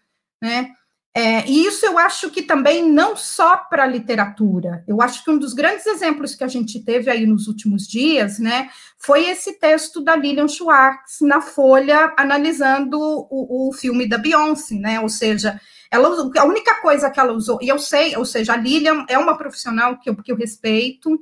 né? 0.43 0.73
É, 1.15 1.47
e 1.47 1.67
isso 1.67 1.85
eu 1.85 1.99
acho 1.99 2.31
que 2.31 2.41
também 2.41 2.91
não 2.91 3.15
só 3.15 3.57
para 3.57 3.83
a 3.83 3.87
literatura. 3.87 4.83
Eu 4.89 5.03
acho 5.03 5.23
que 5.23 5.31
um 5.31 5.37
dos 5.37 5.53
grandes 5.53 5.87
exemplos 5.87 6.35
que 6.35 6.43
a 6.43 6.49
gente 6.49 6.81
teve 6.81 7.11
aí 7.11 7.27
nos 7.27 7.49
últimos 7.49 7.87
dias, 7.87 8.39
né, 8.39 8.71
foi 8.97 9.27
esse 9.27 9.59
texto 9.59 10.01
da 10.01 10.17
Lilian 10.17 10.49
Schwartz 10.49 11.19
na 11.21 11.43
Folha 11.43 12.15
analisando 12.17 12.99
o, 12.99 13.69
o 13.69 13.73
filme 13.75 14.09
da 14.09 14.17
Beyoncé, 14.17 14.77
né? 14.77 15.01
Ou 15.01 15.09
seja, 15.09 15.61
ela, 15.91 16.09
a 16.39 16.45
única 16.45 16.81
coisa 16.81 17.11
que 17.11 17.21
ela 17.21 17.33
usou, 17.33 17.59
e 17.61 17.69
eu 17.69 17.79
sei, 17.79 18.17
ou 18.17 18.25
seja, 18.25 18.55
a 18.55 18.57
Lilian 18.57 19.05
é 19.07 19.19
uma 19.19 19.37
profissional 19.37 19.99
que 19.99 20.09
eu, 20.09 20.17
que 20.17 20.33
eu 20.33 20.37
respeito, 20.37 21.21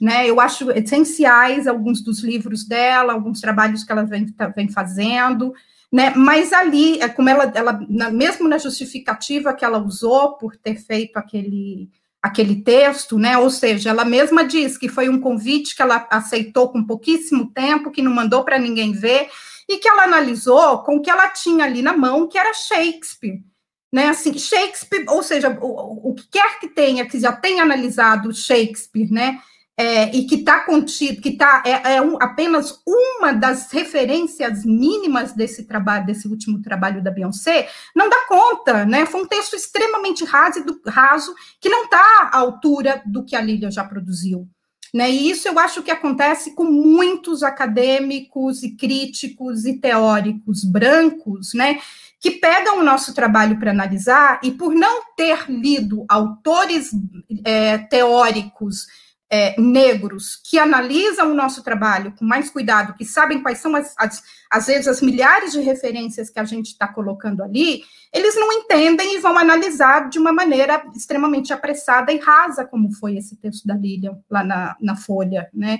né? 0.00 0.28
Eu 0.28 0.40
acho 0.40 0.70
essenciais 0.70 1.66
alguns 1.66 2.00
dos 2.00 2.22
livros 2.22 2.64
dela, 2.64 3.12
alguns 3.12 3.40
trabalhos 3.40 3.82
que 3.82 3.90
ela 3.90 4.04
vem, 4.04 4.28
tá, 4.28 4.46
vem 4.48 4.68
fazendo. 4.68 5.52
Né? 5.92 6.14
Mas 6.16 6.54
ali, 6.54 6.98
é 7.02 7.08
como 7.08 7.28
ela, 7.28 7.52
ela 7.54 7.72
mesmo 8.10 8.48
na 8.48 8.56
justificativa 8.56 9.52
que 9.52 9.62
ela 9.62 9.78
usou 9.78 10.38
por 10.38 10.56
ter 10.56 10.76
feito 10.76 11.18
aquele, 11.18 11.90
aquele 12.22 12.62
texto, 12.62 13.18
né? 13.18 13.36
Ou 13.36 13.50
seja, 13.50 13.90
ela 13.90 14.04
mesma 14.04 14.42
diz 14.42 14.78
que 14.78 14.88
foi 14.88 15.10
um 15.10 15.20
convite 15.20 15.76
que 15.76 15.82
ela 15.82 16.06
aceitou 16.10 16.70
com 16.70 16.82
pouquíssimo 16.82 17.52
tempo, 17.52 17.90
que 17.90 18.00
não 18.00 18.10
mandou 18.10 18.42
para 18.42 18.58
ninguém 18.58 18.92
ver, 18.92 19.28
e 19.68 19.76
que 19.76 19.88
ela 19.88 20.04
analisou 20.04 20.78
com 20.78 20.96
o 20.96 21.02
que 21.02 21.10
ela 21.10 21.28
tinha 21.28 21.66
ali 21.66 21.82
na 21.82 21.94
mão, 21.94 22.26
que 22.26 22.38
era 22.38 22.54
Shakespeare. 22.54 23.42
Né, 23.92 24.08
assim, 24.08 24.32
Shakespeare, 24.38 25.04
ou 25.06 25.22
seja, 25.22 25.50
o, 25.60 26.12
o 26.12 26.14
que 26.14 26.26
quer 26.30 26.58
que 26.58 26.68
tenha, 26.68 27.06
que 27.06 27.20
já 27.20 27.30
tenha 27.30 27.62
analisado 27.62 28.32
Shakespeare, 28.32 29.12
né, 29.12 29.38
é, 29.76 30.14
e 30.14 30.26
que 30.26 30.36
está 30.36 30.60
contido, 30.60 31.20
que 31.20 31.30
está 31.30 31.62
é, 31.64 31.94
é 31.94 32.02
um, 32.02 32.16
apenas 32.20 32.80
uma 32.86 33.32
das 33.32 33.70
referências 33.72 34.64
mínimas 34.64 35.32
desse 35.32 35.64
trabalho, 35.64 36.06
desse 36.06 36.28
último 36.28 36.60
trabalho 36.60 37.02
da 37.02 37.10
Beyoncé, 37.10 37.68
não 37.94 38.08
dá 38.08 38.26
conta, 38.28 38.84
né? 38.84 39.06
Foi 39.06 39.22
um 39.22 39.26
texto 39.26 39.56
extremamente 39.56 40.24
raso, 40.24 40.62
raso 40.86 41.34
que 41.60 41.68
não 41.68 41.84
está 41.84 42.30
à 42.32 42.38
altura 42.38 43.02
do 43.06 43.24
que 43.24 43.34
a 43.34 43.40
Lília 43.40 43.70
já 43.70 43.84
produziu. 43.84 44.46
Né, 44.94 45.10
e 45.10 45.30
isso 45.30 45.48
eu 45.48 45.58
acho 45.58 45.82
que 45.82 45.90
acontece 45.90 46.54
com 46.54 46.64
muitos 46.64 47.42
acadêmicos 47.42 48.62
e 48.62 48.76
críticos 48.76 49.64
e 49.64 49.78
teóricos 49.78 50.64
brancos, 50.64 51.54
né, 51.54 51.80
que 52.20 52.32
pegam 52.32 52.78
o 52.78 52.82
nosso 52.82 53.14
trabalho 53.14 53.58
para 53.58 53.70
analisar 53.70 54.38
e 54.42 54.50
por 54.50 54.74
não 54.74 55.00
ter 55.16 55.50
lido 55.50 56.04
autores 56.10 56.90
é, 57.42 57.78
teóricos 57.78 58.86
é, 59.32 59.58
negros 59.58 60.38
que 60.44 60.58
analisam 60.58 61.32
o 61.32 61.34
nosso 61.34 61.62
trabalho 61.64 62.12
com 62.18 62.22
mais 62.22 62.50
cuidado, 62.50 62.92
que 62.92 63.04
sabem 63.06 63.40
quais 63.42 63.58
são, 63.58 63.74
as, 63.74 63.94
as 63.96 64.22
às 64.50 64.66
vezes, 64.66 64.86
as 64.86 65.00
milhares 65.00 65.52
de 65.52 65.60
referências 65.62 66.28
que 66.28 66.38
a 66.38 66.44
gente 66.44 66.66
está 66.66 66.86
colocando 66.86 67.42
ali, 67.42 67.82
eles 68.12 68.36
não 68.36 68.52
entendem 68.52 69.14
e 69.14 69.18
vão 69.20 69.38
analisar 69.38 70.10
de 70.10 70.18
uma 70.18 70.34
maneira 70.34 70.84
extremamente 70.94 71.50
apressada 71.50 72.12
e 72.12 72.18
rasa, 72.18 72.66
como 72.66 72.92
foi 72.92 73.16
esse 73.16 73.34
texto 73.36 73.66
da 73.66 73.74
Lilian 73.74 74.18
lá 74.30 74.44
na, 74.44 74.76
na 74.78 74.96
Folha, 74.96 75.48
né? 75.54 75.78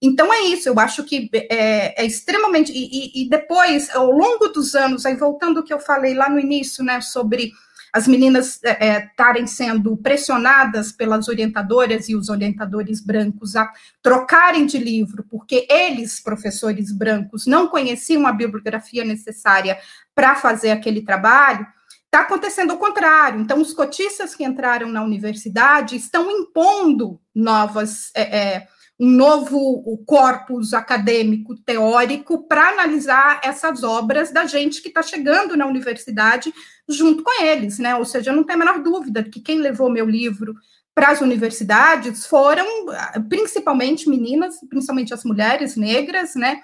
Então 0.00 0.32
é 0.32 0.40
isso, 0.46 0.70
eu 0.70 0.80
acho 0.80 1.04
que 1.04 1.28
é, 1.34 2.02
é 2.02 2.06
extremamente. 2.06 2.72
E, 2.72 3.20
e, 3.20 3.24
e 3.24 3.28
depois, 3.28 3.94
ao 3.94 4.10
longo 4.10 4.48
dos 4.48 4.74
anos, 4.74 5.04
aí 5.04 5.14
voltando 5.14 5.58
ao 5.58 5.64
que 5.64 5.74
eu 5.74 5.78
falei 5.78 6.14
lá 6.14 6.30
no 6.30 6.40
início, 6.40 6.82
né, 6.82 7.02
sobre 7.02 7.52
as 7.94 8.08
meninas 8.08 8.60
estarem 8.64 9.44
é, 9.44 9.46
sendo 9.46 9.96
pressionadas 9.96 10.90
pelas 10.90 11.28
orientadoras 11.28 12.08
e 12.08 12.16
os 12.16 12.28
orientadores 12.28 13.00
brancos 13.00 13.54
a 13.54 13.72
trocarem 14.02 14.66
de 14.66 14.78
livro, 14.78 15.24
porque 15.30 15.64
eles, 15.70 16.18
professores 16.18 16.90
brancos, 16.90 17.46
não 17.46 17.68
conheciam 17.68 18.26
a 18.26 18.32
bibliografia 18.32 19.04
necessária 19.04 19.78
para 20.12 20.34
fazer 20.34 20.72
aquele 20.72 21.02
trabalho, 21.02 21.64
está 22.06 22.22
acontecendo 22.22 22.74
o 22.74 22.78
contrário. 22.78 23.40
Então, 23.40 23.60
os 23.60 23.72
cotistas 23.72 24.34
que 24.34 24.42
entraram 24.42 24.88
na 24.88 25.04
universidade 25.04 25.94
estão 25.94 26.28
impondo 26.28 27.20
novas. 27.32 28.10
É, 28.12 28.22
é, 28.22 28.68
um 28.98 29.10
novo 29.10 30.02
corpus 30.06 30.72
acadêmico 30.72 31.56
teórico 31.56 32.46
para 32.46 32.68
analisar 32.68 33.40
essas 33.42 33.82
obras 33.82 34.30
da 34.30 34.46
gente 34.46 34.80
que 34.80 34.88
está 34.88 35.02
chegando 35.02 35.56
na 35.56 35.66
universidade 35.66 36.52
junto 36.88 37.22
com 37.22 37.42
eles, 37.42 37.78
né? 37.78 37.96
Ou 37.96 38.04
seja, 38.04 38.32
não 38.32 38.44
tem 38.44 38.54
a 38.54 38.58
menor 38.58 38.82
dúvida 38.82 39.24
que 39.24 39.40
quem 39.40 39.58
levou 39.58 39.90
meu 39.90 40.06
livro 40.06 40.54
para 40.94 41.08
as 41.08 41.20
universidades 41.20 42.24
foram 42.24 42.64
principalmente 43.28 44.08
meninas, 44.08 44.60
principalmente 44.70 45.12
as 45.12 45.24
mulheres 45.24 45.76
negras, 45.76 46.36
né? 46.36 46.62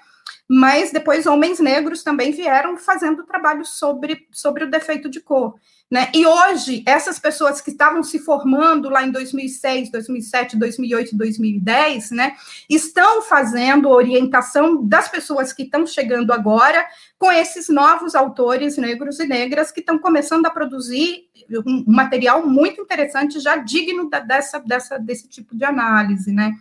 Mas 0.49 0.91
depois 0.91 1.25
homens 1.25 1.59
negros 1.59 2.03
também 2.03 2.31
vieram 2.31 2.77
fazendo 2.77 3.25
trabalho 3.25 3.65
sobre, 3.65 4.27
sobre 4.31 4.65
o 4.65 4.69
defeito 4.69 5.09
de 5.09 5.19
cor. 5.19 5.55
Né? 5.91 6.09
E 6.15 6.25
hoje, 6.25 6.83
essas 6.87 7.19
pessoas 7.19 7.59
que 7.59 7.71
estavam 7.71 8.01
se 8.01 8.17
formando 8.17 8.89
lá 8.89 9.05
em 9.05 9.11
2006, 9.11 9.91
2007, 9.91 10.55
2008, 10.55 11.17
2010, 11.17 12.11
né, 12.11 12.33
estão 12.69 13.21
fazendo 13.21 13.89
orientação 13.89 14.87
das 14.87 15.09
pessoas 15.09 15.51
que 15.51 15.63
estão 15.63 15.85
chegando 15.85 16.31
agora 16.31 16.85
com 17.19 17.29
esses 17.29 17.67
novos 17.67 18.15
autores 18.15 18.77
negros 18.77 19.19
e 19.19 19.27
negras 19.27 19.69
que 19.69 19.81
estão 19.81 19.99
começando 19.99 20.45
a 20.45 20.49
produzir 20.49 21.25
um 21.67 21.83
material 21.85 22.47
muito 22.47 22.79
interessante, 22.79 23.41
já 23.41 23.57
digno 23.57 24.09
da, 24.09 24.21
dessa, 24.21 24.59
dessa, 24.59 24.97
desse 24.97 25.27
tipo 25.27 25.57
de 25.57 25.65
análise. 25.65 26.31
Né? 26.31 26.53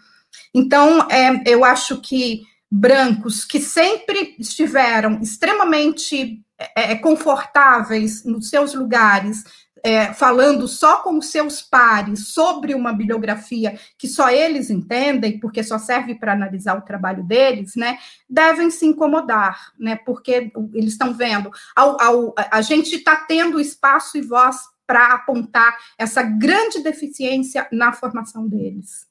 Então, 0.52 1.08
é, 1.08 1.40
eu 1.46 1.64
acho 1.64 2.00
que 2.00 2.42
brancos 2.70 3.44
que 3.44 3.58
sempre 3.58 4.36
estiveram 4.38 5.20
extremamente 5.20 6.40
é, 6.76 6.92
é, 6.92 6.94
confortáveis 6.94 8.24
nos 8.24 8.48
seus 8.48 8.74
lugares, 8.74 9.42
é, 9.82 10.12
falando 10.12 10.68
só 10.68 10.98
com 10.98 11.20
seus 11.22 11.62
pares 11.62 12.28
sobre 12.28 12.74
uma 12.74 12.92
bibliografia 12.92 13.78
que 13.98 14.06
só 14.06 14.28
eles 14.28 14.70
entendem, 14.70 15.40
porque 15.40 15.64
só 15.64 15.78
serve 15.78 16.14
para 16.14 16.32
analisar 16.32 16.76
o 16.76 16.82
trabalho 16.82 17.24
deles, 17.24 17.74
né, 17.74 17.98
devem 18.28 18.70
se 18.70 18.86
incomodar, 18.86 19.72
né, 19.78 19.96
porque 19.96 20.52
eles 20.74 20.92
estão 20.92 21.14
vendo, 21.14 21.50
ao, 21.74 22.00
ao, 22.00 22.34
a 22.50 22.60
gente 22.60 22.94
está 22.94 23.16
tendo 23.16 23.58
espaço 23.58 24.18
e 24.18 24.22
voz 24.22 24.58
para 24.86 25.14
apontar 25.14 25.78
essa 25.96 26.22
grande 26.22 26.82
deficiência 26.82 27.66
na 27.72 27.92
formação 27.92 28.46
deles. 28.46 29.08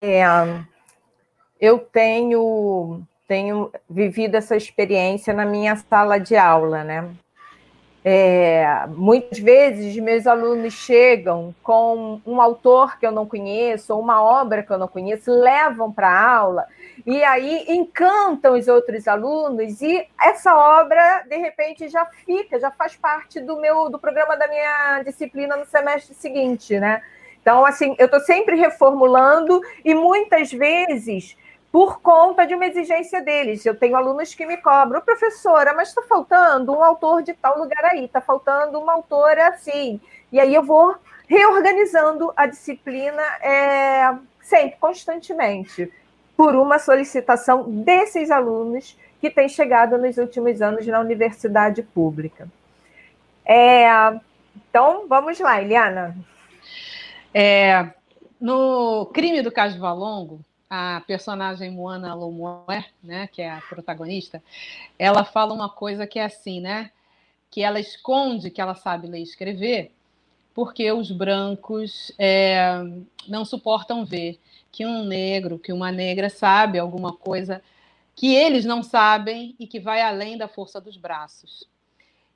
É, 0.00 0.24
eu 1.60 1.78
tenho 1.78 3.02
tenho 3.28 3.72
vivido 3.90 4.36
essa 4.36 4.56
experiência 4.56 5.34
na 5.34 5.44
minha 5.44 5.74
sala 5.74 6.18
de 6.18 6.36
aula, 6.36 6.84
né? 6.84 7.10
É, 8.04 8.86
muitas 8.86 9.40
vezes 9.40 9.96
meus 9.96 10.28
alunos 10.28 10.72
chegam 10.74 11.52
com 11.60 12.20
um 12.24 12.40
autor 12.40 13.00
que 13.00 13.04
eu 13.04 13.10
não 13.10 13.26
conheço, 13.26 13.92
ou 13.92 14.00
uma 14.00 14.22
obra 14.22 14.62
que 14.62 14.72
eu 14.72 14.78
não 14.78 14.86
conheço, 14.86 15.32
levam 15.32 15.90
para 15.90 16.08
a 16.08 16.36
aula 16.36 16.66
e 17.04 17.22
aí 17.24 17.64
encantam 17.68 18.54
os 18.54 18.68
outros 18.68 19.08
alunos 19.08 19.82
e 19.82 20.06
essa 20.22 20.56
obra 20.56 21.24
de 21.28 21.36
repente 21.36 21.88
já 21.88 22.06
fica, 22.06 22.60
já 22.60 22.70
faz 22.70 22.94
parte 22.94 23.40
do 23.40 23.60
meu 23.60 23.90
do 23.90 23.98
programa 23.98 24.36
da 24.36 24.46
minha 24.46 25.02
disciplina 25.02 25.56
no 25.56 25.66
semestre 25.66 26.14
seguinte, 26.14 26.78
né? 26.78 27.02
Então 27.42 27.66
assim, 27.66 27.96
eu 27.98 28.06
estou 28.06 28.20
sempre 28.20 28.54
reformulando 28.54 29.60
e 29.84 29.94
muitas 29.94 30.52
vezes 30.52 31.36
por 31.76 32.00
conta 32.00 32.46
de 32.46 32.54
uma 32.54 32.64
exigência 32.64 33.20
deles. 33.20 33.66
Eu 33.66 33.76
tenho 33.76 33.96
alunos 33.96 34.34
que 34.34 34.46
me 34.46 34.56
cobram, 34.56 35.02
professora, 35.02 35.74
mas 35.74 35.90
está 35.90 36.00
faltando 36.00 36.72
um 36.72 36.82
autor 36.82 37.22
de 37.22 37.34
tal 37.34 37.58
lugar 37.58 37.84
aí, 37.84 38.06
está 38.06 38.18
faltando 38.18 38.80
uma 38.80 38.94
autora 38.94 39.48
assim. 39.48 40.00
E 40.32 40.40
aí 40.40 40.54
eu 40.54 40.62
vou 40.62 40.96
reorganizando 41.28 42.32
a 42.34 42.46
disciplina 42.46 43.20
é, 43.42 44.16
sempre, 44.40 44.78
constantemente, 44.80 45.92
por 46.34 46.56
uma 46.56 46.78
solicitação 46.78 47.64
desses 47.64 48.30
alunos 48.30 48.98
que 49.20 49.28
têm 49.28 49.46
chegado 49.46 49.98
nos 49.98 50.16
últimos 50.16 50.62
anos 50.62 50.86
na 50.86 50.98
universidade 50.98 51.82
pública. 51.82 52.48
É, 53.44 53.86
então, 54.56 55.04
vamos 55.06 55.38
lá, 55.38 55.60
Eliana. 55.60 56.16
É, 57.34 57.90
no 58.40 59.10
crime 59.12 59.42
do 59.42 59.52
Caso 59.52 59.78
Valongo, 59.78 60.40
a 60.68 61.02
personagem 61.06 61.70
Moana 61.70 62.14
Lomoé, 62.14 62.86
né, 63.02 63.28
que 63.28 63.42
é 63.42 63.50
a 63.50 63.60
protagonista, 63.60 64.42
ela 64.98 65.24
fala 65.24 65.52
uma 65.52 65.68
coisa 65.68 66.06
que 66.06 66.18
é 66.18 66.24
assim, 66.24 66.60
né, 66.60 66.90
que 67.50 67.62
ela 67.62 67.80
esconde 67.80 68.50
que 68.50 68.60
ela 68.60 68.74
sabe 68.74 69.06
ler 69.06 69.20
e 69.20 69.22
escrever, 69.22 69.92
porque 70.54 70.90
os 70.90 71.10
brancos 71.10 72.12
é, 72.18 72.82
não 73.28 73.44
suportam 73.44 74.04
ver 74.04 74.38
que 74.72 74.84
um 74.84 75.04
negro, 75.04 75.58
que 75.58 75.72
uma 75.72 75.92
negra 75.92 76.28
sabe 76.28 76.78
alguma 76.78 77.12
coisa 77.12 77.62
que 78.14 78.34
eles 78.34 78.64
não 78.64 78.82
sabem 78.82 79.54
e 79.58 79.66
que 79.66 79.78
vai 79.78 80.00
além 80.00 80.38
da 80.38 80.48
força 80.48 80.80
dos 80.80 80.96
braços. 80.96 81.68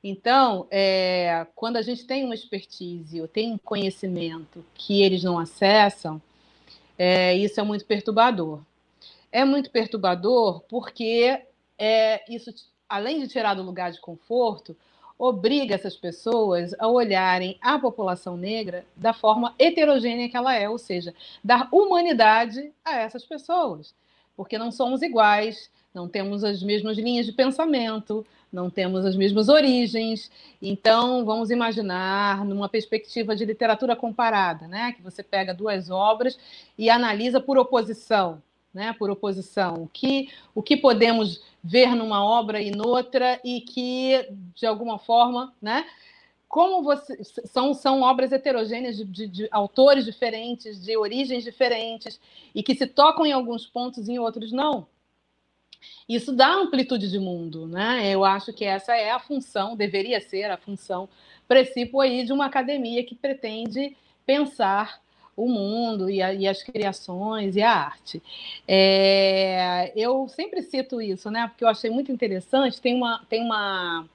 Então, 0.02 0.66
é, 0.70 1.46
quando 1.54 1.76
a 1.76 1.82
gente 1.82 2.06
tem 2.06 2.24
uma 2.24 2.34
expertise 2.34 3.20
ou 3.20 3.28
tem 3.28 3.52
um 3.52 3.58
conhecimento 3.58 4.64
que 4.74 5.02
eles 5.02 5.22
não 5.22 5.38
acessam, 5.38 6.20
é, 7.02 7.34
isso 7.34 7.58
é 7.58 7.62
muito 7.62 7.86
perturbador. 7.86 8.60
É 9.32 9.42
muito 9.42 9.70
perturbador 9.70 10.60
porque 10.68 11.42
é, 11.78 12.22
isso, 12.30 12.52
além 12.86 13.20
de 13.20 13.26
tirar 13.26 13.54
do 13.54 13.62
lugar 13.62 13.90
de 13.90 13.98
conforto, 13.98 14.76
obriga 15.18 15.74
essas 15.74 15.96
pessoas 15.96 16.74
a 16.78 16.86
olharem 16.86 17.56
a 17.62 17.78
população 17.78 18.36
negra 18.36 18.84
da 18.94 19.14
forma 19.14 19.54
heterogênea 19.58 20.28
que 20.28 20.36
ela 20.36 20.54
é, 20.54 20.68
ou 20.68 20.76
seja, 20.76 21.14
dar 21.42 21.70
humanidade 21.72 22.70
a 22.84 22.98
essas 22.98 23.24
pessoas, 23.24 23.94
porque 24.36 24.58
não 24.58 24.70
somos 24.70 25.00
iguais, 25.00 25.70
não 25.94 26.08
temos 26.08 26.44
as 26.44 26.62
mesmas 26.62 26.96
linhas 26.96 27.26
de 27.26 27.32
pensamento, 27.32 28.24
não 28.52 28.70
temos 28.70 29.04
as 29.04 29.16
mesmas 29.16 29.48
origens. 29.48 30.30
Então, 30.60 31.24
vamos 31.24 31.50
imaginar 31.50 32.44
numa 32.44 32.68
perspectiva 32.68 33.34
de 33.34 33.44
literatura 33.44 33.96
comparada, 33.96 34.66
né? 34.66 34.92
que 34.92 35.02
você 35.02 35.22
pega 35.22 35.54
duas 35.54 35.90
obras 35.90 36.38
e 36.78 36.88
analisa 36.88 37.40
por 37.40 37.58
oposição. 37.58 38.42
Né, 38.72 38.94
por 38.96 39.10
oposição, 39.10 39.82
o 39.82 39.88
que, 39.88 40.28
o 40.54 40.62
que 40.62 40.76
podemos 40.76 41.42
ver 41.60 41.92
numa 41.96 42.24
obra 42.24 42.62
e 42.62 42.70
noutra, 42.70 43.40
e 43.42 43.60
que, 43.62 44.28
de 44.54 44.64
alguma 44.64 44.96
forma, 44.96 45.52
né, 45.60 45.84
como 46.48 46.80
você 46.80 47.18
são, 47.24 47.74
são 47.74 48.02
obras 48.02 48.30
heterogêneas 48.30 48.96
de, 48.96 49.04
de, 49.04 49.26
de, 49.26 49.48
autores 49.50 50.04
diferentes, 50.04 50.80
de 50.80 50.96
origens 50.96 51.42
diferentes, 51.42 52.20
e 52.54 52.62
que 52.62 52.76
se 52.76 52.86
tocam 52.86 53.26
em 53.26 53.32
alguns 53.32 53.66
pontos 53.66 54.08
e 54.08 54.12
em 54.12 54.18
outros 54.20 54.52
não. 54.52 54.86
Isso 56.08 56.32
dá 56.32 56.48
amplitude 56.54 57.10
de 57.10 57.18
mundo, 57.18 57.66
né? 57.66 58.08
Eu 58.08 58.24
acho 58.24 58.52
que 58.52 58.64
essa 58.64 58.94
é 58.94 59.10
a 59.10 59.18
função, 59.18 59.76
deveria 59.76 60.20
ser 60.20 60.50
a 60.50 60.56
função 60.56 61.08
principal 61.46 62.02
aí 62.02 62.24
de 62.24 62.32
uma 62.32 62.46
academia 62.46 63.04
que 63.04 63.14
pretende 63.14 63.96
pensar 64.24 65.00
o 65.36 65.48
mundo 65.48 66.10
e, 66.10 66.20
a, 66.20 66.34
e 66.34 66.46
as 66.46 66.62
criações 66.62 67.56
e 67.56 67.62
a 67.62 67.72
arte. 67.72 68.22
É, 68.68 69.92
eu 69.96 70.28
sempre 70.28 70.62
cito 70.62 71.00
isso, 71.00 71.30
né? 71.30 71.48
Porque 71.48 71.64
eu 71.64 71.68
achei 71.68 71.90
muito 71.90 72.12
interessante. 72.12 72.80
Tem 72.80 72.94
uma, 72.94 73.24
tem 73.28 73.42
uma, 73.42 74.06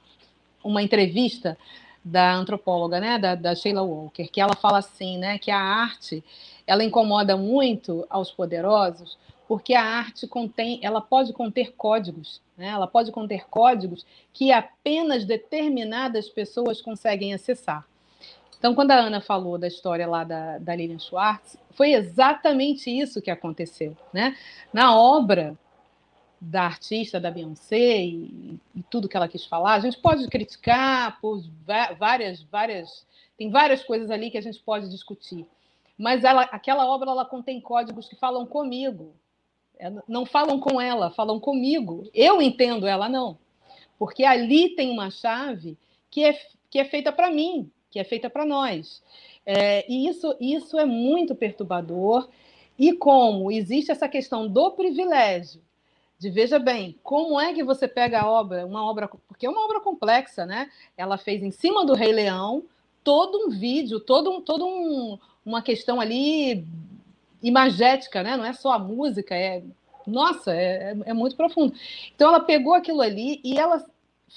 uma 0.63 0.81
entrevista 0.83 1.57
da 2.03 2.35
antropóloga, 2.35 2.99
né, 2.99 3.17
da, 3.17 3.33
da 3.33 3.55
Sheila 3.55 3.81
Walker, 3.81 4.27
que 4.27 4.39
ela 4.39 4.55
fala 4.55 4.77
assim, 4.77 5.17
né, 5.17 5.39
que 5.39 5.49
a 5.49 5.59
arte 5.59 6.23
ela 6.67 6.83
incomoda 6.83 7.35
muito 7.35 8.05
aos 8.07 8.31
poderosos 8.31 9.17
porque 9.47 9.73
a 9.73 9.83
arte 9.83 10.27
contém, 10.27 10.79
ela 10.81 11.01
pode 11.01 11.31
conter 11.33 11.73
códigos, 11.73 12.41
né? 12.57 12.67
ela 12.67 12.87
pode 12.87 13.11
conter 13.11 13.47
códigos 13.47 14.05
que 14.33 14.51
apenas 14.51 15.25
determinadas 15.25 16.27
pessoas 16.29 16.81
conseguem 16.81 17.33
acessar. 17.33 17.85
Então, 18.57 18.73
quando 18.73 18.91
a 18.91 18.95
Ana 18.95 19.21
falou 19.21 19.57
da 19.57 19.67
história 19.67 20.07
lá 20.07 20.23
da, 20.23 20.57
da 20.57 20.75
Lilian 20.75 20.97
Schwartz, 20.97 21.57
foi 21.71 21.93
exatamente 21.93 22.89
isso 22.89 23.21
que 23.21 23.29
aconteceu. 23.29 23.95
Né? 24.11 24.35
Na 24.73 24.97
obra 24.97 25.55
da 26.41 26.63
artista, 26.63 27.19
da 27.19 27.29
Beyoncé, 27.29 28.03
e, 28.03 28.59
e 28.75 28.83
tudo 28.89 29.07
que 29.07 29.15
ela 29.15 29.27
quis 29.27 29.45
falar, 29.45 29.75
a 29.75 29.79
gente 29.79 29.97
pode 29.99 30.27
criticar 30.27 31.19
por 31.21 31.43
várias, 31.99 32.41
várias. 32.43 33.05
Tem 33.37 33.51
várias 33.51 33.83
coisas 33.83 34.09
ali 34.09 34.31
que 34.31 34.37
a 34.37 34.41
gente 34.41 34.59
pode 34.59 34.89
discutir. 34.89 35.45
Mas 35.97 36.23
ela, 36.23 36.43
aquela 36.43 36.87
obra 36.87 37.11
ela 37.11 37.25
contém 37.25 37.61
códigos 37.61 38.07
que 38.07 38.15
falam 38.15 38.45
comigo, 38.45 39.13
não 40.07 40.25
falam 40.25 40.59
com 40.59 40.79
ela, 40.79 41.11
falam 41.11 41.39
comigo. 41.39 42.09
Eu 42.13 42.41
entendo 42.41 42.87
ela 42.87 43.09
não. 43.09 43.37
Porque 43.97 44.23
ali 44.23 44.69
tem 44.69 44.91
uma 44.91 45.09
chave 45.09 45.77
que, 46.09 46.23
é, 46.23 46.39
que 46.69 46.79
é 46.79 46.85
feita 46.85 47.11
para 47.11 47.31
mim, 47.31 47.69
que 47.89 47.99
é 47.99 48.03
feita 48.03 48.29
para 48.29 48.45
nós. 48.45 49.01
É, 49.45 49.85
e 49.91 50.07
isso, 50.07 50.35
isso 50.39 50.77
é 50.77 50.85
muito 50.85 51.35
perturbador. 51.35 52.29
E 52.77 52.93
como 52.93 53.51
existe 53.51 53.91
essa 53.91 54.09
questão 54.09 54.47
do 54.47 54.71
privilégio, 54.71 55.61
de 56.17 56.29
veja 56.29 56.57
bem, 56.57 56.97
como 57.03 57.39
é 57.39 57.53
que 57.53 57.63
você 57.63 57.87
pega 57.87 58.21
a 58.21 58.29
obra, 58.29 58.65
uma 58.65 58.83
obra, 58.89 59.09
porque 59.27 59.45
é 59.45 59.49
uma 59.49 59.63
obra 59.63 59.79
complexa, 59.79 60.45
né? 60.45 60.69
Ela 60.97 61.17
fez 61.17 61.43
em 61.43 61.51
cima 61.51 61.85
do 61.85 61.93
Rei 61.93 62.11
Leão 62.11 62.63
todo 63.03 63.47
um 63.47 63.49
vídeo, 63.49 63.99
todo 63.99 64.31
um, 64.31 64.41
todo 64.41 64.65
um, 64.65 65.19
uma 65.45 65.61
questão 65.61 66.01
ali 66.01 66.65
imagética, 67.47 68.23
né? 68.23 68.35
Não 68.35 68.45
é 68.45 68.53
só 68.53 68.71
a 68.73 68.79
música, 68.79 69.35
é 69.35 69.63
nossa, 70.07 70.53
é, 70.53 70.91
é, 70.91 70.97
é 71.05 71.13
muito 71.13 71.35
profundo. 71.35 71.73
Então 72.15 72.29
ela 72.29 72.39
pegou 72.39 72.73
aquilo 72.73 73.01
ali 73.01 73.39
e 73.43 73.57
ela 73.57 73.83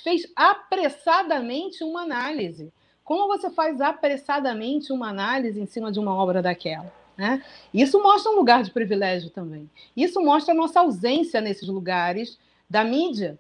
fez 0.03 0.23
apressadamente 0.37 1.83
uma 1.83 2.03
análise. 2.03 2.73
Como 3.05 3.27
você 3.27 3.51
faz 3.51 3.81
apressadamente 3.81 4.93
uma 4.93 5.09
análise 5.09 5.61
em 5.61 5.67
cima 5.67 5.91
de 5.91 5.99
uma 5.99 6.15
obra 6.15 6.43
daquela? 6.43 6.93
Né? 7.17 7.43
Isso 7.73 8.01
mostra 8.03 8.31
um 8.31 8.37
lugar 8.37 8.63
de 8.63 8.71
privilégio 8.71 9.31
também. 9.31 9.69
Isso 9.97 10.21
mostra 10.21 10.53
a 10.53 10.57
nossa 10.57 10.81
ausência 10.81 11.41
nesses 11.41 11.69
lugares 11.69 12.39
da 12.69 12.85
mídia, 12.85 13.39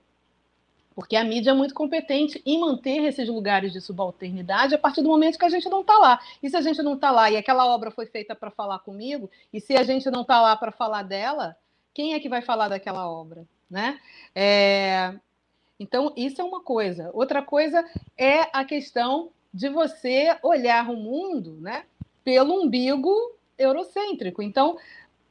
porque 0.98 1.14
a 1.14 1.22
mídia 1.22 1.52
é 1.52 1.54
muito 1.54 1.74
competente 1.74 2.42
em 2.44 2.58
manter 2.58 3.04
esses 3.04 3.28
lugares 3.28 3.72
de 3.72 3.80
subalternidade 3.80 4.74
a 4.74 4.78
partir 4.78 5.00
do 5.00 5.08
momento 5.08 5.38
que 5.38 5.44
a 5.44 5.48
gente 5.48 5.68
não 5.68 5.82
está 5.82 5.96
lá. 5.96 6.18
E 6.42 6.50
se 6.50 6.56
a 6.56 6.60
gente 6.60 6.82
não 6.82 6.94
está 6.94 7.12
lá 7.12 7.30
e 7.30 7.36
aquela 7.36 7.64
obra 7.66 7.92
foi 7.92 8.04
feita 8.04 8.34
para 8.34 8.50
falar 8.50 8.80
comigo, 8.80 9.30
e 9.52 9.60
se 9.60 9.76
a 9.76 9.84
gente 9.84 10.10
não 10.10 10.22
está 10.22 10.42
lá 10.42 10.56
para 10.56 10.72
falar 10.72 11.04
dela, 11.04 11.56
quem 11.94 12.14
é 12.14 12.18
que 12.18 12.28
vai 12.28 12.42
falar 12.42 12.66
daquela 12.66 13.08
obra? 13.08 13.46
Né? 13.70 14.00
É... 14.34 15.14
Então, 15.78 16.12
isso 16.16 16.40
é 16.40 16.44
uma 16.44 16.62
coisa. 16.62 17.12
Outra 17.14 17.42
coisa 17.42 17.88
é 18.16 18.48
a 18.52 18.64
questão 18.64 19.30
de 19.54 19.68
você 19.68 20.36
olhar 20.42 20.90
o 20.90 20.96
mundo 20.96 21.58
né, 21.60 21.84
pelo 22.24 22.60
umbigo 22.60 23.14
eurocêntrico. 23.56 24.42
Então, 24.42 24.76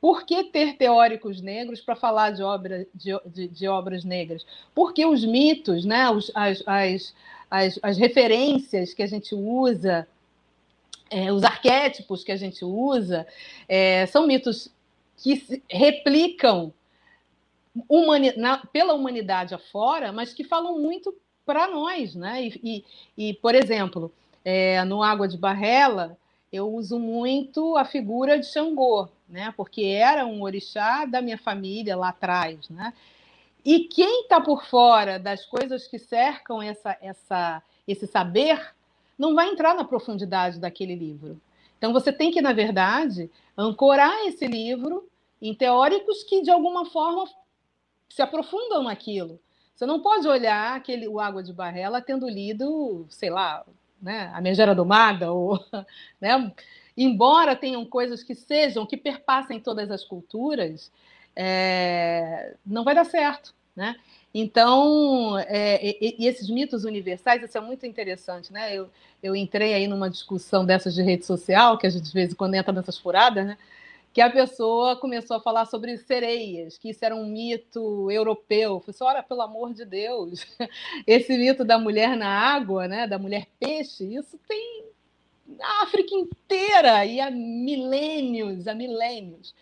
por 0.07 0.25
que 0.25 0.41
ter 0.41 0.77
teóricos 0.77 1.41
negros 1.41 1.81
para 1.81 1.93
falar 1.93 2.31
de, 2.31 2.41
obra, 2.41 2.87
de, 2.95 3.11
de, 3.25 3.49
de, 3.49 3.67
obras 3.67 4.05
negras? 4.05 4.45
Porque 4.73 5.05
os 5.05 5.25
mitos, 5.25 5.83
né, 5.83 6.09
os, 6.09 6.31
as, 6.33 6.63
as, 6.65 7.13
as, 7.51 7.79
as 7.83 7.97
referências 7.97 8.93
que 8.93 9.03
a 9.03 9.05
gente 9.05 9.35
usa, 9.35 10.07
é, 11.09 11.29
os 11.29 11.43
arquétipos 11.43 12.23
que 12.23 12.31
a 12.31 12.37
gente 12.37 12.63
usa, 12.63 13.27
é, 13.67 14.05
são 14.05 14.25
mitos 14.25 14.69
que 15.17 15.61
replicam 15.69 16.71
humani 17.89 18.31
na, 18.37 18.65
pela 18.65 18.93
humanidade 18.93 19.53
afora, 19.53 20.13
mas 20.13 20.33
que 20.33 20.45
falam 20.45 20.79
muito 20.79 21.13
para 21.45 21.67
nós. 21.67 22.15
Né? 22.15 22.45
E, 22.45 22.61
e, 22.63 22.85
e, 23.29 23.33
por 23.33 23.53
exemplo, 23.53 24.09
é, 24.45 24.85
no 24.85 25.03
Água 25.03 25.27
de 25.27 25.37
Barrela, 25.37 26.17
eu 26.51 26.73
uso 26.73 26.97
muito 26.99 27.75
a 27.75 27.85
figura 27.85 28.39
de 28.39 28.45
Xangô, 28.45 29.09
né? 29.27 29.53
porque 29.55 29.83
era 29.83 30.25
um 30.25 30.41
orixá 30.41 31.05
da 31.05 31.21
minha 31.21 31.37
família 31.37 31.95
lá 31.95 32.09
atrás. 32.09 32.69
Né? 32.69 32.93
E 33.65 33.81
quem 33.81 34.21
está 34.21 34.39
por 34.39 34.65
fora 34.65 35.19
das 35.19 35.45
coisas 35.45 35.87
que 35.87 35.99
cercam 35.99 36.61
essa, 36.61 36.97
essa, 37.01 37.61
esse 37.87 38.07
saber 38.07 38.73
não 39.17 39.35
vai 39.35 39.49
entrar 39.49 39.75
na 39.75 39.83
profundidade 39.83 40.59
daquele 40.59 40.95
livro. 40.95 41.39
Então 41.77 41.91
você 41.91 42.11
tem 42.11 42.31
que, 42.31 42.41
na 42.41 42.53
verdade, 42.53 43.29
ancorar 43.57 44.25
esse 44.25 44.47
livro 44.47 45.07
em 45.41 45.53
teóricos 45.53 46.23
que, 46.23 46.41
de 46.41 46.49
alguma 46.49 46.85
forma, 46.85 47.25
se 48.09 48.21
aprofundam 48.21 48.83
naquilo. 48.83 49.39
Você 49.75 49.85
não 49.85 50.01
pode 50.01 50.27
olhar 50.27 50.75
aquele, 50.75 51.07
o 51.07 51.19
Água 51.19 51.43
de 51.43 51.53
Barrela 51.53 52.01
tendo 52.01 52.27
lido, 52.27 53.05
sei 53.09 53.29
lá, 53.29 53.63
né, 54.01 54.31
A 54.33 54.41
Megera 54.41 54.75
Domada, 54.75 55.31
ou, 55.31 55.59
né, 56.19 56.51
embora 56.95 57.55
tenham 57.55 57.85
coisas 57.85 58.23
que 58.23 58.35
sejam, 58.35 58.85
que 58.85 58.97
perpassem 58.97 59.59
todas 59.59 59.91
as 59.91 60.03
culturas, 60.03 60.91
é, 61.35 62.55
não 62.65 62.83
vai 62.83 62.95
dar 62.95 63.05
certo. 63.05 63.55
Né? 63.75 63.95
Então, 64.33 65.37
é, 65.37 65.79
e, 65.85 66.15
e, 66.19 66.27
esses 66.27 66.49
mitos 66.49 66.83
universais, 66.83 67.43
isso 67.43 67.57
é 67.57 67.61
muito 67.61 67.85
interessante. 67.85 68.51
Né? 68.51 68.75
Eu, 68.75 68.89
eu 69.21 69.35
entrei 69.35 69.73
aí 69.75 69.87
numa 69.87 70.09
discussão 70.09 70.65
dessas 70.65 70.95
de 70.95 71.03
rede 71.03 71.25
social, 71.25 71.77
que 71.77 71.85
a 71.85 71.89
gente 71.89 72.05
de 72.05 72.13
vez 72.13 72.31
em 72.31 72.35
quando 72.35 72.55
entra 72.55 72.73
nessas 72.73 72.97
furadas, 72.97 73.45
né? 73.45 73.57
Que 74.17 74.21
a 74.21 74.31
pessoa 74.31 74.95
começou 74.95 75.37
a 75.37 75.39
falar 75.39 75.67
sobre 75.67 75.95
sereias, 75.95 76.75
que 76.75 76.89
isso 76.89 77.05
era 77.05 77.15
um 77.15 77.27
mito 77.27 78.09
europeu. 78.09 78.73
Eu 78.73 78.79
falei 78.79 78.95
assim, 78.95 79.03
olha, 79.03 79.21
pelo 79.21 79.43
amor 79.43 79.75
de 79.75 79.85
Deus, 79.85 80.43
esse 81.05 81.37
mito 81.37 81.63
da 81.63 81.77
mulher 81.77 82.17
na 82.17 82.27
água, 82.27 82.87
né, 82.87 83.05
da 83.05 83.19
mulher 83.19 83.45
peixe, 83.59 84.15
isso 84.15 84.39
tem 84.47 84.85
na 85.47 85.83
África 85.83 86.15
inteira 86.15 87.05
e 87.05 87.19
há 87.19 87.29
milênios, 87.29 88.67
há 88.67 88.73
milênios. 88.73 89.53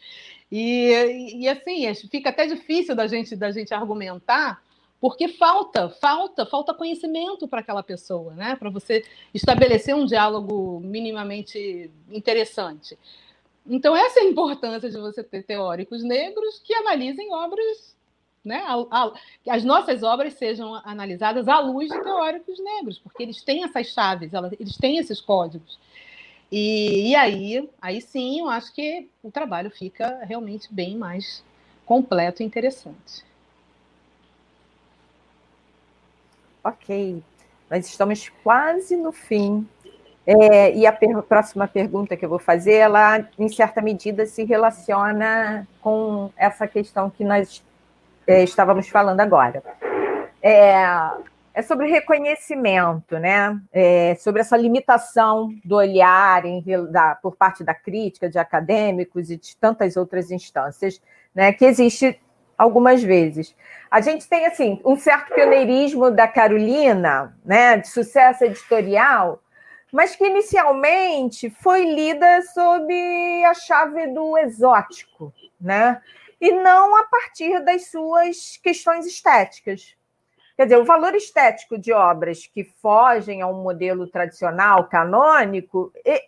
E, 0.50 1.42
e 1.42 1.50
assim, 1.50 1.94
fica 2.10 2.30
até 2.30 2.48
difícil 2.48 2.96
da 2.96 3.08
gente, 3.08 3.36
da 3.36 3.52
gente 3.52 3.74
argumentar, 3.74 4.64
porque 5.02 5.28
falta, 5.28 5.90
falta, 5.90 6.46
falta 6.46 6.74
conhecimento 6.74 7.46
para 7.46 7.60
aquela 7.60 7.84
pessoa, 7.84 8.34
né? 8.36 8.56
Para 8.56 8.70
você 8.70 9.04
estabelecer 9.34 9.94
um 9.94 10.06
diálogo 10.06 10.80
minimamente 10.80 11.92
interessante. 12.10 12.98
Então, 13.68 13.96
essa 13.96 14.20
é 14.20 14.24
a 14.24 14.30
importância 14.30 14.90
de 14.90 14.98
você 14.98 15.24
ter 15.24 15.44
teóricos 15.44 16.04
negros 16.04 16.62
que 16.64 16.74
analisem 16.74 17.34
obras, 17.34 17.96
né? 18.44 18.64
A, 18.68 18.76
a, 18.92 19.14
que 19.44 19.50
as 19.50 19.64
nossas 19.64 20.04
obras 20.04 20.34
sejam 20.34 20.76
analisadas 20.84 21.48
à 21.48 21.60
luz 21.60 21.90
de 21.90 22.00
teóricos 22.02 22.60
negros, 22.60 23.00
porque 23.00 23.24
eles 23.24 23.42
têm 23.42 23.64
essas 23.64 23.88
chaves, 23.88 24.32
eles 24.60 24.78
têm 24.78 24.98
esses 24.98 25.20
códigos. 25.20 25.80
E, 26.52 27.10
e 27.10 27.16
aí, 27.16 27.68
aí 27.82 28.00
sim, 28.02 28.40
eu 28.42 28.50
acho 28.50 28.72
que 28.74 29.10
o 29.24 29.32
trabalho 29.32 29.72
fica 29.72 30.24
realmente 30.24 30.72
bem 30.72 30.96
mais 30.96 31.44
completo 31.86 32.44
e 32.44 32.46
interessante. 32.46 33.26
Ok, 36.64 37.24
nós 37.70 37.88
estamos 37.88 38.30
quase 38.44 38.96
no 38.96 39.12
fim 39.12 39.68
é, 40.28 40.76
e 40.76 40.88
a 40.88 40.92
per 40.92 41.22
próxima 41.24 41.68
pergunta 41.68 42.18
que 42.18 42.26
eu 42.26 42.30
vou 42.30 42.40
fazer, 42.40 42.76
ela, 42.76 43.28
em 43.38 43.48
certa 43.48 43.82
medida, 43.82 44.26
se 44.26 44.44
relaciona 44.44 45.68
com 45.82 46.32
essa 46.36 46.68
questão 46.68 47.10
que 47.10 47.24
nós 47.24 47.64
é, 48.26 48.44
estávamos 48.44 48.90
falando 48.90 49.20
agora. 49.20 49.62
É, 50.42 50.84
é 51.54 51.62
sobre 51.62 51.88
reconhecimento, 51.88 53.20
né? 53.20 53.58
É, 53.72 54.16
sobre 54.16 54.42
essa 54.42 54.58
limitação 54.58 55.54
do 55.64 55.76
olhar 55.76 56.44
em, 56.44 56.64
da, 56.90 57.16
por 57.16 57.36
parte 57.36 57.64
da 57.64 57.74
crítica, 57.74 58.28
de 58.28 58.40
acadêmicos 58.40 59.30
e 59.30 59.38
de 59.38 59.56
tantas 59.56 59.96
outras 59.96 60.32
instâncias, 60.32 61.00
né? 61.36 61.54
Que 61.54 61.66
existe 61.66 62.20
algumas 62.58 63.04
vezes. 63.04 63.56
A 63.92 64.02
gente 64.02 64.28
tem 64.28 64.46
assim 64.48 64.82
um 64.84 64.98
certo 64.98 65.36
pioneirismo 65.36 66.10
da 66.10 66.28
Carolina, 66.28 67.36
né? 67.46 67.78
De 67.78 67.88
sucesso 67.88 68.44
editorial 68.44 69.40
mas 69.96 70.14
que 70.14 70.26
inicialmente 70.26 71.50
foi 71.50 71.86
lida 71.86 72.42
sob 72.54 72.94
a 73.46 73.54
chave 73.54 74.08
do 74.08 74.38
exótico, 74.38 75.34
né? 75.60 76.02
E 76.42 76.52
não 76.52 76.98
a 76.98 77.06
partir 77.06 77.64
das 77.64 77.88
suas 77.88 78.60
questões 78.62 79.06
estéticas. 79.06 79.96
Quer 80.58 80.64
dizer, 80.64 80.80
o 80.80 80.84
valor 80.84 81.16
estético 81.16 81.78
de 81.78 81.94
obras 81.94 82.46
que 82.46 82.66
fogem 82.66 83.42
a 83.42 83.48
um 83.48 83.64
modelo 83.64 84.06
tradicional, 84.06 84.90
canônico, 84.90 85.94
é, 86.04 86.26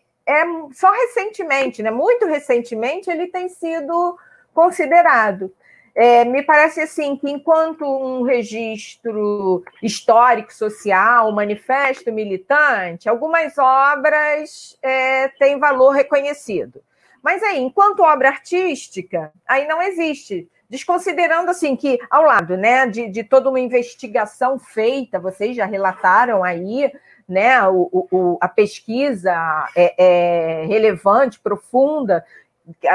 só 0.71 0.89
recentemente, 0.89 1.83
né? 1.83 1.91
muito 1.91 2.25
recentemente, 2.25 3.09
ele 3.09 3.27
tem 3.27 3.49
sido 3.49 4.17
considerado. 4.53 5.53
É, 5.99 6.23
me 6.23 6.43
parece 6.43 6.79
assim 6.79 7.15
que 7.17 7.27
enquanto 7.27 7.83
um 7.83 8.21
registro 8.21 9.63
histórico, 9.81 10.53
social, 10.53 11.31
manifesto 11.31 12.13
militante, 12.13 13.09
algumas 13.09 13.57
obras 13.57 14.77
é, 14.83 15.27
têm 15.29 15.57
valor 15.57 15.89
reconhecido. 15.89 16.83
Mas 17.23 17.41
aí, 17.41 17.59
enquanto 17.59 18.03
obra 18.03 18.29
artística, 18.29 19.33
aí 19.47 19.67
não 19.67 19.81
existe. 19.81 20.47
Desconsiderando 20.69 21.49
assim 21.49 21.75
que, 21.75 21.97
ao 22.11 22.25
lado 22.25 22.55
né, 22.55 22.85
de, 22.85 23.09
de 23.09 23.23
toda 23.23 23.49
uma 23.49 23.59
investigação 23.59 24.59
feita, 24.59 25.19
vocês 25.19 25.55
já 25.55 25.65
relataram 25.65 26.43
aí 26.43 26.91
né, 27.27 27.67
o, 27.67 28.07
o, 28.11 28.37
a 28.39 28.47
pesquisa 28.47 29.33
é, 29.75 29.95
é 29.97 30.65
relevante, 30.67 31.39
profunda, 31.39 32.23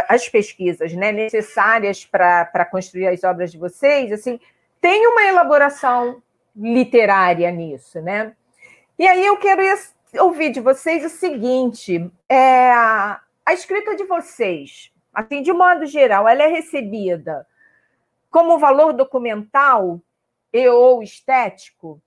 as 0.08 0.28
pesquisas 0.28 0.92
né, 0.92 1.12
necessárias 1.12 2.04
para 2.04 2.64
construir 2.70 3.06
as 3.08 3.24
obras 3.24 3.50
de 3.50 3.58
vocês, 3.58 4.12
assim, 4.12 4.38
tem 4.80 5.06
uma 5.06 5.24
elaboração 5.24 6.22
literária 6.54 7.50
nisso, 7.50 8.00
né? 8.00 8.34
E 8.98 9.06
aí 9.06 9.24
eu 9.24 9.36
quero 9.38 9.62
ouvir 10.20 10.50
de 10.50 10.60
vocês 10.60 11.04
o 11.04 11.08
seguinte: 11.08 12.10
é, 12.28 12.70
a 12.72 13.52
escrita 13.52 13.96
de 13.96 14.04
vocês, 14.04 14.92
assim, 15.12 15.42
de 15.42 15.52
modo 15.52 15.86
geral, 15.86 16.28
ela 16.28 16.42
é 16.42 16.48
recebida 16.48 17.46
como 18.30 18.58
valor 18.58 18.92
documental 18.92 20.00
e 20.52 20.68
ou 20.68 21.02
estético, 21.02 22.00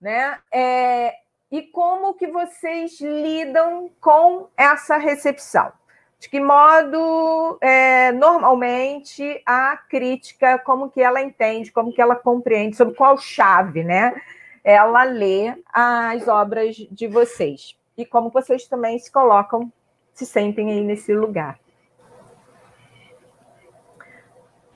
né? 0.00 0.38
É, 0.52 1.14
e 1.50 1.62
como 1.62 2.14
que 2.14 2.26
vocês 2.26 3.00
lidam 3.00 3.90
com 4.00 4.48
essa 4.56 4.98
recepção. 4.98 5.72
De 6.18 6.28
que 6.28 6.40
modo, 6.40 7.58
é, 7.60 8.10
normalmente, 8.12 9.40
a 9.46 9.76
crítica, 9.76 10.58
como 10.58 10.90
que 10.90 11.00
ela 11.00 11.22
entende, 11.22 11.70
como 11.70 11.92
que 11.92 12.02
ela 12.02 12.16
compreende, 12.16 12.76
sobre 12.76 12.94
qual 12.94 13.16
chave, 13.16 13.84
né? 13.84 14.20
Ela 14.64 15.04
lê 15.04 15.54
as 15.72 16.26
obras 16.26 16.74
de 16.74 17.06
vocês. 17.06 17.76
E 17.96 18.04
como 18.04 18.30
vocês 18.30 18.66
também 18.66 18.98
se 18.98 19.12
colocam, 19.12 19.72
se 20.12 20.26
sentem 20.26 20.70
aí 20.72 20.80
nesse 20.80 21.14
lugar. 21.14 21.58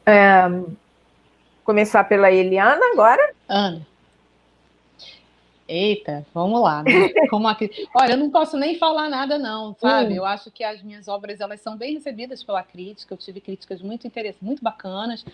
É, 0.06 0.43
começar 1.64 2.05
pela 2.05 2.31
Eliana 2.31 2.85
agora? 2.93 3.35
Ana. 3.48 3.91
Eita, 5.73 6.27
vamos 6.35 6.61
lá. 6.61 6.82
Né? 6.82 6.90
Como 7.31 7.49
aqui... 7.49 7.70
Olha, 7.97 8.12
eu 8.12 8.19
não 8.19 8.31
posso 8.31 8.59
nem 8.59 8.77
falar 8.78 9.09
nada, 9.09 9.39
não, 9.39 9.74
sabe? 9.81 10.12
Hum. 10.12 10.16
Eu 10.16 10.24
acho 10.27 10.51
que 10.51 10.62
as 10.62 10.82
minhas 10.82 11.09
obras 11.09 11.40
elas 11.40 11.62
são 11.62 11.77
bem 11.78 11.94
recebidas 11.94 12.44
pela 12.44 12.62
crítica. 12.62 13.15
Eu 13.15 13.19
tive 13.19 13.40
críticas 13.40 13.81
muito 13.81 14.07
interessantes, 14.07 14.43
muito 14.43 14.62
bacanas. 14.62 15.24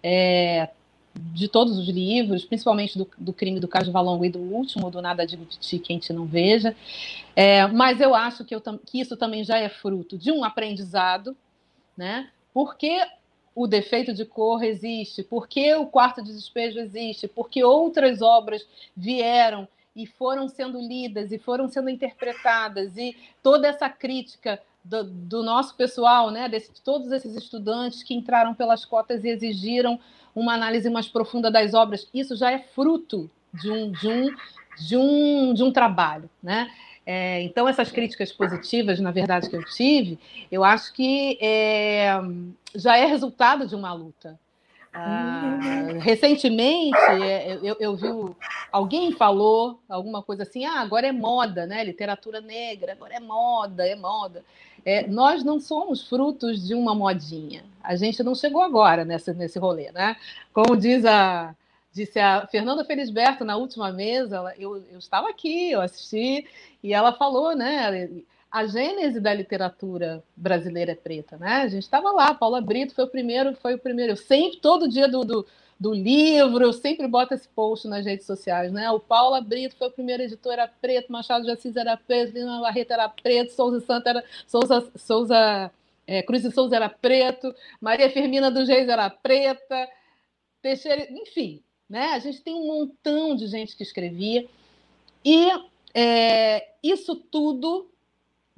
É, 0.00 0.68
de 1.14 1.48
todos 1.48 1.76
os 1.76 1.88
livros, 1.88 2.44
principalmente 2.44 2.96
do, 2.96 3.08
do 3.18 3.32
Crime 3.32 3.58
do 3.58 3.66
Caso 3.66 3.90
Valongo 3.90 4.24
e 4.24 4.30
do 4.30 4.38
último, 4.38 4.88
do 4.88 5.02
Nada 5.02 5.26
Digo 5.26 5.44
de 5.44 5.58
Ti, 5.58 5.80
Quem 5.80 5.98
Te 5.98 6.12
Não 6.12 6.26
Veja. 6.26 6.76
É, 7.34 7.66
mas 7.66 8.00
eu 8.00 8.14
acho 8.14 8.44
que, 8.44 8.54
eu, 8.54 8.60
que 8.60 9.00
isso 9.00 9.16
também 9.16 9.42
já 9.42 9.58
é 9.58 9.68
fruto 9.68 10.16
de 10.16 10.30
um 10.30 10.44
aprendizado, 10.44 11.36
né? 11.96 12.30
Porque 12.54 13.00
o 13.52 13.66
defeito 13.66 14.14
de 14.14 14.24
cor 14.24 14.62
existe, 14.62 15.24
porque 15.24 15.74
o 15.74 15.86
quarto 15.86 16.22
de 16.22 16.32
despejo 16.32 16.78
existe, 16.78 17.26
porque 17.26 17.64
outras 17.64 18.22
obras 18.22 18.64
vieram 18.96 19.66
e 19.98 20.06
foram 20.06 20.48
sendo 20.48 20.80
lidas 20.80 21.32
e 21.32 21.38
foram 21.38 21.68
sendo 21.68 21.90
interpretadas 21.90 22.96
e 22.96 23.16
toda 23.42 23.66
essa 23.66 23.90
crítica 23.90 24.62
do, 24.84 25.02
do 25.02 25.42
nosso 25.42 25.74
pessoal, 25.74 26.30
né, 26.30 26.48
desse, 26.48 26.72
de 26.72 26.80
todos 26.80 27.10
esses 27.10 27.34
estudantes 27.34 28.04
que 28.04 28.14
entraram 28.14 28.54
pelas 28.54 28.84
cotas 28.84 29.24
e 29.24 29.28
exigiram 29.28 29.98
uma 30.36 30.54
análise 30.54 30.88
mais 30.88 31.08
profunda 31.08 31.50
das 31.50 31.74
obras, 31.74 32.08
isso 32.14 32.36
já 32.36 32.52
é 32.52 32.60
fruto 32.60 33.28
de 33.52 33.72
um, 33.72 33.90
de 33.90 34.08
um, 34.08 34.34
de 34.78 34.96
um, 34.96 35.52
de 35.54 35.64
um 35.64 35.72
trabalho, 35.72 36.30
né? 36.40 36.70
É, 37.04 37.42
então, 37.42 37.66
essas 37.66 37.90
críticas 37.90 38.30
positivas, 38.30 39.00
na 39.00 39.10
verdade, 39.10 39.48
que 39.48 39.56
eu 39.56 39.64
tive, 39.64 40.18
eu 40.52 40.62
acho 40.62 40.92
que 40.92 41.38
é, 41.40 42.12
já 42.74 42.98
é 42.98 43.06
resultado 43.06 43.66
de 43.66 43.74
uma 43.74 43.92
luta. 43.94 44.38
Ah, 44.92 45.58
recentemente, 46.00 46.96
é, 47.22 47.58
eu, 47.62 47.76
eu, 47.78 47.96
vi 47.96 48.08
alguém 48.72 49.12
falou 49.12 49.80
alguma 49.88 50.22
coisa 50.22 50.42
assim, 50.42 50.64
ah, 50.64 50.80
agora 50.80 51.06
é 51.06 51.12
moda, 51.12 51.66
né? 51.66 51.84
Literatura 51.84 52.40
negra, 52.40 52.92
agora 52.92 53.14
é 53.14 53.20
moda, 53.20 53.86
é 53.86 53.94
moda. 53.94 54.44
É, 54.84 55.06
nós 55.06 55.44
não 55.44 55.60
somos 55.60 56.08
frutos 56.08 56.66
de 56.66 56.74
uma 56.74 56.94
modinha. 56.94 57.64
A 57.82 57.96
gente 57.96 58.22
não 58.22 58.34
chegou 58.34 58.62
agora 58.62 59.04
nessa, 59.04 59.32
nesse 59.32 59.58
rolê, 59.58 59.92
né? 59.92 60.16
Como 60.52 60.76
diz 60.76 61.04
a, 61.04 61.54
disse 61.92 62.18
a 62.18 62.46
Fernanda 62.46 62.84
Felisberto 62.84 63.44
na 63.44 63.56
última 63.56 63.92
mesa, 63.92 64.36
ela, 64.36 64.54
eu, 64.56 64.76
eu 64.90 64.98
estava 64.98 65.28
aqui, 65.28 65.70
eu 65.70 65.80
assisti, 65.80 66.46
e 66.82 66.94
ela 66.94 67.12
falou, 67.12 67.54
né? 67.54 68.08
A 68.50 68.66
gênese 68.66 69.20
da 69.20 69.34
literatura 69.34 70.22
brasileira 70.34 70.92
é 70.92 70.94
preta, 70.94 71.36
né? 71.36 71.62
A 71.62 71.68
gente 71.68 71.82
estava 71.82 72.10
lá, 72.10 72.32
Paula 72.32 72.60
Brito 72.60 72.94
foi 72.94 73.04
o 73.04 73.08
primeiro, 73.08 73.54
foi 73.56 73.74
o 73.74 73.78
primeiro. 73.78 74.12
Eu 74.12 74.16
sempre, 74.16 74.58
todo 74.58 74.88
dia 74.88 75.06
do, 75.06 75.22
do, 75.22 75.46
do, 75.78 75.92
livro, 75.92 76.64
eu 76.64 76.72
sempre 76.72 77.06
boto 77.06 77.34
esse 77.34 77.46
post 77.48 77.86
nas 77.86 78.06
redes 78.06 78.26
sociais, 78.26 78.72
né? 78.72 78.90
O 78.90 78.98
Paula 78.98 79.40
Brito 79.42 79.76
foi 79.76 79.88
o 79.88 79.92
primeiro 79.92 80.22
editor, 80.22 80.54
era 80.54 80.66
preto, 80.66 81.12
Machado 81.12 81.44
de 81.44 81.50
Assis 81.50 81.76
era 81.76 81.96
preto, 81.96 82.32
Lina 82.32 82.60
Barreto 82.60 82.90
era 82.92 83.08
preto, 83.08 83.52
Souza 83.52 83.80
Santa 83.80 84.10
era. 84.10 84.24
Souza, 84.46 84.90
Souza 84.96 85.70
é, 86.06 86.22
Cruz 86.22 86.42
de 86.42 86.50
Souza 86.50 86.74
era 86.74 86.88
preto, 86.88 87.54
Maria 87.78 88.08
Firmina 88.08 88.50
dos 88.50 88.66
Reis 88.66 88.88
era 88.88 89.10
preta, 89.10 89.88
Teixeira, 90.62 91.06
enfim, 91.12 91.62
né? 91.88 92.12
A 92.14 92.18
gente 92.18 92.40
tem 92.40 92.54
um 92.54 92.66
montão 92.66 93.36
de 93.36 93.46
gente 93.46 93.76
que 93.76 93.82
escrevia. 93.82 94.48
E 95.22 95.48
é, 95.94 96.66
isso 96.82 97.14
tudo 97.14 97.90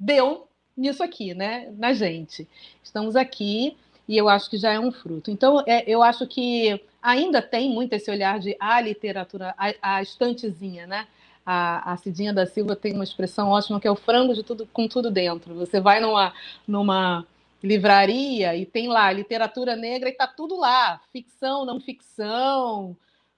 deu 0.01 0.47
nisso 0.75 1.03
aqui, 1.03 1.33
né? 1.35 1.71
Na 1.77 1.93
gente. 1.93 2.47
Estamos 2.83 3.15
aqui 3.15 3.77
e 4.07 4.17
eu 4.17 4.27
acho 4.27 4.49
que 4.49 4.57
já 4.57 4.71
é 4.71 4.79
um 4.79 4.91
fruto. 4.91 5.29
Então, 5.29 5.63
é, 5.67 5.83
eu 5.87 6.01
acho 6.01 6.25
que 6.25 6.81
ainda 7.01 7.41
tem 7.41 7.69
muito 7.69 7.93
esse 7.93 8.09
olhar 8.09 8.39
de 8.39 8.57
a 8.59 8.81
literatura, 8.81 9.53
a, 9.57 9.73
a 9.81 10.01
estantezinha, 10.01 10.87
né? 10.87 11.07
A, 11.45 11.93
a 11.93 11.97
Cidinha 11.97 12.33
da 12.33 12.45
Silva 12.45 12.75
tem 12.75 12.93
uma 12.93 13.03
expressão 13.03 13.49
ótima 13.49 13.79
que 13.79 13.87
é 13.87 13.91
o 13.91 13.95
frango 13.95 14.33
de 14.33 14.43
tudo 14.43 14.67
com 14.67 14.87
tudo 14.87 15.11
dentro. 15.11 15.53
Você 15.55 15.79
vai 15.79 15.99
numa, 15.99 16.33
numa 16.67 17.25
livraria 17.63 18.55
e 18.55 18.65
tem 18.65 18.87
lá 18.87 19.11
literatura 19.11 19.75
negra 19.75 20.09
e 20.09 20.13
tá 20.13 20.27
tudo 20.27 20.57
lá, 20.57 20.99
ficção, 21.11 21.65
não 21.65 21.79
ficção, 21.79 22.97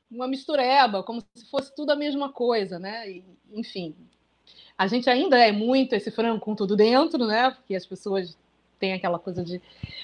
uma 0.10 0.28
mistureba, 0.28 1.04
como 1.04 1.22
se 1.34 1.46
fosse 1.50 1.74
tudo 1.76 1.92
a 1.92 1.96
mesma 1.96 2.32
coisa, 2.32 2.78
né? 2.80 3.10
E, 3.10 3.24
enfim, 3.54 3.96
a 4.78 4.88
gente 4.88 5.10
ainda 5.10 5.38
é 5.38 5.52
muito 5.52 5.94
esse 5.94 6.12
frango 6.12 6.40
com 6.40 6.56
tudo 6.56 6.76
dentro, 6.76 7.26
né? 7.26 7.52
Porque 7.52 7.76
as 7.76 7.86
pessoas 7.86 8.38
têm 8.80 8.94
aquela 8.94 9.20
coisa 9.20 9.44
de. 9.44 9.62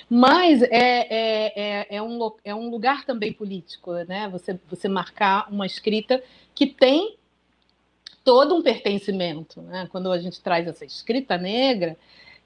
Mas 0.09 0.61
é, 0.61 0.69
é, 0.71 1.53
é, 1.55 1.95
é, 1.97 2.01
um, 2.01 2.31
é 2.43 2.55
um 2.55 2.69
lugar 2.69 3.05
também 3.05 3.33
político, 3.33 3.93
né? 4.07 4.29
Você, 4.29 4.59
você 4.69 4.87
marcar 4.87 5.51
uma 5.51 5.65
escrita 5.65 6.23
que 6.55 6.67
tem 6.67 7.17
todo 8.23 8.55
um 8.55 8.61
pertencimento, 8.61 9.61
né? 9.61 9.87
Quando 9.91 10.11
a 10.11 10.19
gente 10.19 10.39
traz 10.39 10.67
essa 10.67 10.85
escrita 10.85 11.37
negra, 11.37 11.97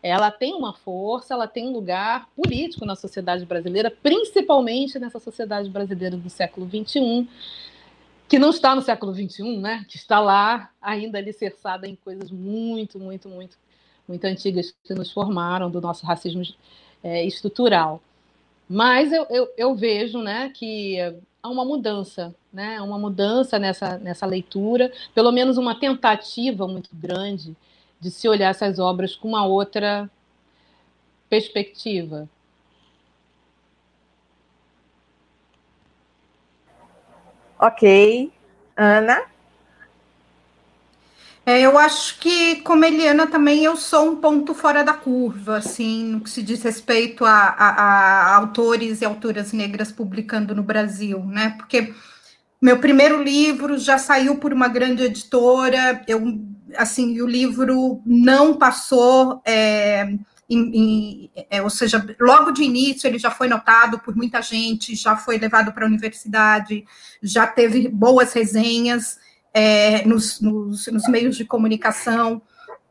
ela 0.01 0.29
tem 0.29 0.53
uma 0.53 0.73
força, 0.73 1.33
ela 1.33 1.47
tem 1.47 1.67
um 1.67 1.71
lugar 1.71 2.27
político 2.35 2.85
na 2.85 2.95
sociedade 2.95 3.45
brasileira, 3.45 3.89
principalmente 3.89 4.99
nessa 4.99 5.19
sociedade 5.19 5.69
brasileira 5.69 6.17
do 6.17 6.29
século 6.29 6.67
XXI, 6.67 7.27
que 8.33 8.39
não 8.39 8.49
está 8.49 8.73
no 8.73 8.81
século 8.81 9.13
XXI, 9.13 9.59
né? 9.59 9.85
que 9.87 9.95
está 9.95 10.19
lá 10.19 10.71
ainda 10.81 11.19
alicerçada 11.19 11.87
em 11.87 11.95
coisas 11.95 12.31
muito, 12.31 12.97
muito, 12.97 13.29
muito, 13.29 13.55
muito 14.07 14.25
antigas 14.25 14.73
que 14.83 14.95
nos 14.95 15.11
formaram 15.11 15.69
do 15.69 15.79
nosso 15.79 16.03
racismo 16.03 16.41
é, 17.03 17.23
estrutural. 17.23 18.01
Mas 18.67 19.13
eu, 19.13 19.27
eu, 19.29 19.53
eu, 19.55 19.75
vejo 19.75 20.17
né, 20.17 20.49
que 20.49 20.97
há 21.43 21.47
uma 21.47 21.63
mudança, 21.63 22.33
né, 22.51 22.81
uma 22.81 22.97
mudança 22.97 23.59
nessa, 23.59 23.99
nessa 23.99 24.25
leitura, 24.25 24.91
pelo 25.13 25.31
menos 25.31 25.59
uma 25.59 25.79
tentativa 25.79 26.67
muito 26.67 26.89
grande 26.91 27.55
de 27.99 28.09
se 28.09 28.27
olhar 28.27 28.49
essas 28.49 28.79
obras 28.79 29.15
com 29.15 29.27
uma 29.27 29.45
outra 29.45 30.09
perspectiva. 31.29 32.27
Ok. 37.63 38.29
Ana? 38.75 39.21
É, 41.45 41.61
eu 41.61 41.77
acho 41.77 42.19
que, 42.19 42.57
como 42.57 42.83
Eliana, 42.83 43.25
também 43.25 43.63
eu 43.63 43.77
sou 43.77 44.11
um 44.11 44.15
ponto 44.17 44.53
fora 44.53 44.83
da 44.83 44.93
curva, 44.93 45.57
assim, 45.57 46.03
no 46.03 46.19
que 46.19 46.29
se 46.29 46.43
diz 46.43 46.61
respeito 46.61 47.23
a, 47.23 47.31
a, 47.31 47.69
a 47.69 48.35
autores 48.35 48.99
e 48.99 49.05
autoras 49.05 49.53
negras 49.53 49.93
publicando 49.93 50.53
no 50.53 50.61
Brasil, 50.61 51.23
né? 51.25 51.51
Porque 51.57 51.93
meu 52.61 52.79
primeiro 52.79 53.23
livro 53.23 53.77
já 53.77 53.97
saiu 53.97 54.39
por 54.39 54.51
uma 54.51 54.67
grande 54.67 55.03
editora, 55.03 56.03
eu 56.05 56.21
assim, 56.75 57.21
o 57.21 57.27
livro 57.27 58.01
não 58.05 58.57
passou, 58.57 59.41
é, 59.45 60.17
em, 60.49 60.75
em, 60.75 61.31
é, 61.49 61.61
ou 61.61 61.69
seja, 61.69 62.05
logo 62.19 62.51
de 62.51 62.63
início 62.63 63.07
ele 63.07 63.17
já 63.17 63.31
foi 63.31 63.47
notado 63.47 63.99
por 63.99 64.15
muita 64.15 64.41
gente, 64.41 64.95
já 64.95 65.15
foi 65.15 65.37
levado 65.37 65.71
para 65.71 65.85
a 65.85 65.87
universidade, 65.87 66.85
já 67.21 67.47
teve 67.47 67.87
boas 67.87 68.33
resenhas 68.33 69.17
é, 69.53 70.05
nos, 70.05 70.41
nos, 70.41 70.87
nos 70.87 71.07
meios 71.07 71.37
de 71.37 71.45
comunicação. 71.45 72.41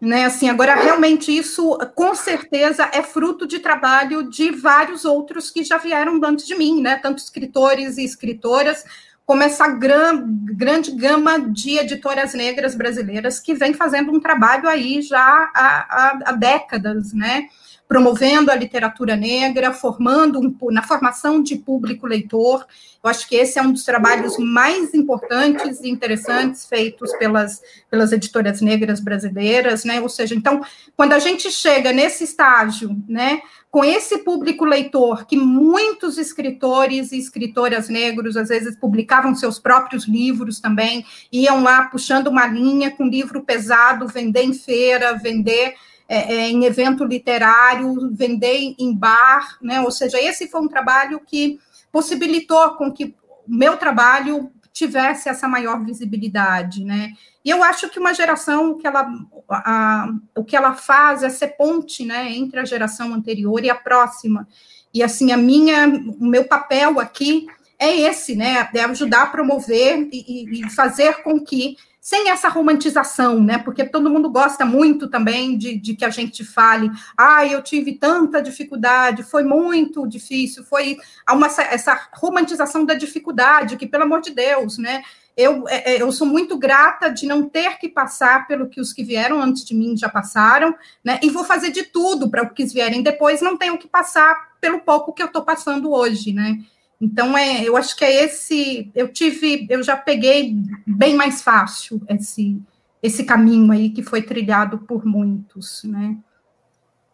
Né, 0.01 0.25
assim, 0.25 0.49
agora 0.49 0.75
realmente 0.75 1.31
isso 1.31 1.79
com 1.95 2.13
certeza 2.13 2.91
é 2.93 3.05
fruto 3.05 3.47
de 3.47 3.61
trabalho 3.61 4.29
de 4.29 4.51
vários 4.51 5.05
outros 5.05 5.49
que 5.49 5.63
já 5.63 5.79
vieram 5.79 6.21
antes 6.25 6.45
de 6.45 6.57
mim, 6.57 6.83
né? 6.83 6.97
Tanto 6.97 7.19
escritores 7.19 7.99
e 7.99 8.05
escritoras, 8.05 8.85
como 9.25 9.43
essa 9.43 9.69
gran, 9.69 10.25
grande 10.45 10.91
gama 10.93 11.39
de 11.39 11.79
editoras 11.79 12.35
negras 12.35 12.75
brasileiras 12.75 13.39
que 13.39 13.55
vem 13.55 13.73
fazendo 13.73 14.13
um 14.13 14.21
trabalho 14.21 14.69
aí 14.69 15.01
já 15.01 15.51
há, 15.55 15.87
há, 15.89 16.19
há 16.27 16.33
décadas, 16.33 17.13
né? 17.13 17.49
Promovendo 17.93 18.51
a 18.51 18.55
literatura 18.55 19.15
negra, 19.15 19.71
formando 19.71 20.41
um, 20.41 20.57
na 20.71 20.83
formação 20.83 21.43
de 21.43 21.57
público 21.57 22.07
leitor. 22.07 22.65
Eu 23.05 23.11
acho 23.11 23.29
que 23.29 23.37
esse 23.37 23.59
é 23.59 23.63
um 23.63 23.71
dos 23.71 23.85
trabalhos 23.85 24.39
mais 24.39 24.95
importantes 24.95 25.79
e 25.79 25.91
interessantes 25.91 26.65
feitos 26.65 27.13
pelas, 27.19 27.61
pelas 27.91 28.11
editoras 28.11 28.63
negras 28.63 28.99
brasileiras, 28.99 29.85
né? 29.85 30.01
Ou 30.01 30.09
seja, 30.09 30.35
então, 30.35 30.65
quando 30.97 31.13
a 31.13 31.19
gente 31.19 31.51
chega 31.51 31.93
nesse 31.93 32.25
estágio, 32.25 32.97
né, 33.07 33.43
com 33.71 33.85
esse 33.85 34.19
público 34.25 34.65
leitor, 34.65 35.27
que 35.27 35.37
muitos 35.37 36.17
escritores 36.17 37.13
e 37.13 37.19
escritoras 37.19 37.91
negros 37.91 38.39
às 38.39 38.49
vezes 38.49 38.75
publicavam 38.75 39.35
seus 39.35 39.59
próprios 39.59 40.09
livros 40.09 40.61
também, 40.61 41.05
iam 41.31 41.63
lá 41.63 41.83
puxando 41.89 42.29
uma 42.29 42.47
linha 42.47 42.91
com 42.91 43.05
livro 43.05 43.43
pesado, 43.43 44.09
vender 44.09 44.45
em 44.45 44.55
feira, 44.55 45.13
vender 45.13 45.75
é, 46.13 46.35
é, 46.35 46.51
em 46.51 46.67
evento 46.67 47.05
literário, 47.05 48.11
vender 48.13 48.75
em 48.79 48.95
bar, 48.95 49.57
né? 49.63 49.81
Ou 49.81 49.91
seja, 49.91 50.21
esse 50.21 50.47
foi 50.47 50.61
um 50.61 50.69
trabalho 50.69 51.19
que 51.27 51.59
possibilitou 51.91 52.75
com 52.77 52.93
que 52.93 53.15
o 53.47 53.57
meu 53.57 53.79
trabalho 53.79 54.53
tivesse 54.75 55.31
essa 55.31 55.49
maior 55.49 55.83
visibilidade, 55.83 56.85
né? 56.85 57.13
E 57.43 57.49
eu 57.49 57.65
acho 57.65 57.89
que 57.89 57.99
uma 57.99 58.13
geração 58.13 58.77
que 58.77 58.87
ela 58.87 59.11
a, 59.49 60.11
o 60.37 60.45
que 60.45 60.55
ela 60.55 60.75
faz 60.75 61.23
é 61.23 61.31
ser 61.31 61.57
ponte, 61.57 62.05
né, 62.05 62.31
entre 62.31 62.61
a 62.61 62.65
geração 62.67 63.15
anterior 63.15 63.65
e 63.65 63.71
a 63.71 63.75
próxima. 63.75 64.47
E 64.93 65.03
assim 65.03 65.33
a 65.33 65.37
minha 65.39 65.89
o 66.21 66.27
meu 66.27 66.45
papel 66.45 67.01
aqui 67.01 67.47
é 67.79 68.01
esse, 68.01 68.37
né, 68.37 68.69
é 68.75 68.81
ajudar 68.85 69.23
a 69.23 69.27
promover 69.29 70.11
e, 70.13 70.61
e 70.61 70.71
fazer 70.71 71.23
com 71.23 71.41
que 71.41 71.79
sem 72.03 72.31
essa 72.31 72.49
romantização, 72.49 73.41
né? 73.41 73.59
Porque 73.59 73.85
todo 73.85 74.11
mundo 74.11 74.29
gosta 74.29 74.65
muito 74.65 75.09
também 75.09 75.57
de, 75.57 75.79
de 75.79 75.95
que 75.95 76.05
a 76.05 76.11
gente 76.11 76.45
fale, 76.45 76.91
ah, 77.17 77.47
eu 77.47 77.63
tive 77.63 77.93
tanta 77.95 78.43
dificuldade, 78.43 79.23
foi 79.23 79.45
muito 79.45 80.05
difícil, 80.09 80.65
foi 80.65 80.97
uma, 81.31 81.47
essa 81.47 82.09
romantização 82.15 82.85
da 82.85 82.95
dificuldade, 82.95 83.77
que, 83.77 83.87
pelo 83.87 84.03
amor 84.03 84.21
de 84.21 84.33
Deus, 84.33 84.79
né? 84.79 85.05
Eu, 85.37 85.67
é, 85.69 85.95
é, 85.95 86.03
eu 86.03 86.11
sou 86.11 86.27
muito 86.27 86.59
grata 86.59 87.09
de 87.09 87.25
não 87.25 87.49
ter 87.49 87.79
que 87.79 87.89
passar 87.89 88.49
pelo 88.49 88.69
que 88.69 88.81
os 88.81 88.93
que 88.93 89.05
vieram 89.05 89.41
antes 89.41 89.65
de 89.65 89.73
mim 89.73 89.97
já 89.97 90.09
passaram, 90.09 90.75
né? 91.05 91.21
E 91.23 91.31
vou 91.31 91.45
fazer 91.45 91.71
de 91.71 91.85
tudo 91.85 92.29
para 92.29 92.45
que 92.47 92.65
os 92.65 92.73
vierem 92.73 93.01
depois 93.01 93.41
não 93.41 93.57
tenham 93.57 93.79
que 93.79 93.87
passar 93.87 94.35
pelo 94.61 94.81
pouco 94.81 95.13
que 95.13 95.23
eu 95.23 95.29
estou 95.29 95.43
passando 95.43 95.93
hoje, 95.93 96.33
né? 96.33 96.59
Então, 97.03 97.37
é, 97.37 97.65
eu 97.65 97.77
acho 97.77 97.97
que 97.97 98.05
é 98.05 98.25
esse. 98.25 98.89
Eu 98.95 99.09
tive, 99.09 99.67
eu 99.69 99.83
já 99.83 99.97
peguei 99.97 100.55
bem 100.87 101.17
mais 101.17 101.43
fácil 101.43 102.01
esse, 102.09 102.63
esse 103.03 103.25
caminho 103.25 103.73
aí 103.73 103.91
que 103.91 104.05
foi 104.05 104.23
trilhado 104.23 104.79
por 104.79 105.05
muitos, 105.05 105.83
né? 105.83 106.17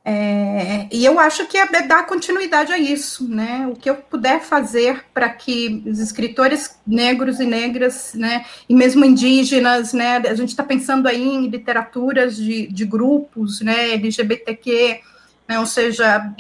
É, 0.04 0.88
e 0.92 1.04
eu 1.06 1.18
acho 1.18 1.46
que 1.46 1.56
é, 1.56 1.62
é 1.62 1.82
dar 1.86 2.06
continuidade 2.06 2.70
a 2.70 2.78
isso, 2.78 3.26
né? 3.28 3.66
O 3.66 3.76
que 3.76 3.88
eu 3.88 3.94
puder 3.94 4.42
fazer 4.42 5.06
para 5.14 5.30
que 5.30 5.82
os 5.86 5.98
escritores 6.00 6.78
negros 6.86 7.40
e 7.40 7.46
negras, 7.46 8.12
né, 8.14 8.44
e 8.68 8.74
mesmo 8.74 9.04
indígenas, 9.04 9.92
né, 9.92 10.16
a 10.16 10.34
gente 10.34 10.48
está 10.50 10.62
pensando 10.62 11.08
aí 11.08 11.22
em 11.22 11.48
literaturas 11.48 12.36
de, 12.36 12.66
de 12.68 12.86
grupos, 12.86 13.60
né, 13.60 13.92
LGBTQ, 13.92 15.00
né, 15.46 15.60
ou 15.60 15.66
seja, 15.66 16.34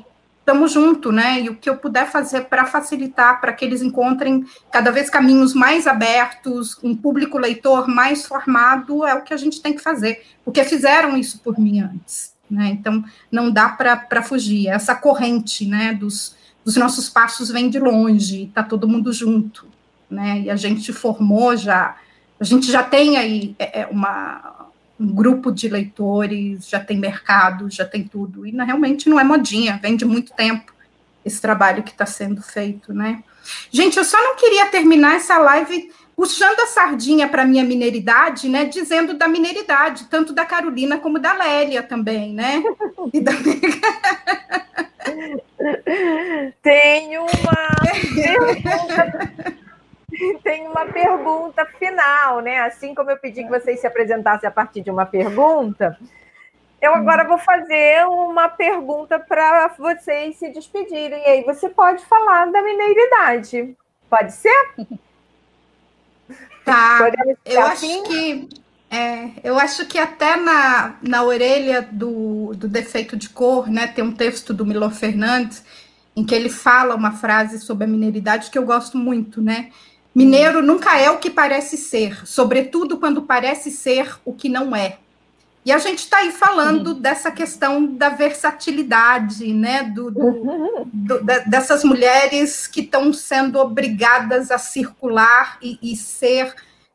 estamos 0.48 0.72
junto, 0.72 1.12
né? 1.12 1.42
E 1.42 1.50
o 1.50 1.56
que 1.56 1.68
eu 1.68 1.76
puder 1.76 2.10
fazer 2.10 2.46
para 2.46 2.64
facilitar, 2.64 3.38
para 3.38 3.52
que 3.52 3.62
eles 3.62 3.82
encontrem 3.82 4.46
cada 4.72 4.90
vez 4.90 5.10
caminhos 5.10 5.52
mais 5.52 5.86
abertos, 5.86 6.78
um 6.82 6.96
público 6.96 7.36
leitor 7.36 7.86
mais 7.86 8.24
formado, 8.24 9.04
é 9.04 9.14
o 9.14 9.20
que 9.20 9.34
a 9.34 9.36
gente 9.36 9.60
tem 9.60 9.74
que 9.74 9.82
fazer, 9.82 10.24
porque 10.42 10.64
fizeram 10.64 11.18
isso 11.18 11.38
por 11.40 11.58
mim 11.58 11.80
antes, 11.80 12.32
né? 12.50 12.68
Então 12.68 13.04
não 13.30 13.50
dá 13.50 13.68
para 13.68 14.22
fugir. 14.22 14.68
Essa 14.68 14.94
corrente, 14.94 15.66
né? 15.66 15.92
Dos, 15.92 16.34
dos 16.64 16.76
nossos 16.76 17.10
passos 17.10 17.50
vem 17.50 17.68
de 17.68 17.78
longe, 17.78 18.44
está 18.44 18.62
todo 18.62 18.88
mundo 18.88 19.12
junto, 19.12 19.66
né? 20.10 20.40
E 20.40 20.50
a 20.50 20.56
gente 20.56 20.94
formou 20.94 21.54
já, 21.58 21.94
a 22.40 22.44
gente 22.44 22.72
já 22.72 22.82
tem 22.82 23.18
aí 23.18 23.54
é, 23.58 23.82
é 23.82 23.86
uma 23.86 24.57
um 24.98 25.14
grupo 25.14 25.52
de 25.52 25.68
leitores, 25.68 26.68
já 26.68 26.80
tem 26.80 26.98
mercado, 26.98 27.70
já 27.70 27.84
tem 27.84 28.04
tudo. 28.04 28.46
E 28.46 28.50
realmente 28.50 29.08
não 29.08 29.18
é 29.18 29.24
modinha, 29.24 29.78
vem 29.80 29.96
de 29.96 30.04
muito 30.04 30.32
tempo 30.32 30.72
esse 31.24 31.40
trabalho 31.40 31.82
que 31.82 31.90
está 31.90 32.06
sendo 32.06 32.42
feito, 32.42 32.92
né? 32.92 33.22
Gente, 33.70 33.96
eu 33.96 34.04
só 34.04 34.18
não 34.18 34.36
queria 34.36 34.66
terminar 34.66 35.16
essa 35.16 35.38
live 35.38 35.92
puxando 36.16 36.58
a 36.60 36.66
sardinha 36.66 37.28
para 37.28 37.42
a 37.42 37.46
minha 37.46 37.62
mineiridade, 37.62 38.48
né? 38.48 38.64
Dizendo 38.64 39.14
da 39.14 39.28
mineiridade, 39.28 40.06
tanto 40.10 40.32
da 40.32 40.44
Carolina 40.44 40.98
como 40.98 41.18
da 41.18 41.32
Lélia 41.32 41.82
também, 41.82 42.34
né? 42.34 42.62
Da... 43.22 43.32
Tem 46.62 47.16
uma 47.16 47.28
tem 50.42 50.66
uma 50.66 50.86
pergunta 50.86 51.64
final, 51.78 52.40
né? 52.40 52.60
Assim 52.60 52.94
como 52.94 53.10
eu 53.10 53.18
pedi 53.18 53.44
que 53.44 53.50
vocês 53.50 53.80
se 53.80 53.86
apresentassem 53.86 54.48
a 54.48 54.52
partir 54.52 54.80
de 54.80 54.90
uma 54.90 55.06
pergunta, 55.06 55.98
eu 56.80 56.94
agora 56.94 57.26
vou 57.26 57.38
fazer 57.38 58.06
uma 58.06 58.48
pergunta 58.48 59.18
para 59.18 59.68
vocês 59.78 60.36
se 60.36 60.50
despedirem. 60.50 61.20
E 61.22 61.26
aí 61.26 61.44
você 61.44 61.68
pode 61.68 62.04
falar 62.06 62.50
da 62.50 62.62
mineiridade. 62.62 63.76
Pode 64.08 64.32
ser? 64.32 64.74
Tá. 66.64 67.10
Eu 67.44 67.62
assim? 67.62 68.00
acho 68.00 68.02
que 68.04 68.48
é, 68.90 69.30
eu 69.44 69.58
acho 69.58 69.86
que 69.86 69.98
até 69.98 70.36
na, 70.36 70.96
na 71.02 71.22
orelha 71.22 71.82
do, 71.82 72.54
do 72.54 72.66
defeito 72.66 73.16
de 73.16 73.28
cor, 73.28 73.68
né, 73.68 73.86
tem 73.86 74.02
um 74.02 74.12
texto 74.12 74.54
do 74.54 74.64
Milor 74.64 74.92
Fernandes 74.92 75.62
em 76.16 76.24
que 76.24 76.34
ele 76.34 76.48
fala 76.48 76.94
uma 76.94 77.12
frase 77.12 77.60
sobre 77.60 77.84
a 77.84 77.86
mineiridade 77.86 78.50
que 78.50 78.58
eu 78.58 78.64
gosto 78.64 78.96
muito, 78.96 79.40
né? 79.42 79.70
Mineiro 80.18 80.60
nunca 80.60 80.98
é 80.98 81.08
o 81.08 81.18
que 81.18 81.30
parece 81.30 81.76
ser, 81.76 82.26
sobretudo 82.26 82.98
quando 82.98 83.22
parece 83.22 83.70
ser 83.70 84.18
o 84.24 84.32
que 84.32 84.48
não 84.48 84.74
é. 84.74 84.98
E 85.64 85.70
a 85.70 85.78
gente 85.78 86.00
está 86.00 86.16
aí 86.16 86.32
falando 86.32 86.88
uhum. 86.88 87.00
dessa 87.00 87.30
questão 87.30 87.86
da 87.86 88.08
versatilidade, 88.08 89.54
né? 89.54 89.84
Do, 89.84 90.10
do, 90.10 90.88
do 90.92 91.20
dessas 91.46 91.84
mulheres 91.84 92.66
que 92.66 92.80
estão 92.80 93.12
sendo 93.12 93.60
obrigadas 93.60 94.50
a 94.50 94.58
circular 94.58 95.56
e, 95.62 95.78
e 95.80 95.94
ser 95.94 96.52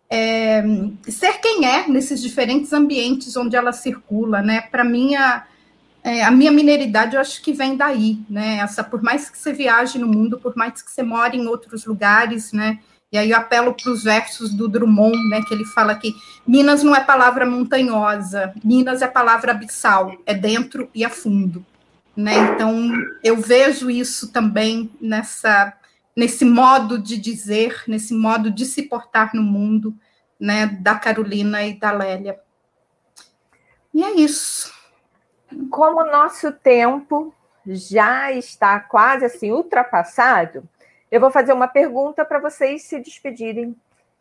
é, 0.09 0.61
ser 1.07 1.39
quem 1.39 1.65
é 1.65 1.87
nesses 1.87 2.21
diferentes 2.21 2.73
ambientes 2.73 3.37
onde 3.37 3.55
ela 3.55 3.71
circula, 3.71 4.41
né? 4.41 4.59
Para 4.69 4.83
mim 4.83 5.15
a, 5.15 5.45
é, 6.03 6.25
a 6.25 6.31
minha 6.31 6.51
mineridade 6.51 7.15
eu 7.15 7.21
acho 7.21 7.41
que 7.41 7.53
vem 7.53 7.77
daí, 7.77 8.19
né? 8.29 8.57
Essa 8.57 8.83
por 8.83 9.01
mais 9.01 9.29
que 9.29 9.37
você 9.37 9.53
viaje 9.53 9.97
no 9.97 10.07
mundo, 10.07 10.37
por 10.37 10.57
mais 10.57 10.81
que 10.81 10.91
você 10.91 11.03
more 11.03 11.37
em 11.37 11.47
outros 11.47 11.85
lugares, 11.85 12.51
né? 12.51 12.79
E 13.14 13.18
aí 13.19 13.30
eu 13.30 13.38
apelo 13.38 13.76
para 13.76 13.91
os 13.91 14.03
versos 14.03 14.52
do 14.52 14.68
Drummond, 14.68 15.30
né, 15.30 15.44
que 15.48 15.53
ele 15.53 15.65
fala 15.65 15.94
que 15.94 16.15
Minas 16.48 16.81
não 16.81 16.95
é 16.95 16.99
palavra 16.99 17.45
montanhosa, 17.45 18.52
Minas 18.64 19.03
é 19.03 19.07
palavra 19.07 19.52
abissal, 19.52 20.18
é 20.26 20.34
dentro 20.34 20.90
e 20.95 21.06
a 21.06 21.11
fundo. 21.11 21.64
Né? 22.18 22.34
Então, 22.35 22.91
eu 23.23 23.38
vejo 23.38 23.91
isso 23.91 24.31
também 24.31 24.91
nessa, 24.99 25.73
nesse 26.15 26.44
modo 26.44 26.98
de 26.98 27.15
dizer, 27.15 27.84
nesse 27.88 28.15
modo 28.15 28.49
de 28.49 28.65
se 28.65 28.81
portar 28.81 29.35
no 29.35 29.44
mundo, 29.44 29.95
né, 30.40 30.65
da 30.65 30.95
Carolina 30.95 31.61
e 31.61 31.77
da 31.77 31.91
Lélia. 31.91 32.40
E 33.94 34.03
é 34.03 34.11
isso. 34.15 34.73
Como 35.69 36.02
o 36.02 36.11
nosso 36.11 36.52
tempo 36.52 37.31
já 37.64 38.31
está 38.31 38.80
quase 38.80 39.26
assim 39.26 39.52
ultrapassado, 39.52 40.68
eu 41.14 41.19
vou 41.19 41.30
fazer 41.30 41.53
uma 41.53 41.68
pergunta 41.68 42.26
para 42.26 42.40
vocês 42.40 42.85
se 42.85 42.99
despedirem. 42.99 43.76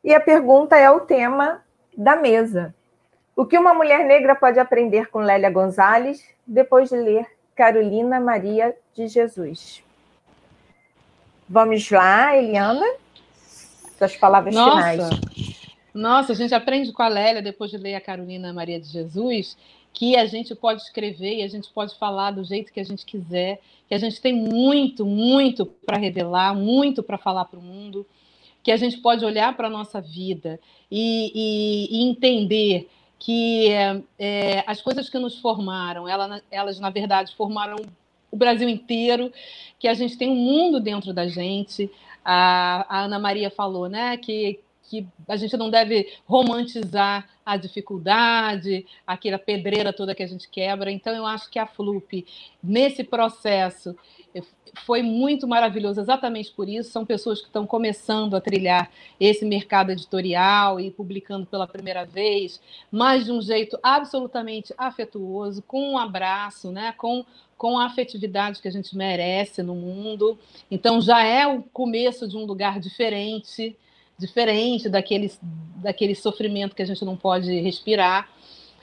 E 0.04 0.12
a 0.14 0.20
pergunta 0.20 0.76
é 0.76 0.90
o 0.90 1.00
tema 1.00 1.62
da 1.96 2.16
mesa. 2.16 2.74
O 3.34 3.46
que 3.46 3.56
uma 3.56 3.72
mulher 3.72 4.04
negra 4.04 4.34
pode 4.34 4.58
aprender 4.58 5.08
com 5.08 5.20
Lélia 5.20 5.48
Gonzalez 5.48 6.22
depois 6.46 6.90
de 6.90 6.96
ler 6.96 7.26
Carolina 7.56 8.20
Maria 8.20 8.76
de 8.94 9.08
Jesus? 9.08 9.82
Vamos 11.48 11.90
lá, 11.90 12.36
Eliana. 12.36 12.84
Suas 13.96 14.14
palavras 14.14 14.54
Nossa. 14.54 14.76
finais. 14.76 15.72
Nossa, 15.94 16.32
a 16.32 16.36
gente 16.36 16.54
aprende 16.54 16.92
com 16.92 17.02
a 17.02 17.08
Lélia 17.08 17.40
depois 17.40 17.70
de 17.70 17.78
ler 17.78 17.94
a 17.94 18.02
Carolina 18.02 18.52
Maria 18.52 18.78
de 18.78 18.88
Jesus 18.88 19.56
que 19.92 20.16
a 20.16 20.24
gente 20.26 20.54
pode 20.54 20.82
escrever 20.82 21.38
e 21.38 21.42
a 21.42 21.48
gente 21.48 21.68
pode 21.70 21.96
falar 21.98 22.30
do 22.30 22.42
jeito 22.42 22.72
que 22.72 22.80
a 22.80 22.84
gente 22.84 23.04
quiser, 23.04 23.60
que 23.88 23.94
a 23.94 23.98
gente 23.98 24.20
tem 24.20 24.32
muito, 24.32 25.04
muito 25.04 25.66
para 25.66 25.98
revelar, 25.98 26.54
muito 26.54 27.02
para 27.02 27.18
falar 27.18 27.44
para 27.44 27.58
o 27.58 27.62
mundo, 27.62 28.06
que 28.62 28.72
a 28.72 28.76
gente 28.76 28.98
pode 28.98 29.24
olhar 29.24 29.54
para 29.56 29.66
a 29.66 29.70
nossa 29.70 30.00
vida 30.00 30.58
e, 30.90 31.32
e, 31.34 31.98
e 31.98 32.08
entender 32.08 32.88
que 33.18 33.68
é, 34.18 34.64
as 34.66 34.80
coisas 34.80 35.08
que 35.08 35.18
nos 35.18 35.38
formaram, 35.38 36.08
ela, 36.08 36.42
elas, 36.50 36.80
na 36.80 36.90
verdade, 36.90 37.34
formaram 37.36 37.76
o 38.30 38.36
Brasil 38.36 38.68
inteiro, 38.68 39.32
que 39.78 39.86
a 39.86 39.94
gente 39.94 40.16
tem 40.16 40.30
um 40.30 40.34
mundo 40.34 40.80
dentro 40.80 41.12
da 41.12 41.28
gente. 41.28 41.90
A, 42.24 42.86
a 42.88 43.04
Ana 43.04 43.18
Maria 43.18 43.50
falou, 43.50 43.88
né, 43.88 44.16
que 44.16 44.58
que 44.92 45.08
a 45.26 45.36
gente 45.36 45.56
não 45.56 45.70
deve 45.70 46.12
romantizar 46.26 47.26
a 47.46 47.56
dificuldade, 47.56 48.84
aquela 49.06 49.38
pedreira 49.38 49.90
toda 49.90 50.14
que 50.14 50.22
a 50.22 50.26
gente 50.26 50.50
quebra. 50.50 50.92
Então, 50.92 51.14
eu 51.14 51.24
acho 51.24 51.50
que 51.50 51.58
a 51.58 51.66
FLUP, 51.66 52.26
nesse 52.62 53.02
processo, 53.02 53.96
foi 54.84 55.02
muito 55.02 55.48
maravilhoso 55.48 55.98
exatamente 55.98 56.52
por 56.52 56.68
isso. 56.68 56.90
São 56.90 57.06
pessoas 57.06 57.40
que 57.40 57.46
estão 57.46 57.66
começando 57.66 58.34
a 58.34 58.40
trilhar 58.40 58.90
esse 59.18 59.46
mercado 59.46 59.92
editorial 59.92 60.78
e 60.78 60.90
publicando 60.90 61.46
pela 61.46 61.66
primeira 61.66 62.04
vez, 62.04 62.60
mas 62.90 63.24
de 63.24 63.32
um 63.32 63.40
jeito 63.40 63.78
absolutamente 63.82 64.74
afetuoso, 64.76 65.62
com 65.62 65.92
um 65.92 65.98
abraço, 65.98 66.70
né? 66.70 66.92
com, 66.98 67.24
com 67.56 67.78
a 67.78 67.86
afetividade 67.86 68.60
que 68.60 68.68
a 68.68 68.72
gente 68.72 68.94
merece 68.94 69.62
no 69.62 69.74
mundo. 69.74 70.38
Então 70.70 71.00
já 71.00 71.22
é 71.22 71.46
o 71.46 71.62
começo 71.62 72.28
de 72.28 72.36
um 72.36 72.44
lugar 72.44 72.78
diferente, 72.78 73.74
diferente 74.22 74.88
daquele, 74.88 75.30
daquele 75.76 76.14
sofrimento 76.14 76.74
que 76.74 76.82
a 76.82 76.86
gente 76.86 77.04
não 77.04 77.16
pode 77.16 77.52
respirar. 77.60 78.28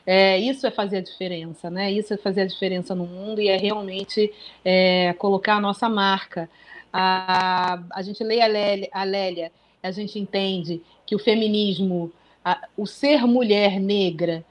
É, 0.05 0.37
isso 0.37 0.67
é 0.67 0.71
fazer 0.71 0.97
a 0.97 1.01
diferença, 1.01 1.69
né? 1.69 1.91
Isso 1.91 2.13
é 2.13 2.17
fazer 2.17 2.41
a 2.41 2.45
diferença 2.45 2.93
no 2.93 3.05
mundo 3.05 3.41
e 3.41 3.47
é 3.47 3.57
realmente 3.57 4.31
é, 4.63 5.13
colocar 5.13 5.55
a 5.55 5.61
nossa 5.61 5.87
marca. 5.87 6.49
A, 6.91 7.81
a 7.91 8.01
gente 8.01 8.23
lê 8.23 8.41
a 8.41 8.47
Lélia, 8.47 8.89
a 8.91 9.03
Lélia, 9.03 9.51
a 9.81 9.91
gente 9.91 10.19
entende 10.19 10.81
que 11.05 11.15
o 11.15 11.19
feminismo, 11.19 12.11
a, 12.43 12.67
o 12.75 12.85
ser 12.85 13.25
mulher 13.25 13.79
negra 13.79 14.43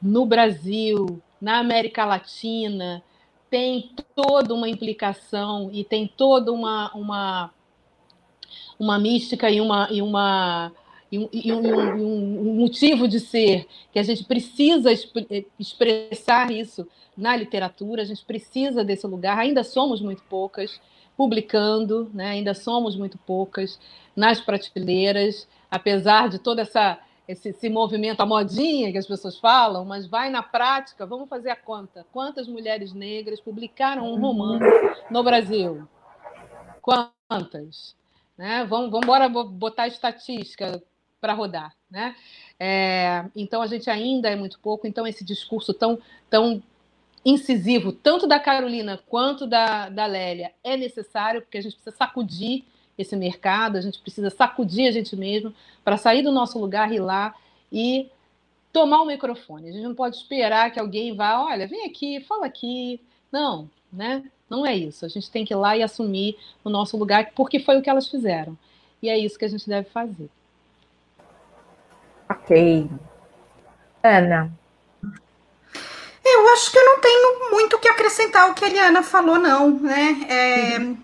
no 0.00 0.26
Brasil, 0.26 1.20
na 1.40 1.58
América 1.58 2.04
Latina, 2.04 3.02
tem 3.50 3.90
toda 4.16 4.54
uma 4.54 4.68
implicação 4.68 5.70
e 5.72 5.84
tem 5.84 6.06
toda 6.08 6.50
uma, 6.50 6.90
uma, 6.94 7.50
uma 8.78 8.98
mística 8.98 9.50
e 9.50 9.60
uma, 9.60 9.88
e 9.90 10.02
uma 10.02 10.72
e 11.12 11.18
um, 11.18 11.28
e 11.32 11.52
um, 11.52 12.50
um, 12.50 12.54
motivo 12.54 13.06
de 13.06 13.20
ser, 13.20 13.66
que 13.92 13.98
a 14.00 14.02
gente 14.02 14.24
precisa 14.24 14.90
eh, 14.92 15.44
expressar 15.60 16.50
isso 16.50 16.88
na 17.16 17.36
literatura, 17.36 18.02
a 18.02 18.04
gente 18.04 18.24
precisa 18.24 18.82
desse 18.82 19.06
lugar, 19.06 19.38
ainda 19.38 19.62
somos 19.62 20.00
muito 20.00 20.22
poucas 20.24 20.80
publicando, 21.16 22.10
né? 22.12 22.30
ainda 22.30 22.52
somos 22.54 22.96
muito 22.96 23.16
poucas 23.18 23.78
nas 24.16 24.40
prateleiras, 24.40 25.46
apesar 25.70 26.28
de 26.28 26.38
toda 26.38 26.62
essa 26.62 26.98
esse, 27.26 27.48
esse, 27.48 27.70
movimento, 27.70 28.20
a 28.20 28.26
modinha 28.26 28.92
que 28.92 28.98
as 28.98 29.06
pessoas 29.06 29.38
falam, 29.38 29.82
mas 29.82 30.06
vai 30.06 30.28
na 30.28 30.42
prática, 30.42 31.06
vamos 31.06 31.26
fazer 31.26 31.48
a 31.48 31.56
conta. 31.56 32.04
Quantas 32.12 32.46
mulheres 32.46 32.92
negras 32.92 33.40
publicaram 33.40 34.12
um 34.12 34.20
romance 34.20 34.62
no 35.10 35.22
Brasil? 35.22 35.88
Quantas? 36.82 37.96
Né? 38.36 38.64
Vamos, 38.64 38.90
vamos 38.90 39.04
embora 39.04 39.28
botar 39.28 39.86
estatística 39.86 40.82
para 41.20 41.32
rodar, 41.32 41.74
né? 41.90 42.14
É, 42.60 43.24
então 43.34 43.62
a 43.62 43.66
gente 43.66 43.88
ainda 43.88 44.28
é 44.28 44.36
muito 44.36 44.58
pouco, 44.60 44.86
então 44.86 45.06
esse 45.06 45.24
discurso 45.24 45.72
tão, 45.72 45.98
tão 46.28 46.62
incisivo, 47.24 47.92
tanto 47.92 48.26
da 48.26 48.38
Carolina 48.38 49.00
quanto 49.08 49.46
da, 49.46 49.88
da 49.88 50.04
Lélia, 50.04 50.52
é 50.62 50.76
necessário, 50.76 51.40
porque 51.40 51.56
a 51.56 51.62
gente 51.62 51.76
precisa 51.76 51.96
sacudir 51.96 52.64
esse 52.98 53.16
mercado, 53.16 53.76
a 53.76 53.80
gente 53.80 53.98
precisa 54.00 54.30
sacudir 54.30 54.86
a 54.86 54.92
gente 54.92 55.16
mesmo 55.16 55.54
para 55.82 55.96
sair 55.96 56.22
do 56.22 56.30
nosso 56.30 56.58
lugar, 56.58 56.92
ir 56.92 57.00
lá 57.00 57.34
e 57.72 58.10
tomar 58.72 59.02
o 59.02 59.06
microfone. 59.06 59.68
A 59.68 59.72
gente 59.72 59.84
não 59.84 59.94
pode 59.94 60.16
esperar 60.16 60.70
que 60.70 60.78
alguém 60.78 61.14
vá, 61.14 61.42
olha, 61.42 61.66
vem 61.66 61.86
aqui, 61.86 62.20
fala 62.20 62.46
aqui. 62.46 63.00
Não, 63.32 63.70
né? 63.92 64.22
Não 64.48 64.66
é 64.66 64.76
isso. 64.76 65.04
A 65.04 65.08
gente 65.08 65.30
tem 65.30 65.44
que 65.44 65.52
ir 65.52 65.56
lá 65.56 65.76
e 65.76 65.82
assumir 65.82 66.36
o 66.62 66.70
nosso 66.70 66.96
lugar, 66.96 67.32
porque 67.34 67.58
foi 67.58 67.78
o 67.78 67.82
que 67.82 67.90
elas 67.90 68.08
fizeram. 68.08 68.56
E 69.02 69.08
é 69.08 69.18
isso 69.18 69.38
que 69.38 69.44
a 69.44 69.48
gente 69.48 69.68
deve 69.68 69.88
fazer. 69.90 70.28
Ok. 72.28 72.88
Ana. 74.02 74.50
Eu 76.24 76.48
acho 76.52 76.72
que 76.72 76.78
eu 76.78 76.84
não 76.84 77.00
tenho 77.00 77.50
muito 77.50 77.76
o 77.76 77.78
que 77.78 77.88
acrescentar 77.88 78.42
ao 78.48 78.54
que 78.54 78.64
a 78.64 78.68
Eliana 78.68 79.02
falou, 79.02 79.38
não, 79.38 79.78
né? 79.78 80.26
É, 80.28 80.78
uhum. 80.78 80.96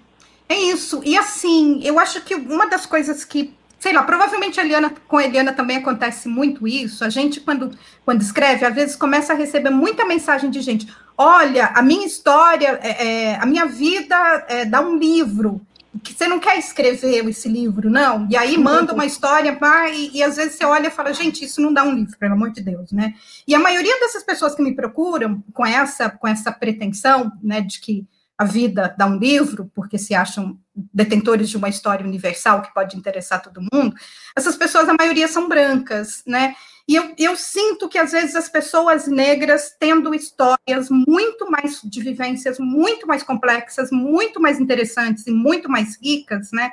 é 0.49 0.55
isso. 0.55 1.03
E 1.05 1.17
assim, 1.17 1.81
eu 1.85 1.99
acho 1.99 2.23
que 2.23 2.35
uma 2.35 2.67
das 2.67 2.87
coisas 2.87 3.25
que 3.25 3.55
sei 3.81 3.95
lá, 3.95 4.03
provavelmente 4.03 4.61
a 4.61 4.65
Eliana, 4.65 4.93
com 5.09 5.17
a 5.17 5.25
Eliana 5.25 5.55
também 5.55 5.79
acontece 5.79 6.29
muito 6.29 6.69
isso. 6.69 7.03
A 7.03 7.09
gente, 7.09 7.41
quando, 7.41 7.77
quando 8.05 8.21
escreve, 8.21 8.67
às 8.67 8.75
vezes 8.75 8.95
começa 8.95 9.33
a 9.33 9.37
receber 9.37 9.71
muita 9.71 10.05
mensagem 10.05 10.51
de 10.51 10.61
gente: 10.61 10.87
olha, 11.17 11.73
a 11.75 11.83
minha 11.83 12.07
história, 12.07 12.79
é, 12.83 13.07
é, 13.07 13.37
a 13.37 13.47
minha 13.47 13.65
vida 13.65 14.45
é, 14.49 14.67
dá 14.67 14.83
um 14.83 14.97
livro 14.97 15.63
que 16.05 16.13
você 16.13 16.29
não 16.29 16.39
quer 16.39 16.57
escrever 16.57 17.27
esse 17.29 17.49
livro, 17.49 17.91
não? 17.91 18.29
E 18.31 18.37
aí 18.37 18.57
manda 18.57 18.93
uma 18.93 19.05
história, 19.05 19.57
vai, 19.57 19.93
e, 19.93 20.19
e, 20.19 20.23
às 20.23 20.37
vezes 20.37 20.55
você 20.55 20.65
olha 20.65 20.87
e 20.87 20.91
fala, 20.91 21.13
gente, 21.13 21.45
isso 21.45 21.61
não 21.61 21.73
dá 21.73 21.83
um 21.83 21.93
livro, 21.93 22.17
pelo 22.17 22.35
amor 22.35 22.51
de 22.51 22.63
Deus, 22.63 22.93
né? 22.93 23.15
E 23.47 23.55
a 23.55 23.59
maioria 23.59 23.99
dessas 23.99 24.23
pessoas 24.23 24.55
que 24.55 24.63
me 24.63 24.75
procuram 24.75 25.43
com 25.53 25.67
essa, 25.67 26.09
com 26.09 26.29
essa 26.29 26.53
pretensão, 26.53 27.33
né, 27.43 27.61
de 27.61 27.81
que 27.81 28.07
a 28.39 28.45
vida 28.45 28.95
dá 28.97 29.05
um 29.05 29.19
livro, 29.19 29.71
porque 29.75 29.99
se 29.99 30.15
acham 30.15 30.57
detentores 30.93 31.49
de 31.49 31.57
uma 31.57 31.69
história 31.69 32.07
universal 32.07 32.63
que 32.63 32.73
pode 32.75 32.97
interessar 32.97 33.43
todo 33.43 33.67
mundo, 33.73 33.95
essas 34.37 34.57
pessoas, 34.57 34.89
a 34.89 34.95
maioria 34.95 35.29
são 35.29 35.49
brancas, 35.49 36.23
né? 36.27 36.55
E 36.91 36.97
eu, 36.97 37.15
eu 37.17 37.37
sinto 37.37 37.89
que, 37.89 37.99
às 37.99 38.11
vezes, 38.11 38.35
as 38.35 38.49
pessoas 38.49 39.07
negras, 39.07 39.77
tendo 39.79 40.13
histórias 40.13 40.91
muito 40.91 41.49
mais 41.49 41.81
de 41.85 42.03
vivências 42.03 42.59
muito 42.59 43.07
mais 43.07 43.23
complexas, 43.23 43.93
muito 43.93 44.41
mais 44.41 44.59
interessantes 44.59 45.25
e 45.27 45.31
muito 45.31 45.71
mais 45.71 45.97
ricas, 46.03 46.51
né? 46.53 46.73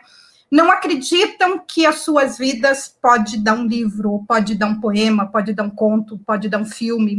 Não 0.50 0.72
acreditam 0.72 1.60
que 1.60 1.86
as 1.86 2.00
suas 2.00 2.38
vidas 2.38 2.88
pode 3.02 3.38
dar 3.38 3.54
um 3.54 3.68
livro, 3.68 4.24
pode 4.28 4.56
dar 4.56 4.68
um 4.68 4.80
poema, 4.80 5.30
pode 5.30 5.54
dar 5.54 5.64
um 5.64 5.70
conto, 5.70 6.18
pode 6.26 6.48
dar 6.50 6.58
um 6.58 6.66
filme, 6.66 7.16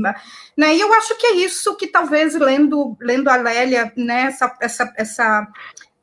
né? 0.57 0.75
E 0.75 0.81
eu 0.81 0.93
acho 0.95 1.17
que 1.19 1.27
é 1.27 1.37
isso 1.37 1.77
que 1.77 1.87
talvez 1.87 2.35
lendo 2.35 2.97
lendo 3.01 3.29
a 3.29 3.37
Lélia, 3.37 3.93
né? 3.97 4.23
Essa, 4.23 4.57
essa, 4.61 4.93
essa 4.97 5.49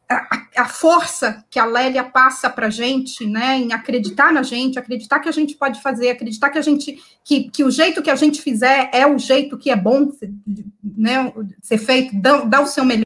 a, 0.09 0.65
força 0.65 1.43
que 1.49 1.59
a 1.59 1.65
Lélia 1.65 2.03
passa 2.03 2.49
para 2.49 2.67
a 2.67 2.69
gente, 2.69 3.25
né, 3.25 3.57
em 3.57 3.73
acreditar 3.73 4.31
na 4.31 4.43
gente, 4.43 4.77
acreditar 4.77 5.19
que 5.19 5.29
a 5.29 5.31
gente 5.31 5.55
pode 5.55 5.81
fazer, 5.81 6.09
acreditar 6.09 6.49
que 6.49 6.57
a 6.57 6.61
gente, 6.61 7.01
que, 7.23 7.49
que 7.49 7.63
o 7.63 7.71
jeito 7.71 8.01
que 8.01 8.11
a 8.11 8.15
gente 8.15 8.41
fizer 8.41 8.89
é 8.93 9.05
o 9.07 9.17
jeito 9.17 9.57
que 9.57 9.71
é 9.71 9.75
bom, 9.75 10.11
né, 10.83 11.33
ser 11.61 11.77
feito, 11.77 12.15
dá, 12.15 12.41
dá 12.41 12.61
o 12.61 12.67
seu 12.67 12.85
melhor, 12.85 13.05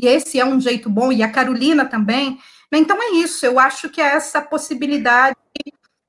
e 0.00 0.06
esse 0.06 0.40
é 0.40 0.44
um 0.44 0.60
jeito 0.60 0.88
bom, 0.88 1.12
e 1.12 1.22
a 1.22 1.30
Carolina 1.30 1.84
também. 1.84 2.38
Então 2.72 2.96
é 3.00 3.16
isso, 3.16 3.44
eu 3.44 3.58
acho 3.58 3.88
que 3.90 4.00
é 4.00 4.14
essa 4.14 4.40
possibilidade 4.40 5.36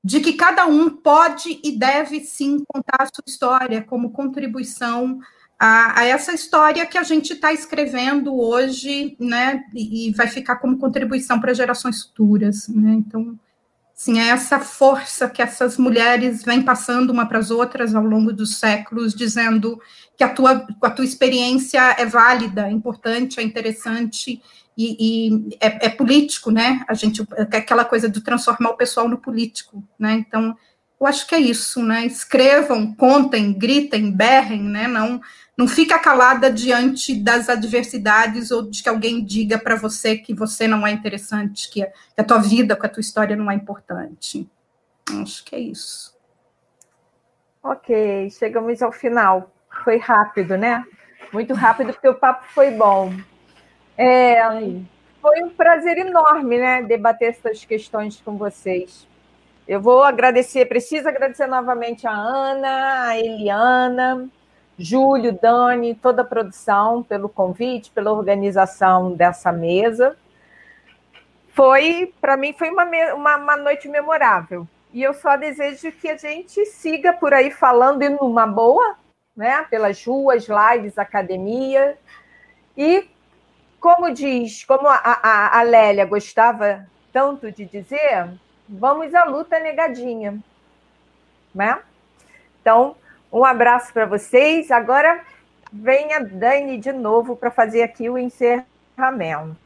de 0.04 0.20
que 0.20 0.32
cada 0.32 0.66
um 0.66 0.88
pode 0.90 1.60
e 1.62 1.78
deve 1.78 2.20
sim 2.20 2.64
contar 2.66 3.02
a 3.02 3.06
sua 3.06 3.24
história 3.26 3.82
como 3.82 4.10
contribuição 4.10 5.20
a, 5.64 6.00
a 6.00 6.04
essa 6.04 6.32
história 6.32 6.84
que 6.84 6.98
a 6.98 7.04
gente 7.04 7.34
está 7.34 7.52
escrevendo 7.52 8.36
hoje, 8.36 9.16
né, 9.20 9.62
e, 9.72 10.08
e 10.08 10.12
vai 10.12 10.26
ficar 10.26 10.56
como 10.56 10.76
contribuição 10.76 11.40
para 11.40 11.54
gerações 11.54 12.02
futuras, 12.02 12.66
né? 12.66 12.94
Então, 12.94 13.38
sim, 13.94 14.18
é 14.18 14.30
essa 14.30 14.58
força 14.58 15.30
que 15.30 15.40
essas 15.40 15.78
mulheres 15.78 16.42
vêm 16.42 16.62
passando 16.62 17.10
uma 17.10 17.26
para 17.26 17.38
as 17.38 17.52
outras 17.52 17.94
ao 17.94 18.02
longo 18.02 18.32
dos 18.32 18.56
séculos, 18.56 19.14
dizendo 19.14 19.80
que 20.16 20.24
a 20.24 20.28
tua, 20.30 20.66
a 20.82 20.90
tua 20.90 21.04
experiência 21.04 21.94
é 21.96 22.06
válida, 22.06 22.66
é 22.66 22.72
importante, 22.72 23.38
é 23.38 23.44
interessante 23.44 24.42
e, 24.76 24.96
e 24.98 25.56
é, 25.60 25.86
é, 25.86 25.88
político, 25.90 26.50
né? 26.50 26.84
A 26.88 26.94
gente 26.94 27.24
aquela 27.38 27.84
coisa 27.84 28.08
de 28.08 28.20
transformar 28.20 28.70
o 28.70 28.76
pessoal 28.76 29.08
no 29.08 29.16
político, 29.18 29.84
né? 29.96 30.14
Então, 30.14 30.56
eu 31.00 31.06
acho 31.06 31.24
que 31.24 31.36
é 31.36 31.40
isso, 31.40 31.80
né? 31.84 32.04
Escrevam, 32.04 32.92
contem, 32.94 33.52
gritem, 33.52 34.10
berrem, 34.10 34.62
né? 34.62 34.88
Não 34.88 35.20
não 35.56 35.68
fica 35.68 35.98
calada 35.98 36.50
diante 36.50 37.14
das 37.14 37.48
adversidades 37.48 38.50
ou 38.50 38.62
de 38.62 38.82
que 38.82 38.88
alguém 38.88 39.24
diga 39.24 39.58
para 39.58 39.76
você 39.76 40.16
que 40.16 40.34
você 40.34 40.66
não 40.66 40.86
é 40.86 40.90
interessante, 40.90 41.70
que 41.70 41.82
a 42.16 42.24
tua 42.24 42.38
vida, 42.38 42.76
que 42.76 42.86
a 42.86 42.88
tua 42.88 43.00
história 43.00 43.36
não 43.36 43.50
é 43.50 43.54
importante. 43.54 44.48
Acho 45.20 45.44
que 45.44 45.54
é 45.54 45.60
isso. 45.60 46.16
Ok, 47.62 48.30
chegamos 48.30 48.82
ao 48.82 48.90
final. 48.90 49.52
Foi 49.84 49.98
rápido, 49.98 50.56
né? 50.56 50.84
Muito 51.32 51.54
rápido, 51.54 51.92
porque 51.92 52.08
o 52.08 52.14
papo 52.14 52.44
foi 52.52 52.70
bom. 52.70 53.12
É, 53.96 54.40
foi 55.20 55.42
um 55.42 55.50
prazer 55.50 55.98
enorme, 55.98 56.58
né, 56.58 56.82
debater 56.82 57.30
essas 57.30 57.64
questões 57.64 58.20
com 58.20 58.36
vocês. 58.36 59.06
Eu 59.68 59.80
vou 59.80 60.02
agradecer, 60.02 60.66
preciso 60.66 61.08
agradecer 61.08 61.46
novamente 61.46 62.06
a 62.06 62.12
Ana, 62.12 63.08
a 63.08 63.18
Eliana, 63.18 64.28
Júlio, 64.82 65.38
Dani, 65.40 65.94
toda 65.94 66.22
a 66.22 66.24
produção 66.24 67.02
pelo 67.02 67.28
convite, 67.28 67.90
pela 67.90 68.12
organização 68.12 69.12
dessa 69.12 69.52
mesa. 69.52 70.16
Foi, 71.54 72.12
para 72.20 72.36
mim, 72.36 72.52
foi 72.52 72.70
uma, 72.70 72.84
uma, 73.14 73.36
uma, 73.36 73.56
noite 73.56 73.88
memorável. 73.88 74.66
E 74.92 75.02
eu 75.02 75.14
só 75.14 75.36
desejo 75.36 75.92
que 75.92 76.08
a 76.08 76.16
gente 76.16 76.66
siga 76.66 77.12
por 77.12 77.32
aí 77.32 77.50
falando 77.50 78.02
e 78.02 78.08
numa 78.08 78.46
boa, 78.46 78.96
né? 79.36 79.64
Pelas 79.70 80.04
ruas, 80.04 80.48
lives, 80.48 80.98
academia. 80.98 81.96
E, 82.76 83.08
como 83.78 84.12
diz, 84.12 84.64
como 84.64 84.88
a, 84.88 84.96
a, 84.96 85.58
a 85.60 85.62
Lélia 85.62 86.04
gostava 86.06 86.86
tanto 87.12 87.52
de 87.52 87.66
dizer, 87.66 88.30
vamos 88.68 89.14
à 89.14 89.24
luta 89.24 89.60
negadinha. 89.60 90.42
Né? 91.54 91.78
Então, 92.60 92.96
um 93.32 93.44
abraço 93.44 93.92
para 93.92 94.04
vocês. 94.06 94.70
Agora 94.70 95.22
vem 95.72 96.12
a 96.12 96.18
Dani 96.18 96.76
de 96.76 96.92
novo 96.92 97.34
para 97.34 97.50
fazer 97.50 97.82
aqui 97.82 98.10
o 98.10 98.18
encerramento 98.18 99.61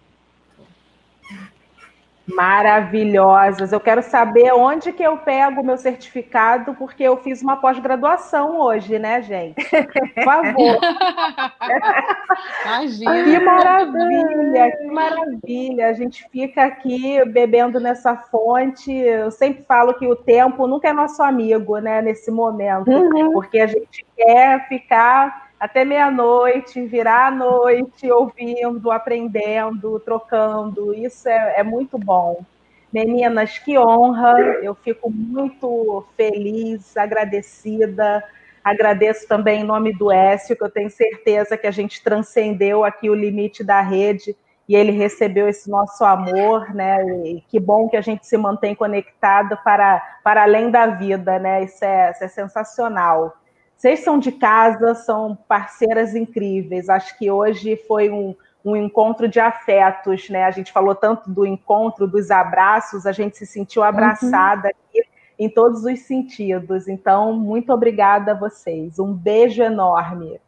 maravilhosas. 2.26 3.72
Eu 3.72 3.80
quero 3.80 4.02
saber 4.02 4.52
onde 4.52 4.92
que 4.92 5.02
eu 5.02 5.16
pego 5.18 5.60
o 5.60 5.64
meu 5.64 5.78
certificado, 5.78 6.74
porque 6.74 7.02
eu 7.02 7.16
fiz 7.18 7.40
uma 7.42 7.56
pós-graduação 7.56 8.60
hoje, 8.60 8.98
né, 8.98 9.22
gente? 9.22 9.64
Por 9.64 10.24
favor. 10.24 10.78
Imagina. 12.66 13.24
Que 13.24 13.38
maravilha, 13.38 14.76
que 14.76 14.86
maravilha. 14.86 15.88
A 15.88 15.92
gente 15.92 16.28
fica 16.30 16.64
aqui 16.64 17.24
bebendo 17.26 17.78
nessa 17.78 18.16
fonte. 18.16 18.92
Eu 18.92 19.30
sempre 19.30 19.62
falo 19.62 19.94
que 19.94 20.06
o 20.06 20.16
tempo 20.16 20.66
nunca 20.66 20.88
é 20.88 20.92
nosso 20.92 21.22
amigo, 21.22 21.78
né, 21.78 22.02
nesse 22.02 22.30
momento, 22.30 22.90
uhum. 22.90 23.32
porque 23.32 23.60
a 23.60 23.66
gente 23.66 24.04
quer 24.16 24.66
ficar 24.68 25.45
até 25.58 25.84
meia-noite, 25.84 26.84
virar 26.86 27.28
a 27.28 27.30
noite 27.30 28.10
ouvindo, 28.10 28.90
aprendendo, 28.90 29.98
trocando. 30.00 30.94
Isso 30.94 31.28
é, 31.28 31.60
é, 31.60 31.62
muito 31.62 31.98
bom. 31.98 32.44
Meninas, 32.92 33.58
que 33.58 33.78
honra! 33.78 34.34
Eu 34.62 34.74
fico 34.74 35.10
muito 35.10 36.06
feliz, 36.16 36.96
agradecida. 36.96 38.22
Agradeço 38.62 39.26
também 39.26 39.60
em 39.60 39.64
nome 39.64 39.92
do 39.92 40.10
Écio, 40.10 40.56
que 40.56 40.62
eu 40.62 40.70
tenho 40.70 40.90
certeza 40.90 41.56
que 41.56 41.66
a 41.66 41.70
gente 41.70 42.02
transcendeu 42.02 42.84
aqui 42.84 43.08
o 43.08 43.14
limite 43.14 43.62
da 43.64 43.80
rede 43.80 44.36
e 44.68 44.74
ele 44.74 44.90
recebeu 44.90 45.48
esse 45.48 45.70
nosso 45.70 46.04
amor, 46.04 46.74
né? 46.74 47.04
E 47.24 47.40
que 47.48 47.60
bom 47.60 47.88
que 47.88 47.96
a 47.96 48.00
gente 48.00 48.26
se 48.26 48.36
mantém 48.36 48.74
conectado 48.74 49.56
para, 49.62 50.00
para 50.24 50.42
além 50.42 50.70
da 50.70 50.86
vida, 50.86 51.38
né? 51.38 51.62
Isso 51.62 51.84
é, 51.84 52.10
isso 52.10 52.24
é 52.24 52.28
sensacional. 52.28 53.36
Vocês 53.76 54.00
são 54.00 54.18
de 54.18 54.32
casa, 54.32 54.94
são 54.94 55.36
parceiras 55.48 56.14
incríveis. 56.14 56.88
Acho 56.88 57.16
que 57.18 57.30
hoje 57.30 57.76
foi 57.86 58.10
um, 58.10 58.34
um 58.64 58.74
encontro 58.74 59.28
de 59.28 59.38
afetos, 59.38 60.28
né? 60.30 60.44
A 60.44 60.50
gente 60.50 60.72
falou 60.72 60.94
tanto 60.94 61.30
do 61.30 61.46
encontro, 61.46 62.06
dos 62.06 62.30
abraços, 62.30 63.06
a 63.06 63.12
gente 63.12 63.36
se 63.36 63.46
sentiu 63.46 63.82
uhum. 63.82 63.88
abraçada 63.88 64.68
uhum. 64.68 64.70
aqui 64.70 65.08
em 65.38 65.48
todos 65.48 65.84
os 65.84 66.00
sentidos. 66.00 66.88
Então, 66.88 67.34
muito 67.34 67.72
obrigada 67.72 68.32
a 68.32 68.34
vocês. 68.34 68.98
Um 68.98 69.12
beijo 69.12 69.62
enorme. 69.62 70.40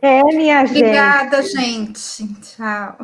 É, 0.00 0.22
minha 0.22 0.62
Obrigada, 0.62 1.42
gente. 1.42 1.98
gente. 1.98 2.40
Tchau. 2.42 2.96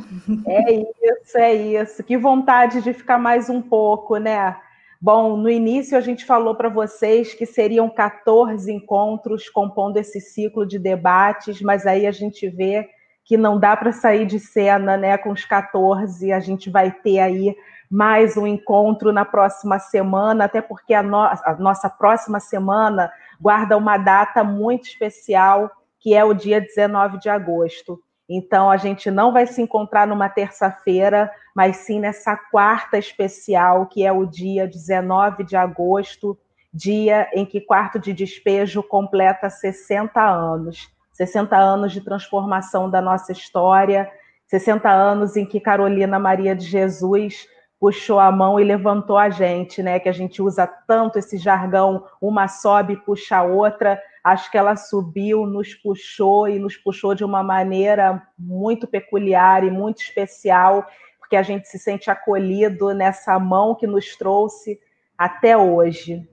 É 0.47 0.73
isso, 0.75 1.39
é 1.39 1.55
isso. 1.55 2.05
Que 2.05 2.19
vontade 2.19 2.83
de 2.83 2.93
ficar 2.93 3.19
mais 3.19 3.49
um 3.49 3.63
pouco, 3.63 4.19
né? 4.19 4.57
Bom, 5.05 5.37
no 5.37 5.51
início 5.51 5.99
a 5.99 6.01
gente 6.01 6.25
falou 6.25 6.55
para 6.55 6.69
vocês 6.69 7.35
que 7.35 7.45
seriam 7.45 7.91
14 7.91 8.73
encontros 8.73 9.49
compondo 9.49 9.97
esse 9.97 10.21
ciclo 10.21 10.65
de 10.65 10.79
debates, 10.79 11.61
mas 11.61 11.85
aí 11.89 12.07
a 12.07 12.13
gente 12.13 12.49
vê 12.49 12.89
que 13.25 13.37
não 13.37 13.59
dá 13.59 13.77
para 13.77 13.91
sair 13.91 14.25
de 14.27 14.39
cena 14.39 14.97
né, 14.97 15.19
com 15.19 15.33
os 15.33 15.45
14. 15.45 16.31
A 16.31 16.39
gente 16.39 16.71
vai 16.71 16.93
ter 16.93 17.19
aí 17.19 17.57
mais 17.91 18.37
um 18.37 18.47
encontro 18.47 19.13
na 19.13 19.25
próxima 19.25 19.81
semana, 19.81 20.45
até 20.45 20.63
porque 20.63 20.95
a, 20.95 21.03
no 21.03 21.17
a 21.17 21.57
nossa 21.59 21.91
próxima 21.91 22.39
semana 22.39 23.11
guarda 23.41 23.77
uma 23.77 23.99
data 23.99 24.45
muito 24.45 24.85
especial, 24.85 25.69
que 25.99 26.15
é 26.15 26.23
o 26.23 26.33
dia 26.33 26.61
19 26.61 27.19
de 27.19 27.29
agosto. 27.29 28.01
Então, 28.35 28.71
a 28.71 28.79
gente 28.79 29.11
não 29.11 29.31
vai 29.31 29.47
se 29.47 29.61
encontrar 29.61 30.07
numa 30.07 30.27
terça-feira, 30.27 31.31
mas 31.55 31.77
sim 31.79 32.01
nessa 32.01 32.35
quarta 32.35 32.97
especial, 32.97 33.85
que 33.85 34.07
é 34.07 34.11
o 34.11 34.25
dia 34.25 34.67
19 34.67 35.45
de 35.45 35.55
agosto, 35.55 36.39
dia 36.73 37.29
em 37.35 37.45
que 37.45 37.61
Quarto 37.61 37.99
de 37.99 38.15
Despejo 38.15 38.83
completa 38.83 39.51
60 39.51 40.19
anos. 40.19 40.91
60 41.13 41.55
anos 41.55 41.93
de 41.93 42.01
transformação 42.01 42.89
da 42.89 43.03
nossa 43.03 43.33
história, 43.33 44.11
60 44.47 44.89
anos 44.89 45.37
em 45.37 45.45
que 45.45 45.61
Carolina 45.61 46.19
Maria 46.19 46.57
de 46.57 46.65
Jesus 46.65 47.47
puxou 47.79 48.19
a 48.19 48.33
mão 48.33 48.59
e 48.59 48.65
levantou 48.65 49.19
a 49.19 49.29
gente, 49.29 49.83
né? 49.83 50.01
Que 50.01 50.09
a 50.09 50.13
gente 50.13 50.41
usa 50.41 50.67
tanto 50.67 51.19
esse 51.19 51.37
jargão, 51.37 52.07
uma 52.19 52.49
sobe, 52.49 52.97
puxa 52.97 53.37
a 53.37 53.43
outra. 53.43 54.01
Acho 54.23 54.51
que 54.51 54.59
ela 54.59 54.77
subiu, 54.77 55.47
nos 55.47 55.75
puxou 55.75 56.49
e 56.49 56.59
nos 56.59 56.77
puxou 56.77 57.15
de 57.15 57.25
uma 57.25 57.43
maneira 57.43 58.23
muito 58.39 58.87
peculiar 58.87 59.65
e 59.65 59.71
muito 59.71 60.01
especial, 60.01 60.87
porque 61.19 61.35
a 61.35 61.43
gente 61.43 61.67
se 61.69 61.79
sente 61.79 62.11
acolhido 62.11 62.95
nessa 62.95 63.39
mão 63.39 63.75
que 63.75 63.87
nos 63.87 64.17
trouxe 64.17 64.79
até 65.19 65.57
hoje. 65.57 66.29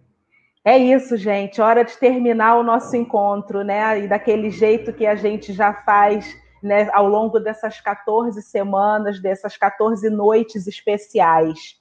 É 0.64 0.78
isso, 0.78 1.18
gente. 1.18 1.62
Hora 1.62 1.84
de 1.84 1.98
terminar 1.98 2.58
o 2.58 2.64
nosso 2.64 2.96
encontro, 2.96 3.64
né? 3.64 4.02
E 4.02 4.08
daquele 4.08 4.52
jeito 4.52 4.94
que 4.94 5.08
a 5.08 5.16
gente 5.16 5.52
já 5.54 5.74
faz 5.74 6.36
né, 6.62 6.90
ao 6.94 7.08
longo 7.08 7.40
dessas 7.40 7.80
14 7.80 8.42
semanas, 8.42 9.22
dessas 9.22 9.58
14 9.58 10.10
noites 10.10 10.68
especiais. 10.68 11.80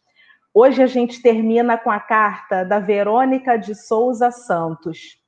Hoje 0.55 0.83
a 0.83 0.87
gente 0.87 1.21
termina 1.21 1.77
com 1.77 1.91
a 1.91 2.01
carta 2.01 2.65
da 2.65 2.79
Verônica 2.79 3.57
de 3.57 3.75
Souza 3.75 4.31
Santos. 4.31 5.19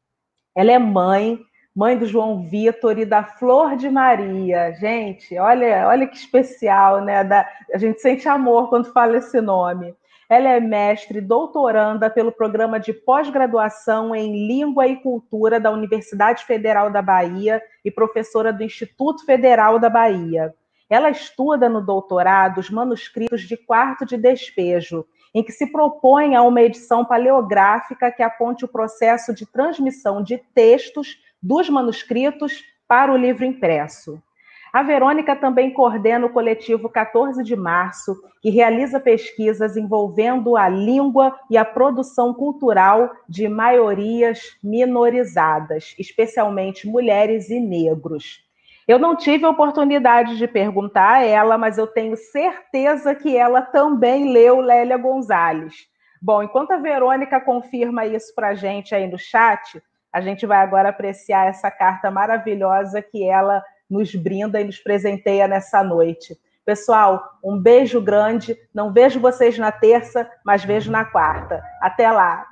Ela 0.55 0.73
é 0.73 0.79
mãe, 0.79 1.39
mãe 1.75 1.97
do 1.97 2.07
João 2.07 2.43
Vitor 2.43 2.99
e 2.99 3.05
da 3.05 3.25
Flor 3.25 3.77
de 3.77 3.89
Maria. 3.89 4.73
Gente, 4.73 5.39
olha, 5.39 5.87
olha 5.87 6.07
que 6.07 6.17
especial, 6.17 7.05
né? 7.05 7.23
Da, 7.23 7.49
a 7.73 7.79
gente 7.79 8.01
sente 8.01 8.29
amor 8.29 8.69
quando 8.69 8.93
fala 8.93 9.19
esse 9.19 9.41
nome. 9.41 9.95
Ela 10.29 10.51
é 10.51 10.61
mestre 10.61 11.21
doutoranda 11.21 12.09
pelo 12.09 12.31
programa 12.31 12.79
de 12.79 12.93
pós-graduação 12.93 14.15
em 14.15 14.47
Língua 14.47 14.87
e 14.87 14.97
Cultura 14.97 15.59
da 15.59 15.73
Universidade 15.73 16.45
Federal 16.45 16.89
da 16.89 17.03
Bahia 17.03 17.61
e 17.85 17.91
professora 17.91 18.53
do 18.53 18.63
Instituto 18.63 19.25
Federal 19.25 19.79
da 19.81 19.91
Bahia. 19.91 20.55
Ela 20.89 21.11
estuda 21.11 21.69
no 21.69 21.85
doutorado 21.85 22.59
os 22.59 22.71
manuscritos 22.71 23.43
de 23.43 23.57
quarto 23.57 24.05
de 24.05 24.17
despejo, 24.17 25.05
em 25.35 25.43
que 25.43 25.52
se 25.52 25.66
propõe 25.66 26.35
a 26.35 26.43
uma 26.43 26.62
edição 26.62 27.05
paleográfica 27.05 28.11
que 28.11 28.23
aponte 28.23 28.65
o 28.65 28.69
processo 28.69 29.35
de 29.35 29.47
transmissão 29.47 30.23
de 30.23 30.39
textos 30.55 31.19
dos 31.43 31.69
manuscritos 31.69 32.65
para 32.86 33.12
o 33.12 33.16
livro 33.16 33.44
impresso. 33.44 34.20
A 34.73 34.85
Verônica 34.85 35.35
também 35.35 35.73
coordena 35.73 36.27
o 36.27 36.32
coletivo 36.32 36.89
14 36.89 37.43
de 37.43 37.57
Março, 37.57 38.16
que 38.40 38.51
realiza 38.51 39.01
pesquisas 39.01 39.77
envolvendo 39.77 40.57
a 40.57 40.69
língua 40.69 41.36
e 41.51 41.57
a 41.57 41.65
produção 41.65 42.32
cultural 42.32 43.11
de 43.28 43.48
maiorias 43.48 44.57
minorizadas, 44.62 45.94
especialmente 45.98 46.86
mulheres 46.86 47.51
e 47.51 47.59
negros. 47.59 48.48
Eu 48.91 48.99
não 48.99 49.15
tive 49.15 49.45
a 49.45 49.51
oportunidade 49.51 50.37
de 50.37 50.49
perguntar 50.49 51.19
a 51.19 51.25
ela, 51.25 51.57
mas 51.57 51.79
eu 51.79 51.87
tenho 51.87 52.17
certeza 52.17 53.15
que 53.15 53.37
ela 53.37 53.62
também 53.62 54.33
leu 54.33 54.61
Lélia 54.61 54.99
Gonzalez. 54.99 55.87
Bom, 56.21 56.43
enquanto 56.43 56.73
a 56.73 56.77
Verônica 56.77 57.41
confirma 57.41 58.05
isso 58.05 58.35
para 58.35 58.49
a 58.49 58.55
gente 58.55 58.93
aí 58.93 59.09
no 59.09 59.17
chat, 59.17 59.81
a 60.12 60.21
gente 60.21 60.45
vai 60.45 60.59
agora 60.59 60.89
apreciar 60.89 61.47
essa 61.47 61.71
carta 61.71 62.11
maravilhosa 62.11 63.01
que 63.01 63.23
ela 63.23 63.62
nos 63.89 64.12
brinda 64.12 64.61
e 64.61 64.65
nos 64.65 64.81
presenteia 64.81 65.47
nessa 65.47 65.85
noite. 65.85 66.37
Pessoal, 66.67 67.39
um 67.45 67.57
beijo 67.57 68.01
grande. 68.01 68.59
Não 68.75 68.93
vejo 68.93 69.21
vocês 69.21 69.57
na 69.57 69.71
terça, 69.71 70.29
mas 70.45 70.65
vejo 70.65 70.91
na 70.91 71.05
quarta. 71.05 71.62
Até 71.81 72.11
lá. 72.11 72.45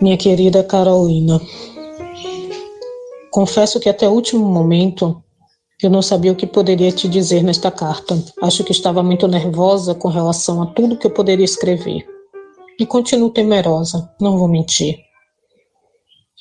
Minha 0.00 0.16
querida 0.16 0.64
Carolina, 0.64 1.38
confesso 3.30 3.78
que 3.78 3.88
até 3.88 4.08
o 4.08 4.12
último 4.12 4.46
momento 4.46 5.22
eu 5.82 5.90
não 5.90 6.00
sabia 6.00 6.32
o 6.32 6.36
que 6.36 6.46
poderia 6.46 6.90
te 6.90 7.06
dizer 7.06 7.42
nesta 7.42 7.70
carta. 7.70 8.22
Acho 8.42 8.64
que 8.64 8.72
estava 8.72 9.02
muito 9.02 9.28
nervosa 9.28 9.94
com 9.94 10.08
relação 10.08 10.62
a 10.62 10.66
tudo 10.66 10.96
que 10.96 11.06
eu 11.06 11.10
poderia 11.10 11.44
escrever. 11.44 12.06
E 12.78 12.86
continuo 12.86 13.30
temerosa, 13.30 14.10
não 14.20 14.38
vou 14.38 14.48
mentir. 14.48 14.98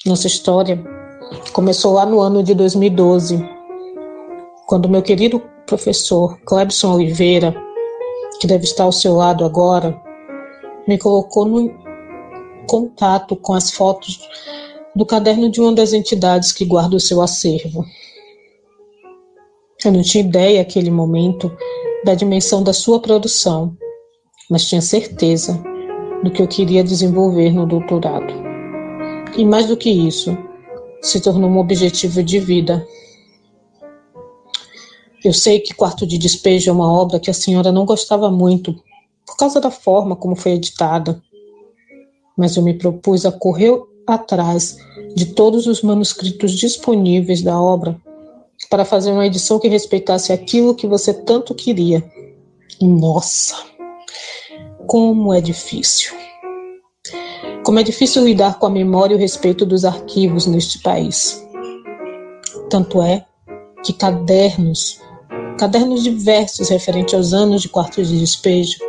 Nossa 0.05 0.27
história 0.27 0.81
começou 1.51 1.93
lá 1.93 2.05
no 2.05 2.21
ano 2.21 2.41
de 2.41 2.53
2012, 2.53 3.45
quando 4.67 4.87
meu 4.87 5.01
querido 5.01 5.41
professor 5.65 6.39
Clebson 6.45 6.93
Oliveira, 6.93 7.53
que 8.39 8.47
deve 8.47 8.63
estar 8.63 8.85
ao 8.85 8.91
seu 8.91 9.15
lado 9.15 9.43
agora, 9.43 10.01
me 10.87 10.97
colocou 10.97 11.45
no 11.45 11.78
contato 12.69 13.35
com 13.35 13.53
as 13.53 13.71
fotos 13.71 14.19
do 14.95 15.03
caderno 15.03 15.49
de 15.49 15.59
uma 15.59 15.73
das 15.73 15.91
entidades 15.91 16.51
que 16.51 16.63
guarda 16.63 16.95
o 16.95 16.99
seu 16.99 17.19
acervo. 17.19 17.83
Eu 19.83 19.91
não 19.91 20.03
tinha 20.03 20.23
ideia 20.23 20.59
naquele 20.59 20.91
momento 20.91 21.51
da 22.05 22.13
dimensão 22.13 22.61
da 22.61 22.71
sua 22.71 23.01
produção, 23.01 23.75
mas 24.51 24.67
tinha 24.67 24.81
certeza 24.81 25.59
do 26.23 26.29
que 26.29 26.43
eu 26.43 26.47
queria 26.47 26.83
desenvolver 26.83 27.51
no 27.51 27.65
doutorado. 27.65 28.31
E 29.35 29.43
mais 29.43 29.65
do 29.67 29.75
que 29.75 29.89
isso, 29.89 30.37
se 31.01 31.19
tornou 31.19 31.49
um 31.49 31.57
objetivo 31.57 32.21
de 32.21 32.39
vida. 32.39 32.85
Eu 35.25 35.33
sei 35.33 35.59
que 35.59 35.73
Quarto 35.73 36.05
de 36.05 36.19
Despejo 36.19 36.69
é 36.69 36.73
uma 36.73 36.91
obra 36.91 37.19
que 37.19 37.31
a 37.31 37.33
senhora 37.33 37.71
não 37.71 37.85
gostava 37.85 38.29
muito, 38.29 38.75
por 39.25 39.37
causa 39.37 39.59
da 39.59 39.71
forma 39.71 40.15
como 40.15 40.35
foi 40.35 40.51
editada. 40.51 41.19
Mas 42.39 42.55
eu 42.55 42.63
me 42.63 42.73
propus 42.73 43.25
a 43.25 43.31
correr 43.33 43.77
atrás 44.07 44.77
de 45.13 45.25
todos 45.25 45.67
os 45.67 45.81
manuscritos 45.81 46.53
disponíveis 46.53 47.41
da 47.41 47.59
obra 47.61 47.99
para 48.69 48.85
fazer 48.85 49.11
uma 49.11 49.25
edição 49.25 49.59
que 49.59 49.67
respeitasse 49.67 50.31
aquilo 50.31 50.73
que 50.73 50.87
você 50.87 51.13
tanto 51.13 51.53
queria. 51.53 52.01
Nossa, 52.81 53.55
como 54.87 55.33
é 55.33 55.41
difícil. 55.41 56.13
Como 57.65 57.77
é 57.77 57.83
difícil 57.83 58.23
lidar 58.23 58.57
com 58.57 58.67
a 58.67 58.69
memória 58.69 59.13
e 59.13 59.17
o 59.17 59.19
respeito 59.19 59.65
dos 59.65 59.83
arquivos 59.83 60.45
neste 60.45 60.79
país. 60.79 61.45
Tanto 62.69 63.01
é 63.01 63.25
que 63.83 63.91
cadernos, 63.91 65.01
cadernos 65.57 66.03
diversos 66.03 66.69
referentes 66.69 67.13
aos 67.13 67.33
anos 67.33 67.63
de 67.63 67.69
quartos 67.69 68.07
de 68.07 68.17
despejo, 68.17 68.79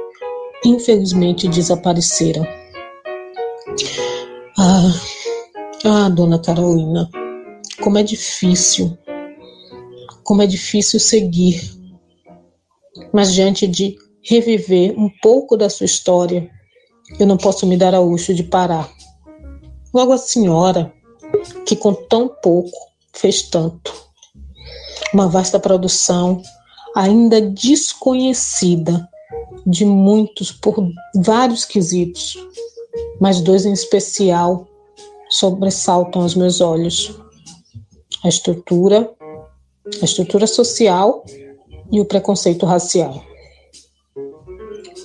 infelizmente 0.64 1.48
desapareceram. 1.48 2.59
Ah, 4.58 4.92
ah, 5.84 6.08
dona 6.08 6.38
Carolina, 6.38 7.10
como 7.82 7.98
é 7.98 8.02
difícil, 8.02 8.96
como 10.24 10.42
é 10.42 10.46
difícil 10.46 10.98
seguir. 10.98 11.60
Mas 13.12 13.32
diante 13.32 13.66
de 13.66 13.96
reviver 14.22 14.98
um 14.98 15.10
pouco 15.22 15.56
da 15.56 15.68
sua 15.68 15.86
história, 15.86 16.50
eu 17.18 17.26
não 17.26 17.36
posso 17.36 17.66
me 17.66 17.76
dar 17.76 17.94
ao 17.94 18.06
luxo 18.06 18.34
de 18.34 18.42
parar. 18.42 18.90
Logo 19.92 20.12
a 20.12 20.18
senhora, 20.18 20.92
que 21.66 21.76
com 21.76 21.92
tão 21.92 22.28
pouco 22.28 22.76
fez 23.12 23.42
tanto. 23.42 23.92
Uma 25.12 25.28
vasta 25.28 25.58
produção, 25.58 26.40
ainda 26.94 27.40
desconhecida 27.40 29.08
de 29.66 29.84
muitos 29.84 30.52
por 30.52 30.76
vários 31.16 31.64
quesitos, 31.64 32.36
mas 33.20 33.40
dois 33.40 33.64
em 33.64 33.72
especial 33.72 34.66
sobressaltam 35.30 36.22
aos 36.22 36.34
meus 36.34 36.60
olhos: 36.60 37.14
a 38.22 38.28
estrutura, 38.28 39.10
a 40.00 40.04
estrutura 40.04 40.46
social 40.46 41.24
e 41.90 42.00
o 42.00 42.04
preconceito 42.04 42.66
racial. 42.66 43.22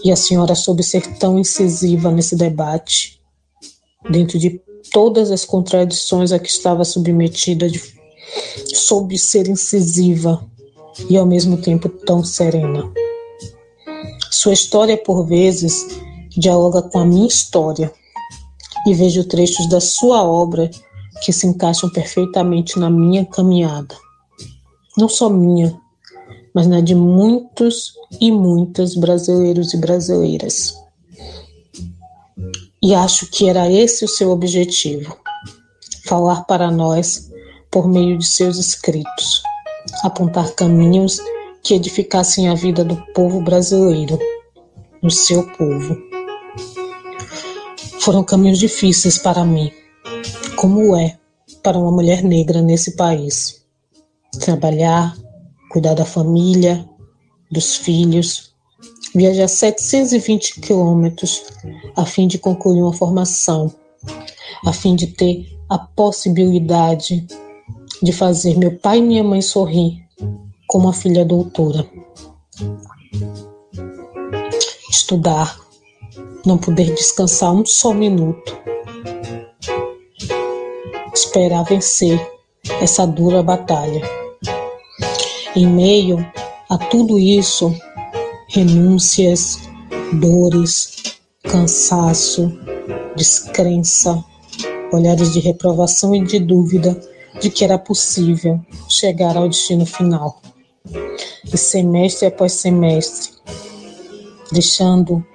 E 0.04 0.12
a 0.12 0.16
senhora 0.16 0.54
soube 0.54 0.84
ser 0.84 1.18
tão 1.18 1.40
incisiva 1.40 2.12
nesse 2.12 2.36
debate, 2.36 3.20
dentro 4.10 4.38
de 4.38 4.62
todas 4.92 5.32
as 5.32 5.44
contradições 5.44 6.32
a 6.32 6.38
que 6.38 6.48
estava 6.48 6.86
submetida, 6.86 7.70
de, 7.70 7.82
soube 8.74 9.18
ser 9.18 9.48
incisiva 9.48 10.46
e 11.10 11.18
ao 11.18 11.26
mesmo 11.26 11.58
tempo 11.58 11.90
tão 11.90 12.24
serena. 12.24 12.92
Sua 14.32 14.54
história, 14.54 14.96
por 14.96 15.26
vezes, 15.26 15.88
dialoga 16.38 16.82
com 16.82 17.00
a 17.00 17.06
minha 17.06 17.28
história 17.28 17.92
e 18.86 18.94
vejo 18.94 19.24
trechos 19.24 19.68
da 19.68 19.80
sua 19.82 20.24
obra 20.24 20.70
que 21.22 21.32
se 21.32 21.48
encaixam 21.48 21.90
perfeitamente 21.90 22.80
na 22.80 22.90
minha 22.90 23.26
caminhada. 23.26 23.96
Não 24.98 25.10
só 25.10 25.30
minha, 25.30 25.80
mas 26.54 26.68
na 26.68 26.82
de 26.82 26.96
muitos 26.96 27.94
e 28.20 28.32
muitas 28.32 28.96
brasileiros 28.96 29.74
e 29.74 29.78
brasileiras. 29.78 30.74
E 32.82 32.94
acho 32.94 33.30
que 33.32 33.50
era 33.50 33.70
esse 33.70 34.06
o 34.06 34.08
seu 34.08 34.30
objetivo: 34.30 35.18
falar 36.06 36.44
para 36.44 36.70
nós 36.70 37.32
por 37.72 37.88
meio 37.88 38.18
de 38.18 38.26
seus 38.26 38.58
escritos, 38.58 39.42
apontar 40.04 40.52
caminhos 40.52 41.20
que 41.64 41.74
edificassem 41.74 42.48
a 42.48 42.54
vida 42.54 42.86
do 42.86 42.96
povo 43.14 43.42
brasileiro, 43.42 44.20
no 45.02 45.10
seu 45.10 45.46
povo. 45.58 45.98
Foram 48.06 48.24
caminhos 48.24 48.60
difíceis 48.60 49.18
para 49.18 49.44
mim, 49.44 49.72
como 50.58 50.96
é 50.96 51.18
para 51.64 51.76
uma 51.76 51.90
mulher 51.90 52.24
negra 52.24 52.62
nesse 52.62 52.96
país. 52.96 53.66
Trabalhar, 54.40 55.18
cuidar 55.72 55.96
da 55.96 56.06
família, 56.06 56.88
dos 57.50 57.78
filhos, 57.78 58.54
viajar 59.16 59.48
720 59.48 60.62
quilômetros 60.62 61.46
a 61.96 62.06
fim 62.06 62.28
de 62.28 62.38
concluir 62.38 62.84
uma 62.84 62.94
formação, 62.94 63.74
a 64.68 64.72
fim 64.72 64.96
de 64.96 65.08
ter 65.08 65.58
a 65.68 65.80
possibilidade 65.80 67.26
de 68.04 68.12
fazer 68.12 68.56
meu 68.56 68.78
pai 68.78 69.00
e 69.00 69.02
minha 69.02 69.24
mãe 69.24 69.42
sorrir 69.42 70.06
como 70.68 70.90
a 70.90 70.94
filha 70.94 71.26
doutora. 71.26 71.90
Estudar, 74.92 75.65
não 76.46 76.58
poder 76.58 76.94
descansar 76.94 77.54
um 77.54 77.66
só 77.66 77.94
minuto. 77.94 78.56
Esperar 81.14 81.64
vencer 81.64 82.20
essa 82.82 83.06
dura 83.06 83.42
batalha. 83.42 84.02
Em 85.56 85.68
meio 85.68 86.26
a 86.70 86.78
tudo 86.78 87.18
isso, 87.18 87.74
renúncias, 88.50 89.60
dores, 90.14 91.18
cansaço, 91.44 92.52
descrença, 93.16 94.24
olhares 94.92 95.34
de 95.34 95.40
reprovação 95.40 96.16
e 96.16 96.24
de 96.24 96.40
dúvida 96.40 97.00
de 97.40 97.50
que 97.50 97.64
era 97.64 97.78
possível 97.78 98.60
chegar 98.90 99.38
ao 99.38 99.50
destino 99.50 99.86
final. 99.86 100.42
E 101.52 101.58
semestre 101.58 102.28
após 102.28 102.54
semestre, 102.54 103.32
deixando 104.52 105.26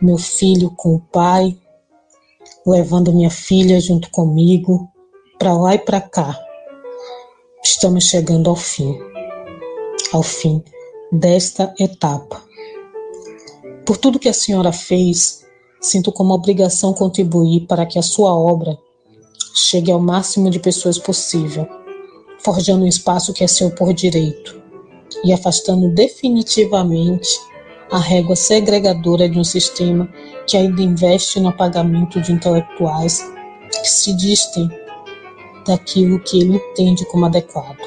meu 0.00 0.18
filho 0.18 0.70
com 0.70 0.96
o 0.96 1.00
pai, 1.00 1.56
levando 2.66 3.12
minha 3.12 3.30
filha 3.30 3.80
junto 3.80 4.10
comigo, 4.10 4.88
para 5.38 5.52
lá 5.52 5.74
e 5.74 5.78
para 5.78 6.00
cá. 6.00 6.38
Estamos 7.62 8.04
chegando 8.04 8.48
ao 8.48 8.56
fim, 8.56 8.98
ao 10.12 10.22
fim 10.22 10.62
desta 11.10 11.74
etapa. 11.78 12.42
Por 13.84 13.96
tudo 13.96 14.18
que 14.18 14.28
a 14.28 14.34
senhora 14.34 14.72
fez, 14.72 15.44
sinto 15.80 16.10
como 16.10 16.34
obrigação 16.34 16.92
contribuir 16.92 17.66
para 17.66 17.84
que 17.86 17.98
a 17.98 18.02
sua 18.02 18.34
obra 18.34 18.78
chegue 19.54 19.92
ao 19.92 20.00
máximo 20.00 20.50
de 20.50 20.58
pessoas 20.58 20.98
possível, 20.98 21.66
forjando 22.38 22.84
um 22.84 22.88
espaço 22.88 23.32
que 23.32 23.44
é 23.44 23.46
seu 23.46 23.70
por 23.70 23.92
direito 23.92 24.62
e 25.22 25.32
afastando 25.32 25.88
definitivamente 25.90 27.28
a 27.90 27.98
régua 27.98 28.34
segregadora 28.34 29.28
de 29.28 29.38
um 29.38 29.44
sistema 29.44 30.08
que 30.46 30.56
ainda 30.56 30.82
investe 30.82 31.38
no 31.40 31.48
apagamento 31.48 32.20
de 32.20 32.32
intelectuais 32.32 33.24
que 33.70 33.88
se 33.88 34.12
distem 34.14 34.68
daquilo 35.66 36.20
que 36.20 36.40
ele 36.40 36.56
entende 36.56 37.04
como 37.06 37.26
adequado. 37.26 37.78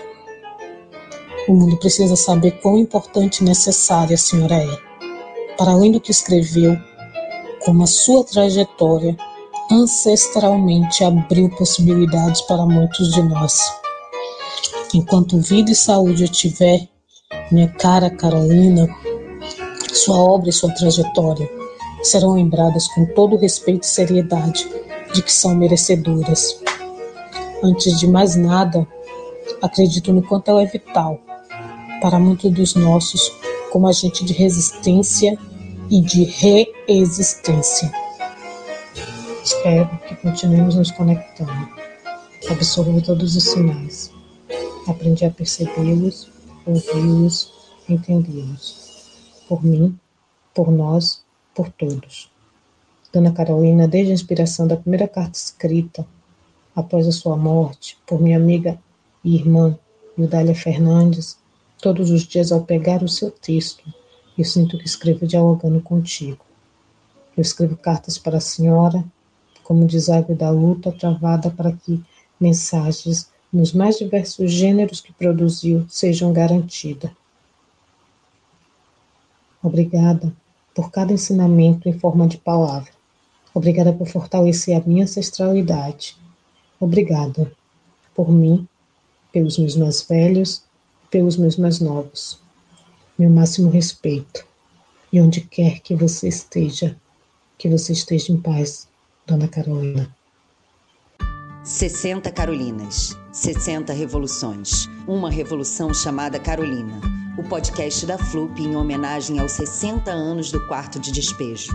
O 1.48 1.53
mundo 1.53 1.78
precisa 1.78 2.15
saber 2.15 2.52
quão 2.61 2.78
importante 2.78 3.41
e 3.41 3.45
necessária 3.45 4.15
a 4.15 4.18
senhora 4.18 4.56
é, 4.56 4.78
para 5.57 5.72
além 5.72 5.91
do 5.91 6.02
que 6.02 6.11
escreveu, 6.11 6.78
como 7.64 7.84
a 7.84 7.88
sua 7.88 8.24
trajetória 8.24 9.15
ancestralmente 9.72 11.03
abriu 11.03 11.49
possibilidades 11.49 12.41
para 12.41 12.65
muitos 12.65 13.11
de 13.14 13.22
nós. 13.22 13.61
Enquanto 14.94 15.40
vida 15.40 15.72
e 15.72 15.76
saúde 15.76 16.24
eu 16.24 16.30
tiver, 16.30 16.88
minha 17.52 17.68
cara 17.68 18.10
Carolina, 18.10 18.88
sua 19.95 20.18
obra 20.18 20.49
e 20.49 20.53
sua 20.53 20.73
trajetória 20.73 21.49
serão 22.03 22.35
lembradas 22.35 22.88
com 22.89 23.05
todo 23.14 23.35
o 23.35 23.39
respeito 23.39 23.84
e 23.84 23.88
seriedade 23.88 24.69
de 25.14 25.22
que 25.22 25.31
são 25.31 25.55
merecedoras. 25.55 26.59
Antes 27.64 27.99
de 27.99 28.07
mais 28.07 28.35
nada, 28.35 28.88
acredito 29.61 30.14
no 30.14 30.22
quanto 30.22 30.49
ela 30.49 30.64
é 30.64 30.65
vital 30.65 31.19
para 32.01 32.19
muitos 32.19 32.51
dos 32.51 32.76
nossos 32.76 33.31
como 33.72 33.88
agente 33.88 34.23
de 34.23 34.34
resistência 34.34 35.38
e 35.89 36.01
de 36.01 36.23
reexistência. 36.23 37.91
Espero 39.43 39.89
que 40.07 40.15
continuemos 40.15 40.76
nos 40.76 40.91
conectando, 40.91 41.69
absorvendo 42.49 43.01
todos 43.01 43.35
os 43.35 43.43
sinais. 43.43 44.11
Aprendi 44.88 45.26
a 45.26 45.31
percebê-los, 45.31 46.30
ouvi-los, 46.65 47.51
entendê-los. 47.89 48.86
Por 49.48 49.64
mim, 49.64 49.98
por 50.53 50.72
nós, 50.72 51.24
por 51.56 51.69
todos. 51.72 52.30
Dona 53.14 53.32
Carolina, 53.32 53.88
desde 53.88 54.11
a 54.11 54.15
inspiração 54.15 54.68
da 54.68 54.76
primeira 54.76 55.07
carta 55.07 55.38
escrita, 55.38 56.06
após 56.76 57.07
a 57.07 57.11
sua 57.11 57.38
morte, 57.38 57.98
por 58.06 58.22
minha 58.22 58.38
amiga 58.38 58.78
e 59.24 59.36
irmã 59.36 59.78
Yudália 60.18 60.53
Fernandes, 60.53 61.38
todos 61.82 62.11
os 62.11 62.24
dias 62.24 62.52
ao 62.52 62.61
pegar 62.61 63.02
o 63.02 63.07
seu 63.07 63.32
texto, 63.32 63.84
eu 64.38 64.45
sinto 64.45 64.78
que 64.78 64.86
escrevo 64.86 65.26
dialogando 65.26 65.82
contigo. 65.82 66.45
Eu 67.36 67.41
escrevo 67.41 67.76
cartas 67.78 68.18
para 68.18 68.38
a 68.38 68.41
senhora, 68.41 69.03
como 69.64 69.86
deságua 69.86 70.36
da 70.36 70.49
luta 70.49 70.91
travada 70.91 71.49
para 71.49 71.72
que 71.72 72.03
mensagens 72.40 73.32
nos 73.52 73.74
mais 73.74 73.98
diversos 73.98 74.52
gêneros 74.52 75.02
que 75.02 75.14
produziu 75.14 75.86
sejam 75.88 76.34
garantidas. 76.34 77.11
Obrigada 79.61 80.34
por 80.73 80.91
cada 80.91 81.11
ensinamento 81.11 81.89
em 81.89 81.97
forma 81.97 82.27
de 82.27 82.38
palavra. 82.38 82.91
Obrigada 83.53 83.91
por 83.91 84.07
fortalecer 84.07 84.77
a 84.77 84.88
minha 84.88 85.03
ancestralidade. 85.03 86.15
Obrigada 86.79 87.51
por 88.13 88.31
mim, 88.31 88.67
pelos 89.31 89.57
meus 89.57 89.75
mais 89.75 90.01
velhos, 90.03 90.63
pelos 91.09 91.38
meus 91.38 91.57
mais 91.57 91.79
novos. 91.79 92.39
Meu 93.17 93.29
máximo 93.29 93.69
respeito. 93.69 94.45
E 95.11 95.19
onde 95.19 95.41
quer 95.41 95.79
que 95.79 95.95
você 95.95 96.27
esteja, 96.27 96.95
que 97.57 97.67
você 97.67 97.93
esteja 97.93 98.31
em 98.31 98.38
paz, 98.38 98.88
Dona 99.25 99.47
Carolina. 99.47 100.15
60 101.63 102.31
Carolinas, 102.31 103.17
60 103.31 103.91
revoluções. 103.91 104.88
Uma 105.07 105.29
revolução 105.29 105.93
chamada 105.93 106.39
Carolina. 106.39 107.26
O 107.38 107.43
podcast 107.43 108.03
da 108.07 108.18
FLUP 108.18 108.64
em 108.64 108.76
homenagem 108.76 109.38
aos 109.38 109.51
60 109.51 110.09
anos 110.09 110.51
do 110.51 110.65
quarto 110.65 110.99
de 110.99 111.11
despejo. 111.11 111.72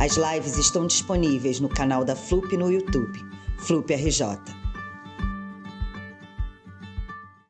As 0.00 0.16
lives 0.16 0.58
estão 0.58 0.84
disponíveis 0.84 1.60
no 1.60 1.68
canal 1.68 2.04
da 2.04 2.16
FLUP 2.16 2.56
no 2.56 2.72
YouTube, 2.72 3.24
FLUP 3.56 3.94
RJ. 3.94 4.65